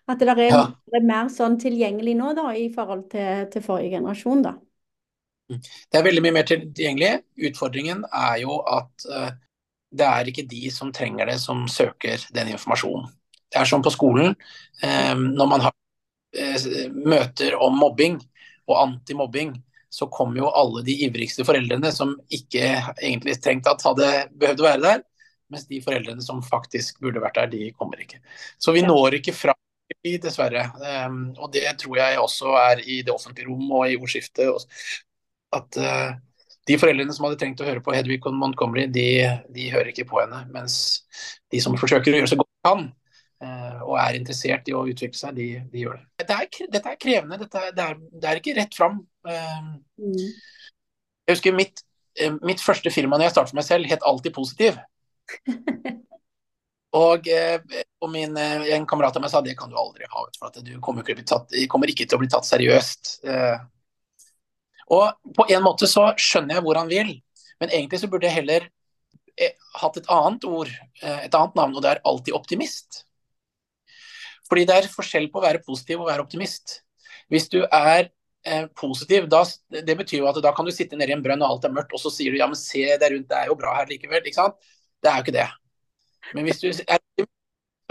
At 0.10 0.18
det 0.18 0.34
er, 0.34 0.42
ja. 0.50 0.64
er 0.98 1.06
mer 1.06 1.30
sånn 1.30 1.60
tilgjengelig 1.62 2.18
nå 2.18 2.34
da, 2.34 2.48
i 2.58 2.66
forhold 2.74 3.06
til, 3.14 3.46
til 3.54 3.62
forrige 3.62 4.00
generasjon, 4.00 4.42
da. 4.50 4.58
Det 5.54 6.02
er 6.02 6.10
veldig 6.10 6.26
mye 6.26 6.40
mer 6.40 6.50
tilgjengelig. 6.50 7.14
Utfordringen 7.52 8.02
er 8.10 8.42
jo 8.42 8.58
at 8.66 9.06
uh, 9.06 9.30
det 9.94 10.10
er 10.10 10.34
ikke 10.34 10.50
de 10.50 10.66
som 10.74 10.90
trenger 10.90 11.30
det, 11.30 11.38
som 11.46 11.68
søker 11.70 12.26
den 12.34 12.56
informasjonen. 12.56 13.06
Det 13.54 13.62
er 13.62 13.70
som 13.70 13.86
på 13.86 13.94
skolen. 13.94 14.34
Um, 14.82 15.28
når 15.38 15.54
man 15.54 15.70
har 15.70 15.76
uh, 15.78 16.72
møter 16.90 17.62
om 17.62 17.78
mobbing 17.78 18.18
og 18.66 18.80
antimobbing, 18.88 19.60
så 19.92 20.08
kom 20.12 20.36
jo 20.38 20.50
alle 20.56 20.84
de 20.88 20.96
ivrigste 21.06 21.46
foreldrene 21.48 21.92
som 21.94 22.14
ikke 22.32 22.68
egentlig 22.94 23.36
tenkte 23.44 23.74
at 23.74 23.84
hadde 23.84 24.12
behøvd 24.40 24.64
å 24.64 24.68
være 24.70 24.84
der, 24.86 25.04
mens 25.52 25.68
de 25.68 25.82
foreldrene 25.84 26.24
som 26.24 26.40
faktisk 26.46 27.02
burde 27.04 27.24
vært 27.24 27.42
der, 27.42 27.52
de 27.52 27.74
kommer 27.76 28.00
ikke. 28.00 28.22
Så 28.62 28.72
vi 28.76 28.86
når 28.86 29.20
ikke 29.20 29.36
fram 29.36 29.58
dessverre. 30.24 30.70
Um, 31.06 31.34
og 31.38 31.52
det 31.54 31.66
tror 31.82 31.98
jeg 32.00 32.20
også 32.20 32.56
er 32.56 32.84
i 32.88 33.02
det 33.04 33.14
offentlige 33.14 33.50
rom 33.50 33.66
og 33.76 33.90
i 33.92 33.98
ordskiftet 34.00 34.48
at 35.52 35.78
uh, 35.84 36.14
de 36.70 36.78
foreldrene 36.80 37.14
som 37.14 37.28
hadde 37.28 37.40
trengt 37.42 37.62
å 37.62 37.68
høre 37.68 37.84
på 37.84 37.94
Hedvig 37.96 38.22
Montgomery, 38.32 38.86
de, 38.88 39.26
de, 39.52 39.68
hører 39.74 39.92
ikke 39.92 40.08
på 40.08 40.22
henne. 40.22 40.46
Mens 40.54 41.04
de 41.52 41.60
som 41.64 41.76
forsøker 41.78 42.14
å 42.14 42.22
gjøre 42.22 42.32
så 42.32 42.40
godt 42.40 42.52
de 42.52 42.70
kan, 42.70 42.88
og 43.42 43.96
er 43.98 44.18
interessert 44.20 44.68
i 44.70 44.76
å 44.78 44.84
utvikle 44.90 45.18
seg, 45.18 45.34
de, 45.38 45.48
de 45.72 45.84
gjør 45.84 45.98
det. 45.98 46.04
Dette 46.22 46.38
er, 46.38 46.68
dette 46.76 46.92
er 46.92 47.00
krevende. 47.02 47.40
Dette 47.42 47.62
er, 47.62 47.72
det, 47.74 47.88
er, 47.88 47.98
det, 48.12 48.28
er, 48.30 48.42
ikke 48.42 48.56
rett 48.60 48.78
fram. 48.78 49.00
Uh, 49.26 49.72
mm. 49.98 50.20
Jeg 51.26 51.36
husker 51.36 51.58
mitt, 51.58 51.84
mitt 52.46 52.62
første 52.62 52.94
firma 52.94 53.18
når 53.18 53.30
jeg 53.30 53.36
startet 53.36 53.54
for 53.54 53.62
meg 53.62 53.68
selv, 53.68 53.90
het 53.90 54.06
Alltid 54.06 54.36
positiv. 54.38 54.80
Og, 56.92 57.24
og 58.04 58.10
min, 58.12 58.34
en 58.36 58.84
kamerat 58.84 59.16
av 59.16 59.24
meg 59.24 59.32
sa 59.32 59.40
det 59.40 59.54
kan 59.56 59.70
du 59.72 59.78
aldri 59.80 60.04
ha, 60.12 60.24
for 60.36 60.58
du 60.60 60.74
kommer 60.84 61.08
ikke, 61.08 61.24
tatt, 61.24 61.54
kommer 61.72 61.88
ikke 61.88 62.04
til 62.04 62.18
å 62.18 62.20
bli 62.20 62.28
tatt 62.28 62.44
seriøst. 62.44 63.14
Og 64.92 65.36
på 65.38 65.46
en 65.56 65.64
måte 65.64 65.88
så 65.88 66.10
skjønner 66.20 66.58
jeg 66.58 66.66
hvor 66.66 66.80
han 66.80 66.92
vil, 66.92 67.14
men 67.62 67.72
egentlig 67.72 68.02
så 68.02 68.10
burde 68.12 68.28
jeg 68.28 68.42
heller 68.42 68.68
eh, 69.38 69.54
hatt 69.80 70.00
et 70.00 70.10
annet 70.12 70.48
ord, 70.50 70.72
eh, 71.04 71.24
et 71.28 71.38
annet 71.38 71.58
navn, 71.60 71.76
og 71.76 71.86
det 71.86 71.94
er 71.94 72.04
alltid 72.08 72.36
optimist. 72.36 73.06
Fordi 74.52 74.66
det 74.68 74.78
er 74.78 74.90
forskjell 74.92 75.30
på 75.32 75.40
å 75.40 75.46
være 75.46 75.64
positiv 75.64 76.04
og 76.04 76.10
være 76.12 76.26
optimist. 76.26 76.82
Hvis 77.32 77.48
du 77.54 77.62
er 77.64 78.10
eh, 78.44 78.66
positiv, 78.76 79.30
da, 79.32 79.46
det 79.72 79.96
betyr 80.02 80.20
jo 80.20 80.30
at 80.32 80.42
da 80.44 80.52
kan 80.56 80.68
du 80.68 80.74
sitte 80.76 81.00
nede 81.00 81.14
i 81.14 81.16
en 81.16 81.24
brønn 81.24 81.44
og 81.46 81.56
alt 81.56 81.70
er 81.70 81.76
mørkt, 81.78 81.96
og 81.96 82.04
så 82.04 82.12
sier 82.12 82.36
du 82.36 82.42
ja, 82.42 82.50
men 82.52 82.60
se 82.60 82.84
der 82.92 83.16
rundt, 83.16 83.30
det 83.32 83.40
er 83.40 83.52
jo 83.52 83.60
bra 83.60 83.78
her 83.80 83.88
likevel. 83.92 84.26
ikke 84.26 84.42
sant? 84.42 84.60
Det 85.02 85.12
er 85.12 85.22
jo 85.22 85.26
ikke 85.26 85.38
det. 85.40 85.48
Men 86.36 86.46
hvis 86.48 86.60
du 86.62 86.68
er 86.70 87.00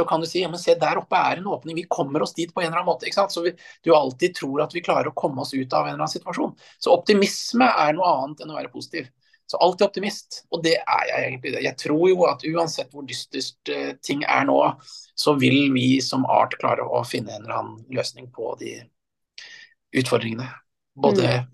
så 0.01 0.07
kan 0.09 0.23
du 0.23 0.27
si 0.27 0.41
ja, 0.41 0.49
men 0.49 0.61
se 0.61 0.75
der 0.81 0.97
oppe 0.97 1.19
er 1.19 1.41
en 1.41 1.49
åpning, 1.53 1.77
vi 1.77 1.89
kommer 1.89 2.23
oss 2.25 2.33
dit 2.37 2.53
på 2.55 2.63
en 2.63 2.71
eller 2.71 2.81
annen 2.81 2.89
måte. 2.89 3.05
ikke 3.09 3.19
sant? 3.19 3.35
Så 3.35 3.43
vi, 3.45 3.53
du 3.85 3.93
alltid 3.93 4.37
tror 4.39 4.63
at 4.65 4.75
vi 4.75 4.83
klarer 4.85 5.11
å 5.11 5.17
komme 5.17 5.45
oss 5.45 5.53
ut 5.53 5.75
av 5.77 5.85
en 5.85 5.93
eller 5.93 6.05
annen 6.07 6.13
situasjon. 6.15 6.55
Så 6.81 6.95
optimisme 6.95 7.69
er 7.69 7.97
noe 7.97 8.13
annet 8.23 8.41
enn 8.41 8.55
å 8.55 8.57
være 8.57 8.73
positiv. 8.73 9.11
Så 9.51 9.59
alltid 9.59 9.89
optimist, 9.89 10.45
og 10.55 10.61
det 10.63 10.77
er 10.79 11.07
jeg 11.09 11.27
egentlig. 11.27 11.53
Jeg 11.65 11.75
tror 11.81 12.05
jo 12.07 12.27
at 12.31 12.45
uansett 12.47 12.93
hvor 12.95 13.03
dystert 13.03 13.73
uh, 13.75 13.89
ting 13.99 14.23
er 14.23 14.45
nå, 14.47 14.59
så 15.19 15.35
vil 15.41 15.73
vi 15.75 15.97
som 16.07 16.23
art 16.31 16.55
klare 16.61 16.87
å 16.87 17.01
finne 17.03 17.35
en 17.35 17.49
eller 17.49 17.57
annen 17.57 17.97
løsning 17.99 18.29
på 18.31 18.53
de 18.61 18.77
utfordringene. 19.99 20.47
Både 20.95 21.27
mm. 21.43 21.51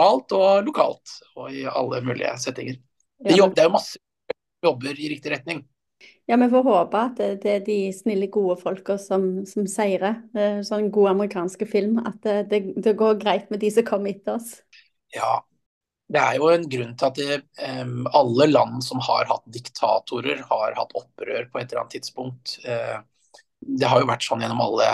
og 0.00 0.66
lokalt, 0.66 1.14
og 1.38 1.54
i 1.54 1.62
alle 1.70 2.02
mulige 2.02 2.34
settinger. 2.42 2.82
Det, 3.22 3.38
jobb, 3.38 3.54
det 3.54 3.62
er 3.62 3.70
jo 3.70 3.76
masse 3.78 4.02
jobber 4.66 4.98
i 4.98 5.14
riktig 5.14 5.36
retning. 5.36 5.62
Ja, 6.26 6.34
vi 6.42 6.50
får 6.50 6.66
håpe 6.66 6.98
at 7.12 7.18
det, 7.20 7.32
det 7.46 7.52
er 7.52 7.66
de 7.68 7.80
snille, 7.94 8.26
gode 8.32 8.58
folka 8.58 8.98
som, 8.98 9.44
som 9.46 9.70
seirer. 9.70 10.18
Sånn 10.66 10.90
god 10.90 11.14
amerikanske 11.14 11.70
film. 11.70 12.00
At 12.02 12.18
det, 12.26 12.40
det, 12.50 12.64
det, 12.74 12.98
går 12.98 13.20
greit 13.22 13.54
med 13.54 13.62
de 13.62 13.70
som 13.70 13.86
kommer 13.86 14.10
etter 14.10 14.40
oss. 14.40 14.56
Ja, 15.14 15.44
det 16.12 16.22
er 16.22 16.36
jo 16.38 16.50
en 16.52 16.66
grunn 16.70 16.92
til 16.94 17.08
at 17.08 17.18
det, 17.18 17.38
um, 17.82 18.06
alle 18.14 18.46
land 18.50 18.84
som 18.86 19.00
har 19.02 19.26
hatt 19.30 19.42
diktatorer, 19.50 20.44
har 20.46 20.76
hatt 20.78 20.94
opprør 20.94 21.48
på 21.50 21.60
et 21.60 21.66
eller 21.66 21.82
annet 21.82 21.96
tidspunkt. 21.98 22.58
Uh, 22.66 23.00
det 23.60 23.90
har 23.90 24.02
jo 24.02 24.10
vært 24.10 24.26
sånn 24.26 24.44
gjennom 24.44 24.62
alle, 24.62 24.92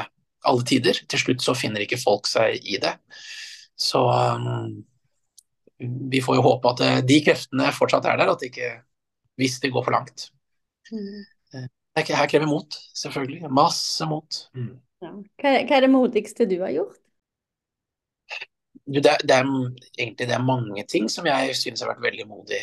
alle, 0.48 0.64
tider. 0.68 1.02
Til 1.12 1.20
slutt 1.20 1.44
så 1.44 1.56
finner 1.58 1.84
ikke 1.84 2.00
folk 2.00 2.30
seg 2.30 2.64
i 2.64 2.80
det. 2.80 2.94
Så 3.76 4.00
um, 4.08 4.80
vi 5.78 6.22
får 6.24 6.38
jo 6.38 6.46
håpe 6.46 6.72
at 6.72 7.04
de 7.08 7.20
kreftene 7.26 7.68
fortsatt 7.76 8.08
er 8.08 8.20
der, 8.20 8.32
at 8.32 8.40
det 8.40 8.52
ikke, 8.52 8.72
hvis 9.40 9.58
det 9.60 9.72
går 9.74 9.84
for 9.84 9.96
langt. 9.98 10.30
Mm. 10.92 11.26
Her 11.92 12.26
krever 12.30 12.48
mot, 12.48 12.76
selvfølgelig. 12.96 13.50
Masse 13.52 14.06
mot. 14.08 14.44
Mm. 14.56 14.76
Ja. 15.02 15.10
Hva, 15.42 15.50
hva, 15.66 15.76
er 15.76 15.84
det 15.84 15.90
modigste 15.92 16.46
du 16.48 16.60
har 16.62 16.72
gjort? 16.72 17.01
Det, 18.84 19.00
det, 19.00 19.34
er 19.34 19.46
egentlig 19.46 20.26
det 20.26 20.34
er 20.34 20.42
mange 20.42 20.82
ting 20.90 21.08
som 21.10 21.26
jeg 21.28 21.54
synes 21.54 21.84
har 21.84 21.92
vært 21.92 22.02
veldig 22.02 22.24
modig. 22.26 22.62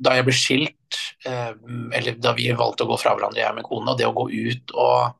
Da 0.00 0.12
jeg 0.16 0.26
ble 0.28 0.34
skilt, 0.36 1.00
eller 1.26 2.20
da 2.22 2.34
vi 2.38 2.46
valgte 2.56 2.86
å 2.86 2.92
gå 2.92 3.00
fra 3.00 3.16
hverandre, 3.16 3.42
jeg 3.42 3.64
og 3.64 3.66
kone, 3.66 3.90
og 3.90 3.98
det 3.98 4.06
å 4.06 4.14
gå 4.16 4.28
ut 4.30 4.74
og, 4.78 5.18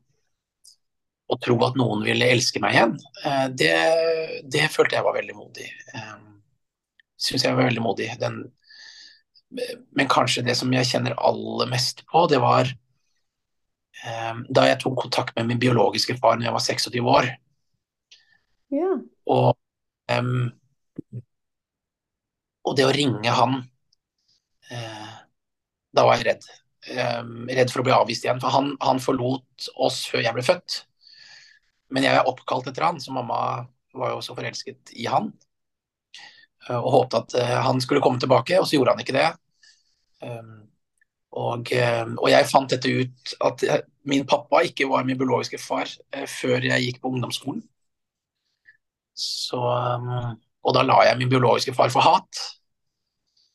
og, 1.27 1.37
tro 1.43 1.57
at 1.67 1.77
noen 1.79 2.05
ville 2.07 2.31
elske 2.31 2.63
meg 2.63 2.77
igjen, 2.77 2.95
eh, 3.27 3.45
det, 3.51 3.75
det 4.51 4.71
følte 4.73 4.97
jeg 4.97 5.05
var 5.05 5.19
veldig 5.19 5.37
modig. 5.37 5.67
Syns 7.21 7.45
jeg 7.45 7.53
var 7.53 7.67
veldig 7.67 7.83
modig. 7.83 8.09
Den, 8.21 8.41
men 9.51 10.09
kanskje 10.09 10.47
det 10.47 10.55
som 10.57 10.71
jeg 10.73 10.87
kjenner 10.89 11.19
aller 11.19 11.69
mest 11.69 12.05
på, 12.07 12.25
det 12.31 12.39
var 12.41 12.71
da 14.01 14.63
jeg 14.65 14.79
tok 14.81 14.95
kontakt 14.97 15.35
med 15.37 15.45
min 15.45 15.59
biologiske 15.61 16.15
far 16.17 16.39
når 16.39 16.47
jeg 16.47 16.53
var 16.55 16.63
26 16.65 17.09
år. 17.11 17.27
Ja. 18.71 18.91
Og, 19.27 19.57
um, 20.11 20.47
og 22.63 22.77
det 22.77 22.87
å 22.87 22.93
ringe 22.95 23.33
han 23.35 23.57
uh, 24.71 25.11
Da 25.91 26.05
var 26.07 26.19
jeg 26.19 26.27
redd. 26.29 26.47
Um, 26.95 27.49
redd 27.51 27.71
for 27.73 27.83
å 27.83 27.85
bli 27.85 27.95
avvist 27.95 28.25
igjen. 28.25 28.39
For 28.41 28.53
han, 28.55 28.73
han, 28.81 29.01
forlot 29.03 29.69
oss 29.75 30.05
før 30.09 30.23
jeg 30.23 30.37
ble 30.37 30.45
født. 30.47 30.81
Men 31.91 32.07
jeg 32.07 32.15
er 32.15 32.29
oppkalt 32.29 32.69
etter 32.71 32.87
han, 32.87 33.01
så 33.03 33.11
mamma 33.13 33.41
var 33.91 34.13
jo 34.13 34.21
også 34.21 34.37
forelsket 34.37 34.93
i 34.95 35.09
han. 35.11 35.33
Uh, 36.69 36.79
og 36.79 36.89
håpet 36.95 37.19
at 37.19 37.37
uh, 37.41 37.57
han 37.67 37.83
skulle 37.83 38.03
komme 38.03 38.21
tilbake, 38.23 38.59
og 38.61 38.69
så 38.69 38.77
gjorde 38.77 38.95
han 38.95 39.03
ikke 39.03 39.17
det. 39.17 39.27
Um, 40.23 40.57
og, 41.31 41.69
og, 41.71 42.25
jeg 42.27 42.47
fant 42.51 42.71
dette 42.71 42.89
ut 42.91 43.33
at 43.47 43.61
min 44.07 44.25
pappa 44.27 44.65
ikke 44.67 44.89
var 44.91 45.05
min 45.07 45.15
biologiske 45.15 45.61
far 45.63 45.87
før 46.27 46.65
jeg 46.67 46.83
gikk 46.83 46.99
på 46.99 47.07
ungdomsskolen. 47.07 47.61
Så, 49.13 49.59
um, 49.59 50.37
og 50.63 50.75
da 50.75 50.83
la 50.85 51.01
jeg 51.09 51.19
min 51.19 51.31
biologiske 51.31 51.75
far 51.77 51.91
for 51.93 52.05
hat. 52.05 52.45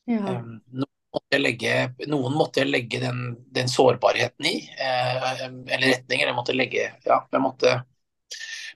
Ja. 0.07 0.21
Um, 0.37 0.59
noen, 0.71 0.93
måtte 1.17 1.39
legge, 1.41 1.73
noen 2.11 2.37
måtte 2.37 2.61
jeg 2.61 2.71
legge 2.71 3.01
den, 3.01 3.21
den 3.55 3.69
sårbarheten 3.71 4.47
i, 4.47 4.55
eh, 4.77 5.43
eller 5.47 5.87
retninger. 5.87 6.29
Jeg 6.29 6.37
måtte 6.37 6.55
legge 6.55 6.89
Ja, 7.07 7.23
jeg 7.31 7.43
måtte 7.43 7.79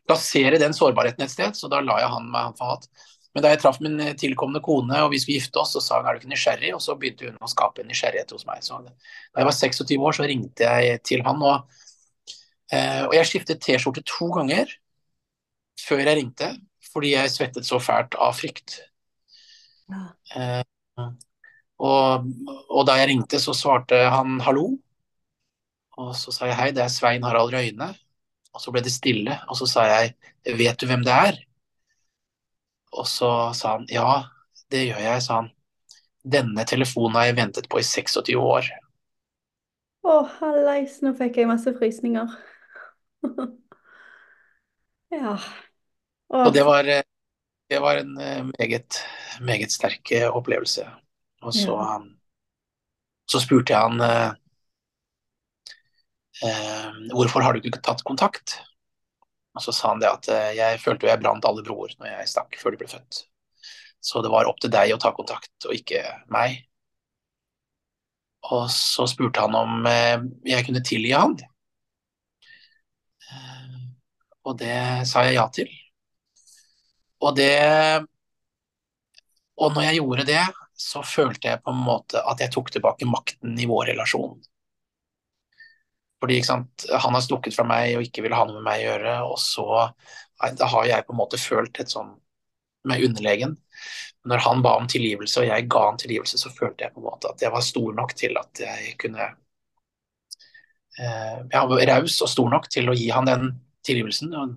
plassere 0.07 0.59
den 0.59 0.73
sårbarheten 0.73 1.23
et 1.23 1.31
sted, 1.33 1.55
så 1.55 1.69
da 1.71 1.81
la 1.83 1.99
jeg 2.01 2.11
han 2.11 2.29
meg 2.33 2.57
for 2.57 2.73
hat. 2.73 2.87
Men 3.31 3.45
da 3.45 3.51
jeg 3.53 3.61
traff 3.61 3.77
min 3.83 3.99
tilkommende 4.19 4.59
kone 4.63 4.97
og 5.05 5.13
vi 5.13 5.19
skulle 5.21 5.39
gifte 5.39 5.61
oss, 5.61 5.75
så 5.75 5.83
sa 5.83 5.99
hun 5.99 6.09
er 6.09 6.17
du 6.17 6.23
ikke 6.23 6.33
nysgjerrig, 6.33 6.73
og 6.75 6.81
så 6.83 6.97
begynte 6.99 7.29
hun 7.29 7.37
å 7.39 7.51
skape 7.51 7.83
en 7.83 7.87
nysgjerrighet 7.91 8.33
hos 8.35 8.43
meg. 8.47 8.63
Så 8.65 8.81
da 8.83 8.91
jeg 9.39 9.47
var 9.47 9.55
26 9.55 10.07
år, 10.09 10.17
så 10.17 10.27
ringte 10.27 10.67
jeg 10.67 11.03
til 11.07 11.23
han, 11.27 11.45
og, 11.47 11.77
eh, 12.73 13.05
og 13.05 13.15
jeg 13.15 13.29
skiftet 13.29 13.63
T-skjorte 13.63 14.03
to 14.07 14.27
ganger 14.35 14.73
før 15.79 16.03
jeg 16.03 16.19
ringte 16.19 16.51
fordi 16.91 17.13
jeg 17.15 17.31
svettet 17.33 17.67
så 17.67 17.79
fælt 17.81 18.17
av 18.19 18.35
frykt. 18.37 18.79
Ja. 19.91 20.05
Eh, 20.35 21.05
og, 21.81 22.27
og, 22.69 22.81
da 22.87 22.97
jeg 22.99 23.11
ringte, 23.11 23.39
så 23.41 23.55
svarte 23.57 24.03
han 24.13 24.39
hallo. 24.45 24.67
Og 26.01 26.11
så 26.17 26.33
sa 26.33 26.49
jeg 26.49 26.57
hei, 26.59 26.69
det 26.75 26.83
er 26.85 26.93
Svein 26.93 27.25
Harald 27.25 27.53
Røyne. 27.55 27.91
Og 28.51 28.61
så 28.61 28.73
ble 28.73 28.83
det 28.83 28.91
stille, 28.93 29.37
og 29.47 29.55
så 29.55 29.67
sa 29.69 29.87
jeg 29.87 30.57
vet 30.59 30.79
du 30.81 30.87
hvem 30.89 31.05
det 31.07 31.15
er? 31.15 31.39
Og 32.91 33.07
så 33.07 33.29
sa 33.55 33.77
han 33.77 33.87
ja, 33.91 34.23
det 34.71 34.85
gjør 34.89 35.03
jeg, 35.05 35.23
sa 35.23 35.41
han. 35.41 35.51
Denne 36.21 36.65
telefonen 36.67 37.15
har 37.17 37.29
jeg 37.29 37.37
ventet 37.39 37.69
på 37.71 37.79
i 37.79 37.85
26 37.87 38.35
år. 38.37 38.67
Å, 40.01 40.17
hallais, 40.39 40.99
nå 41.05 41.13
fikk 41.17 41.39
jeg 41.39 41.49
masse 41.49 41.71
frysninger. 41.77 42.35
ja. 45.15 45.35
Og 46.31 46.53
det 46.55 46.63
var, 46.63 46.87
eh, 46.87 47.03
det 47.71 47.79
var 47.79 47.95
en 47.95 48.17
eh, 48.17 48.43
meget, 48.59 49.05
meget 49.39 49.71
sterk 49.71 50.11
eh, 50.11 50.35
opplevelse. 50.35 50.87
Og 51.41 51.53
så, 51.55 51.75
ja. 51.75 51.99
så 53.31 53.39
spurte 53.39 53.73
jeg 53.73 53.81
han 53.81 54.01
eh, 54.01 54.31
hvorfor 57.15 57.45
har 57.45 57.53
du 57.53 57.61
ikke 57.61 57.79
tatt 57.79 58.03
kontakt? 58.03 58.57
Og 59.55 59.63
så 59.63 59.71
sa 59.75 59.93
han 59.93 60.01
det 60.03 60.09
at 60.09 60.27
jeg 60.55 60.79
følte 60.83 61.07
jeg 61.09 61.19
brant 61.19 61.45
alle 61.47 61.63
broer 61.63 61.91
når 61.99 62.07
jeg 62.11 62.31
stakk 62.31 62.55
før 62.59 62.75
de 62.75 62.79
ble 62.79 62.89
født. 62.91 63.23
Så 64.03 64.21
det 64.23 64.31
var 64.33 64.47
opp 64.49 64.59
til 64.63 64.71
deg 64.73 64.93
å 64.95 64.99
ta 65.01 65.11
kontakt, 65.13 65.51
og 65.67 65.75
ikke 65.75 66.01
meg. 66.31 66.61
Og 68.47 68.67
så 68.73 69.05
spurte 69.11 69.43
han 69.43 69.55
om 69.59 69.85
jeg 70.47 70.65
kunne 70.65 70.83
tilgi 70.87 71.11
han. 71.13 71.35
Og 74.47 74.57
det 74.63 74.79
sa 75.11 75.27
jeg 75.27 75.35
ja 75.37 75.45
til. 75.53 75.69
Og 77.21 77.35
det 77.37 77.53
Og 79.61 79.73
når 79.75 79.83
jeg 79.85 79.97
gjorde 79.99 80.25
det, 80.25 80.43
så 80.73 81.03
følte 81.05 81.51
jeg 81.51 81.61
på 81.61 81.73
en 81.73 81.83
måte 81.85 82.21
at 82.25 82.39
jeg 82.41 82.51
tok 82.55 82.71
tilbake 82.73 83.05
makten 83.05 83.59
i 83.61 83.67
vår 83.69 83.91
relasjon. 83.91 84.39
Fordi 86.21 86.37
sant, 86.45 86.85
han 86.89 87.13
har 87.17 87.23
stukket 87.25 87.55
fra 87.55 87.65
meg 87.67 87.95
og 87.97 88.05
ikke 88.05 88.23
vil 88.25 88.33
ha 88.37 88.45
noe 88.45 88.59
med 88.59 88.65
meg 88.65 88.81
å 88.81 88.87
gjøre, 88.87 89.13
og 89.25 89.37
så 89.41 89.67
da 90.57 90.69
har 90.73 90.87
jeg 90.89 91.05
på 91.05 91.13
en 91.13 91.19
måte 91.21 91.39
følt 91.41 91.79
et 91.81 91.93
sånn 91.93 92.11
med 92.89 93.05
underlegen. 93.05 93.55
Når 94.29 94.43
han 94.45 94.61
ba 94.65 94.75
om 94.77 94.87
tilgivelse 94.89 95.41
og 95.41 95.49
jeg 95.49 95.67
ga 95.69 95.85
han 95.87 95.97
tilgivelse, 96.01 96.37
så 96.37 96.53
følte 96.53 96.85
jeg 96.85 96.93
på 96.93 97.01
en 97.01 97.07
måte 97.09 97.29
at 97.31 97.41
jeg 97.41 97.53
var 97.53 97.65
stor 97.65 97.93
nok 97.97 98.13
til 98.17 98.37
at 98.37 98.61
jeg 98.61 98.95
kunne 99.01 99.29
eh, 100.97 101.37
Jeg 101.51 101.71
var 101.73 101.87
raus 101.93 102.19
og 102.21 102.29
stor 102.29 102.49
nok 102.53 102.69
til 102.69 102.89
å 102.89 102.97
gi 102.97 103.09
han 103.13 103.29
den 103.29 103.47
tilgivelsen. 103.85 104.33
Og 104.37 104.55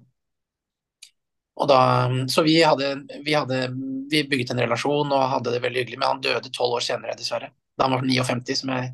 da, 1.54 2.10
så 2.28 2.42
vi 2.42 2.56
hadde, 2.62 2.88
vi 3.22 3.34
hadde, 3.34 3.68
vi 4.10 4.24
bygget 4.26 4.50
en 4.50 4.62
relasjon 4.64 5.12
og 5.14 5.28
hadde 5.36 5.52
det 5.54 5.62
veldig 5.62 5.84
hyggelig, 5.84 5.98
men 6.00 6.08
han 6.08 6.22
døde 6.24 6.50
tolv 6.54 6.80
år 6.80 6.86
senere, 6.86 7.14
dessverre. 7.18 7.52
Da 7.78 7.86
han 7.86 7.94
var 7.94 8.06
59, 8.06 8.56
som 8.58 8.72
jeg 8.74 8.88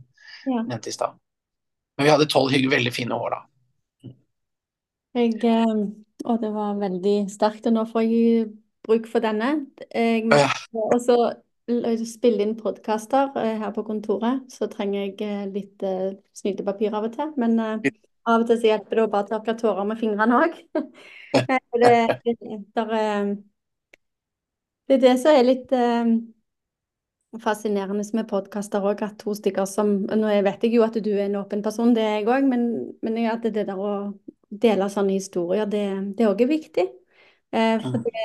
ja. 0.45 0.63
nevnte 0.63 0.93
i 0.93 0.97
stad. 0.97 1.17
Men 1.97 2.09
vi 2.09 2.13
hadde 2.13 2.29
tolv 2.33 2.53
veldig 2.73 2.93
fine 2.93 3.17
år 3.17 3.37
da. 3.37 3.41
Jeg, 5.17 5.39
eh, 5.43 5.77
og 6.25 6.43
det 6.43 6.51
var 6.55 6.81
veldig 6.81 7.17
sterkt, 7.33 7.67
og 7.67 7.75
nå 7.79 7.87
får 7.89 8.05
jeg 8.07 8.51
bruk 8.87 9.09
for 9.11 9.25
denne. 9.25 9.55
Jeg 9.89 10.29
må 10.29 10.39
ja. 10.39 10.53
også 10.93 11.17
spille 12.05 12.45
inn 12.45 12.57
podkaster 12.61 13.33
eh, 13.41 13.57
her 13.63 13.73
på 13.77 13.87
kontoret, 13.89 14.45
så 14.53 14.69
trenger 14.71 15.07
jeg 15.07 15.17
eh, 15.25 15.49
litt 15.53 15.89
snytepapir 16.37 16.93
av 16.93 17.09
og 17.09 17.17
til. 17.17 17.33
Men 17.41 17.57
av 18.33 18.45
og 18.45 18.51
til 18.51 18.59
så 18.61 18.71
hjelper 18.71 18.99
det 18.99 19.07
å 19.07 19.13
bare 19.13 19.29
tørke 19.29 19.55
tårer 19.61 19.89
med 19.89 20.01
fingrene 20.01 20.41
òg. 20.45 20.59
det, 21.35 21.59
det, 21.83 21.95
det, 22.75 22.85
er 24.97 25.03
det 25.05 25.15
som 25.23 25.31
er 25.33 25.47
litt 25.47 25.75
eh, 25.77 26.13
fascinerende 27.43 28.05
med 28.17 28.31
podkaster 28.31 28.87
òg, 28.87 29.05
at 29.07 29.21
to 29.21 29.35
stykker 29.39 29.69
som 29.71 29.93
Nå 30.09 30.33
vet 30.47 30.67
jeg 30.67 30.75
jo 30.75 30.87
at 30.87 30.99
du 30.99 31.13
er 31.15 31.29
en 31.29 31.41
åpen 31.43 31.63
person, 31.63 31.95
det 31.95 32.07
er 32.07 32.17
jeg 32.19 32.31
òg, 32.31 32.49
men, 32.51 32.63
men 33.05 33.21
at 33.31 33.47
det 33.47 33.69
der 33.69 33.79
å 33.79 33.93
dele 34.51 34.89
sånne 34.91 35.15
historier, 35.15 35.69
det, 35.71 35.87
det 36.19 36.27
òg 36.27 36.43
er 36.43 36.51
viktig. 36.51 36.89
Eh, 37.53 37.79
for 37.83 37.99
mm. 37.99 38.03
det, 38.07 38.25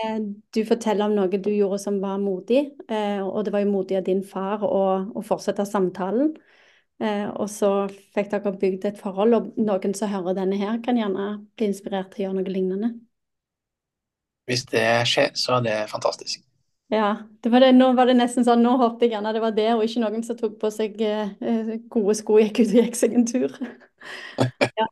du 0.54 0.62
forteller 0.70 1.08
om 1.08 1.16
noe 1.18 1.40
du 1.42 1.50
gjorde 1.54 1.80
som 1.82 1.98
var 2.02 2.20
modig, 2.22 2.68
eh, 2.90 3.22
og 3.26 3.46
det 3.46 3.54
var 3.54 3.64
jo 3.64 3.72
modig 3.74 3.98
av 3.98 4.06
din 4.06 4.22
far 4.26 4.66
å, 4.66 4.82
å 5.14 5.24
fortsette 5.26 5.66
samtalen. 5.70 6.34
Eh, 7.04 7.28
og 7.28 7.50
så 7.52 7.70
fikk 8.16 8.30
dere 8.32 8.54
bygd 8.56 8.88
et 8.88 9.00
forhold, 9.02 9.36
og 9.36 9.60
noen 9.60 9.96
som 9.98 10.12
hører 10.12 10.38
denne 10.38 10.60
her, 10.60 10.78
kan 10.84 10.96
gjerne 11.00 11.28
bli 11.58 11.68
inspirert 11.68 12.14
til 12.14 12.24
å 12.24 12.28
gjøre 12.28 12.38
noe 12.40 12.56
lignende. 12.56 12.92
Hvis 14.48 14.64
det 14.70 14.86
skjer, 15.10 15.34
så 15.36 15.58
er 15.58 15.66
det 15.66 15.78
fantastisk. 15.92 16.44
Ja, 16.94 17.16
det 17.42 17.50
var 17.50 17.64
det, 17.66 17.72
nå 17.74 17.90
var 17.98 18.06
det 18.06 18.14
nesten 18.20 18.46
sånn, 18.46 18.62
nå 18.62 18.76
håpet 18.78 19.08
jeg 19.08 19.16
gjerne 19.16 19.34
det 19.34 19.42
var 19.42 19.54
det, 19.58 19.68
og 19.74 19.84
ikke 19.88 20.04
noen 20.04 20.24
som 20.24 20.38
tok 20.38 20.60
på 20.62 20.70
seg 20.72 21.02
eh, 21.02 21.76
gode 21.92 22.14
sko 22.20 22.38
og 22.38 22.46
gikk 22.46 22.62
ut 22.62 22.76
og 22.76 22.80
gikk 22.84 23.00
seg 23.00 23.18
en 23.18 23.28
tur. 23.28 23.56
ja. 24.80 24.88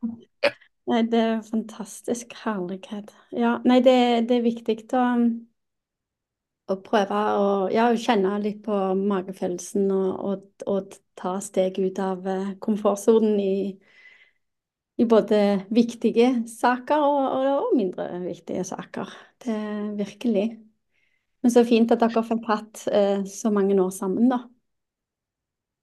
Nei, 0.89 1.03
det 1.07 1.19
er 1.21 1.43
fantastisk 1.47 2.33
herlighet. 2.41 3.13
Ja, 3.31 3.55
nei, 3.63 3.79
det, 3.85 3.95
det 4.27 4.39
er 4.39 4.47
viktig 4.49 4.79
å 4.97 5.05
å 6.71 6.77
prøve 6.83 7.21
å 7.37 7.47
ja, 7.73 7.89
kjenne 7.99 8.37
litt 8.43 8.61
på 8.63 8.77
magefølelsen 8.99 9.89
og, 9.91 10.11
og, 10.23 10.61
og 10.69 10.95
ta 11.19 11.35
steg 11.43 11.79
ut 11.81 11.99
av 12.01 12.27
eh, 12.29 12.53
komfortsonen 12.63 13.35
i, 13.41 13.55
i, 14.95 15.07
både 15.09 15.65
viktige 15.73 16.45
saker 16.49 17.03
og, 17.03 17.23
og, 17.51 17.73
mindre 17.77 18.07
viktige 18.23 18.63
saker. 18.67 19.11
Det 19.43 19.53
er 19.53 19.89
virkelig. 19.99 20.47
Men 21.43 21.51
så 21.51 21.65
fint 21.67 21.91
at 21.91 21.99
dere 21.99 22.23
fikk 22.23 22.47
hatt 22.47 22.85
eh, 22.87 23.25
så 23.27 23.51
mange 23.51 23.75
år 23.75 23.91
sammen, 23.91 24.31
da. 24.31 24.45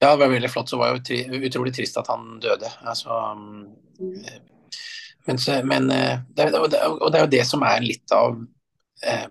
Ja, 0.01 0.15
det 0.15 0.23
var 0.23 0.31
veldig 0.33 0.49
flott. 0.49 0.71
Så 0.73 0.79
var 0.81 0.97
det 0.97 1.19
jo 1.27 1.43
utrolig 1.45 1.75
trist 1.77 1.99
at 2.01 2.09
han 2.09 2.39
døde. 2.41 2.71
Altså, 2.89 3.19
mm. 4.01 4.15
Eh, 4.25 4.39
men, 5.29 5.37
men 5.69 5.91
det, 6.33 6.47
og 6.57 6.71
det 6.73 7.19
er 7.19 7.27
jo 7.27 7.35
det 7.35 7.43
som 7.45 7.61
er 7.69 7.85
litt 7.85 8.15
av 8.17 8.39
eh, 9.05 9.29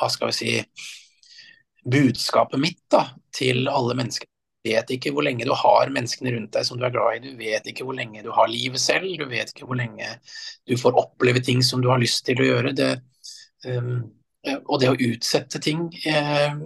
hva 0.00 0.10
skal 0.10 0.30
vi 0.30 0.36
si, 0.36 0.52
budskapet 1.84 2.60
mitt 2.60 2.80
da, 2.92 3.06
til 3.34 3.68
alle 3.68 3.96
mennesker. 3.98 4.28
Du 4.64 4.70
vet 4.72 4.90
ikke 4.94 5.12
hvor 5.12 5.26
lenge 5.26 5.44
du 5.44 5.52
har 5.52 5.90
menneskene 5.92 6.32
rundt 6.32 6.54
deg 6.56 6.64
som 6.64 6.78
du 6.80 6.86
er 6.86 6.92
glad 6.94 7.18
i, 7.18 7.22
du 7.26 7.36
vet 7.36 7.66
ikke 7.68 7.84
hvor 7.84 7.96
lenge 7.98 8.22
du 8.24 8.30
har 8.32 8.48
livet 8.48 8.80
selv, 8.80 9.10
du 9.20 9.26
vet 9.28 9.52
ikke 9.52 9.68
hvor 9.68 9.76
lenge 9.76 10.14
du 10.64 10.78
får 10.80 10.96
oppleve 11.02 11.42
ting 11.44 11.60
som 11.62 11.82
du 11.84 11.90
har 11.92 12.00
lyst 12.00 12.24
til 12.24 12.40
å 12.40 12.46
gjøre. 12.48 12.72
Det, 12.78 12.90
um, 13.68 13.98
og 14.64 14.80
det 14.80 14.88
å 14.88 14.96
utsette 14.96 15.60
ting 15.64 15.86
eh, 16.08 16.56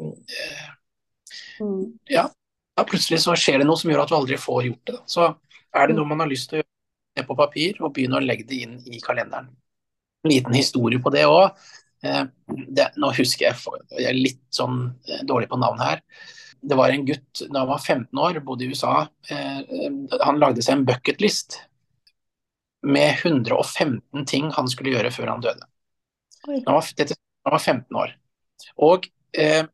uh, 1.58 1.82
Ja, 2.06 2.28
da 2.78 2.86
plutselig 2.86 3.18
så 3.24 3.34
skjer 3.34 3.58
det 3.60 3.66
noe 3.66 3.78
som 3.80 3.90
gjør 3.90 4.04
at 4.04 4.12
du 4.12 4.16
aldri 4.20 4.38
får 4.38 4.68
gjort 4.68 4.84
det. 4.86 4.94
Da. 4.94 5.02
Så 5.10 5.26
er 5.74 5.90
det 5.90 5.98
noe 5.98 6.06
man 6.06 6.22
har 6.22 6.30
lyst 6.30 6.52
til 6.52 6.62
å 6.62 6.62
gjøre 6.62 7.26
på 7.26 7.38
papir, 7.42 7.82
og 7.82 7.96
begynne 7.96 8.20
å 8.20 8.22
legge 8.22 8.46
det 8.46 8.62
inn 8.62 8.78
i 8.86 9.02
kalenderen. 9.02 9.50
en 10.24 10.30
liten 10.30 10.54
historie 10.54 11.02
på 11.02 11.10
det 11.10 11.26
òg. 11.26 11.50
Eh, 12.06 12.24
nå 12.98 13.12
husker 13.16 13.48
jeg, 13.48 13.78
jeg 13.96 14.10
er 14.10 14.18
litt 14.18 14.42
sånn 14.54 14.84
eh, 15.08 15.24
dårlig 15.26 15.48
på 15.50 15.58
navn 15.60 15.80
her. 15.82 16.02
Det 16.58 16.76
var 16.78 16.90
en 16.90 17.06
gutt 17.06 17.42
da 17.46 17.62
han 17.62 17.70
var 17.70 17.82
15 17.82 18.22
år, 18.22 18.40
bodde 18.46 18.66
i 18.66 18.70
USA. 18.72 19.06
Eh, 19.30 19.88
han 20.22 20.40
lagde 20.42 20.64
seg 20.64 20.78
en 20.78 20.86
bucketlist 20.88 21.60
med 22.86 23.18
115 23.24 24.26
ting 24.30 24.52
han 24.54 24.70
skulle 24.70 24.94
gjøre 24.94 25.10
før 25.14 25.32
han 25.34 25.42
døde. 25.44 25.66
Han 26.46 26.62
var, 26.70 26.90
dette, 26.98 27.18
han 27.44 27.54
var 27.54 27.62
15 27.62 27.98
år. 28.02 28.14
Og, 28.88 29.08
eh, 29.34 29.64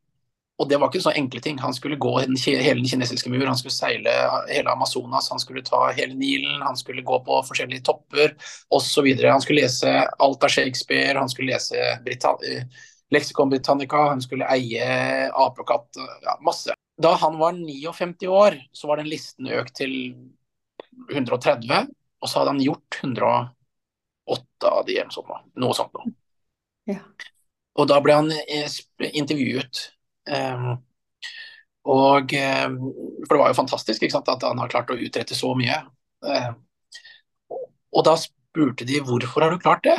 og, 0.55 0.69
det 0.69 0.77
var 0.79 0.87
ikke 0.87 1.03
så 1.03 1.11
enkle 1.11 1.41
ting. 1.43 1.57
Han 1.59 1.73
skulle 1.75 1.97
gå 1.99 2.11
hele 2.21 2.79
den 2.79 2.87
kinesiske 2.87 3.29
mur, 3.29 3.45
han 3.47 3.57
skulle 3.59 3.75
seile 3.75 4.13
hele 4.47 4.71
Amazonas, 4.71 5.27
han 5.33 5.41
skulle 5.41 5.65
ta 5.65 5.89
hele 5.97 6.15
Nilen, 6.15 6.61
han 6.63 6.77
skulle 6.79 7.03
gå 7.05 7.19
på 7.25 7.41
forskjellige 7.49 7.83
topper 7.89 8.35
osv. 8.73 9.09
Han 9.25 9.43
skulle 9.43 9.65
lese 9.65 9.97
alt 10.07 10.47
av 10.47 10.53
Shakespeare, 10.55 11.19
han 11.19 11.31
skulle 11.31 11.51
lese 11.53 11.89
Britan 12.05 12.39
Lexicon 13.13 13.49
Britannica, 13.49 13.97
han 13.97 14.21
skulle 14.23 14.47
eie 14.49 14.85
ape 15.29 15.61
og 15.61 15.67
katt, 15.69 15.99
ja, 16.23 16.37
masse. 16.43 16.73
Da 17.01 17.13
han 17.19 17.37
var 17.37 17.53
59 17.53 18.27
år, 18.31 18.57
så 18.71 18.87
var 18.87 19.01
den 19.01 19.11
listen 19.11 19.51
økt 19.51 19.75
til 19.77 19.93
130, 21.11 21.91
og 22.21 22.29
så 22.31 22.41
hadde 22.41 22.55
han 22.55 22.63
gjort 22.63 22.99
108 23.03 24.71
av 24.71 24.85
de, 24.87 24.97
eller 25.01 25.13
sånt, 25.13 25.33
noe 25.59 25.77
sånt 25.77 25.93
noe. 25.97 26.15
Ja. 26.89 27.01
Og 27.75 27.89
da 27.91 27.99
ble 28.03 28.15
han 28.15 28.31
eh, 28.31 28.71
intervjuet. 29.11 29.89
Um, 30.25 30.77
og 31.85 32.33
um, 32.33 32.77
For 33.25 33.35
det 33.35 33.41
var 33.41 33.51
jo 33.51 33.59
fantastisk 33.59 34.05
at 34.09 34.45
han 34.47 34.61
har 34.61 34.71
klart 34.71 34.93
å 34.93 34.97
utrette 34.97 35.37
så 35.37 35.51
mye. 35.57 35.81
Um, 36.25 36.61
og 37.95 38.05
da 38.07 38.15
spurte 38.19 38.87
de 38.87 39.01
hvorfor 39.05 39.45
har 39.45 39.53
du 39.53 39.61
klart 39.61 39.85
det? 39.85 39.97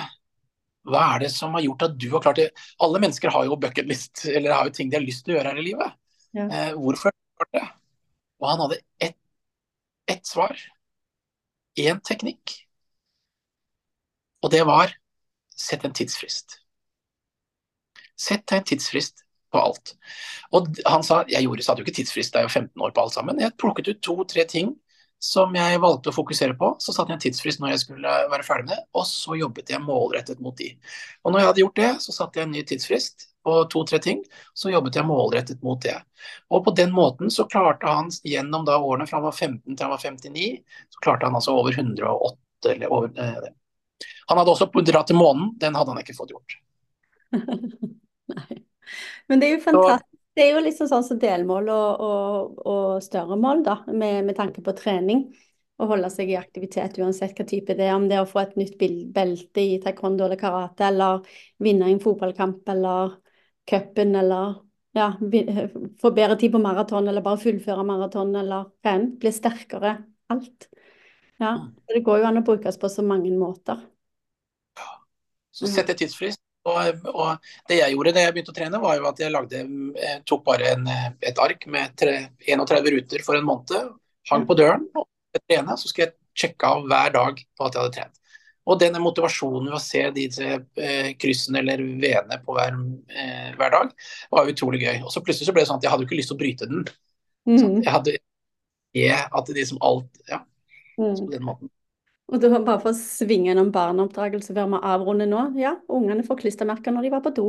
Hva 0.86 1.02
er 1.14 1.24
det 1.24 1.30
som 1.34 1.54
har 1.56 1.64
gjort 1.64 1.86
at 1.88 1.94
du 1.98 2.08
har 2.12 2.22
klart 2.22 2.40
det? 2.40 2.50
Alle 2.82 3.00
mennesker 3.02 3.32
har 3.34 3.46
jo 3.46 3.58
bucketlist, 3.58 4.26
eller 4.30 4.54
har 4.54 4.68
jo 4.68 4.74
ting 4.76 4.90
de 4.90 4.98
har 4.98 5.06
lyst 5.06 5.24
til 5.26 5.34
å 5.34 5.38
gjøre 5.38 5.54
her 5.54 5.62
i 5.62 5.64
livet. 5.66 5.96
Ja. 6.36 6.46
Eh, 6.46 6.74
hvorfor 6.78 7.10
har 7.10 7.16
du 7.16 7.40
klart 7.40 7.56
det? 7.56 7.64
Og 8.42 8.50
han 8.50 8.62
hadde 8.62 8.82
ett 9.02 9.16
et 10.06 10.26
svar. 10.26 10.54
Én 11.76 12.00
teknikk. 12.00 12.54
Og 14.42 14.52
det 14.52 14.62
var 14.68 14.94
sett 15.56 15.84
en 15.84 15.94
tidsfrist. 15.96 16.60
Sett 18.16 18.46
deg 18.46 18.60
en 18.60 18.68
tidsfrist 18.70 19.25
på 19.56 19.62
alt. 19.62 19.94
Og 20.56 20.68
han 20.86 21.04
sa 21.06 21.22
jeg 21.30 21.48
gjorde, 21.48 21.64
satte 21.66 21.82
jo 21.82 21.88
ikke 21.88 21.98
tidsfrist, 22.00 22.34
det 22.34 22.42
er 22.42 22.50
jo 22.50 22.54
15 22.54 22.84
år 22.86 22.92
på 22.94 23.06
alt 23.06 23.16
sammen. 23.16 23.40
Jeg 23.42 23.56
plukket 23.60 23.90
ut 23.90 24.04
to-tre 24.04 24.44
ting 24.50 24.74
som 25.22 25.54
jeg 25.56 25.80
valgte 25.80 26.12
å 26.12 26.14
fokusere 26.16 26.56
på. 26.58 26.74
Så 26.82 26.92
satte 26.92 27.12
jeg 27.12 27.18
en 27.18 27.24
tidsfrist 27.24 27.62
når 27.62 27.72
jeg 27.74 27.84
skulle 27.86 28.16
være 28.32 28.46
ferdig 28.46 28.68
med 28.68 28.74
det, 28.74 28.82
og 28.96 29.06
så 29.08 29.38
jobbet 29.40 29.72
jeg 29.72 29.84
målrettet 29.84 30.42
mot 30.44 30.56
de. 30.58 30.70
Og 31.24 31.32
når 31.32 31.40
jeg 31.40 31.50
hadde 31.50 31.64
gjort 31.64 31.80
det, 31.80 31.90
så 32.04 32.14
satte 32.14 32.40
jeg 32.40 32.48
en 32.48 32.54
ny 32.54 32.64
tidsfrist 32.68 33.28
på 33.46 33.58
to-tre 33.70 34.00
ting, 34.02 34.24
så 34.58 34.72
jobbet 34.72 34.98
jeg 34.98 35.06
målrettet 35.06 35.62
mot 35.64 35.80
det. 35.82 35.94
Og 36.50 36.64
på 36.66 36.74
den 36.76 36.90
måten 36.94 37.30
så 37.30 37.46
klarte 37.50 37.90
han 37.90 38.10
gjennom 38.26 38.66
da 38.66 38.80
årene 38.82 39.06
fra 39.06 39.20
han 39.20 39.28
var 39.28 39.36
15 39.36 39.62
til 39.70 39.84
han 39.86 39.94
var 39.94 40.02
59, 40.02 40.48
så 40.96 41.04
klarte 41.06 41.30
han 41.30 41.38
altså 41.38 41.54
over 41.54 41.78
108 41.78 42.74
eller 42.74 42.92
over 42.92 43.22
eh. 43.22 43.52
Han 44.26 44.40
hadde 44.40 44.50
også 44.50 44.82
dratt 44.82 45.06
til 45.08 45.16
månen, 45.16 45.52
den 45.62 45.76
hadde 45.78 45.94
han 45.94 46.02
ikke 46.02 46.16
fått 46.18 46.34
gjort. 46.34 46.58
Men 49.30 49.42
det 49.42 49.48
er 49.48 49.56
jo 49.56 49.64
fantastisk 49.64 50.16
det 50.36 50.44
er 50.44 50.52
jo 50.52 50.64
liksom 50.66 50.88
sånn 50.90 51.04
som 51.06 51.18
delmål 51.20 51.68
og, 51.72 52.02
og, 52.04 52.58
og 52.68 53.04
større 53.04 53.38
mål, 53.40 53.62
da, 53.64 53.78
med, 53.88 54.26
med, 54.26 54.34
tanke 54.36 54.60
på 54.64 54.74
trening. 54.76 55.30
Å 55.80 55.88
holde 55.88 56.10
seg 56.12 56.28
i 56.32 56.36
aktivitet 56.36 56.98
uansett 57.00 57.36
hva 57.36 57.46
type 57.48 57.72
det 57.76 57.86
er. 57.86 57.94
Om 57.96 58.04
det 58.08 58.18
er 58.18 58.24
å 58.24 58.28
få 58.28 58.42
et 58.42 58.52
nytt 58.60 58.76
belte 59.16 59.64
i 59.64 59.78
taekwondo 59.80 60.26
eller 60.26 60.40
karate, 60.40 60.90
eller 60.90 61.24
vinne 61.64 61.88
en 61.88 62.02
fotballkamp 62.04 62.68
eller 62.72 63.16
cupen, 63.68 64.12
eller 64.20 64.60
ja, 64.96 65.10
få 66.02 66.12
bedre 66.16 66.36
tid 66.40 66.52
på 66.52 66.60
maraton, 66.60 67.08
eller 67.08 67.24
bare 67.24 67.40
fullføre 67.40 67.88
maraton, 67.88 68.36
eller 68.36 68.68
hva 68.84 68.96
enn. 68.96 69.10
Bli 69.20 69.32
sterkere. 69.32 69.98
Alt. 70.32 70.68
Ja. 71.40 71.54
Mm. 71.62 71.68
Det 71.94 72.04
går 72.04 72.20
jo 72.20 72.28
an 72.28 72.42
å 72.42 72.44
brukes 72.44 72.76
på 72.80 72.92
så 72.92 73.04
mange 73.04 73.32
måter. 73.36 73.80
Så 75.56 75.72
sett 75.72 75.88
en 75.88 75.96
tidsfrist. 75.96 76.45
Og, 76.66 77.08
og, 77.12 77.50
det 77.70 77.80
jeg 77.80 77.94
gjorde 77.94 78.12
da 78.16 78.24
jeg 78.24 78.34
begynte 78.34 78.52
å 78.52 78.56
trene, 78.56 78.82
var 78.82 78.98
jo 78.98 79.08
at 79.10 79.22
jeg 79.22 79.32
lagde, 79.34 79.62
jeg 80.02 80.22
tok 80.26 80.44
bare 80.46 80.72
en, 80.74 80.88
et 81.22 81.42
ark 81.42 81.66
med 81.70 81.94
tre, 81.98 82.16
31 82.42 82.92
ruter 82.96 83.24
for 83.26 83.38
en 83.38 83.46
måned, 83.46 83.92
hang 84.30 84.46
på 84.48 84.56
døren 84.58 84.86
og 84.98 85.06
trene, 85.46 85.76
så 85.78 85.90
skulle 85.90 86.08
jeg 86.08 86.16
sjekke 86.36 86.72
av 86.72 86.86
hver 86.90 87.14
dag 87.14 87.38
på 87.38 87.66
at 87.66 87.76
jeg 87.76 87.84
hadde 87.84 87.96
trent. 87.96 88.22
Og 88.66 88.80
denne 88.82 88.98
motivasjonen 88.98 89.68
ved 89.70 89.78
å 89.78 89.82
se 89.82 90.02
disse 90.16 90.46
eh, 90.82 91.12
kryssene 91.20 91.60
eller 91.62 91.84
V-ene 92.02 92.40
på 92.42 92.56
hver, 92.56 92.74
eh, 93.14 93.52
hver, 93.54 93.70
dag, 93.76 93.92
var 94.34 94.50
utrolig 94.50 94.82
gøy. 94.82 95.04
Og 95.06 95.12
så 95.14 95.22
plutselig 95.22 95.46
så 95.46 95.54
ble 95.54 95.62
det 95.62 95.70
sånn 95.70 95.78
at 95.78 95.86
jeg 95.86 95.92
hadde 95.92 96.02
jo 96.02 96.10
ikke 96.10 96.18
lyst 96.18 96.32
til 96.32 96.38
å 96.38 96.40
bryte 96.40 96.66
den. 96.72 96.82
Mm. 97.46 97.78
Jeg 97.84 97.92
hadde 97.94 98.16
at 99.06 99.46
det 99.46 99.58
liksom 99.60 99.78
alt 99.84 100.22
Ja. 100.26 100.42
Mm. 100.96 101.14
Så 101.14 101.26
på 101.26 101.30
den 101.30 101.44
måten. 101.44 101.70
Og 102.26 102.42
det 102.42 102.50
var 102.50 102.64
bare 102.66 102.82
for 102.82 102.90
å 102.90 102.98
svinge 102.98 103.52
gjennom 103.52 103.70
barneoppdragelse 103.74 104.54
før 104.54 104.70
vi 104.72 104.82
avrunder 104.90 105.28
nå. 105.30 105.42
Ja, 105.62 105.76
ungene 105.86 106.26
får 106.26 106.40
klistremerker 106.40 106.94
når 106.94 107.06
de 107.06 107.12
var 107.14 107.22
på 107.22 107.34
do. 107.36 107.48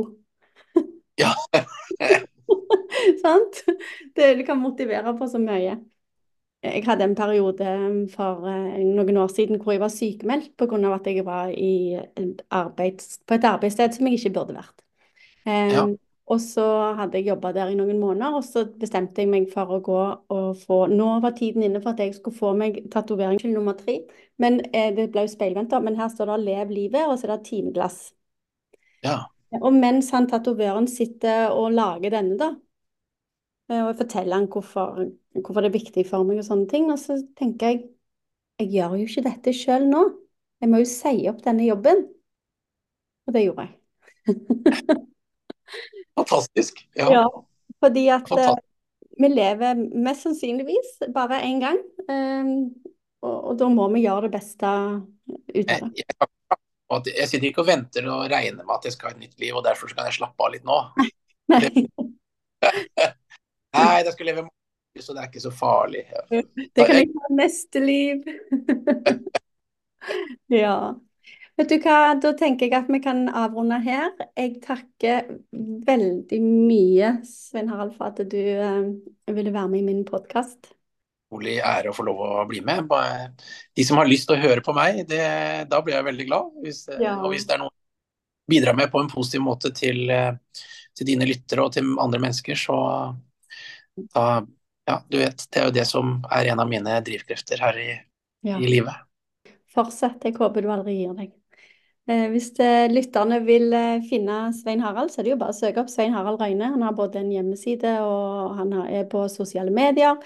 ja. 1.22 1.32
Sant? 3.24 3.62
Det, 4.14 4.34
det 4.38 4.44
kan 4.46 4.60
motivere 4.62 5.14
på 5.18 5.26
så 5.30 5.40
mye. 5.42 5.78
Jeg 6.62 6.82
hadde 6.88 7.06
en 7.06 7.14
periode 7.18 7.74
for 8.10 8.46
uh, 8.46 8.78
noen 8.82 9.20
år 9.22 9.30
siden 9.30 9.60
hvor 9.62 9.74
jeg 9.74 9.82
var 9.82 9.92
sykemeldt 9.94 10.56
pga. 10.58 10.78
at 10.94 11.06
jeg 11.06 11.26
var 11.26 11.52
et 11.54 12.42
arbeids, 12.50 13.20
på 13.26 13.38
et 13.38 13.46
arbeidssted 13.46 13.94
som 13.94 14.06
jeg 14.06 14.18
ikke 14.18 14.34
burde 14.34 14.58
vært. 14.58 14.74
Um, 15.46 15.74
ja. 15.74 15.84
Og 16.28 16.40
så 16.44 16.64
hadde 16.98 17.16
jeg 17.16 17.30
jobba 17.30 17.54
der 17.56 17.70
i 17.72 17.76
noen 17.78 17.96
måneder, 18.00 18.36
og 18.36 18.44
så 18.44 18.66
bestemte 18.80 19.22
jeg 19.24 19.30
meg 19.32 19.46
for 19.52 19.70
å 19.72 19.80
gå 19.84 20.00
og 20.34 20.60
få 20.60 20.82
Nå 20.92 21.08
var 21.24 21.32
tiden 21.38 21.64
inne 21.64 21.80
for 21.80 21.94
at 21.94 22.02
jeg 22.04 22.18
skulle 22.18 22.36
få 22.36 22.52
meg 22.58 22.82
tatovering 22.92 23.40
til 23.40 23.54
nummer 23.56 23.76
tre. 23.78 24.02
Men 24.36 24.60
eh, 24.72 24.90
det 24.96 25.08
ble 25.14 25.24
jo 25.24 25.32
speilvendt, 25.32 25.72
men 25.84 25.96
her 25.96 26.12
står 26.12 26.34
det 26.34 26.38
'Lev 26.44 26.76
livet', 26.76 27.08
og 27.08 27.18
så 27.18 27.28
er 27.28 27.36
det 27.36 27.48
timeglass. 27.48 27.98
Ja. 29.04 29.22
Og 29.62 29.72
mens 29.72 30.10
han 30.12 30.28
tatovøren 30.28 30.88
sitter 30.88 31.48
og 31.56 31.72
lager 31.72 32.12
denne, 32.12 32.36
da, 32.36 32.52
og 33.68 33.74
jeg 33.76 33.96
forteller 33.96 34.36
han 34.36 34.46
hvorfor, 34.48 35.04
hvorfor, 35.34 35.60
det 35.60 35.68
er 35.68 35.78
viktig 35.78 36.04
for 36.08 36.24
meg 36.24 36.40
og 36.40 36.44
sånne 36.44 36.68
ting, 36.68 36.86
og 36.92 36.98
så 37.00 37.18
tenker 37.36 37.72
jeg 37.72 37.82
jeg 38.58 38.72
gjør 38.72 38.96
jo 38.98 39.04
ikke 39.06 39.22
dette 39.22 39.52
sjøl 39.54 39.84
nå. 39.86 40.00
Jeg 40.58 40.70
må 40.72 40.80
jo 40.82 40.86
si 40.90 41.28
opp 41.30 41.44
denne 41.44 41.62
jobben. 41.68 42.00
Og 43.28 43.36
det 43.36 43.44
gjorde 43.44 43.68
jeg. 43.68 43.76
Fantastisk. 46.18 46.82
Ja. 46.98 47.10
ja 47.12 47.26
fordi 47.78 48.08
at 48.10 48.26
eh, 48.26 48.28
Fantastisk. 48.28 48.66
vi 49.22 49.30
lever 49.32 49.82
mest 50.06 50.26
sannsynligvis 50.26 50.96
bare 51.14 51.42
én 51.46 51.62
gang. 51.62 51.78
Um, 52.08 52.52
og, 53.22 53.36
og, 53.36 53.54
da 53.60 53.68
må 53.70 53.88
vi 53.94 54.04
gjøre 54.04 54.28
det 54.28 54.34
beste 54.38 54.66
ut 54.68 55.72
av 55.74 55.88
det. 55.88 56.04
Jeg, 56.88 57.14
jeg, 57.14 57.28
sitter 57.28 57.48
ikke 57.50 57.64
og 57.64 57.68
venter 57.68 58.06
og 58.08 58.28
regner 58.32 58.64
med 58.64 58.76
at 58.78 58.86
jeg 58.88 58.94
skal 58.94 59.10
ha 59.10 59.16
et 59.16 59.24
nytt 59.26 59.42
liv, 59.42 59.56
og 59.58 59.66
derfor 59.66 59.90
kan 59.92 60.08
jeg 60.08 60.20
slappe 60.20 60.46
av 60.46 60.54
litt 60.54 60.66
nå. 60.66 60.78
Nei. 61.52 61.86
Nei, 63.78 63.90
jeg 64.00 64.14
skal 64.14 64.30
leve 64.30 64.46
med 64.46 64.54
så 64.98 65.14
det 65.14 65.20
er 65.22 65.28
ikke 65.28 65.42
så 65.44 65.50
farlig. 65.54 66.00
Det 66.32 66.86
kan 66.88 66.96
ikke 66.98 67.20
være 67.22 67.36
neste 67.38 67.82
liv. 67.84 68.24
ja. 70.64 70.78
Vet 71.58 71.72
du 71.72 71.80
hva, 71.82 72.14
da 72.22 72.30
tenker 72.38 72.68
jeg 72.68 72.74
at 72.78 72.90
vi 72.92 73.00
kan 73.02 73.24
avrunde 73.34 73.80
her. 73.82 74.12
Jeg 74.38 74.60
takker 74.62 75.24
veldig 75.88 76.38
mye, 76.38 77.08
Svein 77.26 77.70
Harald, 77.72 77.96
for 77.96 78.12
at 78.12 78.20
du 78.30 78.38
uh, 78.38 78.84
ville 79.34 79.50
være 79.50 79.70
med 79.72 79.80
i 79.80 79.86
min 79.88 80.04
podkast. 80.06 80.70
Utrolig 81.26 81.56
ære 81.58 81.90
å 81.90 81.96
få 81.96 82.04
lov 82.06 82.20
å 82.22 82.44
bli 82.46 82.62
med. 82.62 82.86
De 83.74 83.84
som 83.84 83.98
har 83.98 84.06
lyst 84.06 84.30
til 84.30 84.36
å 84.36 84.44
høre 84.44 84.62
på 84.62 84.74
meg, 84.76 85.00
det, 85.10 85.24
da 85.68 85.80
blir 85.82 85.98
jeg 85.98 86.06
veldig 86.06 86.26
glad. 86.28 86.52
Hvis, 86.62 86.84
eh, 86.92 87.02
ja. 87.02 87.16
Og 87.18 87.34
hvis 87.34 87.48
det 87.48 87.56
er 87.56 87.60
noe 87.64 87.74
bidrar 88.48 88.78
med 88.78 88.92
på 88.92 89.02
en 89.02 89.10
positiv 89.10 89.42
måte 89.44 89.72
til, 89.74 90.04
eh, 90.14 90.62
til 90.96 91.10
dine 91.10 91.26
lyttere 91.28 91.66
og 91.66 91.74
til 91.74 91.90
andre 91.98 92.22
mennesker, 92.22 92.54
så 92.54 92.78
da 94.14 94.28
Ja, 94.88 95.02
du 95.04 95.18
vet, 95.20 95.42
det 95.52 95.60
er 95.60 95.66
jo 95.66 95.72
det 95.76 95.82
som 95.84 96.14
er 96.32 96.46
en 96.48 96.62
av 96.62 96.68
mine 96.70 96.94
drivkrefter 97.04 97.60
her 97.60 97.76
i, 97.76 97.90
ja. 98.48 98.56
i 98.56 98.70
livet. 98.70 99.04
Fortsett. 99.74 100.22
Jeg 100.24 100.38
håper 100.38 100.64
du 100.64 100.70
aldri 100.72 100.94
gir 101.02 101.12
deg. 101.18 101.34
Eh, 102.08 102.30
hvis 102.32 102.54
eh, 102.64 102.86
lytterne 102.88 103.42
vil 103.44 103.72
eh, 103.76 104.00
finne 104.08 104.46
Svein 104.56 104.80
Harald, 104.80 105.10
så 105.12 105.20
er 105.20 105.26
det 105.26 105.32
jo 105.34 105.40
bare 105.42 105.52
å 105.52 105.58
søke 105.58 105.82
opp 105.82 105.90
Svein 105.92 106.14
Harald 106.16 106.40
Røyne. 106.40 106.70
Han 106.72 106.84
har 106.86 106.94
både 106.96 107.20
en 107.20 107.32
hjemmeside 107.34 107.98
og 108.00 108.54
han 108.56 108.72
er 108.86 109.04
på 109.12 109.26
sosiale 109.28 109.72
medier, 109.74 110.16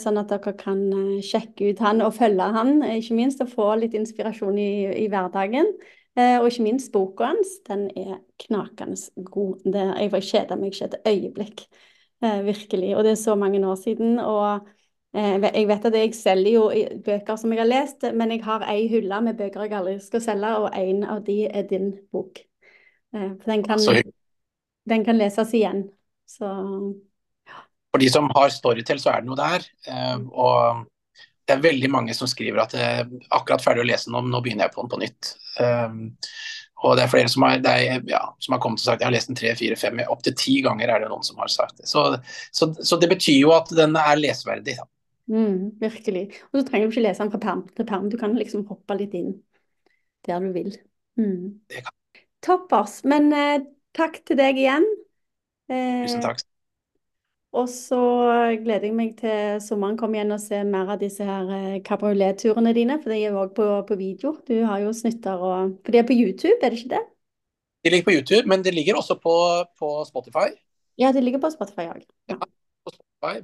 sånn 0.00 0.16
at 0.20 0.30
dere 0.30 0.52
kan 0.56 0.78
sjekke 1.24 1.72
ut 1.72 1.80
han 1.84 2.00
og 2.04 2.14
følge 2.16 2.44
han, 2.54 2.78
ikke 2.94 3.16
minst, 3.18 3.40
og 3.44 3.50
få 3.52 3.66
litt 3.80 3.96
inspirasjon 3.96 4.56
i, 4.56 4.70
i 5.02 5.08
hverdagen. 5.12 5.68
Og 6.16 6.46
ikke 6.48 6.64
minst 6.64 6.92
boka 6.94 7.26
hans, 7.32 7.50
den 7.66 7.82
er 7.98 8.14
knakende 8.40 8.96
god. 9.28 9.66
Det, 9.66 9.82
jeg 10.06 10.24
kjeda 10.30 10.56
meg 10.56 10.72
ikke 10.72 10.88
et 10.88 11.10
øyeblikk, 11.10 11.66
virkelig. 12.46 12.94
Og 12.96 13.04
det 13.04 13.12
er 13.12 13.20
så 13.20 13.36
mange 13.36 13.60
år 13.60 13.76
siden. 13.82 14.16
og 14.22 14.64
Jeg 15.14 15.68
vet 15.70 15.84
at 15.86 15.94
jeg 15.94 16.14
selger 16.18 16.56
jo 16.56 16.62
bøker 17.06 17.36
som 17.38 17.52
jeg 17.54 17.60
har 17.62 17.68
lest, 17.70 18.02
men 18.18 18.32
jeg 18.34 18.42
har 18.42 18.64
ei 18.66 18.88
hylle 18.90 19.20
med 19.22 19.36
bøker 19.38 19.62
jeg 19.68 19.76
aldri 19.78 19.98
skal 20.02 20.22
selge, 20.24 20.50
og 20.64 20.74
en 20.74 21.04
av 21.06 21.20
de 21.26 21.36
er 21.46 21.68
din 21.70 21.92
bok. 22.10 22.40
Eh, 23.14 23.28
For 23.38 23.52
den 23.52 23.62
kan, 23.62 23.78
den 24.90 25.04
kan 25.06 25.20
leses 25.20 25.54
igjen. 25.54 25.84
Så 26.26 26.50
For 27.94 28.02
de 28.02 28.08
som 28.10 28.26
har 28.34 28.50
Storytel, 28.50 28.98
så 28.98 29.12
er 29.12 29.22
det 29.22 29.30
noe 29.30 29.38
der. 29.38 29.68
eh, 29.86 30.18
Og 30.34 30.82
det 31.46 31.54
er 31.54 31.62
veldig 31.62 31.90
mange 31.92 32.14
som 32.16 32.26
skriver 32.26 32.64
at 32.64 32.74
eh, 32.74 33.04
akkurat 33.30 33.62
ferdig 33.62 33.84
å 33.84 33.86
lese 33.86 34.10
den 34.10 34.18
om, 34.18 34.32
nå 34.32 34.40
begynner 34.42 34.66
jeg 34.66 34.74
på 34.74 34.82
den 34.82 34.90
på 34.96 35.02
nytt. 35.04 35.34
Og 36.84 36.96
det 36.98 37.04
er 37.04 37.12
flere 37.12 37.30
som 37.32 37.44
har, 37.46 37.60
det 37.62 37.70
er, 37.70 38.02
ja, 38.10 38.20
som 38.42 38.56
har 38.56 38.60
kommet 38.60 38.82
og 38.82 38.84
sagt 38.88 39.00
jeg 39.00 39.06
har 39.08 39.14
lest 39.14 39.30
den 39.30 39.38
tre, 39.38 39.54
fire, 39.56 39.76
fem, 39.78 40.02
opptil 40.10 40.34
ti 40.36 40.56
ganger 40.64 40.90
er 40.90 41.04
det 41.04 41.12
noen 41.12 41.22
som 41.24 41.38
har 41.40 41.48
sagt 41.52 41.78
det. 41.78 41.86
Så, 41.88 42.02
så, 42.52 42.68
så 42.82 42.98
det 43.00 43.08
betyr 43.14 43.38
jo 43.44 43.54
at 43.56 43.70
den 43.76 43.94
er 43.96 44.18
lesverdig. 44.20 44.74
da. 44.80 44.88
Mm, 45.30 45.80
virkelig. 45.80 46.24
Og 46.52 46.60
så 46.60 46.64
trenger 46.68 46.88
du 46.88 46.94
ikke 46.94 47.06
lese 47.06 47.22
den 47.24 47.32
fra 47.34 47.42
perm 47.42 47.66
til 47.76 47.88
perm. 47.88 48.10
Du 48.10 48.18
kan 48.20 48.36
liksom 48.38 48.66
hoppe 48.70 48.96
litt 48.98 49.14
inn 49.18 49.34
der 50.26 50.40
du 50.40 50.52
vil. 50.54 50.74
Mm. 51.20 51.60
Toppers. 52.44 53.02
Men 53.08 53.32
eh, 53.32 53.64
takk 53.96 54.20
til 54.26 54.40
deg 54.40 54.60
igjen. 54.60 54.86
Tusen 55.68 56.18
Eh, 56.18 56.24
takk. 56.24 56.42
og 57.54 57.68
så 57.70 57.98
gleder 58.64 58.88
jeg 58.88 58.96
meg 58.98 59.14
til 59.16 59.60
sommeren 59.64 59.96
kommer 59.96 60.18
igjen 60.18 60.34
og 60.34 60.42
ser 60.42 60.66
mer 60.68 60.90
av 60.92 60.98
disse 61.00 61.24
her 61.24 61.52
eh, 61.56 61.78
kabrioletturene 61.86 62.74
dine, 62.76 62.98
for 63.00 63.14
de 63.14 63.20
er 63.24 63.38
òg 63.38 63.54
på, 63.56 63.68
på 63.88 63.96
video. 64.00 64.34
Du 64.48 64.56
har 64.68 64.82
jo 64.82 64.92
snutter 64.92 65.40
og 65.40 65.78
For 65.84 65.94
de 65.94 66.02
er 66.02 66.08
på 66.08 66.18
YouTube, 66.18 66.58
er 66.60 66.74
det 66.74 66.82
ikke 66.82 66.96
det? 66.96 67.04
De 67.84 67.90
ligger 67.90 68.04
på 68.04 68.14
YouTube, 68.16 68.48
men 68.48 68.64
de 68.64 68.70
ligger 68.70 68.96
også 68.96 69.14
på, 69.22 69.34
på 69.78 70.04
Spotify. 70.08 70.48
Ja, 70.98 71.12
de 71.12 71.20
ligger 71.20 71.40
på 71.42 71.50
Spotify 71.50 71.86
òg. 71.90 72.04
Ja. 72.28 72.36
Spotify, 72.36 72.63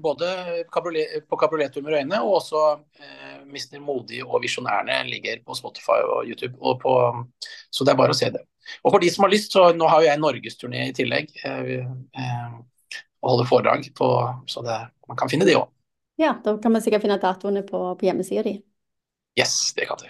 Både 0.03 0.31
på 0.71 1.39
Kabriolet 1.41 1.77
under 1.81 1.97
øynene, 1.99 2.21
og 2.23 2.39
også 2.41 2.63
eh, 3.01 3.41
Mr. 3.47 3.81
Modig 3.85 4.23
og 4.25 4.41
Visjonærene 4.45 5.03
ligger 5.09 5.43
på 5.47 5.57
Spotify 5.59 6.01
og 6.05 6.29
YouTube. 6.29 6.57
Og 6.61 6.81
på, 6.83 6.95
så 7.71 7.87
det 7.87 7.95
er 7.95 8.01
bare 8.01 8.17
å 8.17 8.19
se 8.21 8.31
det. 8.35 8.45
Og 8.85 8.93
for 8.93 9.03
de 9.03 9.11
som 9.11 9.27
har 9.27 9.33
lyst, 9.33 9.53
så 9.53 9.71
nå 9.77 9.89
har 9.91 10.03
jo 10.03 10.11
jeg 10.11 10.23
norgesturné 10.23 10.87
i 10.89 10.97
tillegg. 10.97 11.33
Eh, 11.45 11.75
eh, 11.85 12.57
og 13.21 13.35
holder 13.35 13.49
foredrag 13.51 13.91
på 13.97 14.07
Så 14.49 14.63
det, 14.65 14.79
man 15.09 15.19
kan 15.21 15.29
finne 15.29 15.45
det 15.45 15.59
òg. 15.59 15.69
ja, 16.17 16.35
da 16.45 16.57
kan 16.59 16.73
man 16.73 16.83
sikkert 16.83 17.05
finne 17.05 17.21
datoene 17.21 17.63
på, 17.63 17.83
på 17.97 18.07
hjemmesida 18.07 18.43
di. 18.45 18.59
Yes, 19.39 19.73
det 19.77 19.89
kan 19.89 20.01
du. 20.01 20.09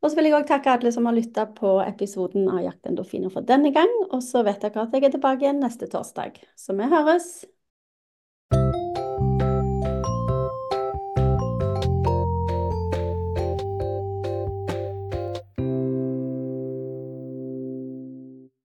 Og 0.00 0.08
så 0.08 0.16
vil 0.16 0.30
jeg 0.30 0.36
òg 0.38 0.46
takke 0.48 0.72
alle 0.72 0.92
som 0.94 1.04
har 1.08 1.16
lytta 1.16 1.44
på 1.56 1.74
episoden 1.84 2.48
av 2.48 2.62
Jakt 2.64 2.88
endorfiner 2.88 3.32
for 3.32 3.44
denne 3.44 3.72
gang. 3.74 3.90
Og 4.08 4.22
så 4.24 4.40
vet 4.46 4.62
dere 4.64 4.86
at 4.86 4.94
jeg 4.96 5.04
er 5.04 5.12
tilbake 5.12 5.44
igjen 5.44 5.60
neste 5.60 5.88
torsdag. 5.92 6.40
Så 6.56 6.76
vi 6.78 6.88
høres. 6.88 7.44